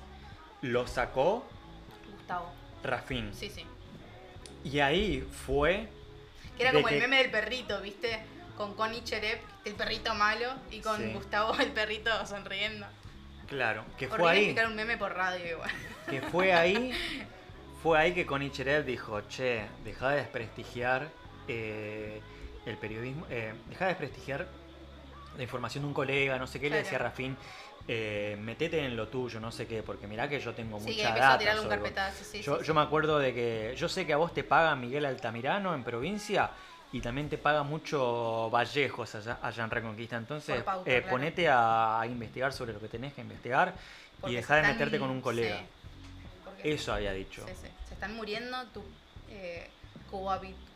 lo 0.62 0.88
sacó 0.88 1.46
Gustavo. 2.16 2.52
Rafin. 2.84 3.34
Sí, 3.34 3.50
sí. 3.50 3.66
Y 4.64 4.80
ahí 4.80 5.22
fue. 5.46 5.90
Que 6.56 6.64
era 6.64 6.72
como 6.74 6.88
el 6.90 7.00
meme 7.00 7.18
del 7.18 7.32
perrito, 7.32 7.82
¿viste? 7.82 8.24
Con 8.58 8.76
Connie 8.76 9.04
Cherep, 9.04 9.42
el 9.66 9.74
perrito 9.74 10.14
malo, 10.14 10.54
y 10.70 10.80
con 10.82 10.98
Sí. 10.98 11.12
Gustavo, 11.14 11.56
el 11.60 11.72
perrito 11.72 12.26
sonriendo. 12.28 12.86
Claro, 13.52 13.84
que 13.98 14.08
fue 14.08 14.16
Horrible 14.16 14.30
ahí. 14.32 14.38
explicar 14.46 14.68
un 14.68 14.76
meme 14.78 14.96
por 14.98 15.14
radio 15.14 15.46
igual. 15.46 15.70
Que 16.10 16.22
fue 16.22 16.54
ahí. 16.54 16.94
Fue 17.84 17.98
ahí 17.98 18.14
que 18.14 18.28
Connie 18.28 18.52
dijo, 18.86 19.22
che, 19.22 19.66
deja 19.84 20.10
de 20.12 20.18
desprestigiar 20.18 21.10
eh, 21.48 22.22
el 22.68 22.78
periodismo, 22.78 23.26
eh, 23.28 23.54
deja 23.68 23.86
de 23.86 23.90
desprestigiar 23.90 24.48
la 25.36 25.42
información 25.42 25.84
de 25.84 25.88
un 25.88 25.94
colega, 25.96 26.38
no 26.38 26.46
sé 26.46 26.60
qué, 26.60 26.70
le 26.70 26.78
decía 26.78 27.00
Rafín, 27.00 27.36
eh, 27.88 28.38
metete 28.40 28.86
en 28.86 28.96
lo 28.96 29.08
tuyo, 29.08 29.40
no 29.40 29.52
sé 29.52 29.66
qué, 29.66 29.82
porque 29.82 30.06
mirá 30.06 30.30
que 30.30 30.40
yo 30.40 30.54
tengo 30.54 30.80
Sí, 30.80 30.90
mucha 30.92 31.12
a 31.12 31.16
data 31.18 31.38
tirar 31.40 31.56
un 31.58 31.64
sobre 31.64 31.78
vos". 31.78 31.90
carpetazo, 31.90 32.24
sí, 32.24 32.42
yo, 32.44 32.60
sí, 32.60 32.66
yo 32.66 32.74
me 32.76 32.82
acuerdo 32.82 33.18
de 33.18 33.34
que 33.34 33.74
yo 33.76 33.90
sé 33.90 34.06
que 34.06 34.14
a 34.14 34.18
vos 34.18 34.32
te 34.32 34.44
paga 34.44 34.76
Miguel 34.76 35.04
Altamirano 35.06 35.74
en 35.74 35.84
provincia 35.84 36.52
y 36.94 37.00
también 37.02 37.30
te 37.30 37.38
paga 37.38 37.64
mucho 37.64 38.50
Vallejos 38.52 39.16
allá, 39.16 39.40
allá 39.42 39.64
en 39.64 39.70
Reconquista. 39.72 40.18
Entonces, 40.18 40.62
pauta, 40.64 40.90
eh, 40.92 41.02
claro. 41.02 41.10
ponete 41.18 41.48
a, 41.50 42.02
a 42.02 42.06
investigar 42.08 42.52
sobre 42.54 42.74
lo 42.74 42.80
que 42.80 42.88
tenés 42.90 43.14
que 43.14 43.22
investigar 43.22 43.74
Porque 44.20 44.34
y 44.34 44.36
dejar 44.36 44.62
de 44.66 44.74
meterte 44.74 45.00
con 45.00 45.10
un 45.10 45.22
colega. 45.22 45.58
sí, 45.60 46.70
Eso 46.70 46.94
había 46.94 47.14
dicho. 47.14 47.46
sí, 47.48 47.54
sí. 47.62 47.68
Se 47.88 47.94
están 47.94 48.16
muriendo 48.16 48.66
tus 48.68 48.84
eh, 49.30 49.70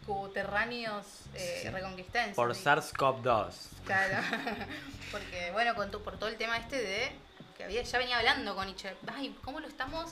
coterráneos 0.05 1.05
eh, 1.33 1.69
reconquistenses. 1.71 2.35
Por 2.35 2.55
¿sí? 2.55 2.63
SARS-CoV-2. 2.63 3.51
Claro. 3.85 4.17
Porque, 5.11 5.49
bueno, 5.51 5.75
con 5.75 5.91
tu- 5.91 6.01
por 6.01 6.17
todo 6.17 6.29
el 6.29 6.37
tema 6.37 6.57
este 6.57 6.81
de 6.81 7.11
que 7.57 7.63
había, 7.65 7.81
ya 7.83 7.97
venía 7.97 8.17
hablando 8.17 8.55
con 8.55 8.73
Cherep. 8.75 8.97
Ay, 9.13 9.35
¿cómo 9.43 9.59
lo 9.59 9.67
estamos 9.67 10.11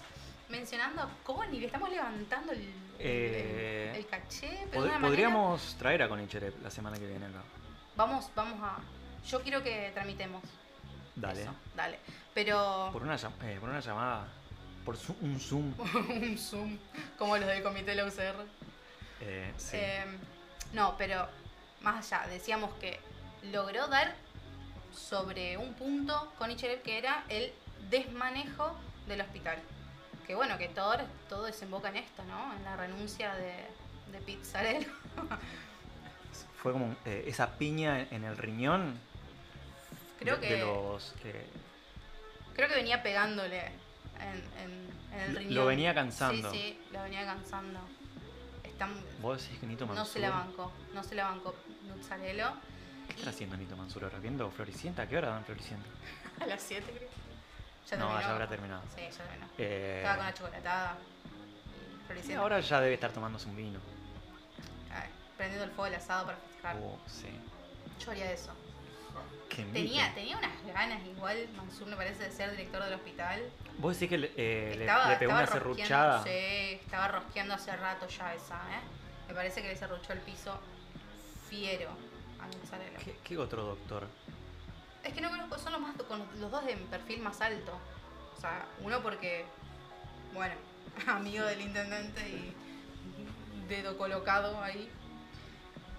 mencionando 0.49 1.01
a 1.01 1.09
Connie? 1.23 1.59
Le 1.59 1.65
estamos 1.67 1.89
levantando 1.89 2.51
el- 2.53 2.73
Eh, 3.05 3.89
el, 3.91 3.97
el 3.99 4.05
caché. 4.07 4.49
Pero 4.71 4.81
Pod- 4.84 4.88
manera- 4.89 5.07
podríamos 5.07 5.75
traer 5.77 6.03
a 6.03 6.09
Connie 6.09 6.27
Cherep 6.27 6.61
la 6.63 6.69
semana 6.69 6.97
que 6.97 7.05
viene 7.05 7.25
acá. 7.25 7.41
Vamos, 7.95 8.30
vamos 8.35 8.59
a. 8.61 8.80
Yo 9.27 9.41
quiero 9.41 9.61
que 9.61 9.91
tramitemos. 9.93 10.41
Dale. 11.15 11.41
eso, 11.43 11.53
dale. 11.75 11.99
Pero. 12.34 12.89
Por 12.91 13.03
una, 13.03 13.15
eh, 13.15 13.57
por 13.59 13.69
una 13.69 13.80
llamada. 13.80 14.27
Por 14.85 14.97
un 15.21 15.39
Zoom. 15.39 15.73
un 16.09 16.38
Zoom, 16.38 16.77
como 17.17 17.38
los 17.38 17.47
del 17.47 17.61
comité 17.63 17.91
de 17.91 17.95
la 17.95 18.05
UCR. 18.05 18.45
eh, 19.21 19.53
sí. 19.57 19.77
Eh, 19.77 20.03
no, 20.73 20.95
pero 20.97 21.27
más 21.81 22.11
allá, 22.11 22.27
decíamos 22.27 22.73
que 22.81 22.99
logró 23.51 23.88
dar 23.88 24.15
sobre 24.93 25.57
un 25.57 25.73
punto 25.73 26.31
con 26.38 26.51
Icherev 26.51 26.81
que 26.81 26.97
era 26.97 27.23
el 27.30 27.51
desmanejo 27.89 28.75
del 29.07 29.21
hospital. 29.21 29.59
Que 30.28 30.36
bueno, 30.36 30.58
que 30.58 30.70
todo, 30.70 30.95
todo 31.30 31.44
desemboca 31.45 31.90
en 31.90 31.98
esto, 31.98 32.24
¿no? 32.26 32.54
En 32.56 32.64
la 32.64 32.76
renuncia 32.78 33.34
de, 33.36 33.56
de 34.12 34.20
Pizzarello. 34.26 34.88
Fue 36.62 36.72
como 36.72 36.95
eh, 37.06 37.26
esa 37.28 37.58
piña 37.58 38.00
en, 38.10 38.24
el 38.24 38.38
riñón. 38.38 38.98
Creo 40.20 40.38
de, 40.38 40.48
que 40.48 40.54
de 40.56 40.60
los. 40.62 41.14
eh, 41.26 41.45
creo 42.56 42.70
que 42.70 42.76
venía 42.76 43.04
pegándole 43.04 43.60
en, 44.20 44.62
en- 44.64 44.94
en 45.14 45.20
el 45.20 45.36
riñón. 45.36 45.56
lo 45.56 45.66
venía 45.66 45.94
cansando. 45.94 46.52
Sí, 46.52 46.58
sí, 46.58 46.80
lo 46.94 47.04
venía 47.04 47.26
cansando. 47.26 47.80
Está, 48.64 48.88
Vos 49.22 49.44
decís 49.44 49.60
que 49.60 49.68
Nito 49.68 49.86
Mansur. 49.86 50.06
no 50.06 50.12
se 50.12 50.20
la 50.20 50.30
bancó, 50.30 50.72
no 50.94 51.04
se 51.04 51.16
la 51.16 51.26
bancó 51.26 51.54
Nuzzarello. 51.88 52.52
¿Qué 53.10 53.16
está 53.16 53.30
haciendo 53.32 53.58
Nito 53.58 53.76
Mansur 53.76 54.06
ahora? 54.06 54.20
¿Viendo 54.20 54.50
Floricienta? 54.50 55.02
¿A 55.04 55.08
qué 55.08 55.18
hora 55.18 55.30
dan 55.32 55.44
Floricienta? 55.44 55.86
A 56.40 56.45
las 56.48 56.64
7 56.64 56.90
creo. 56.95 57.10
Ya 57.89 57.97
no, 57.97 58.19
ya 58.19 58.30
habrá 58.31 58.47
terminado. 58.47 58.81
Sí, 58.95 59.01
ya 59.01 59.23
terminó. 59.23 59.47
Eh, 59.57 59.97
Estaba 59.97 60.15
con 60.18 60.26
la 60.26 60.34
chocolatada. 60.34 60.97
Y 62.27 62.31
ahora 62.34 62.60
ya 62.60 62.81
debe 62.81 62.93
estar 62.95 63.11
tomándose 63.11 63.47
un 63.47 63.55
vino. 63.55 63.80
Ay, 64.91 65.10
prendiendo 65.38 65.65
el 65.65 65.72
fuego 65.72 65.85
del 65.85 65.95
asado 65.95 66.26
para 66.27 66.38
festejar. 66.38 66.77
Oh, 66.81 66.97
sí. 67.07 67.27
Yo 68.03 68.11
haría 68.11 68.31
eso. 68.31 68.53
Tenía, 69.72 70.11
tenía 70.15 70.35
unas 70.38 70.51
ganas 70.65 71.05
igual, 71.05 71.47
Mansur 71.55 71.85
me 71.88 71.95
parece, 71.95 72.23
de 72.23 72.31
ser 72.31 72.51
director 72.51 72.84
del 72.84 72.93
hospital. 72.95 73.39
¿Vos 73.77 73.93
decís 73.93 74.10
que 74.10 74.18
le, 74.18 74.31
eh, 74.35 74.77
Estaba, 74.80 75.10
le 75.10 75.15
pegó 75.18 75.31
una 75.34 75.45
serruchada? 75.45 76.23
Sí, 76.23 76.30
estaba 76.81 77.07
rosqueando 77.10 77.53
hace 77.53 77.76
rato 77.76 78.07
ya 78.07 78.34
esa, 78.34 78.55
¿eh? 78.55 78.80
Me 79.27 79.35
parece 79.35 79.61
que 79.61 79.68
le 79.68 79.76
serruchó 79.76 80.14
el 80.14 80.19
piso 80.19 80.60
fiero 81.49 81.91
a 82.39 82.47
Mozzarella. 82.47 82.97
¿Qué, 82.97 83.15
qué 83.23 83.38
otro 83.38 83.64
doctor? 83.64 84.07
Es 85.03 85.13
que 85.13 85.21
no 85.21 85.30
conozco, 85.30 85.57
son 85.57 85.73
los, 85.73 85.81
más, 85.81 85.95
con 86.07 86.19
los, 86.39 86.51
dos 86.51 86.65
de 86.65 86.75
perfil 86.75 87.21
más 87.21 87.41
alto. 87.41 87.73
O 88.38 88.39
sea, 88.39 88.65
uno 88.81 89.01
porque, 89.01 89.45
bueno, 90.34 90.55
amigo 91.07 91.45
del 91.45 91.61
intendente 91.61 92.21
y 92.30 92.55
dedo 93.67 93.97
colocado 93.97 94.61
ahí. 94.61 94.89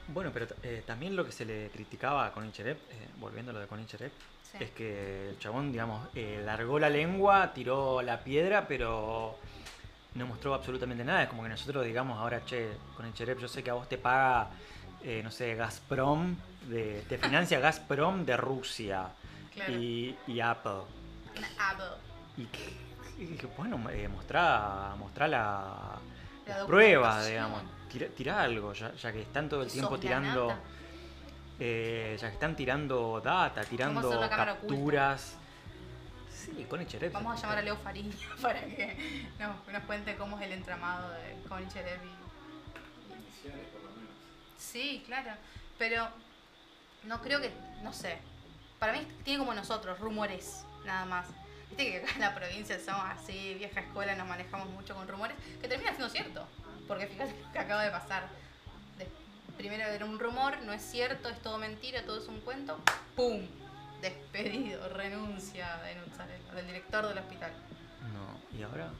Bueno, 0.08 0.30
pero 0.32 0.46
eh, 0.62 0.82
también 0.86 1.16
lo 1.16 1.24
que 1.24 1.32
se 1.32 1.44
le 1.44 1.70
criticaba 1.70 2.26
a 2.26 2.32
Connie 2.32 2.52
Cherep, 2.52 2.78
eh, 2.90 3.08
volviendo 3.18 3.50
a 3.50 3.54
lo 3.54 3.60
de 3.60 3.66
Connie 3.66 3.86
Cherep, 3.86 4.12
Sí. 4.52 4.58
es 4.62 4.70
que 4.70 5.30
el 5.30 5.38
chabón, 5.38 5.72
digamos, 5.72 6.06
eh, 6.14 6.40
largó 6.44 6.78
la 6.78 6.88
lengua, 6.88 7.52
tiró 7.54 8.02
la 8.02 8.22
piedra, 8.22 8.68
pero 8.68 9.36
no 10.14 10.26
mostró 10.26 10.54
absolutamente 10.54 11.02
nada. 11.04 11.24
Es 11.24 11.28
como 11.28 11.42
que 11.42 11.48
nosotros 11.48 11.84
digamos 11.84 12.18
ahora, 12.18 12.44
che, 12.44 12.70
Connie 12.96 13.12
Cherep, 13.14 13.38
yo 13.40 13.48
sé 13.48 13.64
que 13.64 13.70
a 13.70 13.74
vos 13.74 13.88
te 13.88 13.98
paga, 13.98 14.50
eh, 15.02 15.22
no 15.24 15.30
sé, 15.30 15.54
Gazprom, 15.56 16.36
de, 16.68 17.04
te 17.08 17.18
financia 17.18 17.58
Gazprom 17.60 18.24
de 18.24 18.36
Rusia 18.36 19.08
Claro. 19.54 19.72
y, 19.72 20.16
y 20.26 20.40
Apple. 20.40 20.82
Apple. 21.58 21.84
Y 22.36 22.44
que, 22.46 22.76
y 23.18 23.26
que, 23.36 23.46
bueno, 23.46 23.88
eh, 23.90 24.08
mostrá, 24.08 24.94
mostrá 24.98 25.28
la, 25.28 25.96
La 26.46 26.66
pruebas, 26.66 27.24
documentación. 27.26 27.30
digamos. 27.30 27.62
Tira, 27.88 28.06
tirá 28.08 28.42
algo, 28.42 28.72
ya, 28.72 28.92
ya 28.94 29.12
que 29.12 29.22
están 29.22 29.48
todo 29.48 29.62
el 29.62 29.70
tiempo 29.70 29.94
la 29.94 30.00
tirando. 30.00 30.58
eh, 31.60 32.16
ya 32.20 32.26
que 32.28 32.34
están 32.34 32.56
tirando 32.56 33.20
data, 33.20 33.62
tirando 33.62 34.20
la 34.20 34.28
capturas. 34.28 35.36
Sí, 36.28 36.66
con 36.68 36.80
Cherep. 36.88 37.12
Vamos 37.12 37.38
a 37.38 37.42
llamar 37.42 37.58
a 37.58 37.62
Leo 37.62 37.76
Fariña 37.76 38.12
para 38.42 38.60
que 38.62 39.26
nos, 39.38 39.72
nos 39.72 39.82
cuente 39.84 40.16
cómo 40.16 40.36
es 40.38 40.46
el 40.46 40.52
entramado 40.52 41.10
de 41.12 41.36
y, 42.02 42.08
por 43.72 43.82
lo 43.82 43.90
menos. 43.96 44.10
Sí, 44.58 45.02
claro. 45.06 45.30
Pero 45.78 46.08
no 47.06 47.20
creo 47.22 47.40
que, 47.40 47.50
no 47.82 47.92
sé. 47.92 48.18
Para 48.78 48.92
mí 48.92 49.06
tiene 49.24 49.38
como 49.38 49.54
nosotros, 49.54 49.98
rumores, 50.00 50.64
nada 50.84 51.04
más. 51.06 51.26
Viste 51.68 51.90
que 51.90 51.96
acá 51.98 52.12
en 52.14 52.20
la 52.20 52.34
provincia 52.34 52.78
somos 52.78 53.04
así, 53.06 53.54
vieja 53.54 53.80
escuela, 53.80 54.14
nos 54.14 54.28
manejamos 54.28 54.68
mucho 54.70 54.94
con 54.94 55.08
rumores, 55.08 55.36
que 55.60 55.68
termina 55.68 55.90
siendo 55.90 56.08
cierto. 56.10 56.46
Porque 56.86 57.06
fíjate 57.06 57.34
lo 57.42 57.52
que 57.52 57.58
acaba 57.58 57.82
de 57.84 57.90
pasar. 57.90 58.28
De- 58.98 59.08
primero 59.56 59.84
era 59.84 60.04
un 60.04 60.18
rumor, 60.18 60.58
no 60.62 60.72
es 60.72 60.82
cierto, 60.82 61.28
es 61.28 61.40
todo 61.40 61.58
mentira, 61.58 62.04
todo 62.04 62.18
es 62.20 62.28
un 62.28 62.40
cuento. 62.40 62.78
¡Pum! 63.16 63.40
Despedido, 64.00 64.86
renuncia 64.90 65.76
de 65.78 65.94
Nuzzarella, 65.94 66.52
del 66.54 66.66
director 66.66 67.08
del 67.08 67.18
hospital. 67.18 67.52
No, 68.12 68.58
¿y 68.58 68.62
ahora? 68.62 68.90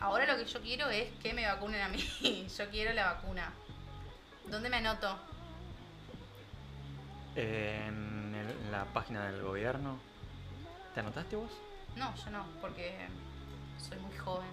Ahora 0.00 0.26
lo 0.26 0.36
que 0.36 0.44
yo 0.44 0.60
quiero 0.60 0.88
es 0.90 1.10
que 1.22 1.32
me 1.32 1.46
vacunen 1.46 1.80
a 1.80 1.88
mí. 1.88 1.98
Yo 2.56 2.68
quiero 2.70 2.92
la 2.92 3.14
vacuna. 3.14 3.52
¿Dónde 4.46 4.68
me 4.70 4.76
anoto? 4.76 5.18
En, 7.42 8.34
el- 8.34 8.50
en 8.66 8.72
la 8.72 8.84
página 8.86 9.26
del 9.30 9.42
gobierno. 9.42 9.98
¿Te 10.94 11.00
anotaste 11.00 11.36
vos? 11.36 11.50
No, 11.96 12.14
yo 12.16 12.30
no, 12.30 12.44
porque 12.60 12.96
soy 13.78 13.98
muy 13.98 14.16
joven. 14.16 14.48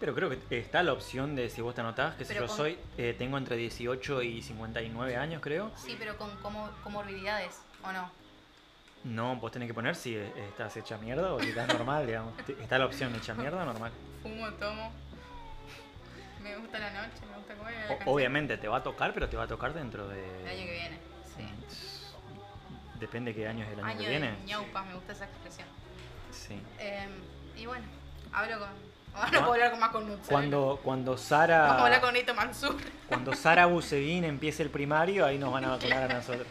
Pero 0.00 0.14
creo 0.14 0.30
que 0.30 0.58
está 0.58 0.82
la 0.82 0.92
opción 0.92 1.34
de 1.36 1.48
si 1.50 1.60
vos 1.60 1.74
te 1.74 1.80
anotás, 1.82 2.14
que 2.16 2.24
si 2.24 2.34
yo 2.34 2.46
con- 2.46 2.56
soy, 2.56 2.78
eh, 2.98 3.14
tengo 3.18 3.36
entre 3.38 3.56
18 3.56 4.22
y 4.22 4.40
59 4.42 5.16
años, 5.16 5.40
creo. 5.42 5.70
Sí, 5.76 5.96
pero 5.98 6.16
con 6.16 6.30
como, 6.36 6.70
comorbilidades, 6.82 7.60
¿o 7.82 7.92
no? 7.92 8.10
No, 9.04 9.36
vos 9.36 9.52
tenés 9.52 9.68
que 9.68 9.74
poner 9.74 9.94
si 9.94 10.16
eh, 10.16 10.32
estás 10.48 10.76
hecha 10.76 10.98
mierda 10.98 11.32
o 11.34 11.40
si 11.40 11.50
estás 11.50 11.68
normal, 11.68 12.06
digamos. 12.06 12.32
Está 12.48 12.78
la 12.78 12.86
opción 12.86 13.14
hecha 13.14 13.34
mierda 13.34 13.62
o 13.62 13.64
normal. 13.66 13.92
Fumo, 14.22 14.48
tomo. 14.54 14.92
me 16.42 16.56
gusta 16.56 16.78
la 16.78 16.90
noche, 16.90 17.20
me 17.30 17.36
gusta 17.36 17.54
comer. 17.54 17.74
la 17.88 17.94
O- 18.06 18.14
obviamente 18.14 18.56
te 18.58 18.66
va 18.68 18.78
a 18.78 18.82
tocar, 18.82 19.12
pero 19.14 19.28
te 19.28 19.36
va 19.36 19.42
a 19.42 19.46
a 19.46 19.48
tocar 19.48 19.72
dentro 19.74 20.08
de. 20.08 20.40
El 20.42 20.48
año 20.48 20.66
que 20.66 20.72
viene, 20.72 20.98
sí. 21.36 22.02
Depende 23.00 23.34
qué 23.34 23.46
año 23.46 23.64
es 23.64 23.72
el 23.72 23.78
año, 23.80 23.88
Año 23.88 23.98
que 23.98 24.04
de 24.04 24.10
viene. 24.10 24.36
me 24.46 24.94
gusta 24.94 25.12
esa 25.12 25.24
expresión. 25.26 25.68
Sí. 26.32 26.60
Eh, 26.78 27.06
y 27.56 27.66
bueno, 27.66 27.84
hablo 28.32 28.58
con. 28.58 28.68
Ahora 29.16 29.28
Ah. 29.28 29.30
no 29.32 29.38
puedo 29.40 29.52
hablar 29.52 29.70
con 29.70 29.80
más 29.80 29.90
con. 29.90 30.16
Cuando, 30.28 30.80
cuando 30.84 31.12
Vamos 31.12 31.32
a 31.32 31.44
hablar 31.44 31.92
Sara. 31.94 32.00
con 32.00 32.14
Nito 32.14 32.34
Mansur. 32.34 32.76
Cuando 33.08 33.34
Sara 33.34 33.66
Buseguín 33.66 34.24
empiece 34.24 34.62
el 34.62 34.70
primario, 34.70 35.24
ahí 35.24 35.38
nos 35.38 35.52
van 35.52 35.64
a 35.64 35.68
vacunar 35.70 36.10
a 36.10 36.14
nosotros. 36.14 36.46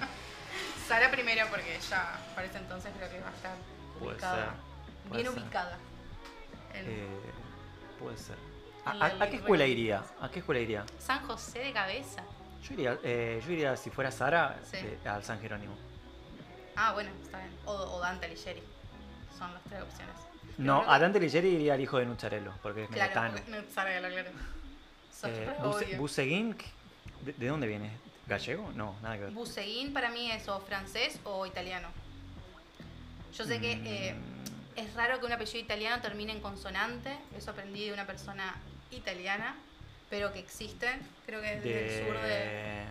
Sara 0.87 1.09
primero 1.11 1.45
porque 1.49 1.77
ya 1.89 2.19
para 2.35 2.47
ese 2.47 2.57
entonces 2.57 2.91
creo 2.97 3.09
que 3.09 3.19
va 3.19 3.29
a 3.29 3.33
estar 3.33 3.55
Puede 3.99 4.11
ubicada. 4.13 4.35
ser, 4.35 5.09
puede 5.09 5.21
bien 5.23 5.33
ser. 5.33 5.43
ubicada. 5.43 5.77
Eh, 6.73 7.07
puede 7.99 8.17
ser. 8.17 8.35
¿A, 8.85 9.27
qué 9.29 9.35
escuela 9.37 9.65
iría? 9.65 10.03
¿A 10.21 10.29
qué 10.29 10.39
escuela 10.39 10.61
iría? 10.61 10.85
San 10.99 11.25
José 11.25 11.59
de 11.59 11.73
Cabeza. 11.73 12.23
Yo 12.67 12.73
iría, 12.73 12.97
eh, 13.03 13.41
yo 13.45 13.51
iría 13.51 13.77
si 13.77 13.89
fuera 13.89 14.11
Sara, 14.11 14.59
Sí. 14.63 14.77
eh, 14.77 14.97
al 15.07 15.23
San 15.23 15.39
Jerónimo. 15.39 15.75
Ah, 16.75 16.93
bueno, 16.93 17.09
está 17.23 17.39
bien. 17.39 17.51
O, 17.65 17.71
o 17.73 17.99
Dante 17.99 18.25
Alighieri. 18.25 18.61
Son 19.37 19.53
las 19.53 19.63
tres 19.63 19.81
opciones. 19.83 20.15
No, 20.57 20.89
a 20.89 20.97
Dante 20.99 21.19
Ligieri 21.19 21.49
iría 21.49 21.73
al 21.73 21.81
hijo 21.81 21.97
de 21.97 22.05
Nucharello, 22.05 22.53
porque 22.61 22.83
es 22.83 22.89
Claro, 22.89 23.03
mexicano. 23.31 23.33
porque 23.33 23.51
no 23.51 24.13
claro. 24.13 24.29
Sos 25.11 25.29
Eh, 25.29 25.45
re 25.45 25.57
Buse- 25.59 25.85
obvio. 25.85 25.97
Buseguín, 25.97 26.53
¿qué- 26.53 26.65
¿de, 27.21 27.33
de 27.33 27.47
dónde 27.47 27.67
viene? 27.67 27.91
¿Gallego? 28.27 28.71
No, 28.73 28.95
nada 29.01 29.15
que 29.17 29.23
ver. 29.25 29.31
Buseguín 29.33 29.91
para 29.93 30.09
mí 30.09 30.31
es 30.31 30.47
o 30.47 30.59
francés 30.61 31.19
o 31.25 31.45
italiano. 31.45 31.89
Yo 33.37 33.43
sé 33.45 33.59
que 33.59 33.73
eh, 33.73 34.13
Mm, 34.15 34.79
es 34.79 34.93
raro 34.93 35.19
que 35.19 35.25
un 35.25 35.33
apellido 35.33 35.59
italiano 35.59 36.01
termine 36.01 36.31
en 36.31 36.39
consonante. 36.41 37.17
Eso 37.37 37.51
aprendí 37.51 37.85
de 37.87 37.93
una 37.93 38.05
persona 38.07 38.55
italiana, 38.91 39.55
pero 40.15 40.31
que 40.31 40.39
existe. 40.39 40.87
Creo 41.25 41.41
que 41.41 41.55
es 41.55 41.61
desde 41.63 41.99
el 41.99 42.05
sur 42.07 42.21
de. 42.21 42.85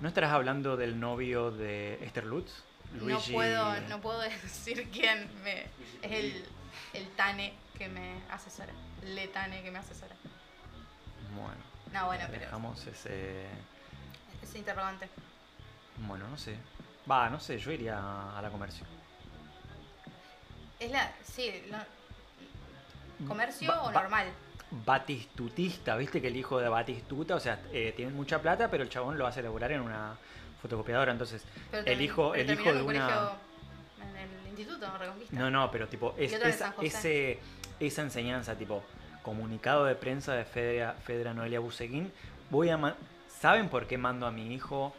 ¿No 0.00 0.08
estarás 0.08 0.32
hablando 0.32 0.74
del 0.78 0.98
novio 0.98 1.50
de 1.50 2.02
Esther 2.02 2.24
Lutz? 2.24 2.50
No 2.94 3.04
Luigi- 3.18 3.32
puedo, 3.34 3.78
no 3.82 4.00
puedo 4.00 4.20
decir 4.42 4.88
quién 4.90 5.28
me, 5.42 5.64
es 6.00 6.12
el, 6.12 6.44
el 6.94 7.08
Tane 7.10 7.52
que 7.76 7.88
me 7.90 8.22
asesora. 8.30 8.72
Le 9.02 9.28
Tane 9.28 9.62
que 9.62 9.70
me 9.70 9.80
asesora. 9.80 10.14
Bueno, 11.34 11.60
No, 11.92 12.06
bueno, 12.06 12.24
pero 12.30 12.40
dejamos 12.40 12.86
ese... 12.86 13.44
es 14.42 14.54
interrogante. 14.54 15.10
Bueno, 16.06 16.26
no 16.28 16.38
sé. 16.38 16.56
Va, 17.10 17.28
no 17.28 17.38
sé, 17.38 17.58
yo 17.58 17.70
iría 17.70 17.98
a 17.98 18.40
la 18.40 18.48
comercio. 18.48 18.86
Es 20.80 20.90
la. 20.90 21.12
Sí, 21.22 21.66
lo- 21.70 23.26
¿comercio 23.28 23.70
o 23.82 23.92
normal? 23.92 24.28
Batistutista, 24.84 25.96
viste 25.96 26.20
que 26.20 26.28
el 26.28 26.36
hijo 26.36 26.58
de 26.58 26.68
Batistuta, 26.68 27.36
o 27.36 27.40
sea, 27.40 27.60
eh, 27.72 27.92
tiene 27.96 28.12
mucha 28.12 28.40
plata, 28.40 28.70
pero 28.70 28.82
el 28.82 28.88
chabón 28.88 29.16
lo 29.18 29.26
hace 29.26 29.40
elaborar 29.40 29.72
en 29.72 29.80
una 29.80 30.16
fotocopiadora, 30.60 31.12
entonces 31.12 31.44
Pero 31.70 31.86
el 31.86 32.00
hijo, 32.00 32.34
el 32.34 32.50
hijo 32.50 32.72
de 32.72 32.82
un 32.82 32.88
una... 32.88 33.32
En 34.00 34.16
el 34.16 34.48
instituto, 34.48 34.86
Reconquista. 34.98 35.36
No, 35.36 35.50
no, 35.50 35.70
pero 35.70 35.86
tipo, 35.88 36.14
es, 36.18 36.32
esa, 36.32 36.74
ese, 36.80 37.38
esa 37.78 38.02
enseñanza, 38.02 38.56
tipo, 38.56 38.82
comunicado 39.22 39.84
de 39.84 39.94
prensa 39.94 40.34
de 40.34 40.44
Fedra, 40.44 40.94
Fedra 41.04 41.34
Noelia 41.34 41.60
Buseguín, 41.60 42.12
voy 42.50 42.70
a 42.70 42.96
¿saben 43.40 43.68
por 43.68 43.86
qué 43.86 43.98
mando 43.98 44.26
a 44.26 44.30
mi 44.30 44.54
hijo 44.54 44.94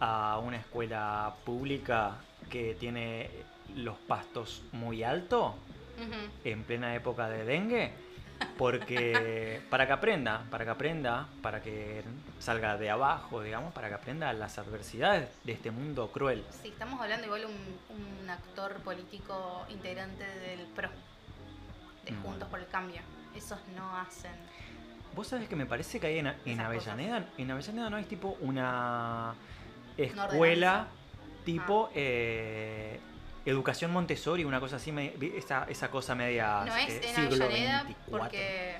a 0.00 0.38
una 0.38 0.58
escuela 0.58 1.34
pública 1.44 2.16
que 2.50 2.76
tiene 2.78 3.30
los 3.74 3.96
pastos 3.96 4.62
muy 4.72 5.02
altos 5.02 5.54
Ujú. 5.96 6.30
en 6.44 6.64
plena 6.64 6.94
época 6.94 7.28
de 7.28 7.44
dengue? 7.44 8.07
Porque 8.56 9.60
para 9.70 9.86
que 9.86 9.92
aprenda, 9.92 10.44
para 10.50 10.64
que 10.64 10.70
aprenda, 10.70 11.28
para 11.42 11.62
que 11.62 12.02
salga 12.40 12.76
de 12.76 12.90
abajo, 12.90 13.42
digamos, 13.42 13.72
para 13.72 13.88
que 13.88 13.94
aprenda 13.94 14.32
las 14.32 14.58
adversidades 14.58 15.28
de 15.44 15.52
este 15.52 15.70
mundo 15.70 16.10
cruel. 16.12 16.44
Sí, 16.62 16.68
estamos 16.68 17.00
hablando 17.00 17.26
igual 17.26 17.46
un, 17.46 18.22
un 18.22 18.30
actor 18.30 18.74
político 18.82 19.64
integrante 19.68 20.24
del 20.24 20.66
PRO, 20.74 20.90
de 22.04 22.12
Mm. 22.12 22.22
Juntos 22.22 22.48
por 22.48 22.58
el 22.58 22.66
Cambio. 22.66 23.00
Esos 23.34 23.58
no 23.76 23.96
hacen. 23.96 24.32
Vos 25.14 25.28
sabés 25.28 25.48
que 25.48 25.56
me 25.56 25.66
parece 25.66 26.00
que 26.00 26.06
hay 26.06 26.18
en, 26.18 26.60
Avellaneda, 26.60 27.26
en 27.36 27.50
Avellaneda 27.50 27.90
no 27.90 27.96
hay 27.96 28.04
tipo 28.04 28.36
una 28.40 29.34
escuela 29.96 30.88
tipo 31.44 31.86
Ah. 31.88 31.92
eh, 31.94 33.00
educación 33.50 33.90
Montessori, 33.92 34.44
una 34.44 34.60
cosa 34.60 34.76
así, 34.76 34.92
me- 34.92 35.14
esa, 35.36 35.64
esa 35.68 35.90
cosa 35.90 36.14
media 36.14 36.64
No 36.66 36.76
es 36.76 36.88
eh, 36.88 37.00
en 37.08 37.14
siglo 37.14 37.44
Avellaneda 37.46 37.82
24. 37.84 38.18
porque 38.18 38.76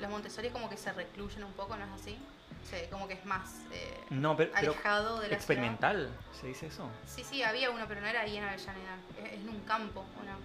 los 0.00 0.10
Montessori 0.10 0.50
como 0.50 0.68
que 0.68 0.76
se 0.76 0.92
recluyen 0.92 1.44
un 1.44 1.52
poco, 1.52 1.76
¿no 1.76 1.84
es 1.84 1.90
así? 2.00 2.18
Sí, 2.68 2.76
como 2.90 3.06
que 3.08 3.14
es 3.14 3.24
más 3.24 3.62
eh, 3.72 4.00
No, 4.10 4.36
pero, 4.36 4.50
pero 4.58 4.72
alejado 4.72 5.20
de 5.20 5.28
la 5.28 5.34
experimental, 5.34 6.10
¿se 6.38 6.48
dice 6.48 6.66
eso? 6.66 6.88
Sí, 7.06 7.24
sí, 7.24 7.42
había 7.42 7.70
uno, 7.70 7.84
pero 7.88 8.00
no 8.00 8.06
era 8.06 8.22
ahí 8.22 8.36
en 8.36 8.44
Avellaneda. 8.44 8.96
Es, 9.24 9.32
es 9.32 9.40
en 9.40 9.48
un 9.48 9.60
campo. 9.60 10.04
Una... 10.22 10.36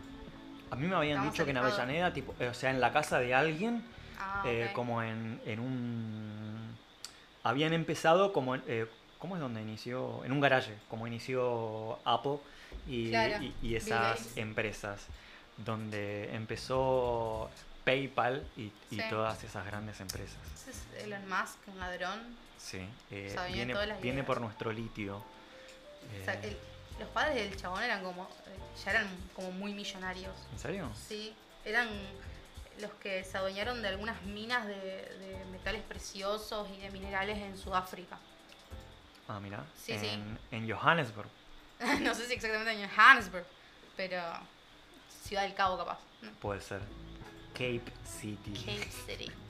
A 0.71 0.75
mí 0.75 0.87
me 0.87 0.95
habían 0.95 1.13
Estamos 1.17 1.33
dicho 1.33 1.45
que 1.45 1.51
en. 1.51 1.57
Avellaneda, 1.57 2.13
tipo, 2.13 2.33
eh, 2.39 2.47
o 2.47 2.53
sea, 2.53 2.69
en 2.69 2.79
la 2.79 2.93
casa 2.93 3.19
de 3.19 3.33
alguien, 3.33 3.83
Ah, 4.19 4.43
eh, 4.45 4.69
como 4.73 5.01
en, 5.01 5.41
en 5.45 5.59
un... 5.59 6.77
Habían 7.43 7.73
empezado 7.73 8.31
como... 8.31 8.55
en- 8.55 8.63
eh, 8.67 8.85
¿Cómo 9.19 9.35
es 9.35 9.41
donde 9.41 9.61
inició? 9.61 10.23
En 10.25 10.31
un 10.33 10.39
garaje, 10.41 10.75
como 10.89 11.07
inició 11.07 11.97
Apple 12.05 12.37
y, 12.87 13.09
Claro, 13.09 13.41
y- 13.43 13.53
y 13.61 13.67
Bill 13.69 13.77
esas 13.77 14.37
empresas, 14.37 15.01
donde 15.57 16.33
empezó 16.35 17.49
PayPal 17.85 18.45
y, 18.57 18.71
todas 19.09 19.43
esas 19.43 19.65
grandes 19.65 19.99
empresas. 19.99 20.37
Elon 20.97 21.27
Musk, 21.27 21.57
un 21.67 21.79
ladrón. 21.79 22.35
Sí, 22.57 22.87
eh, 23.11 23.35
viene, 24.01 24.23
por 24.23 24.39
nuestro 24.39 24.71
litio. 24.71 25.17
O 25.17 26.25
sea, 26.25 26.33
Eh, 26.35 26.39
el- 26.43 26.57
los 26.99 27.09
padres 27.09 27.35
del 27.35 27.57
chabón 27.59 27.83
eran 27.83 28.03
como, 28.03 28.23
eh, 28.23 28.57
ya 28.83 28.91
eran 28.91 29.07
como 29.35 29.51
muy 29.51 29.73
millonarios. 29.73 30.33
¿En 30.53 30.59
serio? 30.59 30.89
Sí, 31.07 31.33
eran 31.65 31.89
los 32.79 32.91
que 32.93 33.23
se 33.23 33.37
adueñaron 33.37 33.81
de 33.81 33.87
algunas 33.89 34.21
minas 34.23 34.65
de, 34.67 34.75
de 34.75 35.45
metales 35.51 35.81
preciosos 35.83 36.67
y 36.71 36.79
de 36.81 36.89
minerales 36.91 37.37
en 37.37 37.57
Sudáfrica. 37.57 38.17
Ah, 39.27 39.39
mira. 39.39 39.63
Sí, 39.77 39.97
sí. 39.99 40.07
en, 40.07 40.39
en 40.51 40.71
Johannesburg. 40.71 41.29
no 42.01 42.13
sé 42.15 42.27
si 42.27 42.33
exactamente 42.33 42.71
en 42.71 42.89
Johannesburg, 42.89 43.45
pero 43.95 44.21
Ciudad 45.23 45.43
del 45.43 45.53
Cabo 45.53 45.77
capaz. 45.77 45.99
¿no? 46.21 46.31
Puede 46.33 46.61
ser. 46.61 46.81
Cape 47.53 47.83
City. 48.05 48.53
Cape 48.53 48.91
City. 48.91 49.31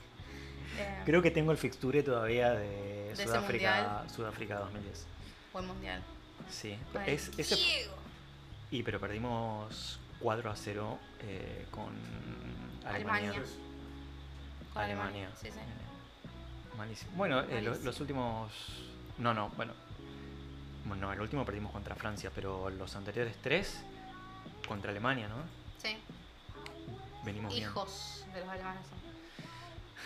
Eh, 0.76 1.02
Creo 1.04 1.22
que 1.22 1.30
tengo 1.30 1.52
el 1.52 1.56
fixture 1.56 2.02
todavía 2.02 2.50
de, 2.50 3.14
Sudáfrica. 3.14 4.02
Sudáfrica 4.12 4.58
2010. 4.58 5.06
Buen 5.52 5.68
mundial. 5.68 6.02
Sí, 6.50 6.76
Ay, 6.98 7.14
es, 7.14 7.30
ese, 7.38 7.56
y 8.72 8.82
pero 8.82 8.98
perdimos 8.98 10.00
4 10.18 10.50
a 10.50 10.56
0 10.56 10.98
eh, 11.20 11.66
con 11.70 11.94
Alemania. 12.84 13.30
Alemania. 13.30 13.42
Con 14.72 14.82
Alemania. 14.82 15.28
Sí, 15.40 15.48
sí. 15.52 15.58
Eh, 15.58 16.76
malísimo. 16.76 17.12
Bueno, 17.14 17.40
eh, 17.42 17.62
los 17.62 18.00
últimos. 18.00 18.50
No, 19.18 19.32
no, 19.32 19.50
bueno. 19.50 19.74
Bueno, 20.84 21.06
no, 21.06 21.12
el 21.12 21.20
último 21.20 21.44
perdimos 21.44 21.72
contra 21.72 21.94
Francia, 21.94 22.30
pero 22.34 22.68
los 22.70 22.94
anteriores 22.96 23.36
tres 23.42 23.82
contra 24.68 24.90
Alemania, 24.90 25.28
¿no? 25.28 25.36
Sí, 25.82 25.96
Venimos 27.24 27.52
bien. 27.52 27.64
hijos 27.68 28.24
de 28.34 28.40
los 28.40 28.48
alemanes. 28.48 28.86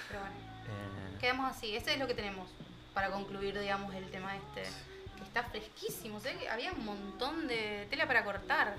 Pero 0.09 0.21
bueno. 0.21 0.35
Eh, 0.69 1.17
Quedamos 1.19 1.51
así, 1.51 1.75
ese 1.75 1.95
es 1.95 1.99
lo 1.99 2.07
que 2.07 2.13
tenemos 2.13 2.47
para 2.93 3.11
concluir, 3.11 3.59
digamos, 3.59 3.95
el 3.95 4.11
tema 4.11 4.37
este. 4.37 4.65
Que 5.17 5.23
está 5.25 5.43
fresquísimo, 5.45 6.21
que 6.21 6.47
había 6.51 6.73
un 6.73 6.85
montón 6.85 7.49
de 7.49 7.87
tela 7.89 8.07
para 8.07 8.23
cortar. 8.23 8.77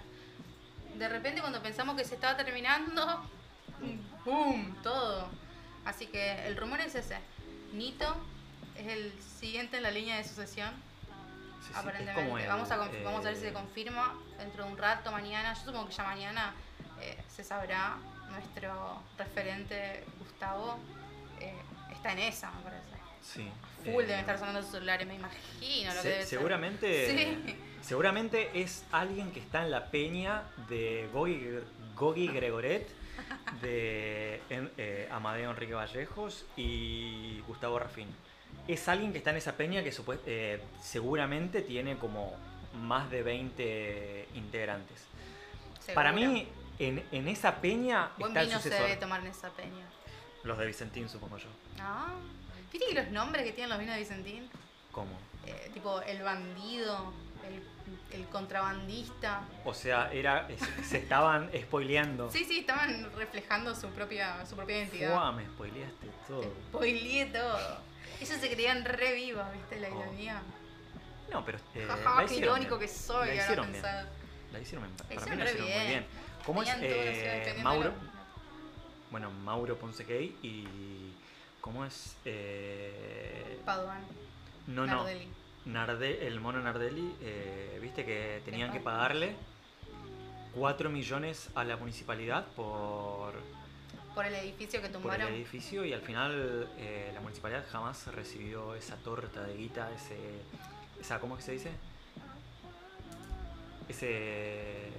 De 0.99 1.09
repente 1.09 1.41
cuando 1.41 1.63
pensamos 1.63 1.95
que 1.95 2.05
se 2.05 2.13
estaba 2.13 2.37
terminando, 2.37 3.23
¡pum! 4.23 4.75
Todo. 4.83 5.29
Así 5.83 6.05
que 6.05 6.45
el 6.45 6.57
rumor 6.57 6.79
es 6.79 6.93
ese. 6.93 7.17
Nito 7.73 8.15
es 8.77 8.85
el 8.85 9.11
siguiente 9.39 9.77
en 9.77 9.83
la 9.83 9.89
línea 9.91 10.17
de 10.17 10.23
sucesión, 10.23 10.71
sí, 11.69 11.73
sí, 11.73 11.79
es 11.79 11.85
aparentemente. 11.85 12.21
como 12.23 12.37
el, 12.37 12.47
vamos, 12.47 12.71
a 12.71 12.77
conf- 12.77 13.03
vamos 13.03 13.21
a 13.25 13.29
ver 13.29 13.35
si 13.35 13.41
se 13.41 13.49
eh, 13.49 13.53
confirma 13.53 14.13
dentro 14.37 14.65
de 14.65 14.71
un 14.71 14.77
rato, 14.77 15.11
mañana. 15.11 15.53
Yo 15.53 15.61
supongo 15.65 15.87
que 15.87 15.93
ya 15.95 16.03
mañana 16.03 16.53
eh, 17.01 17.17
se 17.27 17.43
sabrá. 17.43 17.97
Nuestro 18.29 19.01
referente, 19.17 20.03
Gustavo, 20.19 20.77
eh, 21.39 21.51
está 21.91 22.11
en 22.13 22.19
esa, 22.19 22.51
me 22.51 22.61
parece. 22.61 22.85
Sí. 23.23 23.49
Full 23.83 24.03
eh, 24.03 24.05
deben 24.05 24.19
estar 24.19 24.37
sonando 24.37 24.61
sus 24.61 24.71
celulares, 24.71 25.07
me 25.07 25.15
imagino 25.15 25.91
lo 25.93 26.01
se- 26.01 26.03
que 26.03 26.09
debe 26.09 26.21
ser. 26.21 26.27
seguramente, 26.37 27.09
Sí. 27.09 27.55
seguramente 27.81 28.51
es 28.61 28.83
alguien 28.91 29.31
que 29.31 29.39
está 29.39 29.63
en 29.63 29.71
la 29.71 29.87
peña 29.87 30.43
de 30.69 31.09
Gogi, 31.11 31.41
Gogi 31.95 32.27
Gregoret, 32.27 32.87
de 33.61 34.41
eh, 34.49 35.09
Amadeo 35.11 35.49
Enrique 35.49 35.73
Vallejos 35.73 36.45
y 36.55 37.39
Gustavo 37.47 37.79
Rafín. 37.79 38.07
Es 38.69 38.87
alguien 38.87 39.11
que 39.11 39.17
está 39.17 39.31
en 39.31 39.37
esa 39.37 39.53
peña 39.57 39.83
que 39.83 39.91
eh, 40.27 40.61
seguramente 40.81 41.61
tiene 41.63 41.97
como 41.97 42.35
más 42.75 43.09
de 43.09 43.23
20 43.23 44.27
integrantes. 44.35 45.05
Para 45.95 46.11
mí, 46.11 46.47
en, 46.77 47.03
en 47.11 47.27
esa 47.27 47.55
peña 47.55 48.11
Buen 48.17 48.29
está 48.29 48.41
el 48.41 48.47
vino 48.49 48.59
se 48.61 48.69
debe 48.69 48.95
tomar 48.97 49.21
en 49.21 49.27
esa 49.27 49.49
peña. 49.49 49.85
Los 50.43 50.57
de 50.59 50.67
Vicentín, 50.67 51.09
supongo 51.09 51.37
yo. 51.37 51.47
Ah. 51.79 52.13
¿Viste 52.71 52.87
que 52.89 52.93
los 52.93 53.09
nombres 53.09 53.43
que 53.43 53.51
tienen 53.53 53.69
los 53.71 53.79
vinos 53.79 53.95
de 53.95 54.01
Vicentín? 54.01 54.47
¿Cómo? 54.91 55.17
Eh, 55.47 55.71
tipo 55.73 55.99
el 56.03 56.21
bandido, 56.21 57.11
el, 58.13 58.19
el 58.19 58.27
contrabandista. 58.27 59.41
O 59.65 59.73
sea, 59.73 60.11
era, 60.13 60.47
es- 60.47 60.87
se 60.87 60.99
estaban 60.99 61.49
spoileando. 61.59 62.31
Sí, 62.31 62.45
sí, 62.45 62.59
estaban 62.59 63.11
reflejando 63.15 63.73
su 63.75 63.87
propia, 63.89 64.45
su 64.45 64.55
propia 64.55 64.77
identidad. 64.77 65.11
Fua, 65.13 65.31
me 65.31 65.45
spoileaste 65.47 66.07
todo. 66.27 66.43
Spoileé 66.67 67.25
todo. 67.25 67.88
Ellos 68.21 68.37
se 68.39 68.49
creían 68.49 68.83
re 68.85 69.13
vivos, 69.13 69.45
¿viste? 69.53 69.79
La 69.79 69.89
Oh. 69.89 69.99
ironía. 70.01 70.41
No, 71.31 71.45
pero. 71.45 71.57
eh, 71.75 71.85
Jaja, 71.87 72.17
qué 72.19 72.25
hicieron 72.25 72.43
irónico 72.61 72.77
bien. 72.77 72.89
que 72.89 72.95
soy, 72.95 73.27
La 73.29 73.35
hicieron 73.35 73.71
bien. 73.71 73.83
La 74.51 74.59
hicieron 74.59 74.83
bien. 74.85 74.95
Para 74.97 75.15
hicieron 75.15 75.37
mí 75.37 75.43
la 75.43 75.49
hicieron 75.49 75.67
bien. 75.67 75.79
muy 75.79 75.87
bien. 75.87 76.05
¿Cómo 76.45 76.63
es? 76.63 76.69
Tenían 76.79 76.91
eh, 76.91 77.59
Mauro. 77.63 77.93
Bueno, 79.11 79.31
Mauro 79.31 79.77
Ponce 79.77 80.03
Gay 80.03 80.35
y. 80.43 81.13
¿Cómo 81.61 81.85
es? 81.85 82.15
Eh, 82.25 83.59
Paduan. 83.65 84.01
no, 84.67 84.85
no. 84.87 84.97
Nardelli. 85.03 85.27
Narde- 85.65 86.25
el 86.25 86.39
mono 86.39 86.59
Nardelli, 86.61 87.13
eh, 87.21 87.77
viste 87.81 88.05
que 88.05 88.41
tenían 88.45 88.71
que 88.71 88.79
pagarle 88.79 89.35
4 90.55 90.89
millones 90.89 91.49
a 91.53 91.63
la 91.63 91.75
municipalidad 91.77 92.45
por, 92.55 93.33
Por 94.19 94.25
el 94.25 94.35
edificio 94.35 94.81
que 94.81 94.89
por 94.89 94.97
el 94.97 95.01
tumbaron. 95.01 95.27
edificio 95.33 95.85
y 95.85 95.93
al 95.93 96.01
final 96.01 96.67
eh, 96.77 97.09
la 97.13 97.21
municipalidad 97.21 97.63
jamás 97.71 98.05
recibió 98.07 98.75
esa 98.75 98.97
torta 98.97 99.43
de 99.43 99.55
guita, 99.55 99.89
ese, 99.95 100.17
esa, 100.99 101.21
¿cómo 101.21 101.35
es 101.37 101.39
que 101.39 101.45
se 101.45 101.51
dice? 101.53 101.71
Ese, 103.87 104.89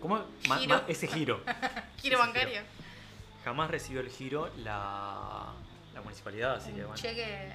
¿cómo? 0.00 0.24
Ma- 0.48 0.56
Giro. 0.58 0.74
ma- 0.76 0.84
ese 0.88 1.06
giro. 1.06 1.42
Giro 2.00 2.16
ese 2.16 2.26
bancario. 2.26 2.60
Jamás 3.44 3.70
recibió 3.70 4.00
el 4.00 4.08
giro 4.08 4.48
la, 4.56 5.52
la 5.92 6.00
municipalidad, 6.00 6.54
así 6.54 6.70
que 6.72 6.80
Un 6.80 6.86
bueno, 6.86 6.94
cheque 7.02 7.52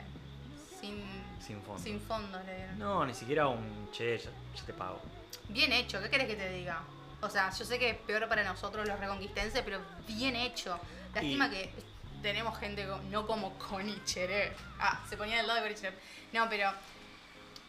sin, 0.79 1.01
sin 1.41 1.63
fondo. 1.63 1.81
sin 1.83 1.99
fondo 1.99 2.39
le 2.45 2.55
dieron. 2.57 2.77
No, 2.77 3.03
ni 3.07 3.15
siquiera 3.15 3.47
un 3.47 3.89
che, 3.91 4.19
ya, 4.19 4.29
ya 4.55 4.63
te 4.67 4.73
pago. 4.73 5.01
Bien 5.47 5.73
hecho, 5.73 5.99
¿qué 5.99 6.11
querés 6.11 6.27
que 6.27 6.35
te 6.35 6.47
diga? 6.53 6.83
O 7.21 7.29
sea, 7.29 7.49
yo 7.51 7.65
sé 7.65 7.77
que 7.79 7.89
es 7.91 7.97
peor 7.97 8.27
para 8.29 8.43
nosotros 8.43 8.87
los 8.87 8.99
reconquistenses, 8.99 9.61
pero 9.63 9.79
bien 10.07 10.35
hecho. 10.35 10.79
Lástima 11.13 11.47
Y- 11.47 11.49
que 11.51 11.73
tenemos 12.21 12.57
gente 12.59 12.87
no 13.09 13.27
como 13.27 13.53
Conicherev. 13.57 14.53
Ah, 14.79 14.99
se 15.09 15.17
ponía 15.17 15.39
al 15.39 15.47
lado 15.47 15.59
de 15.61 15.67
Conicherev. 15.67 15.99
No, 16.33 16.47
pero 16.49 16.71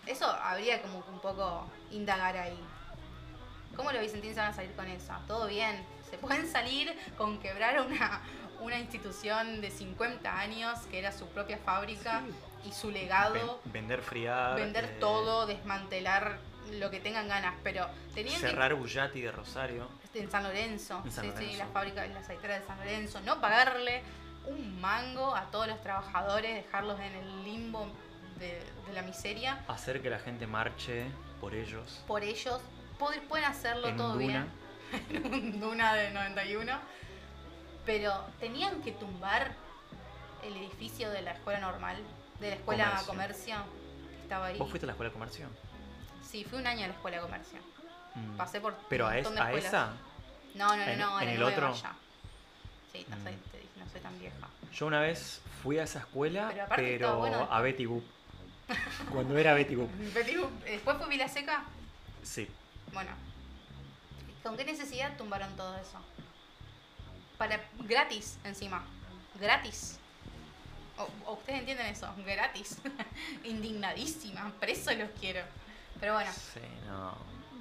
eso 0.07 0.27
habría 0.27 0.81
como 0.83 1.05
que 1.05 1.11
un 1.11 1.21
poco 1.21 1.71
indagar 1.91 2.37
ahí. 2.37 2.59
¿Cómo 3.77 3.93
los 3.93 4.01
vicentinos 4.03 4.37
van 4.37 4.47
a 4.49 4.53
salir 4.55 4.73
con 4.75 4.87
eso? 4.89 5.13
Todo 5.27 5.47
bien. 5.47 5.85
Se 6.11 6.19
pueden 6.19 6.51
salir 6.51 6.93
con 7.17 7.39
quebrar 7.41 7.81
una, 7.81 8.21
una 8.61 8.79
institución 8.79 9.61
de 9.61 9.71
50 9.71 10.39
años 10.39 10.79
que 10.91 10.99
era 10.99 11.13
su 11.13 11.27
propia 11.29 11.59
fábrica 11.59 12.23
y 12.65 12.73
su 12.73 12.91
legado 12.91 13.33
Ven- 13.65 13.73
vender 13.73 14.03
friar. 14.03 14.57
vender 14.57 14.85
eh, 14.85 14.97
todo, 15.01 15.47
desmantelar 15.47 16.39
lo 16.79 16.91
que 16.91 17.01
tengan 17.01 17.29
ganas, 17.29 17.55
pero 17.63 17.87
tenían 18.15 18.41
Cerrar 18.41 18.75
Bullati 18.75 19.21
de 19.21 19.33
Rosario. 19.33 19.89
que 20.13 20.21
en 20.21 20.31
San 20.31 20.43
Lorenzo, 20.43 21.03
En 21.05 21.13
San 21.13 21.25
sí, 21.25 21.31
sí, 21.31 21.37
Lorenzo. 21.45 21.59
la 21.59 21.67
fábrica, 21.69 22.07
las 22.07 22.25
aceiteras 22.25 22.61
de 22.61 22.67
San 22.67 22.79
Lorenzo, 22.79 23.21
no 23.21 23.41
pagarle 23.41 24.03
un 24.47 24.81
mango 24.81 25.35
a 25.37 25.51
todos 25.51 25.69
los 25.69 25.81
trabajadores, 25.83 26.65
dejarlos 26.65 26.99
en 27.01 27.15
el 27.15 27.45
limbo 27.45 27.87
de, 28.39 28.63
de 28.87 28.93
la 28.95 29.03
miseria, 29.03 29.65
Hacer 29.69 30.01
que 30.03 30.11
la 30.11 30.19
gente 30.19 30.47
marche 30.47 31.07
por 31.41 31.55
ellos. 31.55 32.03
por 32.07 32.23
ellos, 32.25 32.61
pueden 33.29 33.45
hacerlo 33.47 33.89
En 33.89 33.97
todo 33.97 34.13
un 34.15 34.19
Duna. 34.21 34.47
bien, 35.11 35.25
en 35.27 35.33
un 35.35 35.61
Duna 35.61 35.95
de 35.95 36.11
91, 36.11 36.73
pero 37.87 38.13
tenían 38.41 38.83
que 38.83 38.93
tumbar 38.93 39.53
el 40.43 40.57
edificio 40.57 41.11
de 41.11 41.23
la 41.23 41.33
escuela 41.33 41.61
normal, 41.61 41.97
de 42.41 42.49
la 42.51 42.55
escuela 42.57 42.85
Comercio. 43.07 43.55
comercio, 43.57 43.57
que 44.17 44.23
estaba 44.23 44.47
ahí. 44.47 44.59
¿Vos 44.59 44.69
fuiste 44.71 44.87
a 44.87 44.89
la 44.89 44.93
escuela 44.93 45.11
de 45.11 45.13
comercio? 45.13 45.47
Sí, 46.31 46.45
fui 46.45 46.59
un 46.59 46.67
año 46.67 46.85
a 46.85 46.89
la 46.89 46.95
escuela 46.95 47.17
de 47.19 47.23
comercio. 47.23 47.59
Mm. 48.15 48.37
Pasé 48.37 48.61
por 48.61 48.75
¿Pero 48.89 49.07
un 49.07 49.13
a, 49.13 49.19
es- 49.19 49.35
de 49.35 49.41
a 49.41 49.53
esa? 49.53 49.93
No, 50.55 50.69
no, 50.69 50.77
no, 50.77 50.83
en- 50.85 50.99
no, 50.99 51.21
en 51.21 51.27
la 51.29 51.35
el 51.35 51.43
otro? 51.43 51.75
Sí, 51.75 53.07
no 53.09 53.17
soy, 53.23 53.33
Mm. 53.33 53.39
te 53.51 53.59
dije, 53.59 53.71
no 53.79 53.89
soy 53.91 54.01
tan 54.01 54.19
vieja. 54.19 54.49
Yo 54.73 54.87
una 54.87 55.01
vez 55.01 55.41
fui 55.63 55.79
a 55.79 55.85
esa 55.85 56.01
escuela, 56.01 56.69
Pero 56.77 57.19
bueno. 57.19 57.49
a 57.51 57.61
Betty 57.61 57.87
Boop. 57.87 58.05
Cuando 59.13 59.37
era 59.39 59.55
Betty 59.55 59.75
Boop. 59.75 59.91
Pero, 60.15 60.51
Después 60.65 60.97
fue 60.99 61.09
Vila 61.09 61.29
Seca. 61.29 61.65
Sí. 62.23 62.49
Bueno, 62.93 63.11
¿con 64.43 64.57
qué 64.57 64.65
necesidad 64.65 65.17
tumbaron 65.17 65.55
todo 65.57 65.77
eso? 65.77 65.99
Para 67.39 67.61
gratis 67.81 68.39
encima. 68.45 68.85
Gratis. 69.41 69.99
O, 70.99 71.09
o 71.31 71.33
ustedes 71.35 71.61
entienden 71.61 71.87
eso, 71.87 72.13
gratis. 72.27 72.79
Indignadísima, 73.45 74.53
preso 74.61 74.93
los 74.93 75.09
quiero. 75.19 75.41
Pero 76.01 76.15
bueno, 76.15 76.31
Sí, 76.33 76.61
no. 76.87 77.15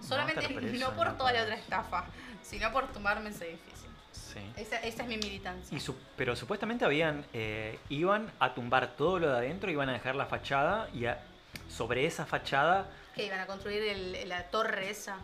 solamente 0.06 0.41
no 0.49 0.90
en 0.90 0.95
por 0.95 1.07
la 1.07 1.18
toda 1.18 1.32
la 1.34 1.44
otra 1.44 1.56
estafa, 1.56 2.06
sino 2.41 2.72
por 2.72 2.88
tumbarme 2.88 3.30
ese 3.30 3.49
edificio. 3.49 3.90
Sí. 4.11 4.40
Esa, 4.56 4.78
esa 4.78 5.03
es 5.03 5.10
mi 5.10 5.18
militancia. 5.18 5.76
Y 5.76 5.82
su- 5.82 5.95
pero 6.16 6.36
supuestamente 6.36 6.86
habían 6.86 7.26
eh, 7.34 7.80
iban 7.90 8.32
a 8.40 8.53
tumbar 8.53 8.95
todo 8.95 9.20
lo 9.20 9.30
de 9.30 9.38
adentro, 9.38 9.70
iban 9.72 9.90
a 9.90 9.94
dejar 9.94 10.16
la 10.16 10.26
fachada 10.26 10.90
y 10.94 11.06
a- 11.06 11.22
sobre 11.70 12.06
esa 12.06 12.26
fachada, 12.26 12.90
que 13.16 13.26
iban 13.26 13.40
a 13.40 13.48
construir 13.48 13.84
el- 13.84 14.30
la 14.30 14.44
torre 14.49 14.90
esa. 14.90 15.18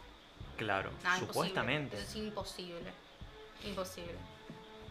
claro, 0.57 0.89
No, 0.91 0.97
imposible. 0.97 1.27
supuestamente. 1.27 1.97
Es 2.01 2.15
imposible. 2.15 2.91
Imposible. 3.63 4.15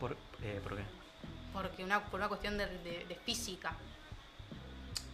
¿Por, 0.00 0.16
eh, 0.42 0.60
¿por 0.62 0.76
qué? 0.76 0.82
Porque 1.52 1.84
una, 1.84 2.02
por 2.04 2.20
una 2.20 2.28
cuestión 2.28 2.56
de, 2.58 2.66
de- 2.66 3.04
de 3.06 3.14
física. 3.16 3.72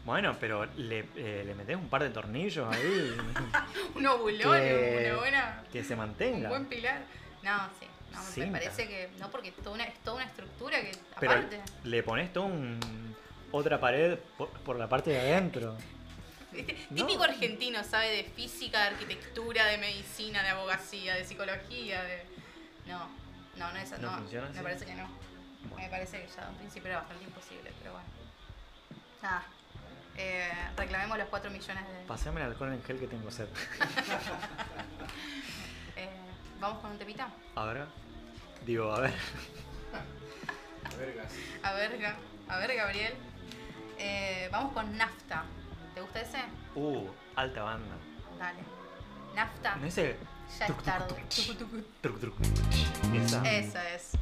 Bueno, 0.05 0.37
pero 0.41 0.65
le, 0.77 1.07
eh, 1.17 1.43
le 1.47 1.55
metés 1.55 1.77
un 1.77 1.89
par 1.89 2.03
de 2.03 2.11
tornillos 2.11 2.67
ahí 2.75 3.17
Un 3.95 4.07
obulón, 4.07 4.57
Que- 4.59 5.09
una 5.11 5.19
buena. 5.21 5.63
que 5.71 5.85
se 5.85 5.93
Un 5.93 5.99
mantenga. 6.01 6.49
buen 6.49 6.67
pilar. 6.67 7.03
No, 7.43 7.69
sí. 7.79 7.87
No, 8.13 8.47
me 8.47 8.53
parece 8.53 8.89
que. 8.89 9.11
No, 9.19 9.31
porque 9.31 9.49
es 9.51 9.57
toda 9.57 9.73
una, 9.73 9.85
es 9.85 9.95
toda 10.01 10.17
una 10.17 10.25
estructura 10.27 10.81
que. 10.81 10.93
Pero 11.21 11.33
aparte. 11.33 11.61
le 11.85 12.03
pones 12.03 12.33
todo 12.33 12.45
un, 12.47 13.15
otra 13.53 13.79
pared 13.79 14.19
por, 14.37 14.49
por 14.49 14.77
la 14.79 14.89
parte 14.89 15.11
de 15.11 15.21
adentro. 15.21 15.77
Típico 16.95 17.23
argentino, 17.23 17.85
sabe 17.85 18.11
de 18.11 18.25
física, 18.25 18.81
de 18.81 18.87
arquitectura, 18.89 19.67
de 19.67 19.79
medicina, 19.79 20.43
de 20.43 20.49
abogacía, 20.49 21.15
de 21.15 21.25
psicología, 21.25 22.03
de. 22.03 22.25
No, 22.87 23.09
no, 23.57 23.71
no 23.73 23.79
es 23.79 23.91
¿No 23.93 24.11
no, 24.11 24.19
funciona 24.19 24.47
Me 24.47 24.53
así? 24.55 24.63
parece 24.63 24.87
que 24.87 24.95
no. 24.95 25.09
Bueno. 25.69 25.77
Me 25.85 25.89
parece 25.91 26.23
que 26.23 26.29
ya 26.35 26.45
de 26.47 26.51
un 26.51 26.57
principio 26.57 26.89
era 26.91 26.99
bastante 27.01 27.25
imposible, 27.25 27.71
pero 27.79 27.93
bueno. 27.93 28.09
Nada. 29.23 29.45
Eh, 30.17 30.51
reclamemos 30.77 31.17
los 31.19 31.29
4 31.29 31.51
millones 31.51 31.85
de. 31.89 32.05
Pasame 32.07 32.41
el 32.41 32.49
alcohol 32.49 32.73
en 32.73 32.83
gel 32.83 32.99
que 32.99 33.07
tengo 33.07 33.31
sed. 33.31 33.49
Eh, 35.97 36.09
¿Vamos 36.61 36.81
con 36.81 36.93
un 36.93 36.99
temita? 36.99 37.29
A 37.57 37.65
ver. 37.67 37.85
Digo, 38.65 38.91
a 38.93 39.01
ver. 39.01 39.13
A 41.63 41.73
ver, 41.73 42.01
Ga- 42.01 42.17
a 42.49 42.59
ver 42.59 42.75
Gabriel. 42.77 43.15
Eh, 43.99 44.49
vamos 44.51 44.73
con 44.73 44.97
Nafta. 44.97 45.45
¿Te 45.95 46.01
gusta 46.01 46.21
ese? 46.23 46.39
Uh, 46.75 47.07
alta 47.37 47.63
banda. 47.63 47.97
Dale. 48.39 48.61
Nafta. 49.35 49.77
¿No 49.77 49.87
ese? 49.87 50.17
Ya 50.59 50.67
es 50.67 50.77
tarde. 50.79 51.15
Esa. 53.15 53.43
Esa 53.51 53.91
es. 53.91 54.13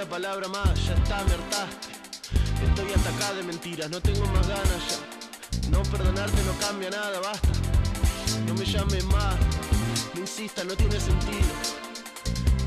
Una 0.00 0.08
palabra 0.08 0.48
más. 0.48 0.86
Ya 0.86 0.94
está, 0.94 1.22
me 1.24 1.32
hartaste. 1.34 1.88
Estoy 2.66 2.92
hasta 2.92 3.10
acá 3.10 3.34
de 3.34 3.42
mentiras. 3.42 3.90
No 3.90 4.00
tengo 4.00 4.24
más 4.26 4.48
ganas 4.48 4.82
ya. 4.88 5.68
No 5.70 5.82
perdonarte 5.82 6.42
no 6.44 6.52
cambia 6.66 6.90
nada, 6.90 7.20
basta. 7.20 7.48
No 8.46 8.54
me 8.54 8.64
llames 8.64 9.04
más. 9.04 9.36
No 10.14 10.20
insistas, 10.20 10.64
no 10.64 10.74
tiene 10.74 10.98
sentido. 10.98 11.52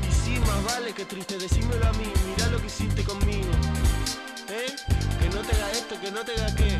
Y 0.08 0.12
sí, 0.12 0.38
más 0.46 0.64
vale 0.64 0.92
que 0.92 1.04
triste, 1.04 1.36
decímelo 1.38 1.84
a 1.86 1.92
mí, 1.94 2.06
mirá 2.26 2.48
lo 2.50 2.60
que 2.60 2.66
hiciste 2.66 3.02
conmigo. 3.02 3.50
¿Eh? 4.48 4.70
Que 5.20 5.28
no 5.34 5.40
te 5.42 5.56
haga 5.56 5.70
esto, 5.72 5.94
que 6.00 6.06
que 6.06 6.12
no 6.12 6.20
te 6.24 6.34
da 6.36 6.54
qué. 6.54 6.78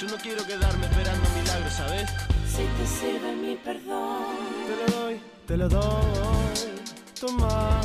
Yo 0.00 0.08
no 0.08 0.16
quiero 0.16 0.44
quedarme 0.46 0.86
esperando 0.86 1.28
milagros, 1.30 1.72
¿sabes? 1.74 2.10
Si 2.48 2.64
te 2.76 2.86
sirve 2.86 3.36
mi 3.36 3.54
perdón, 3.56 4.24
Te 4.66 4.76
lo 4.76 5.00
doy, 5.00 5.20
te 5.46 5.56
lo 5.56 5.68
doy. 5.68 6.80
Toma, 7.20 7.80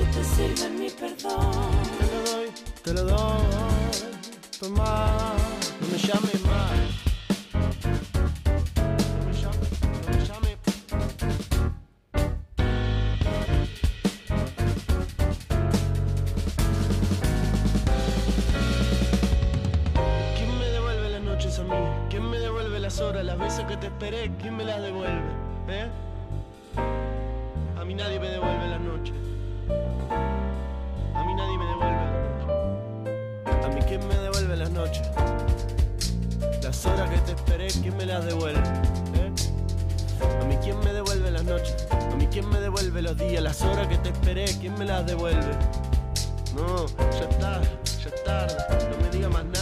si 0.00 0.06
te 0.06 0.24
sirve 0.24 0.70
mi 0.78 0.90
perdón, 0.90 1.50
te 1.98 2.06
lo 2.12 2.20
doy, 2.30 2.50
te 2.84 2.94
lo 2.94 3.04
doy. 3.04 3.42
Toma, 4.58 5.34
no 5.80 5.86
me 5.88 5.98
llames 5.98 6.40
más. 6.46 6.70
No 7.52 9.26
me 9.26 9.32
llames, 9.40 9.70
no 9.82 9.98
me 10.08 10.24
llames. 10.26 10.56
¿Quién 20.36 20.58
me 20.58 20.66
devuelve 20.66 21.10
las 21.10 21.22
noches 21.22 21.58
a 21.58 21.62
mí? 21.62 21.76
¿Quién 22.08 22.30
me 22.30 22.38
devuelve 22.38 22.80
las 22.80 23.00
horas, 23.00 23.24
las 23.24 23.38
veces 23.38 23.64
que 23.66 23.76
te 23.76 23.86
esperé? 23.88 24.30
¿Quién 24.40 24.56
me 24.56 24.64
las 24.64 24.80
devuelve? 24.80 25.30
¿Eh? 25.68 25.88
A 27.78 27.84
mí 27.84 27.94
nadie 27.94 28.18
me 28.18 28.28
devuelve 28.28 28.68
las 28.68 28.80
noches. 28.80 29.29
A 30.10 31.24
mí 31.24 31.34
nadie 31.34 31.58
me 31.58 31.66
devuelve. 31.66 32.04
A 33.64 33.68
mí 33.68 33.80
quién 33.86 34.06
me 34.08 34.16
devuelve 34.16 34.56
las 34.56 34.70
noches. 34.70 35.08
Las 36.62 36.86
horas 36.86 37.10
que 37.10 37.18
te 37.18 37.32
esperé, 37.32 37.68
¿quién 37.82 37.96
me 37.96 38.06
las 38.06 38.24
devuelve? 38.24 38.60
¿Eh? 39.14 39.32
A 40.40 40.44
mí 40.44 40.56
quién 40.62 40.78
me 40.80 40.92
devuelve 40.92 41.30
las 41.30 41.44
noches. 41.44 41.86
A 41.90 42.16
mí 42.16 42.26
quién 42.30 42.48
me 42.48 42.60
devuelve 42.60 43.02
los 43.02 43.16
días, 43.16 43.42
las 43.42 43.62
horas 43.62 43.86
que 43.88 43.98
te 43.98 44.10
esperé, 44.10 44.44
¿quién 44.60 44.78
me 44.78 44.84
las 44.84 45.06
devuelve? 45.06 45.52
No, 46.54 46.86
ya 47.12 47.28
está, 47.28 47.62
ya 47.62 48.08
es 48.08 48.24
tarde. 48.24 48.56
No 48.90 49.04
me 49.04 49.10
diga 49.10 49.28
más 49.28 49.44
nada, 49.44 49.59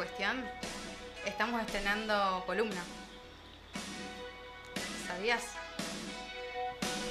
cuestión. 0.00 0.42
Estamos 1.26 1.60
estrenando 1.60 2.42
columna. 2.46 2.80
¿Sabías? 5.06 5.42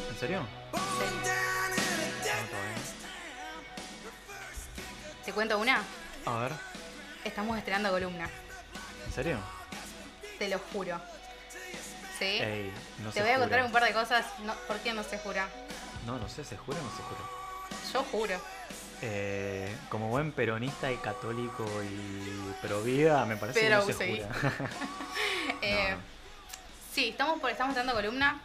¿En 0.09 0.17
serio? 0.19 0.41
Sí. 0.73 1.29
¿Te 5.23 5.33
cuento 5.33 5.59
una? 5.59 5.83
A 6.25 6.37
ver, 6.39 6.51
Estamos 7.23 7.59
estrenando 7.59 7.91
columna. 7.91 8.27
¿en 9.05 9.13
serio? 9.13 9.37
Te 10.39 10.49
lo 10.49 10.57
juro. 10.73 10.99
¿Sí? 12.17 12.25
Ey, 12.25 12.73
no 13.03 13.11
te 13.11 13.21
voy 13.21 13.29
a 13.29 13.33
jura. 13.35 13.39
contar 13.45 13.65
un 13.65 13.71
par 13.71 13.83
de 13.83 13.93
cosas. 13.93 14.25
No, 14.39 14.55
¿Por 14.67 14.77
qué 14.77 14.93
no 14.93 15.03
se 15.03 15.19
jura? 15.19 15.47
No, 16.07 16.17
no 16.17 16.27
sé, 16.27 16.43
¿se 16.43 16.57
jura 16.57 16.79
o 16.79 16.83
no 16.83 16.89
se 16.97 17.03
jura? 17.03 17.21
Yo 17.93 18.03
juro. 18.11 18.58
Eh, 19.01 19.73
como 19.89 20.09
buen 20.09 20.33
peronista 20.33 20.91
y 20.91 20.97
católico 20.97 21.65
y 21.83 22.65
pro 22.65 22.81
vida, 22.83 23.25
me 23.25 23.37
parece 23.37 23.61
Pero 23.61 23.85
que 23.85 23.93
no 23.93 23.97
se 23.97 24.15
jura. 24.15 24.29
Eh, 25.61 25.91
no. 25.91 25.97
Sí, 26.93 27.09
estamos, 27.09 27.39
por, 27.39 27.49
estamos 27.49 27.71
estrenando 27.71 27.99
columna. 27.99 28.39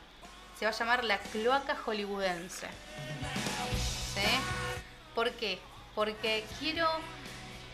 Se 0.59 0.65
va 0.65 0.71
a 0.71 0.75
llamar 0.75 1.05
La 1.05 1.19
Cloaca 1.19 1.77
Hollywoodense. 1.77 2.69
¿Sí? 4.15 4.21
¿Por 5.15 5.31
qué? 5.33 5.59
Porque 5.95 6.45
quiero 6.59 6.89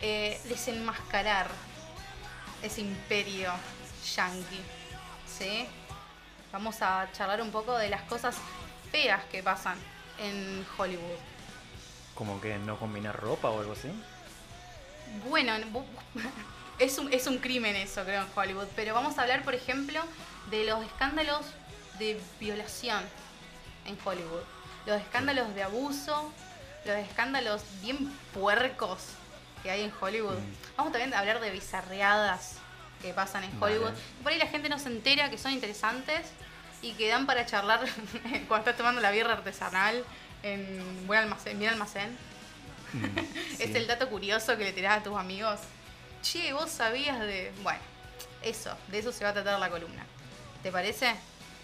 eh, 0.03 0.41
desenmascarar 0.45 1.49
ese 2.63 2.81
imperio 2.81 3.53
yankee. 4.15 4.63
¿Sí? 5.27 5.67
Vamos 6.53 6.83
a 6.83 7.09
charlar 7.13 7.41
un 7.41 7.51
poco 7.51 7.77
de 7.77 7.89
las 7.89 8.03
cosas 8.03 8.37
feas 8.91 9.23
que 9.31 9.43
pasan 9.43 9.79
en 10.19 10.67
Hollywood. 10.77 11.19
Como 12.21 12.39
que 12.39 12.59
no 12.59 12.79
combinar 12.79 13.19
ropa 13.19 13.49
o 13.49 13.61
algo 13.61 13.73
así. 13.73 13.89
Bueno, 15.27 15.55
bu- 15.73 15.85
es 16.79 16.99
un, 16.99 17.11
es 17.11 17.27
un 17.27 17.39
crimen 17.39 17.75
eso, 17.77 18.05
creo, 18.05 18.21
en 18.21 18.29
Hollywood. 18.35 18.67
Pero 18.77 18.93
vamos 18.93 19.17
a 19.17 19.23
hablar, 19.23 19.43
por 19.43 19.55
ejemplo, 19.55 20.03
de 20.51 20.65
los 20.65 20.85
escándalos 20.85 21.47
de 21.99 22.21
violación 22.39 23.03
en 23.87 23.97
Hollywood. 24.05 24.43
Los 24.85 25.01
escándalos 25.01 25.55
de 25.55 25.63
abuso, 25.63 26.31
los 26.85 26.97
escándalos 26.99 27.63
bien 27.81 28.13
puercos 28.35 28.99
que 29.63 29.71
hay 29.71 29.81
en 29.85 29.93
Hollywood. 29.99 30.37
Mm. 30.37 30.77
Vamos 30.77 30.93
también 30.93 31.15
a 31.15 31.21
hablar 31.21 31.41
de 31.41 31.51
bizarreadas 31.51 32.57
que 33.01 33.15
pasan 33.15 33.45
en 33.45 33.59
Vale. 33.59 33.77
Hollywood. 33.79 33.95
Y 34.21 34.23
por 34.23 34.33
ahí 34.33 34.39
la 34.39 34.47
gente 34.47 34.69
no 34.69 34.79
se 34.79 34.89
entera 34.89 35.31
que 35.31 35.39
son 35.39 35.53
interesantes 35.53 36.27
y 36.83 36.93
que 36.93 37.09
dan 37.09 37.25
para 37.25 37.47
charlar 37.47 37.81
cuando 38.47 38.59
estás 38.59 38.77
tomando 38.77 39.01
la 39.01 39.11
birra 39.11 39.33
artesanal 39.33 40.05
en 40.43 41.07
buen 41.07 41.21
almacén, 41.21 41.59
bien 41.59 41.73
almacén. 41.73 42.17
Mm, 42.93 43.19
Es 43.61 43.75
el 43.75 43.87
dato 43.87 44.09
curioso 44.09 44.57
que 44.57 44.65
le 44.65 44.73
tirás 44.73 45.01
a 45.01 45.03
tus 45.03 45.17
amigos. 45.17 45.61
Che, 46.23 46.53
vos 46.53 46.71
sabías 46.71 47.19
de. 47.21 47.53
Bueno, 47.63 47.81
eso, 48.43 48.77
de 48.89 48.99
eso 48.99 49.13
se 49.13 49.25
va 49.25 49.31
a 49.31 49.35
tratar 49.35 49.59
la 49.59 49.71
columna. 49.71 50.05
¿Te 50.63 50.71
parece? 50.73 51.15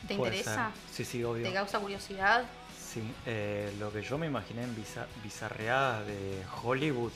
¿Te 0.06 0.14
interesa? 0.14 0.70
ser. 0.94 0.94
Sí, 0.94 1.04
sí, 1.04 1.24
obvio. 1.24 1.46
¿Te 1.46 1.52
causa 1.52 1.78
curiosidad? 1.78 2.44
Sí, 2.80 3.02
eh, 3.26 3.74
lo 3.78 3.92
que 3.92 4.02
yo 4.02 4.16
me 4.16 4.26
imaginé 4.26 4.62
en 4.62 4.74
biza- 4.76 5.06
bizarreadas 5.22 6.06
de 6.06 6.42
Hollywood, 6.62 7.12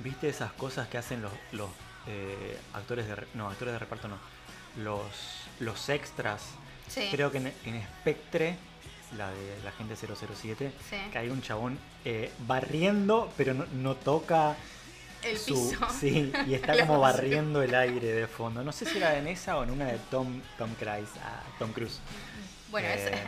¿viste 0.00 0.28
esas 0.28 0.52
cosas 0.52 0.88
que 0.88 0.98
hacen 0.98 1.22
los, 1.22 1.32
los 1.52 1.70
eh, 2.06 2.58
actores 2.74 3.06
de 3.06 3.16
no, 3.34 3.48
actores 3.48 3.72
de 3.72 3.78
reparto 3.78 4.08
no, 4.08 4.18
los, 4.82 5.04
los 5.60 5.88
extras? 5.88 6.42
Sí. 6.88 7.08
Creo 7.10 7.30
que 7.30 7.38
en, 7.38 7.46
en 7.64 7.82
Spectre, 8.00 8.56
la 9.16 9.30
de 9.30 9.58
la 9.64 9.72
gente 9.72 9.94
007, 9.96 10.72
Sí. 10.88 10.96
que 11.12 11.18
hay 11.18 11.28
un 11.30 11.42
chabón 11.42 11.78
eh, 12.04 12.32
barriendo, 12.46 13.32
pero 13.36 13.54
no, 13.54 13.66
no 13.72 13.94
toca 13.96 14.56
El 15.22 15.38
su- 15.38 15.70
piso. 15.70 15.86
Sí, 16.00 16.32
y 16.46 16.54
está 16.54 16.74
como 16.86 17.00
barriendo 17.00 17.62
el 17.62 17.74
aire 17.74 18.12
de 18.12 18.26
fondo. 18.26 18.62
No 18.62 18.72
sé 18.72 18.86
si 18.86 18.96
era 18.98 19.16
en 19.16 19.26
esa 19.26 19.58
o 19.58 19.64
en 19.64 19.70
una 19.70 19.86
de 19.86 19.98
Tom, 20.10 20.40
Tom 20.58 20.74
Cruise. 20.74 21.10
ah, 21.22 21.42
Tom 21.58 21.72
Cruise. 21.72 21.98
Bueno, 22.70 22.88
es- 22.88 23.06
Eh, 23.12 23.22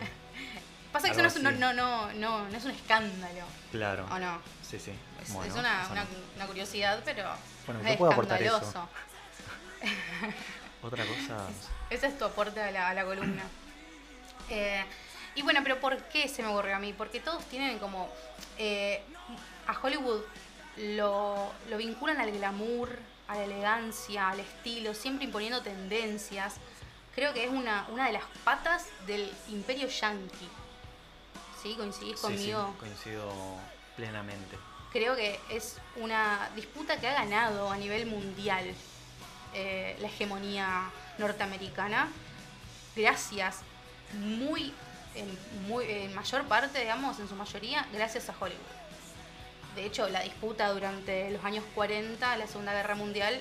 pasa 0.92 1.10
que 1.10 1.20
eso 1.20 1.38
no 1.40 1.50
no, 1.52 1.72
no, 1.72 2.12
no, 2.12 2.48
no, 2.48 2.56
es 2.56 2.64
un 2.64 2.70
escándalo, 2.70 3.44
Claro. 3.70 4.06
¿o 4.10 4.18
no? 4.18 4.40
Sí, 4.62 4.78
sí. 4.78 4.92
Es, 5.22 5.32
Bueno, 5.34 5.52
es 5.52 5.58
una, 5.58 6.46
curiosidad, 6.46 7.00
pero 7.04 7.24
Bueno, 7.66 7.82
yo 7.88 7.96
puedo 7.98 8.12
aportar 8.12 8.42
eso. 8.42 8.88
Otra 10.82 11.04
cosa. 11.04 11.46
Ese 11.90 12.06
es 12.08 12.18
tu 12.18 12.24
aporte 12.24 12.60
a 12.60 12.70
la, 12.70 12.88
a 12.88 12.94
la 12.94 13.04
columna. 13.04 13.42
Eh, 14.48 14.82
y 15.34 15.42
bueno, 15.42 15.60
pero 15.62 15.80
¿por 15.80 15.96
qué 16.04 16.28
se 16.28 16.42
me 16.42 16.48
ocurrió 16.48 16.76
a 16.76 16.78
mí? 16.78 16.92
Porque 16.92 17.20
todos 17.20 17.44
tienen 17.46 17.78
como... 17.78 18.08
eh, 18.58 19.02
a 19.66 19.78
Hollywood 19.80 20.20
lo, 20.76 21.52
lo 21.70 21.76
vinculan 21.76 22.20
al 22.20 22.32
glamour, 22.32 22.98
a 23.28 23.36
la 23.36 23.44
elegancia, 23.44 24.30
al 24.30 24.40
estilo, 24.40 24.92
siempre 24.94 25.24
imponiendo 25.26 25.62
tendencias. 25.62 26.56
creo 27.14 27.32
que 27.32 27.44
es 27.44 27.50
una, 27.50 27.86
una 27.90 28.06
de 28.06 28.12
las 28.12 28.24
patas 28.44 28.86
del 29.06 29.30
imperio 29.50 29.86
yanqui. 29.88 30.48
¿Sí? 31.62 31.74
¿Coincidís 31.76 32.16
Sí, 32.16 32.22
conmigo? 32.22 32.68
sí, 32.72 32.78
coincido 32.80 33.32
plenamente. 33.96 34.58
Creo 34.92 35.14
que 35.14 35.38
es 35.48 35.78
una 35.96 36.50
disputa 36.56 36.98
que 36.98 37.06
ha 37.08 37.14
ganado 37.14 37.70
a 37.70 37.76
nivel 37.76 38.06
mundial 38.06 38.74
eh, 39.54 39.96
la 40.00 40.06
hegemonía 40.08 40.90
norteamericana 41.18 42.08
gracias 42.96 43.60
muy 44.14 44.72
en, 45.14 45.38
muy, 45.68 45.84
en 45.90 46.14
mayor 46.14 46.44
parte, 46.44 46.80
digamos, 46.80 47.18
en 47.20 47.28
su 47.28 47.34
mayoría, 47.34 47.86
gracias 47.92 48.28
a 48.28 48.34
Hollywood. 48.38 48.60
De 49.76 49.86
hecho, 49.86 50.08
la 50.08 50.20
disputa 50.20 50.70
durante 50.72 51.30
los 51.30 51.42
años 51.44 51.64
40, 51.74 52.36
la 52.36 52.46
Segunda 52.46 52.72
Guerra 52.74 52.94
Mundial, 52.94 53.40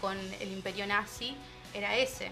con 0.00 0.16
el 0.40 0.52
imperio 0.52 0.86
nazi, 0.86 1.36
era 1.72 1.96
ese. 1.96 2.26
eh, 2.26 2.30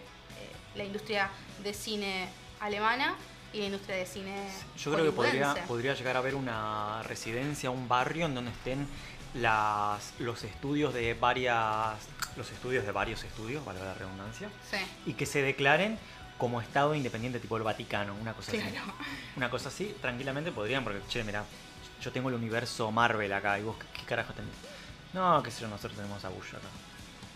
la 0.77 0.85
industria 0.85 1.29
de 1.63 1.75
cine 1.75 2.29
alemana 2.61 3.15
y 3.53 3.59
la 3.59 3.65
industria 3.67 3.97
de 3.97 4.07
cine 4.07 4.35
Yo 4.79 4.93
creo 4.93 5.05
que 5.05 5.13
podría, 5.13 5.55
podría 5.67 5.95
llegar 5.95 6.17
a 6.17 6.21
haber 6.21 6.35
una 6.35 7.03
residencia, 7.03 7.71
un 7.71 7.89
barrio 7.89 8.27
en 8.27 8.35
donde 8.35 8.51
estén 8.53 8.87
las, 9.35 10.13
los 10.19 10.45
estudios 10.45 10.95
de 10.95 11.15
varias 11.15 11.97
los 12.37 12.51
estudios 12.51 12.87
de 12.87 12.93
varios 12.93 13.25
estudios, 13.25 13.63
valga 13.65 13.85
la 13.85 13.95
redundancia, 13.95 14.49
Sí. 14.71 14.79
y 15.05 15.13
que 15.15 15.27
se 15.27 15.43
declaren 15.43 15.99
como 16.43 16.61
Estado 16.61 16.93
independiente 16.93 17.39
tipo 17.39 17.57
el 17.57 17.63
Vaticano, 17.63 18.17
una 18.21 18.35
cosa 18.35 18.51
así. 18.51 18.61
Una 19.37 19.49
cosa 19.49 19.69
así, 19.69 19.95
tranquilamente 20.01 20.51
podrían, 20.51 20.83
porque, 20.83 21.01
che, 21.09 21.23
mira, 21.23 21.45
yo 22.01 22.11
tengo 22.11 22.31
el 22.31 22.35
universo 22.35 22.91
Marvel 22.91 23.33
acá, 23.33 23.61
y 23.61 23.63
vos, 23.63 23.77
¿qué, 23.77 24.01
qué 24.01 24.05
carajo 24.05 24.33
tenés? 24.33 24.51
No, 25.13 25.41
qué 25.41 25.53
sé 25.53 25.61
yo, 25.61 25.69
nosotros 25.69 25.95
tenemos 25.95 26.25
a 26.25 26.31
Bush 26.31 26.49
acá. 26.49 26.67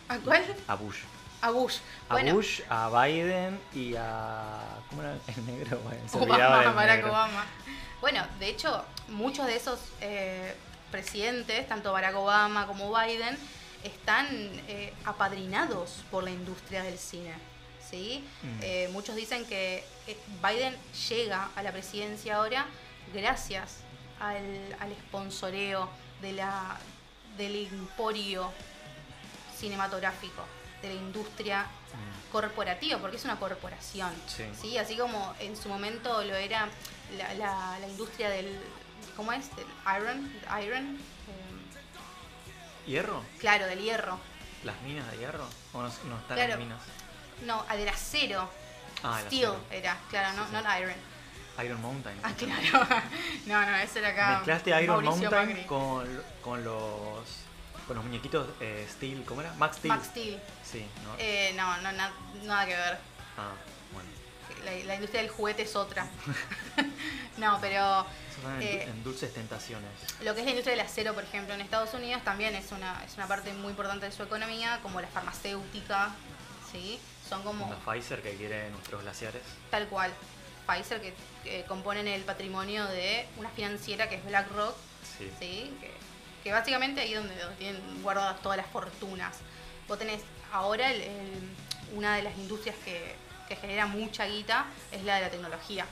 ¿A 0.08 0.18
cuál? 0.18 0.42
A 0.66 0.74
Bush. 0.74 0.96
A 1.40 1.50
Bush. 1.50 1.76
A 2.08 2.14
Bueno, 2.14 2.34
Bush, 2.34 2.62
a 2.68 2.90
Biden 2.90 3.60
y 3.72 3.94
a... 3.94 4.60
¿Cómo 4.90 5.02
era 5.02 5.12
el 5.12 5.46
negro? 5.46 5.78
Bueno, 5.84 6.08
se 6.08 6.18
Obama, 6.18 6.58
del 6.62 6.72
Barack 6.72 6.96
negro. 6.96 7.12
Obama. 7.12 7.44
Bueno, 8.00 8.26
de 8.40 8.48
hecho, 8.48 8.84
muchos 9.06 9.46
de 9.46 9.54
esos 9.54 9.78
eh, 10.00 10.52
presidentes, 10.90 11.68
tanto 11.68 11.92
Barack 11.92 12.16
Obama 12.16 12.66
como 12.66 12.92
Biden, 12.92 13.38
están 13.84 14.26
eh, 14.66 14.92
apadrinados 15.04 16.02
por 16.10 16.24
la 16.24 16.30
industria 16.32 16.82
del 16.82 16.98
cine. 16.98 17.34
¿Sí? 17.90 18.24
Mm. 18.42 18.58
Eh, 18.62 18.88
muchos 18.92 19.14
dicen 19.16 19.44
que 19.46 19.84
Biden 20.42 20.76
llega 21.08 21.50
a 21.56 21.62
la 21.62 21.72
presidencia 21.72 22.36
ahora 22.36 22.66
gracias 23.14 23.78
al, 24.20 24.76
al 24.80 24.92
sponsoreo 25.08 25.88
de 26.20 26.32
la, 26.32 26.76
del 27.36 27.66
emporio 27.66 28.52
cinematográfico, 29.58 30.42
de 30.82 30.88
la 30.88 30.94
industria 30.94 31.66
Mm. 31.86 32.32
corporativa, 32.32 32.98
porque 32.98 33.16
es 33.16 33.24
una 33.24 33.38
corporación. 33.38 34.12
Sí. 34.60 34.76
Así 34.76 34.96
como 34.98 35.34
en 35.40 35.56
su 35.56 35.68
momento 35.70 36.22
lo 36.24 36.34
era 36.34 36.68
la, 37.16 37.32
la- 37.34 37.78
la 37.80 37.88
industria 37.88 38.28
del. 38.28 38.60
¿Cómo 39.16 39.32
es? 39.32 39.48
Del 39.56 39.66
iron. 39.96 40.30
iron 40.62 40.96
eh, 40.96 42.86
¿Hierro? 42.86 43.22
claro, 43.38 43.66
del 43.66 43.80
hierro. 43.80 44.18
¿Las 44.64 44.80
minas 44.82 45.10
de 45.10 45.18
hierro? 45.18 45.46
¿O 45.72 45.80
no, 45.82 45.88
no 45.88 46.18
están 46.18 46.36
Claro. 46.36 46.52
en 46.54 46.58
minas? 46.58 46.80
No, 47.42 47.64
ah, 47.68 47.76
del 47.76 47.88
acero. 47.88 48.48
Ah, 49.02 49.20
el 49.20 49.26
Steel 49.26 49.44
acero. 49.46 49.60
era, 49.70 49.96
claro, 50.10 50.36
no, 50.36 50.46
Sí, 50.46 50.52
no 50.52 50.60
sí. 50.60 50.66
iron. 50.80 50.94
Iron 51.64 51.80
Mountain. 51.82 52.20
Ah, 52.22 52.32
claro. 52.36 52.86
no, 53.46 53.66
no, 53.70 53.76
ese 53.76 53.98
era 54.00 54.08
acá. 54.10 54.30
Mezclaste 54.38 54.82
Iron 54.82 55.04
Mauricio 55.04 55.30
Mountain 55.30 55.66
con, 55.66 56.22
con 56.42 56.64
los 56.64 57.24
con 57.86 57.94
los 57.94 58.04
muñequitos 58.04 58.48
eh, 58.60 58.84
Steel, 58.90 59.24
¿cómo 59.24 59.42
era? 59.42 59.52
Max 59.54 59.76
Steel. 59.76 59.94
Max 59.94 60.06
Steel. 60.08 60.40
Sí, 60.64 60.84
¿no? 61.04 61.14
Eh, 61.18 61.52
no, 61.56 61.76
no, 61.82 61.92
na- 61.92 62.10
nada 62.42 62.66
que 62.66 62.74
ver. 62.74 62.98
Ah, 63.38 63.52
bueno. 63.92 64.08
La, 64.64 64.84
la 64.86 64.94
industria 64.96 65.22
del 65.22 65.30
juguete 65.30 65.62
es 65.62 65.76
otra. 65.76 66.04
no, 67.36 67.58
pero 67.60 68.04
en, 68.56 68.62
Eh, 68.62 68.82
en 68.88 69.04
dulces 69.04 69.32
tentaciones. 69.32 69.88
Lo 70.22 70.34
que 70.34 70.40
es 70.40 70.44
la 70.46 70.50
industria 70.50 70.76
del 70.76 70.84
acero, 70.84 71.14
por 71.14 71.22
ejemplo, 71.22 71.54
en 71.54 71.60
Estados 71.60 71.94
Unidos 71.94 72.22
también 72.24 72.56
es 72.56 72.72
una, 72.72 73.02
es 73.04 73.14
una 73.14 73.28
parte 73.28 73.52
muy 73.52 73.70
importante 73.70 74.06
de 74.06 74.12
su 74.12 74.24
economía, 74.24 74.80
como 74.82 75.00
la 75.00 75.06
farmacéutica, 75.08 76.10
¿sí? 76.72 76.98
Son 77.28 77.42
como 77.42 77.64
Como 77.68 77.78
Pfizer 77.80 78.22
que 78.22 78.34
quiere 78.36 78.70
nuestros 78.70 79.02
glaciares. 79.02 79.42
tal 79.70 79.86
cual. 79.88 80.12
Pfizer, 80.66 81.00
que, 81.00 81.14
que 81.44 81.64
componen 81.64 82.08
el 82.08 82.22
patrimonio 82.22 82.84
de 82.86 83.26
una 83.36 83.48
financiera 83.50 84.08
que 84.08 84.16
es 84.16 84.24
BlackRock, 84.24 84.74
Sí. 85.18 85.30
¿sí? 85.38 85.76
Que, 85.80 85.92
que 86.42 86.52
básicamente 86.52 87.00
ahí 87.00 87.14
es 87.14 87.18
donde, 87.20 87.34
tienen 87.58 88.02
guardadas 88.02 88.40
todas 88.42 88.56
las 88.58 88.66
fortunas. 88.66 89.36
Vos 89.88 89.98
tenés 89.98 90.20
ahora 90.52 90.90
el- 90.90 91.02
el- 91.02 91.50
una 91.96 92.16
de 92.16 92.22
las 92.22 92.36
industrias 92.36 92.74
que, 92.84 93.14
que 93.48 93.54
genera 93.56 93.86
mucha 93.86 94.26
guita 94.26 94.66
es 94.90 95.04
la 95.04 95.16
de 95.16 95.20
la 95.22 95.30
tecnología, 95.30 95.86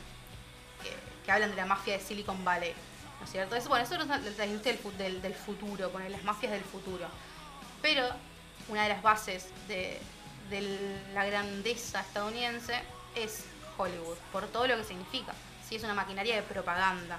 que, 0.82 0.90
que 1.24 1.30
hablan 1.32 1.50
de 1.50 1.56
la 1.56 1.66
mafia 1.66 1.96
de 1.96 2.00
Silicon 2.04 2.44
Valley, 2.44 2.74
¿no 3.20 3.24
es 3.26 3.30
cierto? 3.30 3.54
Eso, 3.54 3.68
bueno, 3.68 3.84
eso 3.84 3.94
es 3.94 4.06
la, 4.08 4.18
la 4.18 4.46
industria 4.46 4.74
del, 4.76 4.98
del, 4.98 5.22
del 5.22 5.34
futuro, 5.34 5.90
poner 5.90 6.10
las 6.10 6.24
mafias 6.24 6.50
del 6.52 6.64
futuro. 6.64 7.06
Pero 7.80 8.08
una 8.68 8.82
de 8.82 8.88
las 8.88 9.02
bases 9.02 9.46
de, 9.68 10.00
de 10.50 10.98
la 11.14 11.24
grandeza 11.24 12.00
estadounidense 12.00 12.74
es 13.14 13.44
Hollywood, 13.76 14.16
por 14.32 14.46
todo 14.48 14.66
lo 14.66 14.76
que 14.76 14.84
significa. 14.84 15.32
Sí, 15.68 15.76
es 15.76 15.82
una 15.82 15.94
maquinaria 15.94 16.36
de 16.36 16.42
propaganda. 16.42 17.18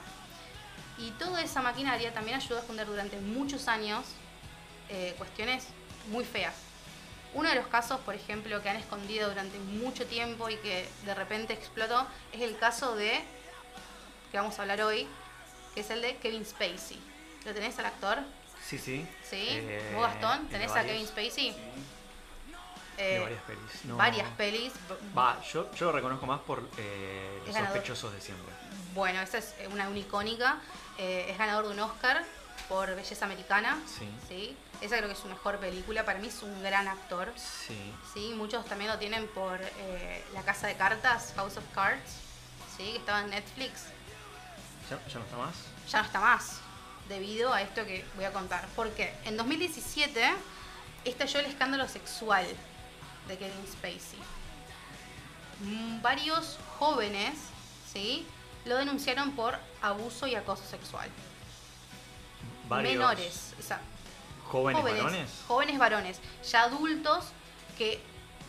Y 0.97 1.11
toda 1.11 1.41
esa 1.41 1.61
maquinaria 1.61 2.13
también 2.13 2.37
ayudó 2.37 2.57
a 2.57 2.61
esconder 2.61 2.87
durante 2.87 3.19
muchos 3.19 3.67
años 3.67 4.05
eh, 4.89 5.13
cuestiones 5.17 5.67
muy 6.09 6.23
feas. 6.23 6.53
Uno 7.33 7.49
de 7.49 7.55
los 7.55 7.67
casos, 7.67 7.99
por 8.01 8.15
ejemplo, 8.15 8.61
que 8.61 8.69
han 8.69 8.77
escondido 8.77 9.27
durante 9.27 9.57
mucho 9.59 10.05
tiempo 10.05 10.49
y 10.49 10.55
que 10.57 10.87
de 11.03 11.13
repente 11.13 11.53
explotó, 11.53 12.07
es 12.31 12.41
el 12.41 12.57
caso 12.57 12.95
de, 12.95 13.21
que 14.31 14.37
vamos 14.37 14.57
a 14.57 14.61
hablar 14.61 14.81
hoy, 14.81 15.05
que 15.73 15.81
es 15.81 15.89
el 15.89 16.01
de 16.01 16.15
Kevin 16.17 16.45
Spacey. 16.45 16.97
¿Lo 17.43 17.53
tenés 17.53 17.77
al 17.77 17.87
actor? 17.87 18.19
Sí, 18.65 18.77
sí. 18.77 19.05
¿Sí? 19.29 19.47
Eh, 19.49 19.91
¿Vos, 19.93 20.03
Gastón? 20.03 20.47
¿Tenés 20.47 20.71
a 20.71 20.85
Kevin 20.85 21.05
Spacey? 21.05 21.51
Sí. 21.51 21.55
Eh, 22.97 23.13
De 23.15 23.19
varias 23.19 23.41
pelis. 23.43 23.85
No. 23.85 23.97
varias 23.97 24.29
pelis. 24.31 24.73
Va, 25.17 25.41
yo, 25.41 25.71
yo 25.73 25.85
lo 25.87 25.91
reconozco 25.91 26.25
más 26.25 26.39
por 26.41 26.59
eh, 26.77 27.41
los 27.45 27.53
ganador. 27.53 27.75
sospechosos 27.77 28.13
de 28.13 28.21
siempre. 28.21 28.53
Bueno, 28.93 29.19
esa 29.21 29.37
es 29.39 29.53
una, 29.71 29.89
una 29.89 29.99
icónica. 29.99 30.57
Eh, 30.97 31.27
es 31.29 31.37
ganador 31.37 31.65
de 31.67 31.71
un 31.73 31.79
Oscar 31.81 32.23
por 32.69 32.95
Belleza 32.95 33.25
Americana. 33.25 33.77
Sí. 33.85 34.09
¿sí? 34.27 34.57
Esa 34.81 34.97
creo 34.97 35.07
que 35.09 35.13
es 35.13 35.19
su 35.19 35.27
mejor 35.27 35.59
película. 35.59 36.05
Para 36.05 36.19
mí 36.19 36.27
es 36.27 36.41
un 36.43 36.63
gran 36.63 36.87
actor. 36.87 37.31
Sí. 37.35 37.93
¿sí? 38.13 38.33
Muchos 38.35 38.65
también 38.65 38.89
lo 38.91 38.97
tienen 38.97 39.27
por 39.27 39.59
La 40.33 40.41
Casa 40.43 40.67
de 40.67 40.75
Cartas, 40.75 41.33
House 41.35 41.57
of 41.57 41.63
Cards, 41.73 42.11
¿sí? 42.77 42.83
que 42.91 42.97
estaba 42.97 43.21
en 43.21 43.29
Netflix. 43.31 43.83
¿Ya, 44.89 44.99
ya 45.07 45.19
no 45.19 45.25
está 45.25 45.37
más? 45.37 45.55
Ya 45.89 45.99
no 45.99 46.05
está 46.05 46.19
más, 46.19 46.59
debido 47.09 47.53
a 47.53 47.61
esto 47.61 47.85
que 47.85 48.05
voy 48.15 48.25
a 48.25 48.31
contar. 48.31 48.65
Porque 48.75 49.13
en 49.25 49.35
2017 49.35 50.31
estalló 51.05 51.39
el 51.39 51.45
escándalo 51.47 51.87
sexual 51.87 52.45
de 53.27 53.37
Kevin 53.37 53.65
Spacey. 53.71 54.19
Mm, 55.61 56.01
Varios 56.01 56.57
jóvenes 56.79 57.35
¿sí? 57.91 58.25
lo 58.65 58.75
denunciaron 58.77 59.31
por 59.31 59.57
abuso 59.81 60.27
y 60.27 60.35
acoso 60.35 60.63
sexual. 60.65 61.09
Varios 62.67 62.93
Menores, 62.93 63.53
o 63.59 63.61
sea, 63.61 63.79
¿Jóvenes, 64.51 64.83
varones? 64.83 65.29
jóvenes 65.47 65.77
varones, 65.77 66.19
ya 66.49 66.63
adultos 66.63 67.25
que 67.77 67.99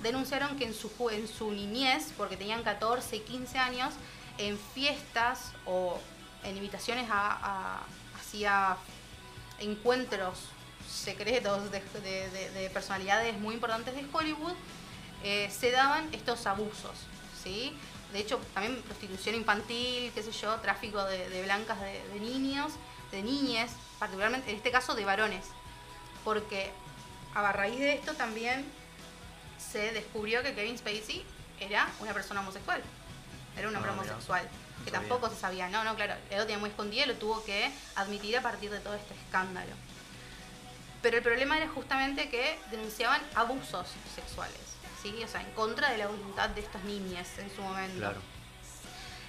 denunciaron 0.02 0.56
que 0.56 0.64
en 0.64 0.74
su, 0.74 0.90
en 1.10 1.26
su 1.28 1.50
niñez, 1.52 2.12
porque 2.16 2.36
tenían 2.36 2.62
14 2.62 3.16
y 3.16 3.20
15 3.20 3.58
años, 3.58 3.94
en 4.38 4.58
fiestas 4.74 5.52
o 5.64 5.98
en 6.44 6.56
invitaciones 6.56 7.08
a, 7.10 7.32
a- 7.32 7.82
hacia 8.18 8.76
encuentros 9.58 10.38
secretos 10.90 11.70
de, 11.70 11.80
de- 12.00 12.30
de- 12.30 12.50
de 12.50 12.70
personalidades 12.70 13.38
muy 13.38 13.54
importantes 13.54 13.94
de 13.94 14.06
Hollywood, 14.12 14.54
eh, 15.22 15.50
se 15.56 15.70
daban 15.70 16.08
estos 16.12 16.46
abusos, 16.46 16.92
¿sí? 17.42 17.76
De 18.12 18.20
hecho, 18.20 18.38
también 18.54 18.80
prostitución 18.82 19.34
infantil, 19.34 20.12
qué 20.14 20.22
sé 20.22 20.30
yo, 20.32 20.54
tráfico 20.60 21.02
de, 21.04 21.28
de 21.28 21.42
blancas 21.42 21.78
de, 21.80 22.20
niños, 22.20 22.72
de 23.10 23.22
niñes, 23.22 23.70
particularmente 23.98 24.50
en 24.50 24.56
este 24.56 24.70
caso 24.70 24.94
de 24.94 25.04
varones. 25.04 25.44
Porque 26.24 26.70
a 27.34 27.52
raíz 27.52 27.78
de 27.78 27.92
esto 27.94 28.14
también 28.14 28.64
se 29.58 29.92
descubrió 29.92 30.42
que 30.42 30.54
Kevin 30.54 30.78
Spacey 30.78 31.24
era 31.60 31.88
una 32.00 32.12
persona 32.14 32.40
homosexual. 32.40 32.82
Era 33.56 33.68
un 33.68 33.76
hombre 33.76 33.90
Ah, 33.90 33.94
homosexual. 33.94 34.48
No 34.78 34.84
Que 34.84 34.90
tampoco 34.90 35.28
se 35.30 35.36
sabía. 35.36 35.68
No, 35.68 35.82
no, 35.84 35.94
claro. 35.96 36.14
Él 36.30 36.38
lo 36.38 36.44
tenía 36.44 36.58
muy 36.58 36.70
escondido 36.70 37.04
y 37.04 37.08
lo 37.08 37.14
tuvo 37.14 37.42
que 37.44 37.70
admitir 37.96 38.36
a 38.36 38.42
partir 38.42 38.70
de 38.70 38.80
todo 38.80 38.94
este 38.94 39.14
escándalo. 39.14 39.72
Pero 41.06 41.18
el 41.18 41.22
problema 41.22 41.56
era 41.56 41.68
justamente 41.68 42.28
que 42.28 42.58
denunciaban 42.72 43.22
abusos 43.36 43.86
sexuales. 44.12 44.58
¿sí? 45.00 45.14
O 45.22 45.28
sea, 45.28 45.40
en 45.40 45.52
contra 45.52 45.92
de 45.92 45.98
la 45.98 46.08
voluntad 46.08 46.48
de 46.48 46.62
estos 46.62 46.82
niños 46.82 47.28
en 47.38 47.48
su 47.54 47.62
momento. 47.62 47.96
Claro. 47.98 48.18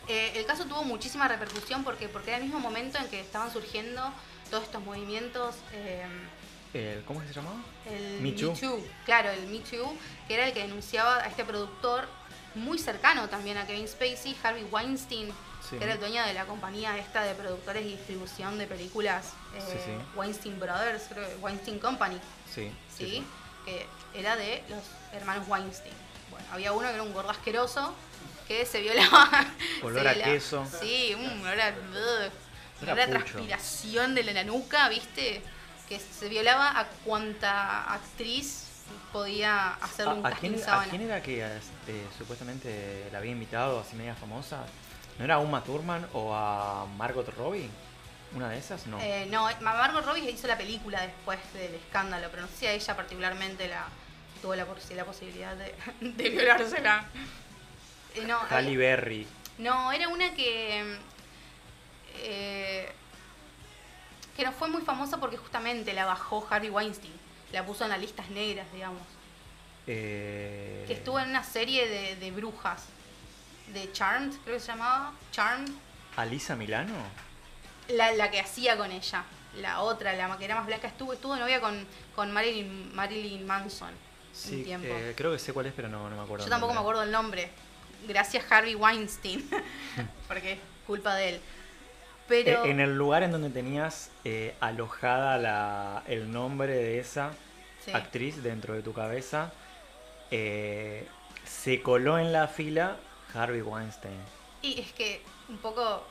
Eh, 0.07 0.31
el 0.37 0.47
caso 0.47 0.65
tuvo 0.65 0.83
muchísima 0.83 1.27
repercusión 1.27 1.83
porque, 1.83 2.09
porque 2.09 2.31
era 2.31 2.37
el 2.37 2.45
mismo 2.45 2.59
momento 2.59 2.97
en 2.97 3.07
que 3.09 3.19
estaban 3.19 3.53
surgiendo 3.53 4.01
todos 4.49 4.63
estos 4.63 4.81
movimientos. 4.83 5.53
eh, 5.71 6.03
El- 6.73 7.03
¿Cómo 7.05 7.21
se 7.21 7.31
llamaba? 7.31 7.57
el 7.85 8.21
Me 8.21 8.31
Too. 8.31 8.55
Claro, 9.05 9.29
el 9.29 9.45
Me 9.45 9.59
Too, 9.59 9.95
que 10.27 10.33
era 10.33 10.47
el 10.47 10.53
que 10.53 10.61
denunciaba 10.61 11.17
a 11.17 11.27
este 11.27 11.45
productor 11.45 12.07
muy 12.55 12.79
cercano 12.79 13.29
también 13.29 13.55
a 13.59 13.67
Kevin 13.67 13.87
Spacey, 13.87 14.35
Harvey 14.41 14.63
Weinstein, 14.71 15.31
Sí. 15.69 15.77
que 15.77 15.84
era 15.84 15.94
el 15.94 15.99
dueño 15.99 16.23
de 16.26 16.34
la 16.34 16.45
compañía 16.45 16.98
esta 16.98 17.23
de 17.23 17.34
productores 17.35 17.84
y 17.85 17.89
distribución 17.89 18.57
de 18.57 18.68
películas, 18.68 19.34
eh, 19.56 19.61
Sí, 19.65 19.77
sí. 19.85 19.91
Weinstein 20.15 20.60
Brothers, 20.60 21.03
creo, 21.10 21.27
que- 21.27 21.35
Weinstein 21.38 21.80
Company, 21.80 22.19
Sí, 22.53 22.72
¿sí? 22.95 23.26
Que 23.65 23.85
era 24.14 24.35
de 24.38 24.64
los 24.69 24.81
hermanos 25.14 25.45
Weinstein. 25.48 25.94
Bueno, 26.31 26.45
había 26.52 26.72
uno 26.72 26.88
que 26.88 26.94
era 26.94 27.03
un 27.03 27.14
gordo 27.14 27.30
asqueroso 27.31 27.94
que 28.48 28.65
se 28.65 28.80
violaba. 28.81 29.30
Olor 29.84 30.03
se 30.03 30.10
a 30.10 30.14
violaba- 30.14 30.31
queso. 30.34 30.65
Sí, 30.80 31.14
un 31.15 31.41
olor 31.41 31.60
a, 31.60 31.68
Era 31.68 31.73
olor 32.81 32.99
a 33.02 33.06
pucho. 33.06 33.10
transpiración 33.19 34.15
de 34.15 34.23
la 34.23 34.44
nuca, 34.45 34.88
¿viste? 34.89 35.41
Que 35.89 35.99
se 35.99 36.30
violaba 36.30 36.80
a 36.80 36.85
cuanta 37.03 37.94
actriz 37.94 38.64
podía 39.11 39.73
hacerle 39.76 40.14
un 40.14 40.26
¿A, 40.26 40.30
a 40.30 40.31
casting 40.31 40.52
quién, 40.53 40.69
a 40.69 40.84
quién 40.89 41.02
era 41.02 41.22
que 41.22 41.45
este, 41.45 42.07
supuestamente 42.18 43.10
la 43.11 43.18
había 43.18 43.31
invitado 43.31 43.80
así 43.81 43.95
media 43.98 44.15
famosa? 44.15 44.65
¿No 45.18 45.26
era 45.26 45.35
a 45.35 45.39
Uma 45.39 45.64
Thurman 45.64 46.07
o 46.14 46.34
a 46.34 46.85
Margot 46.98 47.27
Robbie? 47.35 47.69
¿Una 48.35 48.49
de 48.49 48.57
esas? 48.57 48.85
No. 48.88 48.99
Eh, 49.02 49.26
no, 49.30 49.48
Margot 49.61 50.06
Robbie 50.06 50.30
hizo 50.30 50.48
la 50.48 50.57
película 50.57 51.02
después 51.02 51.39
del 51.53 51.73
escándalo, 51.76 52.27
pero 52.30 52.44
no 52.44 52.48
sé 52.49 52.56
si 52.57 52.68
a 52.68 52.72
ella 52.73 52.95
particularmente 52.95 53.68
la 53.68 53.85
tuvo 54.41 54.53
la, 54.56 54.65
la 54.95 55.06
posibilidad 55.06 55.56
de, 55.56 55.73
de 56.02 56.30
violársela. 56.30 57.06
Eh, 58.15 58.22
no, 58.27 58.38
Halle 58.49 58.73
eh, 58.73 58.77
Berry. 58.77 59.27
no, 59.60 59.91
era 59.91 60.07
una 60.10 60.34
que 60.34 60.98
eh, 62.23 62.91
que 64.35 64.44
no 64.44 64.52
fue 64.52 64.68
muy 64.69 64.81
famosa 64.84 65.18
porque 65.19 65.38
justamente 65.38 65.94
la 65.94 66.06
bajó 66.06 66.45
Harvey 66.49 66.69
Weinstein, 66.69 67.14
la 67.52 67.65
puso 67.65 67.85
en 67.85 67.89
las 67.89 67.99
listas 67.99 68.30
negras, 68.30 68.68
digamos. 68.72 69.02
Eh, 69.88 70.84
Que 70.85 70.94
estuvo 70.94 71.19
en 71.19 71.30
una 71.30 71.44
serie 71.44 71.88
de, 71.88 72.15
de 72.18 72.31
brujas, 72.31 72.84
de 73.73 73.91
Charmed, 73.91 74.34
creo 74.44 74.56
que 74.56 74.60
se 74.61 74.68
llamaba, 74.68 75.14
Charmed, 75.31 75.72
¿Alisa 76.15 76.56
Milano? 76.56 76.94
la, 77.89 78.11
la 78.14 78.31
que 78.31 78.39
hacía 78.39 78.77
con 78.77 78.91
ella, 78.91 79.23
la 79.56 79.81
otra, 79.81 80.14
la 80.14 80.38
que 80.38 80.45
era 80.45 80.56
más 80.56 80.65
blanca, 80.65 80.88
estuvo, 80.88 81.14
estuvo 81.14 81.34
de 81.34 81.39
novia 81.39 81.61
con, 81.61 81.85
con 82.15 82.31
Marilyn, 82.31 82.94
Marilyn 82.95 83.45
Manson 83.45 83.91
Sí, 84.34 84.65
eh, 84.68 85.14
creo 85.18 85.31
que 85.31 85.39
sé 85.39 85.52
cuál 85.52 85.65
es, 85.65 85.73
pero 85.76 85.89
no, 85.89 86.07
no 86.10 86.15
me 86.15 86.22
acuerdo. 86.22 86.45
Yo 86.45 86.49
tampoco 86.52 86.72
me 86.73 86.80
acuerdo 86.80 87.02
el 87.02 87.11
nombre. 87.11 87.49
Gracias 88.07 88.45
Harvey 88.52 88.76
Weinstein, 88.76 89.49
porque 90.27 90.53
es 90.53 90.60
culpa 90.85 91.15
de 91.15 91.30
él. 91.30 91.41
Pero 92.27 92.65
Eh, 92.65 92.69
en 92.69 92.80
el 92.80 92.95
lugar 92.95 93.23
en 93.23 93.31
donde 93.31 93.49
tenías 93.49 94.11
eh, 94.26 94.53
alojada 94.60 95.39
la, 95.39 96.03
el 96.07 96.31
nombre 96.31 96.76
de 96.76 96.99
esa 96.99 97.31
sí. 97.84 97.91
actriz 97.91 98.44
dentro 98.44 98.76
de 98.76 98.84
tu 98.84 98.94
cabeza, 98.94 99.52
eh, 100.30 101.07
se 101.44 101.81
coló 101.81 102.19
en 102.19 102.31
la 102.31 102.48
fila 102.48 102.98
Harvey 103.33 103.61
Weinstein. 103.61 104.19
Y 104.61 104.79
es 104.81 104.91
que 104.93 105.21
un 105.49 105.57
poco, 105.57 106.05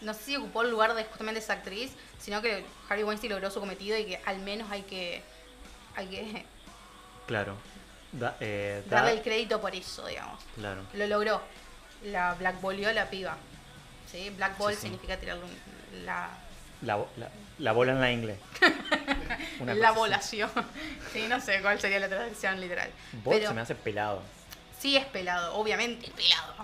no 0.00 0.14
sé 0.14 0.22
si 0.24 0.36
ocupó 0.36 0.62
el 0.62 0.70
lugar 0.70 0.94
de 0.94 1.04
justamente 1.04 1.40
esa 1.40 1.54
actriz, 1.54 1.92
sino 2.18 2.42
que 2.42 2.64
Harvey 2.88 3.04
Weinstein 3.04 3.32
logró 3.32 3.50
su 3.50 3.60
cometido 3.60 3.96
y 3.98 4.04
que 4.06 4.20
al 4.26 4.38
menos 4.40 4.70
hay 4.70 4.82
que, 4.82 5.22
hay 5.94 6.06
que 6.08 6.44
Claro. 7.26 7.56
Da- 8.12 8.36
eh, 8.40 8.82
da- 8.88 8.96
darle 8.96 9.12
el 9.12 9.22
crédito 9.22 9.60
por 9.60 9.74
eso, 9.74 10.06
digamos. 10.06 10.42
Claro. 10.54 10.82
Lo 10.94 11.06
logró. 11.06 11.40
La 12.04 12.34
blackballeó 12.34 12.92
la 12.92 13.10
piba. 13.10 13.36
¿Sí? 14.10 14.30
Blackball 14.30 14.72
Sí, 14.74 14.76
sí. 14.80 14.82
significa 14.86 15.16
tirar 15.16 15.38
la, 16.04 16.30
La, 16.82 16.96
la- 17.16 17.30
la 17.58 17.72
bola 17.72 17.92
en 17.92 18.00
la 18.00 18.12
ingle. 18.12 18.38
Una 19.60 19.74
la 19.74 19.90
volación. 19.92 20.50
sí, 21.12 21.26
no 21.28 21.40
sé 21.40 21.60
cuál 21.62 21.80
sería 21.80 21.98
la 21.98 22.08
traducción 22.08 22.60
literal. 22.60 22.90
Bol 23.24 23.34
Pero 23.36 23.48
se 23.48 23.54
me 23.54 23.60
hace 23.62 23.74
pelado. 23.74 24.22
Sí 24.78 24.96
es 24.96 25.04
pelado, 25.06 25.54
obviamente 25.56 26.06
es 26.06 26.12
pelado. 26.12 26.54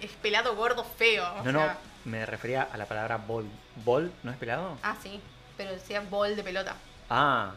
Es 0.00 0.10
pelado, 0.12 0.56
gordo, 0.56 0.84
feo. 0.84 1.24
o 1.34 1.44
No, 1.44 1.52
no, 1.52 1.58
sea, 1.60 1.78
me 2.04 2.26
refería 2.26 2.68
a 2.72 2.76
la 2.76 2.86
palabra 2.86 3.16
bol. 3.18 3.46
¿Bol 3.84 4.12
no 4.22 4.30
es 4.30 4.36
pelado? 4.36 4.76
Ah, 4.82 4.96
sí, 5.02 5.20
pero 5.56 5.72
decía 5.72 6.00
bol 6.00 6.34
de 6.36 6.42
pelota. 6.42 6.74
Ah, 7.08 7.52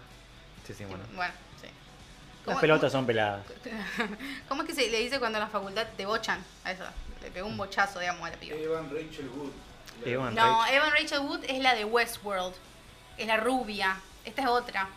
sí, 0.65 0.73
sí, 0.73 0.86
bueno. 0.86 1.03
Bueno, 1.15 1.34
sí. 1.60 1.68
Las 1.68 2.45
¿Cómo- 2.45 2.60
pelotas 2.61 2.91
son 2.91 3.06
peladas. 3.06 3.44
¿Cómo 4.48 4.61
es 4.61 4.68
que 4.69 4.76
se 4.76 4.90
le 4.90 4.99
dice 4.99 5.18
cuando 5.19 5.40
en 5.40 5.44
la 5.45 5.49
facultad 5.49 5.88
te 5.98 6.06
bochan 6.06 6.44
a 6.64 6.72
eso? 6.72 6.84
Le 7.23 7.32
pegó 7.32 7.48
un 7.48 7.57
bochazo, 7.57 7.99
digamos, 7.99 8.27
a 8.27 8.32
la 8.32 8.38
piba. 8.38 8.56
Evan 8.56 8.90
Rachel 8.91 9.27
Wood. 9.30 9.52
Evan 10.06 10.36
No, 10.36 10.60
Rachel. 10.61 10.76
Evan 10.76 10.91
Rachel 10.91 11.19
Wood 11.22 11.44
es 11.48 11.60
la 11.64 11.73
de 11.73 11.86
Westworld. 11.86 12.53
Es 13.18 13.26
la 13.27 13.38
rubia. 13.38 13.98
Esta 14.23 14.44
es 14.44 14.48
otra. 14.48 14.88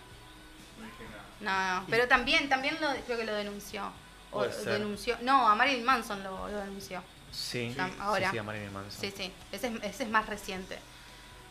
No, 1.41 1.81
no. 1.81 1.87
Pero 1.89 2.07
también, 2.09 2.49
también 2.49 2.77
lo, 2.81 2.89
creo 3.07 3.17
que 3.17 3.25
lo 3.25 3.33
denunció. 3.35 3.91
O 4.33 4.45
denunció. 4.45 5.17
No, 5.23 5.49
a 5.49 5.55
Marilyn 5.55 5.85
Manson 5.85 6.23
lo, 6.23 6.49
lo 6.49 6.59
denunció. 6.59 7.03
Sí, 7.33 7.75
Tam- 7.77 7.93
ahora. 8.01 8.27
sí, 8.27 8.33
sí, 8.33 8.39
a 8.39 8.43
Marilyn 8.43 8.73
Manson. 8.73 9.01
Sí, 9.01 9.13
sí. 9.17 9.33
Ese 9.53 9.69
es, 9.69 9.83
ese 9.83 10.03
es 10.05 10.09
más 10.11 10.27
reciente. 10.27 10.79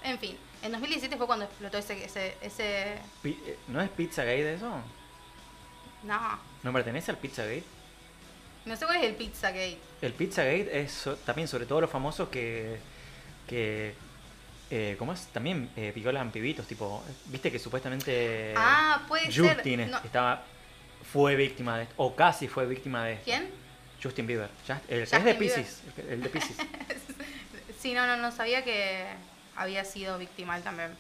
En 0.04 0.20
fin, 0.20 0.38
en 0.62 0.72
2017 0.72 1.18
fue 1.18 1.26
cuando 1.28 1.46
explotó 1.46 1.78
ese. 1.78 2.04
ese, 2.04 2.38
ese... 2.42 2.94
Eh, 3.24 3.60
¿No 3.68 3.82
es 3.82 3.90
Pizzagate 3.90 4.54
eso? 4.54 4.82
No. 6.04 6.40
¿No 6.64 6.74
pertenece 6.74 7.12
al 7.12 7.18
Pizzagate? 7.18 7.64
No 8.66 8.76
sé 8.76 8.86
cuál 8.86 8.98
es 8.98 9.04
el 9.04 9.16
Pizzagate. 9.16 9.80
El 10.02 10.14
Pizzagate 10.14 10.82
es 10.82 11.10
también 11.26 11.48
sobre 11.48 11.66
todo 11.66 11.82
los 11.82 11.90
famosos 11.90 12.30
que. 12.30 12.78
que 13.48 13.96
eh, 14.70 14.96
¿Cómo 15.00 15.14
es? 15.14 15.28
También 15.28 15.70
eh, 15.76 15.92
violan 15.96 16.32
pibitos, 16.32 16.68
tipo. 16.68 17.04
¿Viste 17.28 17.52
que 17.52 17.60
supuestamente. 17.60 18.54
ah, 18.58 19.04
puede 19.08 19.26
Justin 19.28 19.80
ser. 19.80 19.90
No, 19.90 19.98
estaba. 20.00 20.44
Fue 21.18 21.36
víctima 21.36 21.78
de 21.78 21.84
esto. 21.84 21.96
O 21.98 22.16
casi 22.16 22.48
fue 22.48 22.68
víctima 22.68 23.04
de 23.06 23.14
esto. 23.14 23.26
¿Quién? 23.26 23.50
Justin 24.04 24.28
Bieber. 24.28 24.50
El 24.88 25.02
es 25.02 25.12
de. 25.12 25.34
Pisces. 25.34 25.82
El, 26.10 26.22
de 26.22 26.30
Pisces. 26.30 26.58
Sí, 27.80 27.94
no, 27.94 28.06
no, 28.06 28.18
no 28.18 28.32
sabía 28.32 28.64
que 28.64 29.06
había 29.56 29.84
sido 29.84 30.18
víctima 30.20 30.58
él 30.58 30.64
también. 30.64 30.92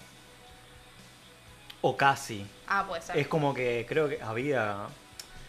o 1.82 1.96
casi. 1.96 2.46
Ah, 2.68 2.86
puede 2.88 3.02
ser. 3.04 3.18
Es 3.18 3.28
como 3.28 3.54
que 3.54 3.86
creo 3.88 4.10
que 4.10 4.20
había. 4.22 4.88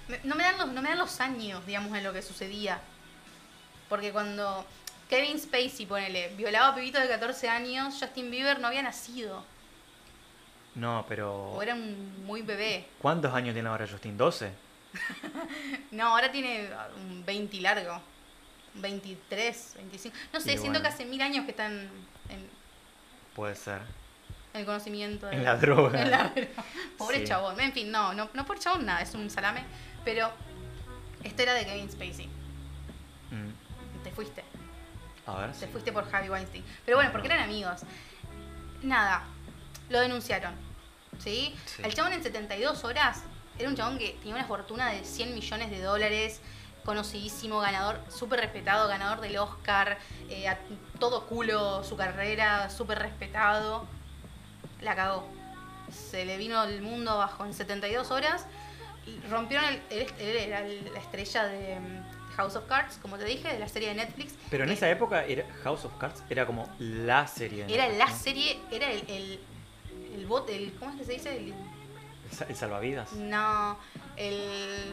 Me- 0.08 0.20
No 0.24 0.34
me, 0.34 0.42
dan 0.42 0.58
los, 0.58 0.68
no 0.68 0.82
me 0.82 0.88
dan 0.90 0.98
los 0.98 1.18
años, 1.20 1.64
digamos, 1.66 1.96
en 1.96 2.04
lo 2.04 2.12
que 2.12 2.20
sucedía. 2.22 2.78
Porque 3.88 4.12
cuando 4.12 4.66
Kevin 5.08 5.38
Spacey, 5.40 5.86
ponele, 5.86 6.28
violaba 6.36 6.68
a 6.68 6.74
pibitos 6.74 7.00
de 7.02 7.08
14 7.08 7.48
años, 7.48 7.94
Justin 7.98 8.30
Bieber 8.30 8.58
no 8.60 8.66
había 8.68 8.82
nacido. 8.82 9.44
No, 10.78 11.04
pero. 11.08 11.50
O 11.52 11.62
era 11.62 11.74
un 11.74 12.24
muy 12.24 12.42
bebé. 12.42 12.86
¿Cuántos 13.00 13.32
años 13.34 13.52
tiene 13.54 13.68
ahora 13.68 13.86
Justin? 13.90 14.16
¿12? 14.18 14.50
No, 15.90 16.08
ahora 16.08 16.30
tiene 16.30 16.68
un 16.96 17.24
20 17.24 17.56
y 17.56 17.60
largo. 17.60 18.00
Un 18.74 18.82
23, 18.82 19.72
25. 19.76 20.16
No 20.32 20.40
sé, 20.40 20.50
Y 20.52 20.58
siento 20.58 20.78
bueno. 20.78 20.82
que 20.82 20.88
hace 20.88 21.04
mil 21.04 21.20
años 21.20 21.44
que 21.44 21.50
están 21.50 21.72
en, 22.28 22.48
Puede 23.34 23.54
ser. 23.54 23.80
en 24.54 24.60
el 24.60 24.66
conocimiento. 24.66 25.26
de- 25.26 25.36
En 25.36 25.44
la 25.44 25.56
droga. 25.56 26.00
en 26.02 26.10
la 26.10 26.24
droga. 26.28 26.64
Pobre 26.96 27.18
Sí. 27.20 27.24
chabón. 27.24 27.58
En 27.60 27.72
fin, 27.72 27.90
no, 27.90 28.12
no, 28.14 28.28
no 28.34 28.44
por 28.46 28.58
chabón 28.58 28.86
nada, 28.86 29.00
es 29.02 29.14
un 29.14 29.28
salame. 29.30 29.64
Pero 30.04 30.30
esto 31.24 31.42
era 31.42 31.54
de 31.54 31.64
Kevin 31.66 31.90
Spacey. 31.90 32.26
Mm, 33.30 34.02
Te 34.04 34.10
fuiste. 34.12 34.44
A 35.26 35.38
ver. 35.40 35.54
Sí. 35.54 35.66
fuiste 35.66 35.92
por 35.92 36.04
Harvey 36.14 36.30
Weinstein. 36.30 36.64
Pero 36.84 36.96
bueno, 36.98 37.10
porque 37.12 37.26
eran 37.28 37.40
amigos. 37.40 37.80
Nada, 38.82 39.24
lo 39.90 40.00
denunciaron. 40.00 40.54
¿Sí? 41.18 41.54
Sí. 41.66 41.82
El 41.84 41.94
chabón 41.94 42.12
en 42.12 42.22
72 42.22 42.84
horas 42.84 43.22
era 43.58 43.68
un 43.68 43.76
chabón 43.76 43.98
que 43.98 44.10
tenía 44.20 44.34
una 44.36 44.44
fortuna 44.44 44.90
de 44.90 45.04
100 45.04 45.34
millones 45.34 45.70
de 45.70 45.80
dólares, 45.82 46.40
conocidísimo, 46.84 47.58
ganador, 47.60 48.00
súper 48.08 48.40
respetado, 48.40 48.88
ganador 48.88 49.20
del 49.20 49.36
Oscar, 49.36 49.98
eh, 50.30 50.48
a 50.48 50.58
todo 50.98 51.26
culo 51.26 51.82
su 51.84 51.96
carrera, 51.96 52.70
súper 52.70 52.98
respetado. 53.00 53.86
La 54.80 54.94
cagó. 54.94 55.28
Se 55.90 56.24
le 56.24 56.36
vino 56.36 56.62
el 56.64 56.80
mundo 56.82 57.10
abajo 57.12 57.44
en 57.44 57.52
72 57.52 58.10
horas. 58.10 58.46
y 59.06 59.18
Rompieron 59.28 59.64
el. 59.66 59.82
Él, 59.90 60.06
él 60.20 60.36
era 60.36 60.60
la 60.60 60.98
estrella 61.00 61.44
de 61.44 61.80
mm, 61.80 62.30
House 62.36 62.54
of 62.56 62.66
Cards, 62.66 62.98
como 63.02 63.18
te 63.18 63.24
dije, 63.24 63.48
de 63.52 63.58
la 63.58 63.68
serie 63.68 63.88
de 63.88 63.94
Netflix. 63.96 64.34
Pero 64.50 64.64
en 64.64 64.70
esa 64.70 64.88
época 64.88 65.24
era 65.24 65.44
House 65.64 65.84
of 65.84 65.92
Cards 65.98 66.22
era 66.30 66.46
como 66.46 66.68
la 66.78 67.26
serie. 67.26 67.64
de 67.64 67.74
Era 67.74 67.88
la 67.88 68.06
¿no? 68.06 68.16
serie, 68.16 68.60
era 68.70 68.90
el, 68.90 69.00
el, 69.08 69.40
el 70.18 70.26
bot, 70.26 70.48
el, 70.50 70.72
¿cómo 70.78 70.92
es 70.92 70.98
que 70.98 71.04
se 71.04 71.12
dice? 71.12 71.36
El, 71.36 71.48
El, 71.48 72.36
sa- 72.36 72.44
el 72.48 72.56
salvavidas. 72.56 73.12
no, 73.12 73.78
el 74.16 74.92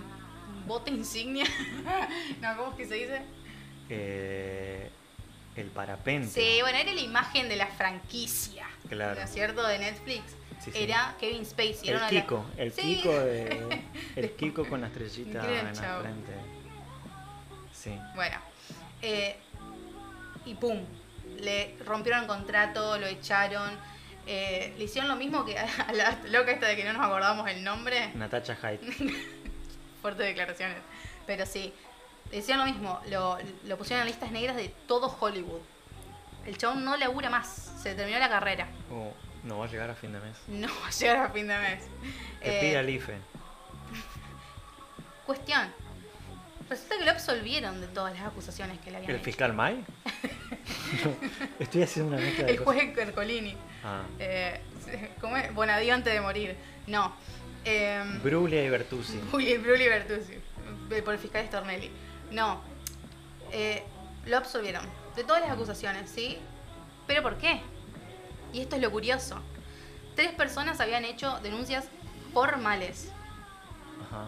bote 0.67 0.91
insignia. 0.91 1.45
no, 2.41 2.57
¿cómo 2.57 2.71
es 2.71 2.77
que 2.77 2.85
se 2.87 2.95
dice? 2.95 3.21
Eh, 3.89 4.89
el 5.55 5.67
parapente. 5.67 6.27
Sí, 6.29 6.59
bueno, 6.61 6.77
era 6.77 6.91
la 6.93 7.01
imagen 7.01 7.47
de 7.49 7.55
la 7.55 7.67
franquicia. 7.67 8.67
Claro. 8.89 9.15
¿No 9.15 9.21
es 9.25 9.31
cierto? 9.31 9.65
De 9.67 9.79
Netflix. 9.79 10.23
Sí, 10.63 10.71
sí. 10.71 10.83
Era 10.83 11.15
Kevin 11.19 11.45
Spacey. 11.45 11.89
era 11.89 12.07
El 12.09 12.21
Kiko. 12.21 12.45
El 12.57 12.71
Sí. 12.73 12.81
Kiko 12.81 13.11
de. 13.11 13.81
El 14.15 14.31
Kiko 14.31 14.65
con 14.67 14.81
la 14.81 14.87
estrellita 14.87 15.39
Increíble, 15.39 15.59
en 15.59 15.75
la 15.81 15.99
frente. 16.01 16.31
Sí. 17.73 17.97
Bueno. 18.15 18.37
eh, 19.01 19.37
y 20.45 20.53
pum. 20.55 20.79
Le 21.39 21.75
rompieron 21.85 22.21
el 22.21 22.27
contrato, 22.27 22.97
lo 22.97 23.07
echaron. 23.07 23.69
Eh, 24.27 24.73
le 24.77 24.83
hicieron 24.85 25.09
lo 25.09 25.15
mismo 25.15 25.45
que 25.45 25.57
a 25.57 25.91
la 25.93 26.17
loca 26.29 26.51
esta 26.51 26.67
de 26.67 26.75
que 26.75 26.83
no 26.83 26.93
nos 26.93 27.05
acordamos 27.05 27.47
el 27.49 27.63
nombre. 27.63 28.11
Natacha 28.15 28.55
Hyde. 28.55 28.79
Fuertes 30.01 30.25
declaraciones. 30.25 30.77
Pero 31.27 31.45
sí. 31.45 31.73
Decían 32.31 32.57
lo 32.59 32.65
mismo, 32.65 32.99
lo, 33.09 33.37
lo 33.65 33.77
pusieron 33.77 34.01
en 34.01 34.07
listas 34.07 34.31
negras 34.31 34.55
de 34.55 34.69
todo 34.87 35.15
Hollywood. 35.19 35.61
El 36.45 36.57
chabón 36.57 36.83
no 36.83 36.97
labura 36.97 37.29
más, 37.29 37.71
se 37.81 37.93
terminó 37.95 38.17
la 38.19 38.29
carrera. 38.29 38.67
Oh, 38.91 39.13
no 39.43 39.59
va 39.59 39.65
a 39.65 39.69
llegar 39.69 39.89
a 39.91 39.95
fin 39.95 40.11
de 40.11 40.19
mes. 40.19 40.35
No 40.47 40.67
va 40.81 40.87
a 40.87 40.91
llegar 40.91 41.17
a 41.17 41.29
fin 41.29 41.47
de 41.47 41.57
mes. 41.57 41.83
Que 42.41 42.57
Eh, 42.57 42.61
pida 42.71 42.79
el 42.81 42.89
IFE. 42.89 43.13
Cuestión. 45.25 45.71
Resulta 46.69 46.97
que 46.97 47.05
lo 47.05 47.11
absolvieron 47.11 47.79
de 47.79 47.87
todas 47.87 48.13
las 48.17 48.23
acusaciones 48.27 48.79
que 48.79 48.89
le 48.89 48.97
habían 48.97 49.11
¿El 49.11 49.17
hecho. 49.17 49.25
fiscal 49.25 49.53
May? 49.53 49.83
Estoy 51.59 51.83
haciendo 51.83 52.15
una 52.15 52.21
mezcla 52.23 52.45
de 52.45 52.51
El 52.53 52.57
juez 52.59 52.97
Ercolini. 52.97 53.55
Ah, 53.85 54.01
Eh, 54.19 54.61
¿Cómo 55.21 55.37
es? 55.37 55.53
Bonadío 55.53 55.93
antes 55.93 56.11
de 56.11 56.19
morir. 56.21 56.57
No. 56.87 57.13
Eh, 57.63 58.03
Bruglia 58.23 58.63
y 58.65 58.69
Bertuzzi. 58.69 59.21
Juli 59.31 59.57
Bruli 59.57 59.87
Bertuzzi. 59.87 60.39
Por 61.03 61.13
el 61.13 61.19
fiscal 61.19 61.45
Stornelli. 61.45 61.91
No. 62.31 62.61
Eh, 63.51 63.83
lo 64.25 64.37
absolvieron 64.37 64.83
de 65.15 65.23
todas 65.23 65.41
las 65.41 65.51
acusaciones, 65.51 66.09
¿sí? 66.09 66.37
¿Pero 67.07 67.21
por 67.21 67.37
qué? 67.37 67.61
Y 68.53 68.61
esto 68.61 68.75
es 68.75 68.81
lo 68.81 68.91
curioso. 68.91 69.39
Tres 70.15 70.31
personas 70.33 70.79
habían 70.79 71.05
hecho 71.05 71.39
denuncias 71.41 71.85
formales. 72.33 73.11
Ajá. 74.07 74.25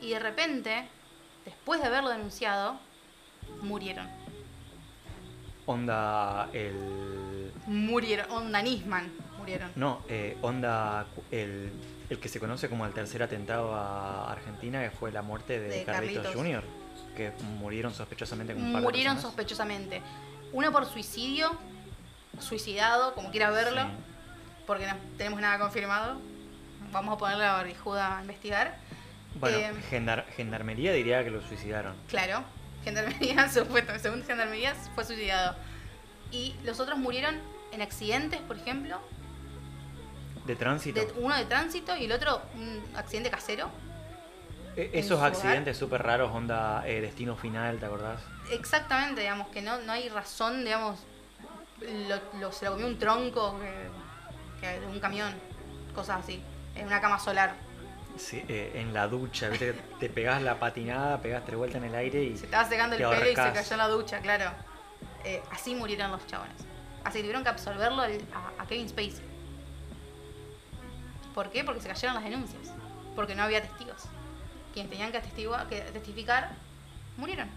Y 0.00 0.10
de 0.10 0.18
repente, 0.18 0.88
después 1.44 1.80
de 1.80 1.86
haberlo 1.86 2.10
denunciado, 2.10 2.78
murieron. 3.62 4.08
Onda 5.68 6.48
el. 6.54 7.52
Murieron. 7.66 8.30
Onda 8.30 8.62
Nisman. 8.62 9.12
Murieron. 9.38 9.70
No, 9.76 10.00
eh, 10.08 10.34
onda 10.40 11.04
el, 11.30 11.70
el 12.08 12.18
que 12.18 12.28
se 12.30 12.40
conoce 12.40 12.70
como 12.70 12.86
el 12.86 12.94
tercer 12.94 13.22
atentado 13.22 13.74
a 13.74 14.32
Argentina, 14.32 14.82
que 14.82 14.90
fue 14.90 15.12
la 15.12 15.20
muerte 15.20 15.60
de, 15.60 15.68
De 15.68 15.84
Carlitos, 15.84 16.22
Carlitos. 16.24 16.34
Jr., 16.34 16.64
que 17.14 17.32
murieron 17.60 17.92
sospechosamente 17.92 18.54
con 18.54 18.62
un 18.62 18.72
par 18.72 18.80
de 18.80 18.86
Murieron 18.86 19.16
personas. 19.16 19.34
sospechosamente. 19.34 20.00
Uno 20.54 20.72
por 20.72 20.86
suicidio, 20.86 21.50
suicidado, 22.38 23.12
como 23.14 23.30
quieras 23.30 23.52
verlo, 23.52 23.82
Sí. 23.82 23.90
porque 24.66 24.86
no 24.86 24.94
tenemos 25.18 25.38
nada 25.38 25.58
confirmado. 25.58 26.18
Vamos 26.92 27.14
a 27.14 27.18
ponerle 27.18 27.44
la 27.44 27.52
barbijuda 27.52 28.16
a 28.16 28.20
investigar. 28.22 28.78
Bueno, 29.38 29.58
Eh, 29.58 29.72
gendar- 29.90 30.24
gendarmería 30.34 30.92
diría 30.94 31.22
que 31.24 31.30
lo 31.30 31.42
suicidaron. 31.42 31.94
Claro, 32.08 32.42
Gendarmería, 32.88 33.48
supuesto, 33.52 33.92
según 33.98 34.22
Gendarmería, 34.24 34.74
fue 34.94 35.04
suicidado. 35.04 35.56
Y 36.30 36.54
los 36.64 36.80
otros 36.80 36.98
murieron 36.98 37.36
en 37.72 37.82
accidentes, 37.82 38.40
por 38.40 38.56
ejemplo. 38.56 38.98
De 40.46 40.56
tránsito. 40.56 41.00
De, 41.00 41.12
uno 41.20 41.36
de 41.36 41.44
tránsito 41.44 41.94
y 41.96 42.04
el 42.06 42.12
otro 42.12 42.40
un 42.54 42.82
accidente 42.96 43.30
casero. 43.30 43.70
E- 44.76 44.90
Esos 44.94 45.20
accidentes 45.22 45.76
súper 45.76 46.02
raros, 46.02 46.30
onda 46.34 46.82
eh, 46.86 47.00
destino 47.00 47.36
final, 47.36 47.78
¿te 47.78 47.86
acordás? 47.86 48.20
Exactamente, 48.50 49.20
digamos, 49.22 49.48
que 49.48 49.60
no, 49.60 49.78
no 49.80 49.92
hay 49.92 50.08
razón, 50.08 50.64
digamos, 50.64 51.00
lo, 51.80 52.40
lo- 52.40 52.52
se 52.52 52.64
lo 52.64 52.72
comió 52.72 52.86
un 52.86 52.98
tronco 52.98 53.58
que, 54.60 54.80
un 54.86 55.00
camión, 55.00 55.34
cosas 55.94 56.20
así, 56.24 56.42
en 56.74 56.86
una 56.86 57.00
cama 57.00 57.18
solar. 57.18 57.54
Sí, 58.18 58.44
eh, 58.48 58.72
en 58.74 58.92
la 58.92 59.06
ducha, 59.06 59.48
¿viste? 59.48 59.72
Te 60.00 60.08
pegás 60.10 60.42
la 60.42 60.58
patinada, 60.58 61.20
pegás 61.22 61.44
tres 61.44 61.56
vueltas 61.56 61.80
en 61.82 61.88
el 61.88 61.94
aire 61.94 62.22
y 62.24 62.36
Se 62.36 62.46
estaba 62.46 62.68
secando 62.68 62.96
el 62.96 63.02
pelo 63.02 63.24
y 63.24 63.28
se 63.28 63.34
cayó 63.34 63.72
en 63.72 63.78
la 63.78 63.88
ducha, 63.88 64.20
claro. 64.20 64.50
Eh, 65.24 65.42
así 65.52 65.74
murieron 65.74 66.10
los 66.10 66.26
chabones. 66.26 66.56
Así 67.04 67.20
tuvieron 67.20 67.42
que 67.44 67.48
absolverlo 67.50 68.02
al- 68.02 68.20
a, 68.34 68.62
a 68.62 68.66
Kevin 68.66 68.88
Spacey. 68.88 69.22
¿Por 71.34 71.50
qué? 71.50 71.62
Porque 71.62 71.80
se 71.80 71.88
cayeron 71.88 72.14
las 72.16 72.24
denuncias. 72.24 72.72
Porque 73.14 73.34
no 73.34 73.44
había 73.44 73.62
testigos. 73.62 74.02
Quienes 74.72 74.90
tenían 74.90 75.12
que, 75.12 75.20
testificar 75.92 76.50
murieron. 77.16 77.48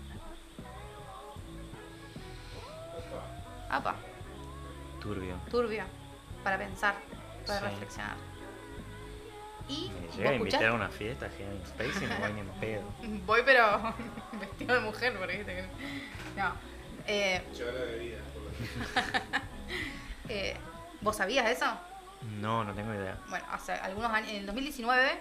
Apa, 3.69 3.95
turbio. 4.99 5.35
turbio. 5.49 5.83
Para 6.43 6.57
pensar, 6.57 6.95
para 7.47 7.59
Sí. 7.59 7.65
reflexionar. 7.65 8.15
Y 9.71 9.89
Me 9.89 10.07
¿vos 10.07 10.17
llega 10.17 10.29
a 10.29 10.33
invitar 10.35 10.65
a 10.65 10.73
una 10.73 10.89
fiesta, 10.89 11.29
Kevin 11.29 11.61
Spacey, 11.65 12.07
no 12.07 12.17
voy 12.19 12.33
ni 12.33 12.39
en 12.41 12.47
pedo. 12.59 12.83
Voy 13.25 13.41
pero 13.45 13.95
vestido 14.39 14.75
de 14.75 14.81
mujer, 14.81 15.17
porque 15.17 15.37
viste 15.37 15.55
que... 15.55 15.65
No. 16.39 16.53
Eh, 17.07 17.41
Lleva 17.55 17.71
la 17.71 17.79
bebida. 17.85 18.17
por 18.33 19.31
eh, 20.29 20.55
¿Vos 21.01 21.15
sabías 21.15 21.49
eso? 21.49 21.65
No, 22.39 22.63
no 22.63 22.73
tengo 22.73 22.93
idea. 22.93 23.17
Bueno, 23.29 23.45
hace 23.51 23.71
algunos 23.73 24.11
años, 24.11 24.29
en 24.29 24.35
el 24.37 24.45
2019 24.45 25.11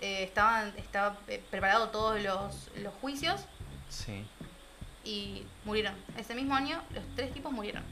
eh, 0.00 0.22
estaban 0.24 0.72
estaba 0.76 1.16
eh, 1.28 1.42
preparado 1.50 1.88
todos 1.90 2.20
los, 2.22 2.70
los 2.76 2.94
juicios 2.94 3.44
Sí. 3.90 4.24
y 5.04 5.46
murieron. 5.64 5.94
Ese 6.16 6.34
mismo 6.34 6.54
año 6.54 6.80
los 6.94 7.04
tres 7.14 7.32
tipos 7.34 7.52
murieron. 7.52 7.82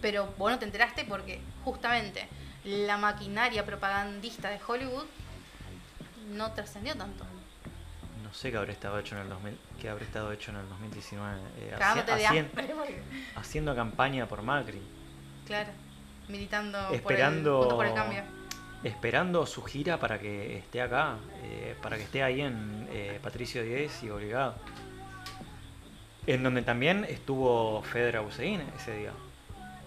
Pero 0.00 0.32
vos 0.38 0.50
no 0.50 0.58
te 0.58 0.64
enteraste 0.64 1.04
porque 1.04 1.40
justamente 1.64 2.28
la 2.64 2.96
maquinaria 2.96 3.64
propagandista 3.66 4.48
de 4.50 4.60
Hollywood 4.66 5.04
no 6.30 6.52
trascendió 6.52 6.94
tanto. 6.96 7.24
No 8.22 8.32
sé 8.32 8.50
qué 8.50 8.56
habrá 8.56 8.72
estado 8.72 8.98
hecho 8.98 9.14
en 9.16 9.22
el 9.22 9.28
2000, 9.28 9.58
qué 9.80 9.88
habrá 9.90 10.04
estado 10.04 10.32
hecho 10.32 10.50
en 10.52 10.56
el 10.58 10.68
2019. 10.68 11.36
eh, 11.58 11.72
haci- 11.74 11.78
Cagándote 11.78 12.14
de 12.16 13.02
haciendo 13.36 13.74
campaña 13.74 14.26
por 14.26 14.42
Macri. 14.42 14.80
Claro, 15.46 15.70
militando 16.28 16.78
por 16.78 16.88
el, 16.90 16.94
Esperando 17.00 17.68
por 17.68 17.86
el 17.86 17.94
cambio. 17.94 18.22
esperando 18.84 19.44
su 19.44 19.62
gira 19.62 19.98
para 19.98 20.18
que 20.18 20.56
esté 20.58 20.80
acá, 20.80 21.16
eh, 21.42 21.76
para 21.82 21.96
que 21.96 22.04
esté 22.04 22.22
ahí 22.22 22.40
en 22.40 22.86
eh, 22.90 23.18
Patricio 23.22 23.62
Díez 23.62 24.02
y 24.02 24.08
Obligado. 24.10 24.54
En 26.26 26.42
donde 26.44 26.62
también 26.62 27.04
estuvo 27.04 27.82
Fedra 27.82 28.22
Hussein 28.22 28.62
ese 28.76 28.96
día, 28.96 29.10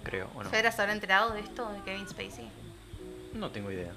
creo, 0.03 0.29
¿o 0.35 0.43
no? 0.43 0.49
¿Federer 0.49 0.73
se 0.73 0.81
habrá 0.81 0.93
enterado 0.93 1.31
de 1.31 1.39
esto, 1.39 1.71
de 1.71 1.79
Kevin 1.83 2.07
Spacey? 2.09 2.49
No 3.35 3.51
tengo 3.51 3.69
idea, 3.69 3.91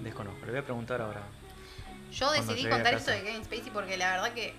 desconozco, 0.00 0.44
le 0.44 0.52
voy 0.52 0.60
a 0.60 0.64
preguntar 0.64 1.00
ahora. 1.00 1.22
Yo 2.12 2.30
decidí 2.30 2.68
contar 2.68 2.92
esto 2.94 3.10
de 3.10 3.22
Kevin 3.22 3.44
Spacey 3.44 3.70
porque 3.72 3.96
la 3.96 4.10
verdad 4.10 4.34
que 4.34 4.54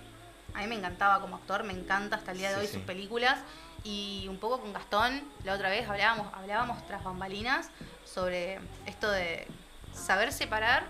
a 0.54 0.58
mí 0.60 0.66
me 0.66 0.74
encantaba 0.74 1.20
como 1.20 1.36
actor, 1.36 1.62
me 1.62 1.72
encanta 1.72 2.16
hasta 2.16 2.32
el 2.32 2.38
día 2.38 2.48
de 2.50 2.54
Sí, 2.56 2.60
hoy 2.62 2.66
sí. 2.66 2.72
sus 2.74 2.82
películas 2.82 3.38
y 3.84 4.26
un 4.28 4.38
poco 4.38 4.60
con 4.60 4.72
Gastón, 4.72 5.22
la 5.44 5.54
otra 5.54 5.68
vez 5.70 5.88
hablábamos, 5.88 6.32
hablábamos 6.34 6.84
tras 6.86 7.04
bambalinas 7.04 7.70
sobre 8.04 8.58
esto 8.86 9.08
de 9.10 9.46
saber 9.92 10.32
separar 10.32 10.84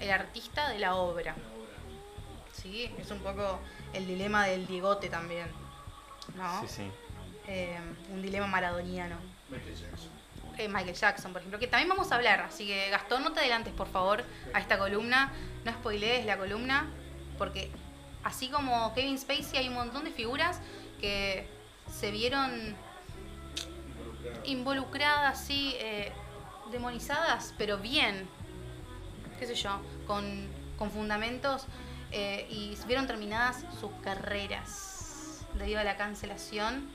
el 0.00 0.10
artista 0.10 0.68
de 0.70 0.80
la 0.80 0.96
obra. 0.96 1.36
Sí, 2.52 2.92
es 2.98 3.10
un 3.12 3.20
poco 3.20 3.60
el 3.92 4.04
dilema 4.06 4.46
del 4.46 4.66
Diegote 4.66 5.08
también, 5.08 5.46
¿no? 6.34 6.60
Sí, 6.62 6.66
sí. 6.68 6.90
Eh, 7.46 7.78
un 8.12 8.20
dilema 8.20 8.48
maradoniano. 8.48 9.16
Michael 9.48 9.76
Jackson. 9.76 10.19
Michael 10.68 10.94
Jackson, 10.94 11.32
por 11.32 11.40
ejemplo, 11.40 11.58
que 11.58 11.66
también 11.66 11.88
vamos 11.88 12.12
a 12.12 12.16
hablar. 12.16 12.40
Así 12.40 12.66
que, 12.66 12.90
Gastón, 12.90 13.22
no 13.24 13.32
te 13.32 13.40
adelantes, 13.40 13.72
por 13.72 13.88
favor, 13.88 14.24
a 14.52 14.60
esta 14.60 14.78
columna. 14.78 15.32
No 15.64 15.72
spoilees 15.72 16.26
la 16.26 16.36
columna, 16.36 16.86
porque 17.38 17.70
así 18.24 18.48
como 18.48 18.92
Kevin 18.94 19.18
Spacey, 19.18 19.58
hay 19.58 19.68
un 19.68 19.74
montón 19.74 20.04
de 20.04 20.10
figuras 20.10 20.60
que 21.00 21.48
se 21.90 22.10
vieron 22.10 22.76
involucradas, 24.44 25.44
sí, 25.44 25.74
eh, 25.78 26.12
demonizadas, 26.70 27.54
pero 27.58 27.78
bien, 27.78 28.28
qué 29.38 29.46
sé 29.46 29.54
yo, 29.54 29.80
con, 30.06 30.48
con 30.78 30.90
fundamentos 30.90 31.66
eh, 32.12 32.46
y 32.50 32.76
vieron 32.86 33.06
terminadas 33.06 33.64
sus 33.80 33.90
carreras 34.02 35.46
debido 35.54 35.80
a 35.80 35.84
la 35.84 35.96
cancelación 35.96 36.90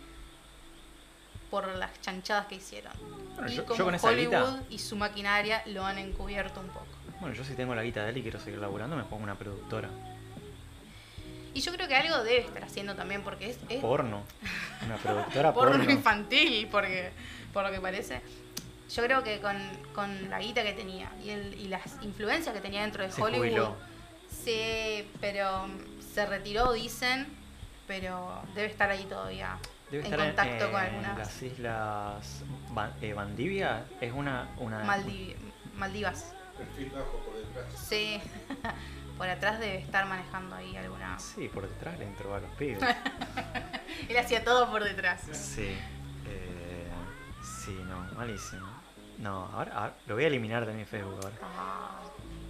por 1.50 1.68
las 1.76 2.00
chanchadas 2.02 2.48
que 2.48 2.56
hicieron. 2.56 2.94
Bueno, 3.36 3.52
y 3.52 3.56
yo- 3.56 3.62
yo 3.64 3.66
como 3.68 3.84
con 3.86 3.96
esa 3.96 4.08
Hollywood 4.08 4.32
guita- 4.34 4.64
y 4.70 4.80
su 4.80 4.96
maquinaria 4.96 5.62
lo 5.68 5.86
han 5.86 5.98
encubierto 5.98 6.60
un 6.60 6.68
poco. 6.68 6.86
Bueno, 7.20 7.36
yo 7.36 7.44
si 7.44 7.54
tengo 7.54 7.74
la 7.76 7.84
guita 7.84 8.04
de 8.04 8.10
él 8.12 8.18
y 8.18 8.22
quiero 8.22 8.40
seguir 8.40 8.60
laburando, 8.60 8.96
me 8.96 9.04
pongo 9.04 9.24
una 9.24 9.36
productora. 9.36 9.90
Y 11.54 11.62
yo 11.62 11.72
creo 11.72 11.88
que 11.88 11.96
algo 11.96 12.18
debe 12.24 12.40
estar 12.40 12.64
haciendo 12.64 12.96
también, 12.96 13.22
porque 13.24 13.52
es, 13.52 13.58
es 13.70 13.80
Porno. 13.80 14.24
Una 14.86 14.98
productora 14.98 15.54
porno 15.54 15.78
porno. 15.78 15.92
infantil, 15.92 16.68
porque 16.70 17.12
por 17.54 17.64
lo 17.66 17.72
que 17.72 17.80
parece. 17.80 18.22
Yo 18.94 19.04
creo 19.04 19.24
que 19.24 19.40
con, 19.40 19.58
con 19.96 20.30
la 20.30 20.40
guita 20.40 20.64
que 20.64 20.74
tenía 20.74 21.10
y, 21.24 21.30
el, 21.30 21.54
y 21.60 21.68
las 21.70 21.82
influencias 22.02 22.54
que 22.54 22.62
tenía 22.62 22.82
dentro 22.82 23.04
de 23.04 23.12
Se 23.12 23.22
Hollywood, 23.22 23.40
jubiló. 23.48 23.76
sí, 24.30 25.08
pero 25.22 25.68
se 26.14 26.26
retiró, 26.26 26.74
dicen, 26.74 27.26
pero 27.88 28.42
debe 28.54 28.68
estar 28.68 28.90
ahí 28.92 29.06
todavía 29.06 29.58
Debe 30.04 30.08
en 30.08 30.14
estar 30.14 30.28
contacto 30.28 30.66
en, 30.66 30.72
con 30.72 30.82
algunas 30.82 31.18
las 31.18 31.42
islas 31.42 32.44
eh, 33.02 33.14
Valdivia. 33.14 33.86
Es 34.02 34.14
una... 34.14 34.50
una 34.58 34.84
Maldi- 34.86 35.36
Maldivas. 35.76 36.34
Perfil 36.58 36.90
bajo 36.92 37.18
por 37.20 37.36
detrás. 37.36 37.66
Sí, 37.88 38.20
por 39.18 39.28
atrás 39.30 39.60
debe 39.60 39.78
estar 39.80 40.06
manejando 40.06 40.56
ahí 40.56 40.76
alguna... 40.78 41.20
Sí, 41.20 41.50
por 41.50 41.68
detrás 41.68 41.98
le 42.00 42.06
entró 42.06 42.34
a 42.36 42.40
los 42.40 42.50
pibes. 42.52 42.80
Él 44.10 44.18
hacía 44.18 44.44
todo 44.44 44.70
por 44.72 44.84
detrás. 44.84 45.22
Sí. 45.32 45.76
Eh, 46.28 46.88
sí, 47.44 47.78
no, 47.88 48.00
malísimo. 48.18 48.68
No, 49.18 49.46
ahora, 49.54 49.74
ahora 49.74 49.96
lo 50.08 50.16
voy 50.16 50.24
a 50.26 50.28
eliminar 50.28 50.66
de 50.66 50.74
mi 50.74 50.86
Facebook 50.86 51.20
ahora. 51.24 51.36
Ah, 51.42 52.02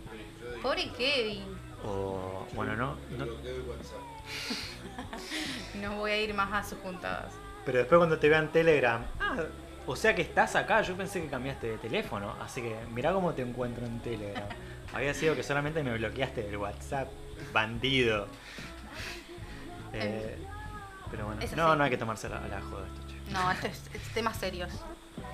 Peligroso. 0.09 0.61
pobre 0.61 0.89
Kevin. 0.97 1.43
O, 1.84 2.47
bueno, 2.53 2.76
no, 2.76 2.95
no-. 3.17 3.26
No 5.81 5.95
voy 5.97 6.11
a 6.11 6.22
ir 6.22 6.34
más 6.34 6.51
a 6.53 6.67
sus 6.67 6.80
juntadas. 6.80 7.34
Pero 7.65 7.80
después 7.80 7.97
cuando 7.97 8.17
te 8.17 8.30
vean 8.30 8.51
Telegram, 8.51 9.03
ah, 9.19 9.43
o 9.85 9.95
sea 9.95 10.15
que 10.15 10.22
estás 10.22 10.55
acá, 10.55 10.81
yo 10.81 10.95
pensé 10.95 11.22
que 11.22 11.27
cambiaste 11.27 11.67
de 11.67 11.77
teléfono, 11.77 12.35
así 12.41 12.61
que 12.61 12.76
mirá 12.91 13.11
cómo 13.11 13.34
te 13.34 13.41
encuentro 13.41 13.85
en 13.85 13.99
Telegram. 13.99 14.47
Había 14.93 15.13
sido 15.13 15.35
que 15.35 15.43
solamente 15.43 15.84
me 15.84 15.97
bloqueaste 15.97 16.43
del 16.43 16.57
WhatsApp, 16.57 17.09
bandido. 17.53 18.27
Eh, 19.97 20.38
pero 21.09 21.27
bueno, 21.27 21.41
no, 21.55 21.73
no 21.77 21.84
hay 21.85 21.89
que 21.89 21.97
tomarse 21.97 22.27
la, 22.27 22.45
la 22.49 22.59
joda 22.59 22.85
esto, 22.85 23.07
che. 23.07 23.31
No, 23.31 23.49
esto 23.49 23.67
es, 23.67 23.81
es 23.93 24.01
temas 24.13 24.35
serios. 24.35 24.69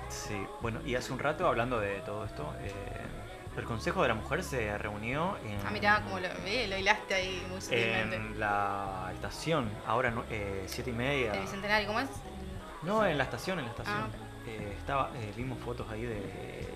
Sí, 0.08 0.40
bueno, 0.60 0.80
y 0.86 0.94
hace 0.94 1.12
un 1.12 1.18
rato 1.18 1.48
hablando 1.48 1.80
de 1.80 1.96
todo 2.02 2.24
esto, 2.24 2.54
eh, 2.60 2.70
el 3.56 3.64
Consejo 3.64 4.02
de 4.02 4.08
la 4.08 4.14
Mujer 4.14 4.42
se 4.42 4.76
reunió 4.78 5.36
en, 5.44 5.58
Ah, 5.66 5.70
mirá, 5.70 6.00
como 6.02 6.18
lo, 6.18 6.28
eh, 6.46 6.66
lo 6.68 6.76
hilaste 6.78 7.14
ahí 7.14 7.46
muy 7.50 7.60
sutilmente. 7.60 8.16
en 8.16 8.40
la 8.40 9.10
estación, 9.14 9.70
ahora 9.86 10.10
no- 10.10 10.24
eh, 10.30 10.64
siete 10.66 10.90
y 10.90 10.94
media. 10.94 11.32
El 11.34 11.40
bicentenario, 11.42 11.86
¿cómo 11.86 12.00
es? 12.00 12.08
No, 12.82 13.06
en 13.06 13.18
la 13.18 13.24
estación, 13.24 13.58
en 13.58 13.66
la 13.66 13.70
estación. 13.70 13.96
Ah. 13.96 14.48
Eh, 14.48 14.74
estaba, 14.78 15.10
eh, 15.16 15.32
vimos 15.36 15.58
fotos 15.60 15.88
ahí 15.90 16.02
de 16.02 16.66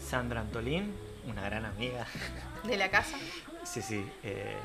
Sandra 0.00 0.40
Antolín, 0.40 0.94
una 1.26 1.42
gran 1.42 1.64
amiga. 1.64 2.06
De 2.64 2.76
la 2.76 2.90
casa. 2.90 3.16
sí, 3.64 3.82
sí. 3.82 4.04
eh, 4.24 4.56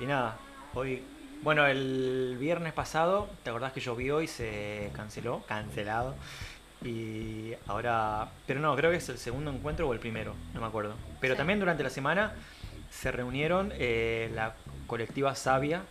y 0.00 0.06
nada, 0.06 0.38
hoy, 0.74 1.02
bueno, 1.42 1.66
el 1.66 2.36
viernes 2.38 2.72
pasado, 2.72 3.28
¿te 3.42 3.50
acordás 3.50 3.72
que 3.72 3.80
llovió 3.80 4.22
y 4.22 4.28
se 4.28 4.90
canceló? 4.94 5.42
Cancelado. 5.48 6.14
Y 6.84 7.54
ahora, 7.66 8.28
pero 8.46 8.60
no, 8.60 8.74
creo 8.76 8.90
que 8.90 8.96
es 8.96 9.08
el 9.08 9.18
segundo 9.18 9.50
encuentro 9.50 9.88
o 9.88 9.92
el 9.92 9.98
primero, 10.00 10.34
no 10.54 10.60
me 10.60 10.66
acuerdo. 10.66 10.94
Pero 11.20 11.34
Sí. 11.34 11.38
también 11.38 11.60
durante 11.60 11.82
la 11.82 11.90
semana 11.90 12.34
se 12.90 13.12
reunieron 13.12 13.72
eh, 13.76 14.30
la 14.34 14.54
colectiva 14.86 15.34
Sabia 15.34 15.82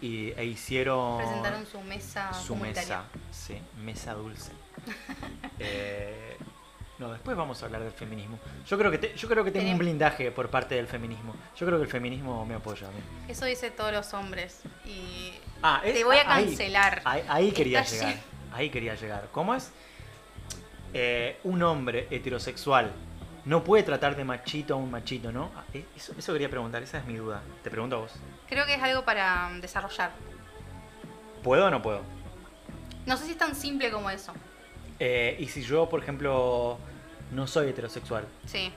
y, 0.00 0.32
e 0.36 0.44
hicieron 0.44 1.18
Presentaron 1.18 1.66
su 1.66 1.80
mesa 1.80 2.32
su 2.34 2.54
mesa, 2.56 3.04
sí, 3.30 3.58
mesa 3.82 4.14
dulce. 4.14 4.52
Eh, 5.58 6.36
no, 6.98 7.10
después 7.12 7.36
vamos 7.36 7.62
a 7.62 7.66
hablar 7.66 7.82
del 7.82 7.92
feminismo. 7.92 8.38
Yo 8.66 8.78
creo 8.78 8.90
que 8.90 8.98
te- 8.98 9.14
yo 9.16 9.28
creo 9.28 9.44
que 9.44 9.50
tengo 9.50 9.70
un 9.70 9.78
blindaje 9.78 10.30
por 10.30 10.48
parte 10.50 10.74
del 10.76 10.86
feminismo. 10.86 11.34
Yo 11.56 11.66
creo 11.66 11.78
que 11.78 11.84
el 11.84 11.90
feminismo 11.90 12.44
me 12.46 12.54
apoya 12.54 12.88
a 12.88 12.90
mí. 12.90 12.98
Eso 13.28 13.44
dice 13.46 13.70
todos 13.70 13.92
los 13.92 14.12
hombres. 14.14 14.60
Y 14.86 15.32
Ah, 15.62 15.80
es- 15.84 15.94
te 15.94 16.04
voy 16.04 16.16
a 16.16 16.34
ahí- 16.34 16.46
cancelar. 16.46 17.02
Ahí, 17.04 17.22
ahí 17.28 17.52
quería 17.52 17.80
Está 17.80 17.92
llegar. 18.06 18.22
Ahí 18.52 18.70
quería 18.70 18.94
llegar. 18.94 19.28
¿Cómo 19.32 19.54
es? 19.54 19.72
Eh, 20.94 21.38
un 21.44 21.62
hombre 21.62 22.06
heterosexual 22.10 22.90
no 23.44 23.62
puede 23.62 23.82
tratar 23.82 24.16
de 24.16 24.24
machito 24.24 24.74
a 24.74 24.76
un 24.76 24.90
machito, 24.90 25.30
¿no? 25.30 25.50
Ah, 25.56 25.64
eh, 25.74 25.84
Eso, 25.96 26.12
eso 26.18 26.32
quería 26.32 26.48
preguntar, 26.50 26.82
esa 26.82 26.98
es 26.98 27.04
mi 27.06 27.14
duda. 27.16 27.42
Te 27.62 27.70
pregunto 27.70 27.96
a 27.96 27.98
vos. 28.00 28.12
Creo 28.48 28.64
que 28.66 28.74
es 28.74 28.82
algo 28.82 29.04
para 29.04 29.48
mm, 29.50 29.60
desarrollar. 29.60 30.10
¿Puedo 31.42 31.66
o 31.66 31.70
no 31.70 31.80
puedo? 31.82 32.00
No 33.04 33.16
sé 33.16 33.24
si 33.26 33.32
es 33.32 33.38
tan 33.38 33.54
simple 33.54 33.90
como 33.90 34.10
eso. 34.10 34.32
Eh, 34.98 35.36
y 35.38 35.46
si 35.46 35.62
yo, 35.62 35.88
por 35.88 36.02
ejemplo, 36.02 36.78
no 37.32 37.46
soy 37.46 37.68
heterosexual, 37.68 38.26
Sí. 38.46 38.72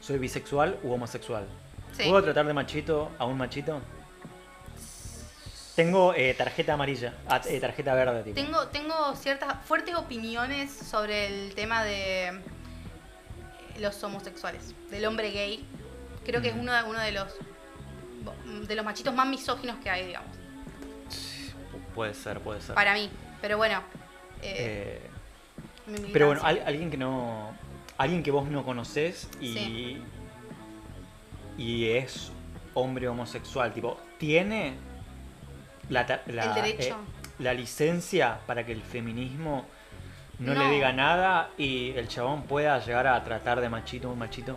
soy 0.00 0.18
bisexual 0.18 0.78
u 0.82 0.92
homosexual, 0.92 1.46
Sí. 1.92 2.04
¿puedo 2.08 2.22
tratar 2.24 2.46
de 2.46 2.54
machito 2.54 3.10
a 3.18 3.24
un 3.26 3.36
machito? 3.38 3.80
Tengo 5.76 6.14
eh, 6.14 6.34
tarjeta 6.34 6.74
amarilla, 6.74 7.14
ah, 7.28 7.40
eh, 7.48 7.58
tarjeta 7.60 7.94
verde, 7.94 8.22
tipo. 8.22 8.34
Tengo, 8.36 8.68
tengo 8.68 9.14
ciertas 9.16 9.56
fuertes 9.66 9.94
opiniones 9.96 10.70
sobre 10.72 11.26
el 11.26 11.54
tema 11.54 11.82
de 11.82 12.28
eh, 12.28 12.32
los 13.80 14.02
homosexuales, 14.04 14.72
del 14.90 15.04
hombre 15.06 15.30
gay. 15.32 15.64
Creo 16.24 16.40
que 16.40 16.48
es 16.48 16.54
Ujú. 16.54 16.62
uno, 16.62 16.72
de- 16.72 16.82
uno 16.84 17.00
de 17.00 17.12
los 17.12 17.26
de 18.68 18.74
los 18.74 18.84
machitos 18.84 19.12
más 19.14 19.26
misóginos 19.26 19.76
que 19.82 19.90
hay, 19.90 20.06
digamos. 20.06 20.30
Pu- 20.30 21.94
Puede 21.94 22.14
ser, 22.14 22.40
puede 22.40 22.60
ser. 22.62 22.74
Para 22.74 22.94
mí. 22.94 23.10
Pero 23.42 23.56
bueno. 23.58 23.82
eh, 24.42 25.00
Eh, 25.88 26.10
pero 26.12 26.28
bueno, 26.28 26.40
al- 26.44 26.62
alguien 26.66 26.90
que 26.90 26.96
no. 26.96 27.52
Alguien 27.98 28.22
que 28.22 28.30
vos 28.30 28.48
no 28.48 28.64
conocés 28.64 29.28
y. 29.40 29.52
Sí. 29.54 30.02
Y 31.58 31.88
es 31.90 32.32
hombre 32.74 33.06
homosexual, 33.08 33.72
tipo, 33.72 33.98
tiene 34.18 34.74
la, 35.88 36.20
la, 36.26 36.44
El 36.44 36.54
derecho. 36.54 36.94
eh, 36.94 37.24
la 37.40 37.52
licencia 37.54 38.38
para 38.46 38.64
que 38.64 38.72
el 38.72 38.82
feminismo 38.82 39.66
no, 40.38 40.54
le 40.54 40.68
diga 40.70 40.92
nada 40.92 41.50
y 41.58 41.90
el 41.90 42.08
chabón 42.08 42.42
pueda 42.42 42.78
llegar 42.80 43.06
a 43.06 43.22
tratar 43.24 43.60
de 43.60 43.68
machito 43.68 44.10
un 44.10 44.18
machito. 44.18 44.56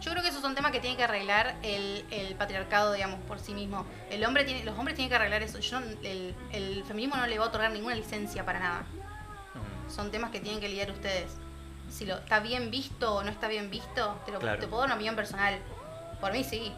Yo 0.00 0.12
creo 0.12 0.22
que 0.22 0.28
esos 0.28 0.40
son 0.42 0.54
temas 0.54 0.70
que 0.70 0.78
tiene 0.80 0.96
que 0.96 1.02
arreglar 1.04 1.56
el, 1.62 2.04
el 2.10 2.34
patriarcado, 2.36 2.92
digamos, 2.92 3.18
por 3.26 3.40
sí 3.40 3.52
mismo. 3.52 3.84
El 4.10 4.24
hombre 4.24 4.44
tiene, 4.44 4.64
los 4.64 4.78
hombres 4.78 4.94
tienen 4.94 5.10
que 5.10 5.16
arreglar 5.16 5.42
eso. 5.42 5.58
Yo, 5.58 5.78
el, 6.04 6.34
el 6.52 6.84
feminismo 6.84 7.16
no 7.16 7.26
le 7.26 7.36
va 7.38 7.46
a 7.46 7.48
otorgar 7.48 7.72
ninguna 7.72 7.96
licencia 7.96 8.44
para 8.44 8.60
nada. 8.60 8.80
Mm. 8.80 9.90
Son 9.90 10.10
temas 10.12 10.30
que 10.30 10.38
tienen 10.40 10.60
que 10.60 10.68
lidiar 10.68 10.90
ustedes. 10.92 11.36
Si 11.90 12.04
lo 12.06 12.16
está 12.18 12.38
bien 12.40 12.70
visto 12.70 13.16
o 13.16 13.24
no 13.24 13.30
está 13.30 13.48
bien 13.48 13.70
visto, 13.70 14.20
te, 14.24 14.30
lo, 14.32 14.38
Claro. 14.38 14.60
te 14.60 14.66
puedo 14.68 14.80
dar 14.82 14.86
una 14.88 14.94
opinión 14.94 15.16
personal. 15.16 15.58
Por 16.20 16.32
mí 16.32 16.44
sí. 16.44 16.72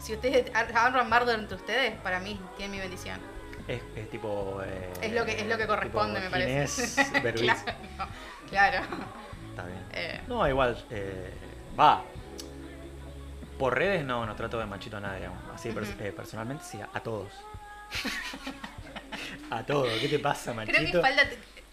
Si 0.00 0.14
ustedes 0.14 0.54
ar- 0.54 0.72
arman 0.76 1.08
bardo 1.10 1.32
entre 1.32 1.56
ustedes, 1.56 1.92
para 2.00 2.20
mí 2.20 2.38
tienen 2.56 2.72
mi 2.72 2.78
bendición. 2.80 3.20
Es, 3.66 3.80
es 3.96 4.10
tipo. 4.10 4.60
eh, 4.64 4.92
Es 5.00 5.12
lo 5.12 5.24
que, 5.24 5.40
es 5.40 5.46
lo 5.46 5.56
que 5.56 5.66
corresponde, 5.66 6.20
tipo 6.20 6.24
me 6.24 6.30
parece. 6.30 7.02
Claro, 8.48 8.80
claro. 8.80 8.86
Está 9.50 9.64
bien. 9.66 9.84
Eh, 9.92 10.20
No, 10.28 10.46
igual, 10.48 10.84
eh, 10.90 11.32
va. 11.78 12.02
Por 13.58 13.74
redes 13.78 14.04
no, 14.04 14.26
no 14.26 14.34
trato 14.34 14.58
de 14.58 14.66
machito 14.66 14.96
a 14.96 15.00
nadie. 15.00 15.28
Así 15.54 15.68
eh, 15.70 16.12
personalmente 16.14 16.64
sí, 16.64 16.78
a, 16.80 17.00
todos. 17.00 17.32
a 19.50 19.62
todos. 19.64 19.88
¿Qué 20.00 20.08
te 20.08 20.18
pasa, 20.18 20.52
machito? 20.52 20.76
Creo 20.78 20.92
que 20.92 21.00
falta. 21.00 21.22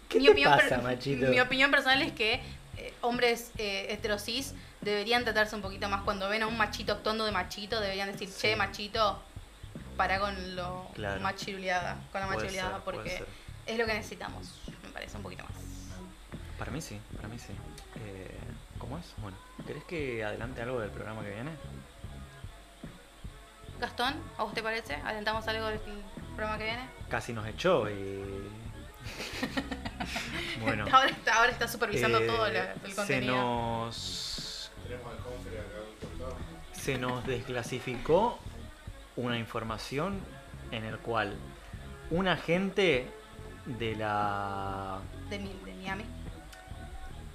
¿Qué 0.08 0.18
mi, 0.18 0.24
te 0.26 0.30
opinión 0.30 0.52
pasa, 0.52 0.78
machito? 0.78 1.26
mi 1.26 1.40
opinión 1.40 1.70
personal 1.70 2.02
es 2.02 2.12
que 2.12 2.40
eh, 2.86 2.94
hombres 3.00 3.50
eh, 3.58 3.86
heterosis 3.90 4.54
deberían 4.80 5.24
tratarse 5.24 5.54
un 5.56 5.62
poquito 5.62 5.88
más. 5.88 6.02
Cuando 6.02 6.28
ven 6.28 6.42
a 6.42 6.46
un 6.46 6.56
machito 6.56 6.92
actuando 6.92 7.24
de 7.24 7.30
machito, 7.32 7.80
deberían 7.80 8.10
decir, 8.10 8.28
Sí. 8.28 8.40
che, 8.40 8.56
machito, 8.56 9.22
para 9.96 10.18
con 10.18 10.56
lo 10.56 10.88
Claro. 10.94 11.20
machiruleada, 11.20 11.96
con 12.10 12.20
la 12.20 12.26
machiruleada, 12.26 12.78
porque 12.84 13.24
es 13.66 13.78
lo 13.78 13.86
que 13.86 13.94
necesitamos, 13.94 14.60
me 14.82 14.88
parece 14.90 15.16
un 15.16 15.22
poquito 15.22 15.44
más. 15.44 15.52
Para 16.58 16.70
mí 16.70 16.80
sí, 16.80 17.00
para 17.16 17.28
mí 17.28 17.38
sí. 17.38 17.52
Eh, 18.04 18.30
¿Cómo 18.78 18.98
es? 18.98 19.04
Bueno, 19.18 19.36
¿querés 19.66 19.84
que 19.84 20.24
adelante 20.24 20.62
algo 20.62 20.80
del 20.80 20.90
programa 20.90 21.22
que 21.22 21.30
viene? 21.30 21.50
Gastón, 23.78 24.14
¿a 24.38 24.44
vos 24.44 24.54
te 24.54 24.62
parece? 24.62 24.94
¿Alentamos 24.96 25.46
algo 25.48 25.66
del 25.66 25.80
programa 26.36 26.58
que 26.58 26.64
viene? 26.64 26.88
Casi 27.08 27.32
nos 27.32 27.46
echó 27.46 27.88
y. 27.90 28.48
bueno. 30.60 30.84
Ahora 30.92 31.08
está, 31.10 31.34
ahora 31.38 31.50
está 31.52 31.68
supervisando 31.68 32.18
eh, 32.18 32.26
todo 32.26 32.48
la- 32.48 32.72
el 32.72 32.80
se 32.90 32.94
contenido. 32.96 33.34
nos. 33.36 34.70
Al 34.92 34.98
costado. 35.18 36.36
se 36.72 36.98
nos 36.98 37.26
desclasificó 37.26 38.38
una 39.16 39.38
información 39.38 40.20
en 40.70 40.84
el 40.84 40.98
cual 40.98 41.34
un 42.10 42.28
agente 42.28 43.08
de 43.66 43.94
la 43.96 44.98
De, 45.30 45.38
Mi- 45.38 45.54
de 45.64 45.74
Miami. 45.74 46.04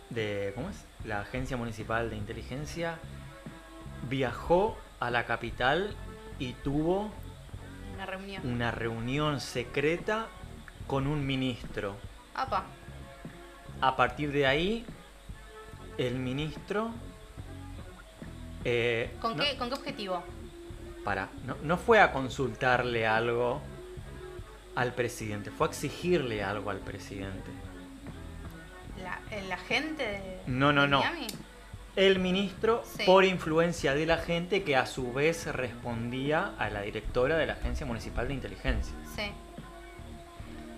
de 0.10 0.52
¿cómo 0.56 0.70
es? 0.70 0.76
la 1.06 1.22
agencia 1.22 1.56
municipal 1.58 2.10
de 2.10 2.18
inteligencia 2.18 2.98
viajó 4.10 4.78
a 5.00 5.10
la 5.10 5.26
capital 5.26 5.96
y 6.40 6.54
tuvo 6.54 7.12
Una 7.96 8.06
reunión. 8.06 8.42
una 8.52 8.72
reunión 8.72 9.40
secreta 9.40 10.28
con 10.88 11.06
un 11.08 11.26
ministro. 11.26 11.96
Apa, 12.34 12.64
A 13.82 13.96
partir 13.96 14.32
de 14.32 14.48
ahí, 14.48 14.86
el 15.98 16.16
ministro 16.16 16.92
eh, 18.64 19.12
¿con, 19.22 19.38
no- 19.38 19.44
qué, 19.44 19.58
¿con 19.58 19.70
qué 19.70 19.76
objetivo? 19.76 20.24
Para, 21.04 21.30
no, 21.46 21.56
no 21.64 21.78
fue 21.78 22.00
a 22.00 22.12
consultarle 22.12 23.08
algo 23.08 23.62
al 24.76 24.94
presidente, 24.94 25.52
fue 25.52 25.68
a 25.68 25.70
exigirle 25.70 26.44
algo 26.44 26.70
al 26.70 26.80
presidente. 26.80 27.50
¿La, 29.02 29.20
el 29.38 29.52
agente 29.52 30.04
de, 30.04 30.42
No, 30.48 30.74
no, 30.74 30.82
de 30.84 30.88
no. 30.90 31.00
Miami? 31.00 31.28
El 31.96 32.20
ministro, 32.20 32.84
Sí. 32.86 33.04
por 33.06 33.26
influencia 33.26 33.94
de 33.96 34.06
la 34.06 34.18
gente 34.18 34.64
que 34.64 34.76
a 34.76 34.86
su 34.86 35.14
vez 35.14 35.48
respondía 35.48 36.54
a 36.60 36.70
la 36.70 36.82
directora 36.82 37.38
de 37.38 37.46
la 37.48 37.54
Agencia 37.54 37.86
Municipal 37.88 38.28
de 38.28 38.34
Inteligencia. 38.36 38.94
Sí. 39.16 39.32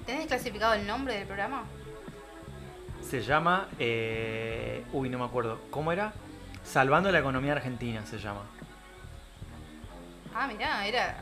¿Tenés 0.10 0.26
clasificado 0.26 0.74
el 0.74 0.88
nombre 0.88 1.14
del 1.14 1.28
programa? 1.28 1.66
Se 3.08 3.22
llama, 3.22 3.68
eh, 3.78 4.84
uy, 4.92 5.08
no 5.08 5.20
me 5.20 5.26
acuerdo, 5.26 5.62
¿cómo 5.70 5.92
era? 5.92 6.14
Salvando 6.64 7.12
la 7.12 7.20
economía 7.20 7.52
argentina 7.52 8.04
se 8.08 8.18
llama. 8.18 8.42
Ah, 10.34 10.48
mirá, 10.48 10.88
era. 10.88 11.16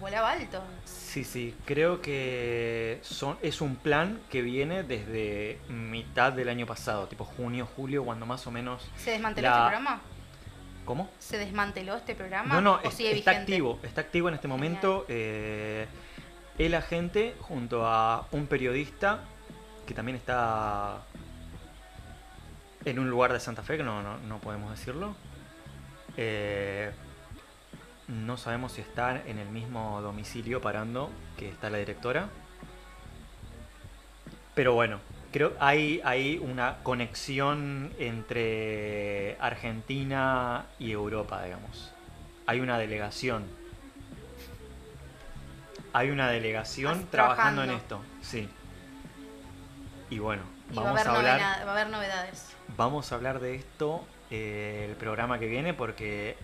volaba 0.00 0.32
alto. 0.32 0.60
Sí, 0.86 1.22
sí, 1.22 1.54
creo 1.66 2.02
que 2.02 2.98
son, 3.02 3.38
es 3.42 3.60
un 3.60 3.76
plan 3.76 4.20
que 4.28 4.42
viene 4.42 4.82
desde 4.82 5.60
mitad 5.68 6.32
del 6.32 6.48
año 6.48 6.66
pasado, 6.66 7.06
tipo 7.06 7.24
junio, 7.24 7.68
julio, 7.76 8.04
cuando 8.04 8.26
más 8.26 8.44
o 8.48 8.50
menos 8.50 8.90
¿Se 8.96 9.12
desmanteló 9.12 9.50
La- 9.50 9.54
este 9.54 9.62
programa? 9.70 10.00
¿Cómo? 10.84 11.08
¿Se 11.20 11.38
desmanteló 11.38 11.94
este 11.94 12.16
programa? 12.16 12.54
No, 12.56 12.60
no, 12.60 12.72
¿O 12.82 12.88
es- 12.88 12.94
sigue 12.94 13.12
está 13.16 13.30
vigente? 13.30 13.52
activo, 13.52 13.78
está 13.84 14.00
activo 14.00 14.28
en 14.28 14.34
este 14.34 14.48
momento. 14.48 15.06
eh, 15.08 15.86
el 16.58 16.74
agente 16.74 17.34
junto 17.40 17.86
a 17.86 18.26
un 18.32 18.46
periodista 18.46 19.20
que 19.86 19.94
también 19.94 20.16
está 20.16 21.02
en 22.84 22.98
un 22.98 23.08
lugar 23.08 23.32
de 23.32 23.40
Santa 23.40 23.62
Fe, 23.62 23.76
que 23.76 23.82
no, 23.82 24.02
no, 24.02 24.18
no 24.18 24.38
podemos 24.38 24.70
decirlo. 24.70 25.14
Eh, 26.16 26.90
no 28.08 28.36
sabemos 28.36 28.72
si 28.72 28.80
está 28.80 29.22
en 29.26 29.38
el 29.38 29.48
mismo 29.48 30.00
domicilio 30.02 30.60
parando 30.60 31.10
que 31.36 31.48
está 31.48 31.70
la 31.70 31.78
directora. 31.78 32.28
Pero 34.54 34.74
bueno, 34.74 34.98
creo 35.32 35.52
hay, 35.60 36.00
hay 36.04 36.38
una 36.38 36.78
conexión 36.82 37.92
entre 37.98 39.36
Argentina 39.40 40.66
y 40.78 40.90
Europa, 40.90 41.44
digamos. 41.44 41.92
Hay 42.46 42.60
una 42.60 42.78
delegación. 42.78 43.57
Hay 45.92 46.10
una 46.10 46.28
delegación 46.30 47.06
trabajando 47.10 47.64
en 47.64 47.70
esto, 47.70 48.00
sí. 48.20 48.48
Y 50.10 50.18
bueno, 50.18 50.42
Y 50.70 50.76
va 50.76 50.82
a, 50.82 50.84
vamos 50.84 51.00
haber 51.00 51.08
a 51.14 51.16
hablar, 51.16 51.40
va 51.66 51.70
a 51.70 51.72
haber 51.72 51.90
novedades. 51.90 52.56
vamos 52.76 53.10
a 53.12 53.14
hablar 53.14 53.40
de 53.40 53.54
esto 53.56 54.06
eh, 54.30 54.86
el 54.88 54.96
programa 54.96 55.38
que 55.38 55.46
viene 55.46 55.74
porque 55.74 56.36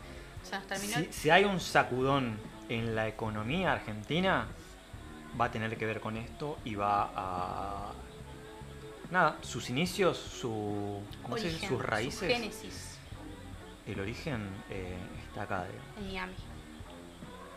Se 0.42 0.56
nos 0.56 0.66
terminó. 0.66 0.96
si, 0.96 1.12
si 1.12 1.30
hay 1.30 1.44
un 1.44 1.60
sacudón 1.60 2.38
en 2.68 2.94
la 2.94 3.06
economía 3.08 3.72
argentina, 3.72 4.46
va 5.38 5.46
a 5.46 5.50
tener 5.50 5.76
que 5.76 5.86
ver 5.86 6.00
con 6.00 6.16
esto 6.16 6.58
y 6.64 6.74
va 6.74 7.10
a... 7.14 7.92
Nada, 9.10 9.36
sus 9.42 9.68
inicios, 9.70 10.16
su, 10.18 11.02
¿cómo 11.22 11.36
se 11.36 11.44
dice? 11.44 11.56
origen, 11.56 11.68
sus 11.68 11.78
su 11.78 11.82
raíces, 11.86 12.28
génesis 12.28 12.98
el 13.86 14.00
origen 14.00 14.48
eh, 14.70 14.96
está 15.28 15.42
acá, 15.42 15.66
digamos. 15.66 15.88
en 15.98 16.06
Miami. 16.06 16.34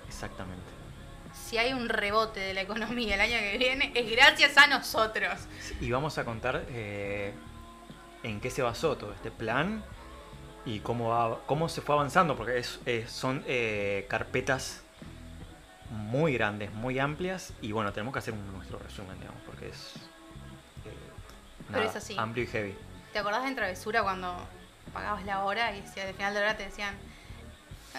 exactamente. 0.08 0.77
Si 1.48 1.58
hay 1.58 1.72
un 1.72 1.88
rebote 1.88 2.42
de 2.42 2.54
la 2.54 2.62
economía 2.62 3.16
el 3.16 3.22
año 3.22 3.38
que 3.40 3.58
viene, 3.58 3.92
es 3.96 4.12
gracias 4.12 4.58
a 4.58 4.68
nosotros. 4.68 5.48
Y 5.80 5.90
vamos 5.92 6.18
a 6.18 6.26
contar 6.26 6.66
eh, 6.70 7.34
en 8.24 8.42
qué 8.42 8.50
se 8.50 8.62
basó 8.62 8.98
todo 8.98 9.14
este 9.14 9.32
plan 9.32 9.82
y 10.66 10.82
cómo, 10.82 11.08
va- 11.10 11.40
cómo 11.46 11.70
se 11.70 11.80
fue 11.80 11.96
avanzando, 11.96 12.36
porque 12.36 12.58
es, 12.58 12.80
es- 12.86 13.10
son 13.10 13.46
eh, 13.48 14.06
carpetas 14.10 14.84
muy 15.90 16.34
grandes, 16.34 16.74
muy 16.74 17.00
amplias, 17.00 17.54
y 17.62 17.72
bueno, 17.72 17.94
tenemos 17.94 18.12
que 18.12 18.20
hacer 18.20 18.34
un, 18.34 18.52
nuestro 18.52 18.78
resumen, 18.80 19.18
digamos, 19.18 19.42
porque 19.46 19.70
es, 19.70 19.94
eh, 20.86 20.92
Pero 21.72 21.84
es 21.84 21.96
así. 21.96 22.16
amplio 22.18 22.44
y 22.44 22.48
heavy. 22.48 22.76
¿Te 23.14 23.20
acordás 23.20 23.44
de 23.44 23.48
en 23.48 23.56
Travesura 23.56 24.04
cuando 24.04 24.36
pagabas 24.92 25.24
la 25.24 25.46
hora 25.46 25.74
y 25.78 25.80
decía, 25.80 26.06
al 26.06 26.14
final 26.14 26.34
de 26.34 26.40
la 26.42 26.46
hora 26.48 26.58
te 26.58 26.66
decían, 26.66 26.94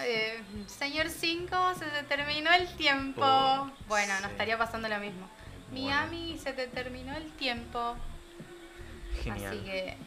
eh, 0.05 0.41
señor 0.67 1.09
5, 1.09 1.73
se 1.77 1.85
te 1.85 2.03
terminó 2.03 2.51
el 2.51 2.67
tiempo? 2.75 3.21
Oh, 3.23 3.71
bueno, 3.87 4.13
sí. 4.15 4.23
nos 4.23 4.31
estaría 4.31 4.57
pasando 4.57 4.87
lo 4.87 4.99
mismo. 4.99 5.29
Bueno. 5.71 5.85
Miami, 5.85 6.37
se 6.37 6.53
te 6.53 6.67
terminó 6.67 7.15
el 7.15 7.31
tiempo. 7.33 7.95
Genial. 9.23 9.53
Así 9.53 9.65
que 9.65 9.97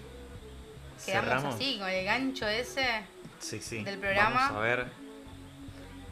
quedamos 1.05 1.28
Cerramos. 1.28 1.55
así, 1.55 1.78
con 1.78 1.89
el 1.89 2.05
gancho 2.05 2.47
ese. 2.48 3.05
Sí, 3.39 3.60
sí. 3.60 3.82
del 3.82 3.98
programa. 3.98 4.47
Vamos 4.48 4.56
a 4.56 4.60
ver. 4.60 4.86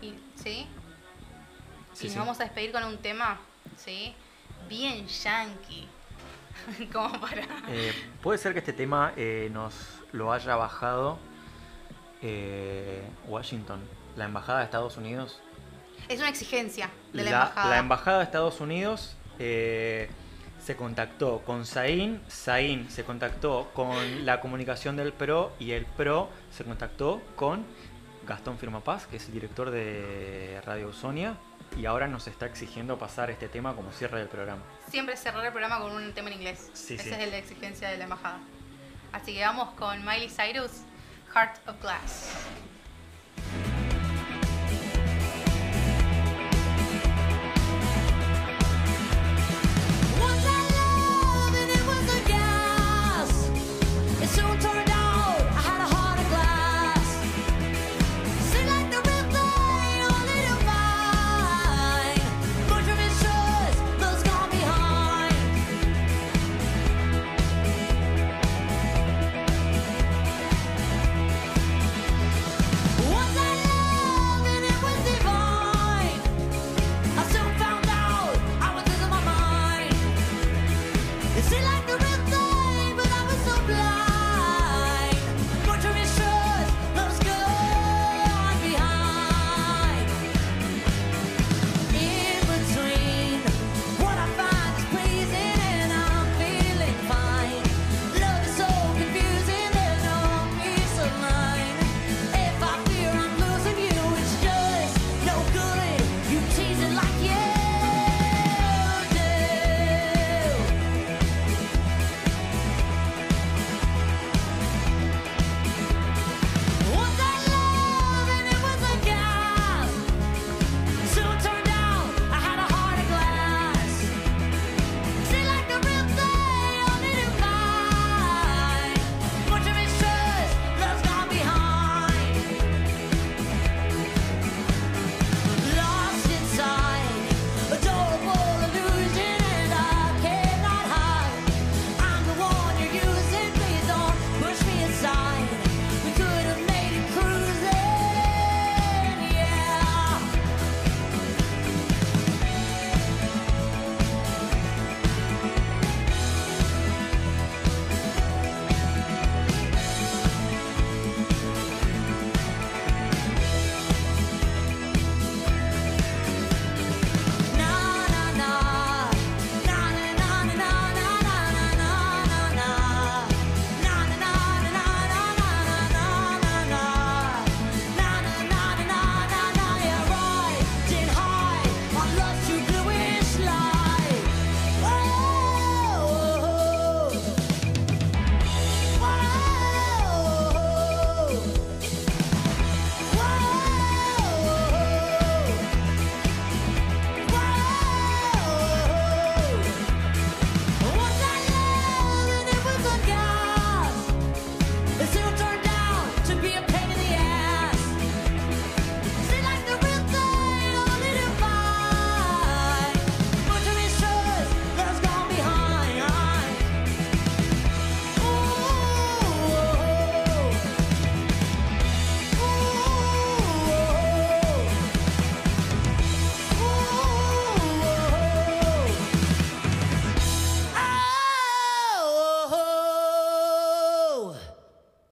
Y, 0.03 0.15
¿Sí? 0.37 0.67
Sí, 1.95 2.07
y 2.07 2.11
nos 2.11 2.19
vamos 2.19 2.41
a 2.41 2.45
despedir 2.45 2.73
con 2.73 2.85
un 2.85 2.99
tema, 2.99 3.39
¿sí? 3.77 4.15
Bien 4.69 5.07
yankee. 5.07 5.89
Como 6.93 7.21
para... 7.21 7.43
Eh, 7.69 7.93
puede 8.23 8.39
ser 8.39 8.53
que 8.53 8.61
este 8.61 8.73
tema 8.73 9.13
eh, 9.17 9.49
nos 9.53 9.75
lo 10.13 10.33
haya 10.33 10.57
bajado 10.57 11.19
eh, 12.23 13.03
Washington, 13.27 13.81
la 14.17 14.25
embajada 14.27 14.61
de 14.61 14.65
Estados 14.67 14.97
Unidos. 14.97 15.41
Es 16.09 16.19
una 16.19 16.29
exigencia 16.29 16.91
de 17.13 17.25
la, 17.25 17.31
la, 17.31 17.37
embajada. 17.37 17.71
la 17.71 17.79
embajada 17.79 18.19
de 18.19 18.25
Estados 18.25 18.61
Unidos 18.61 19.17
eh, 19.39 20.11
se 20.65 20.77
contactó 20.77 21.43
con 21.47 21.65
Zain, 21.67 22.21
Zain 22.29 22.91
se 22.91 23.05
contactó 23.05 23.71
con 23.75 24.27
la 24.27 24.41
comunicación 24.41 24.97
del 24.97 25.13
PRO 25.13 25.53
y 25.59 25.73
el 25.73 25.87
PRO 25.87 26.29
se 26.51 26.65
contactó 26.65 27.23
con 27.37 27.65
Gastón 28.27 28.59
Firmapaz, 28.59 29.07
que 29.07 29.17
es 29.17 29.27
el 29.27 29.33
director 29.33 29.71
de 29.71 30.61
Radio 30.67 30.93
Sonia, 30.93 31.37
y 31.77 31.87
ahora 31.87 32.07
nos 32.07 32.27
está 32.27 32.47
exigiendo 32.47 32.99
pasar 32.99 33.31
este 33.31 33.49
tema 33.49 33.75
como 33.75 33.93
cierre 33.93 34.19
del 34.19 34.29
programa. 34.29 34.63
Siempre 34.89 35.17
cerrar 35.17 35.45
el 35.45 35.53
programa 35.53 35.79
con 35.81 35.93
un 35.93 36.13
tema 36.13 36.29
en 36.29 36.35
inglés. 36.37 36.71
Sí, 36.75 36.95
Esa 36.95 37.05
sí. 37.05 37.23
es 37.23 37.31
la 37.31 37.39
exigencia 37.39 37.89
de 37.89 37.97
la 37.97 38.05
embajada. 38.05 38.39
Así 39.13 39.35
que 39.35 39.41
vamos 39.41 39.71
con 39.75 40.05
Miley 40.05 40.29
Cyrus, 40.29 40.83
Cart 41.33 41.61
of 41.69 41.81
Glass. 41.81 42.35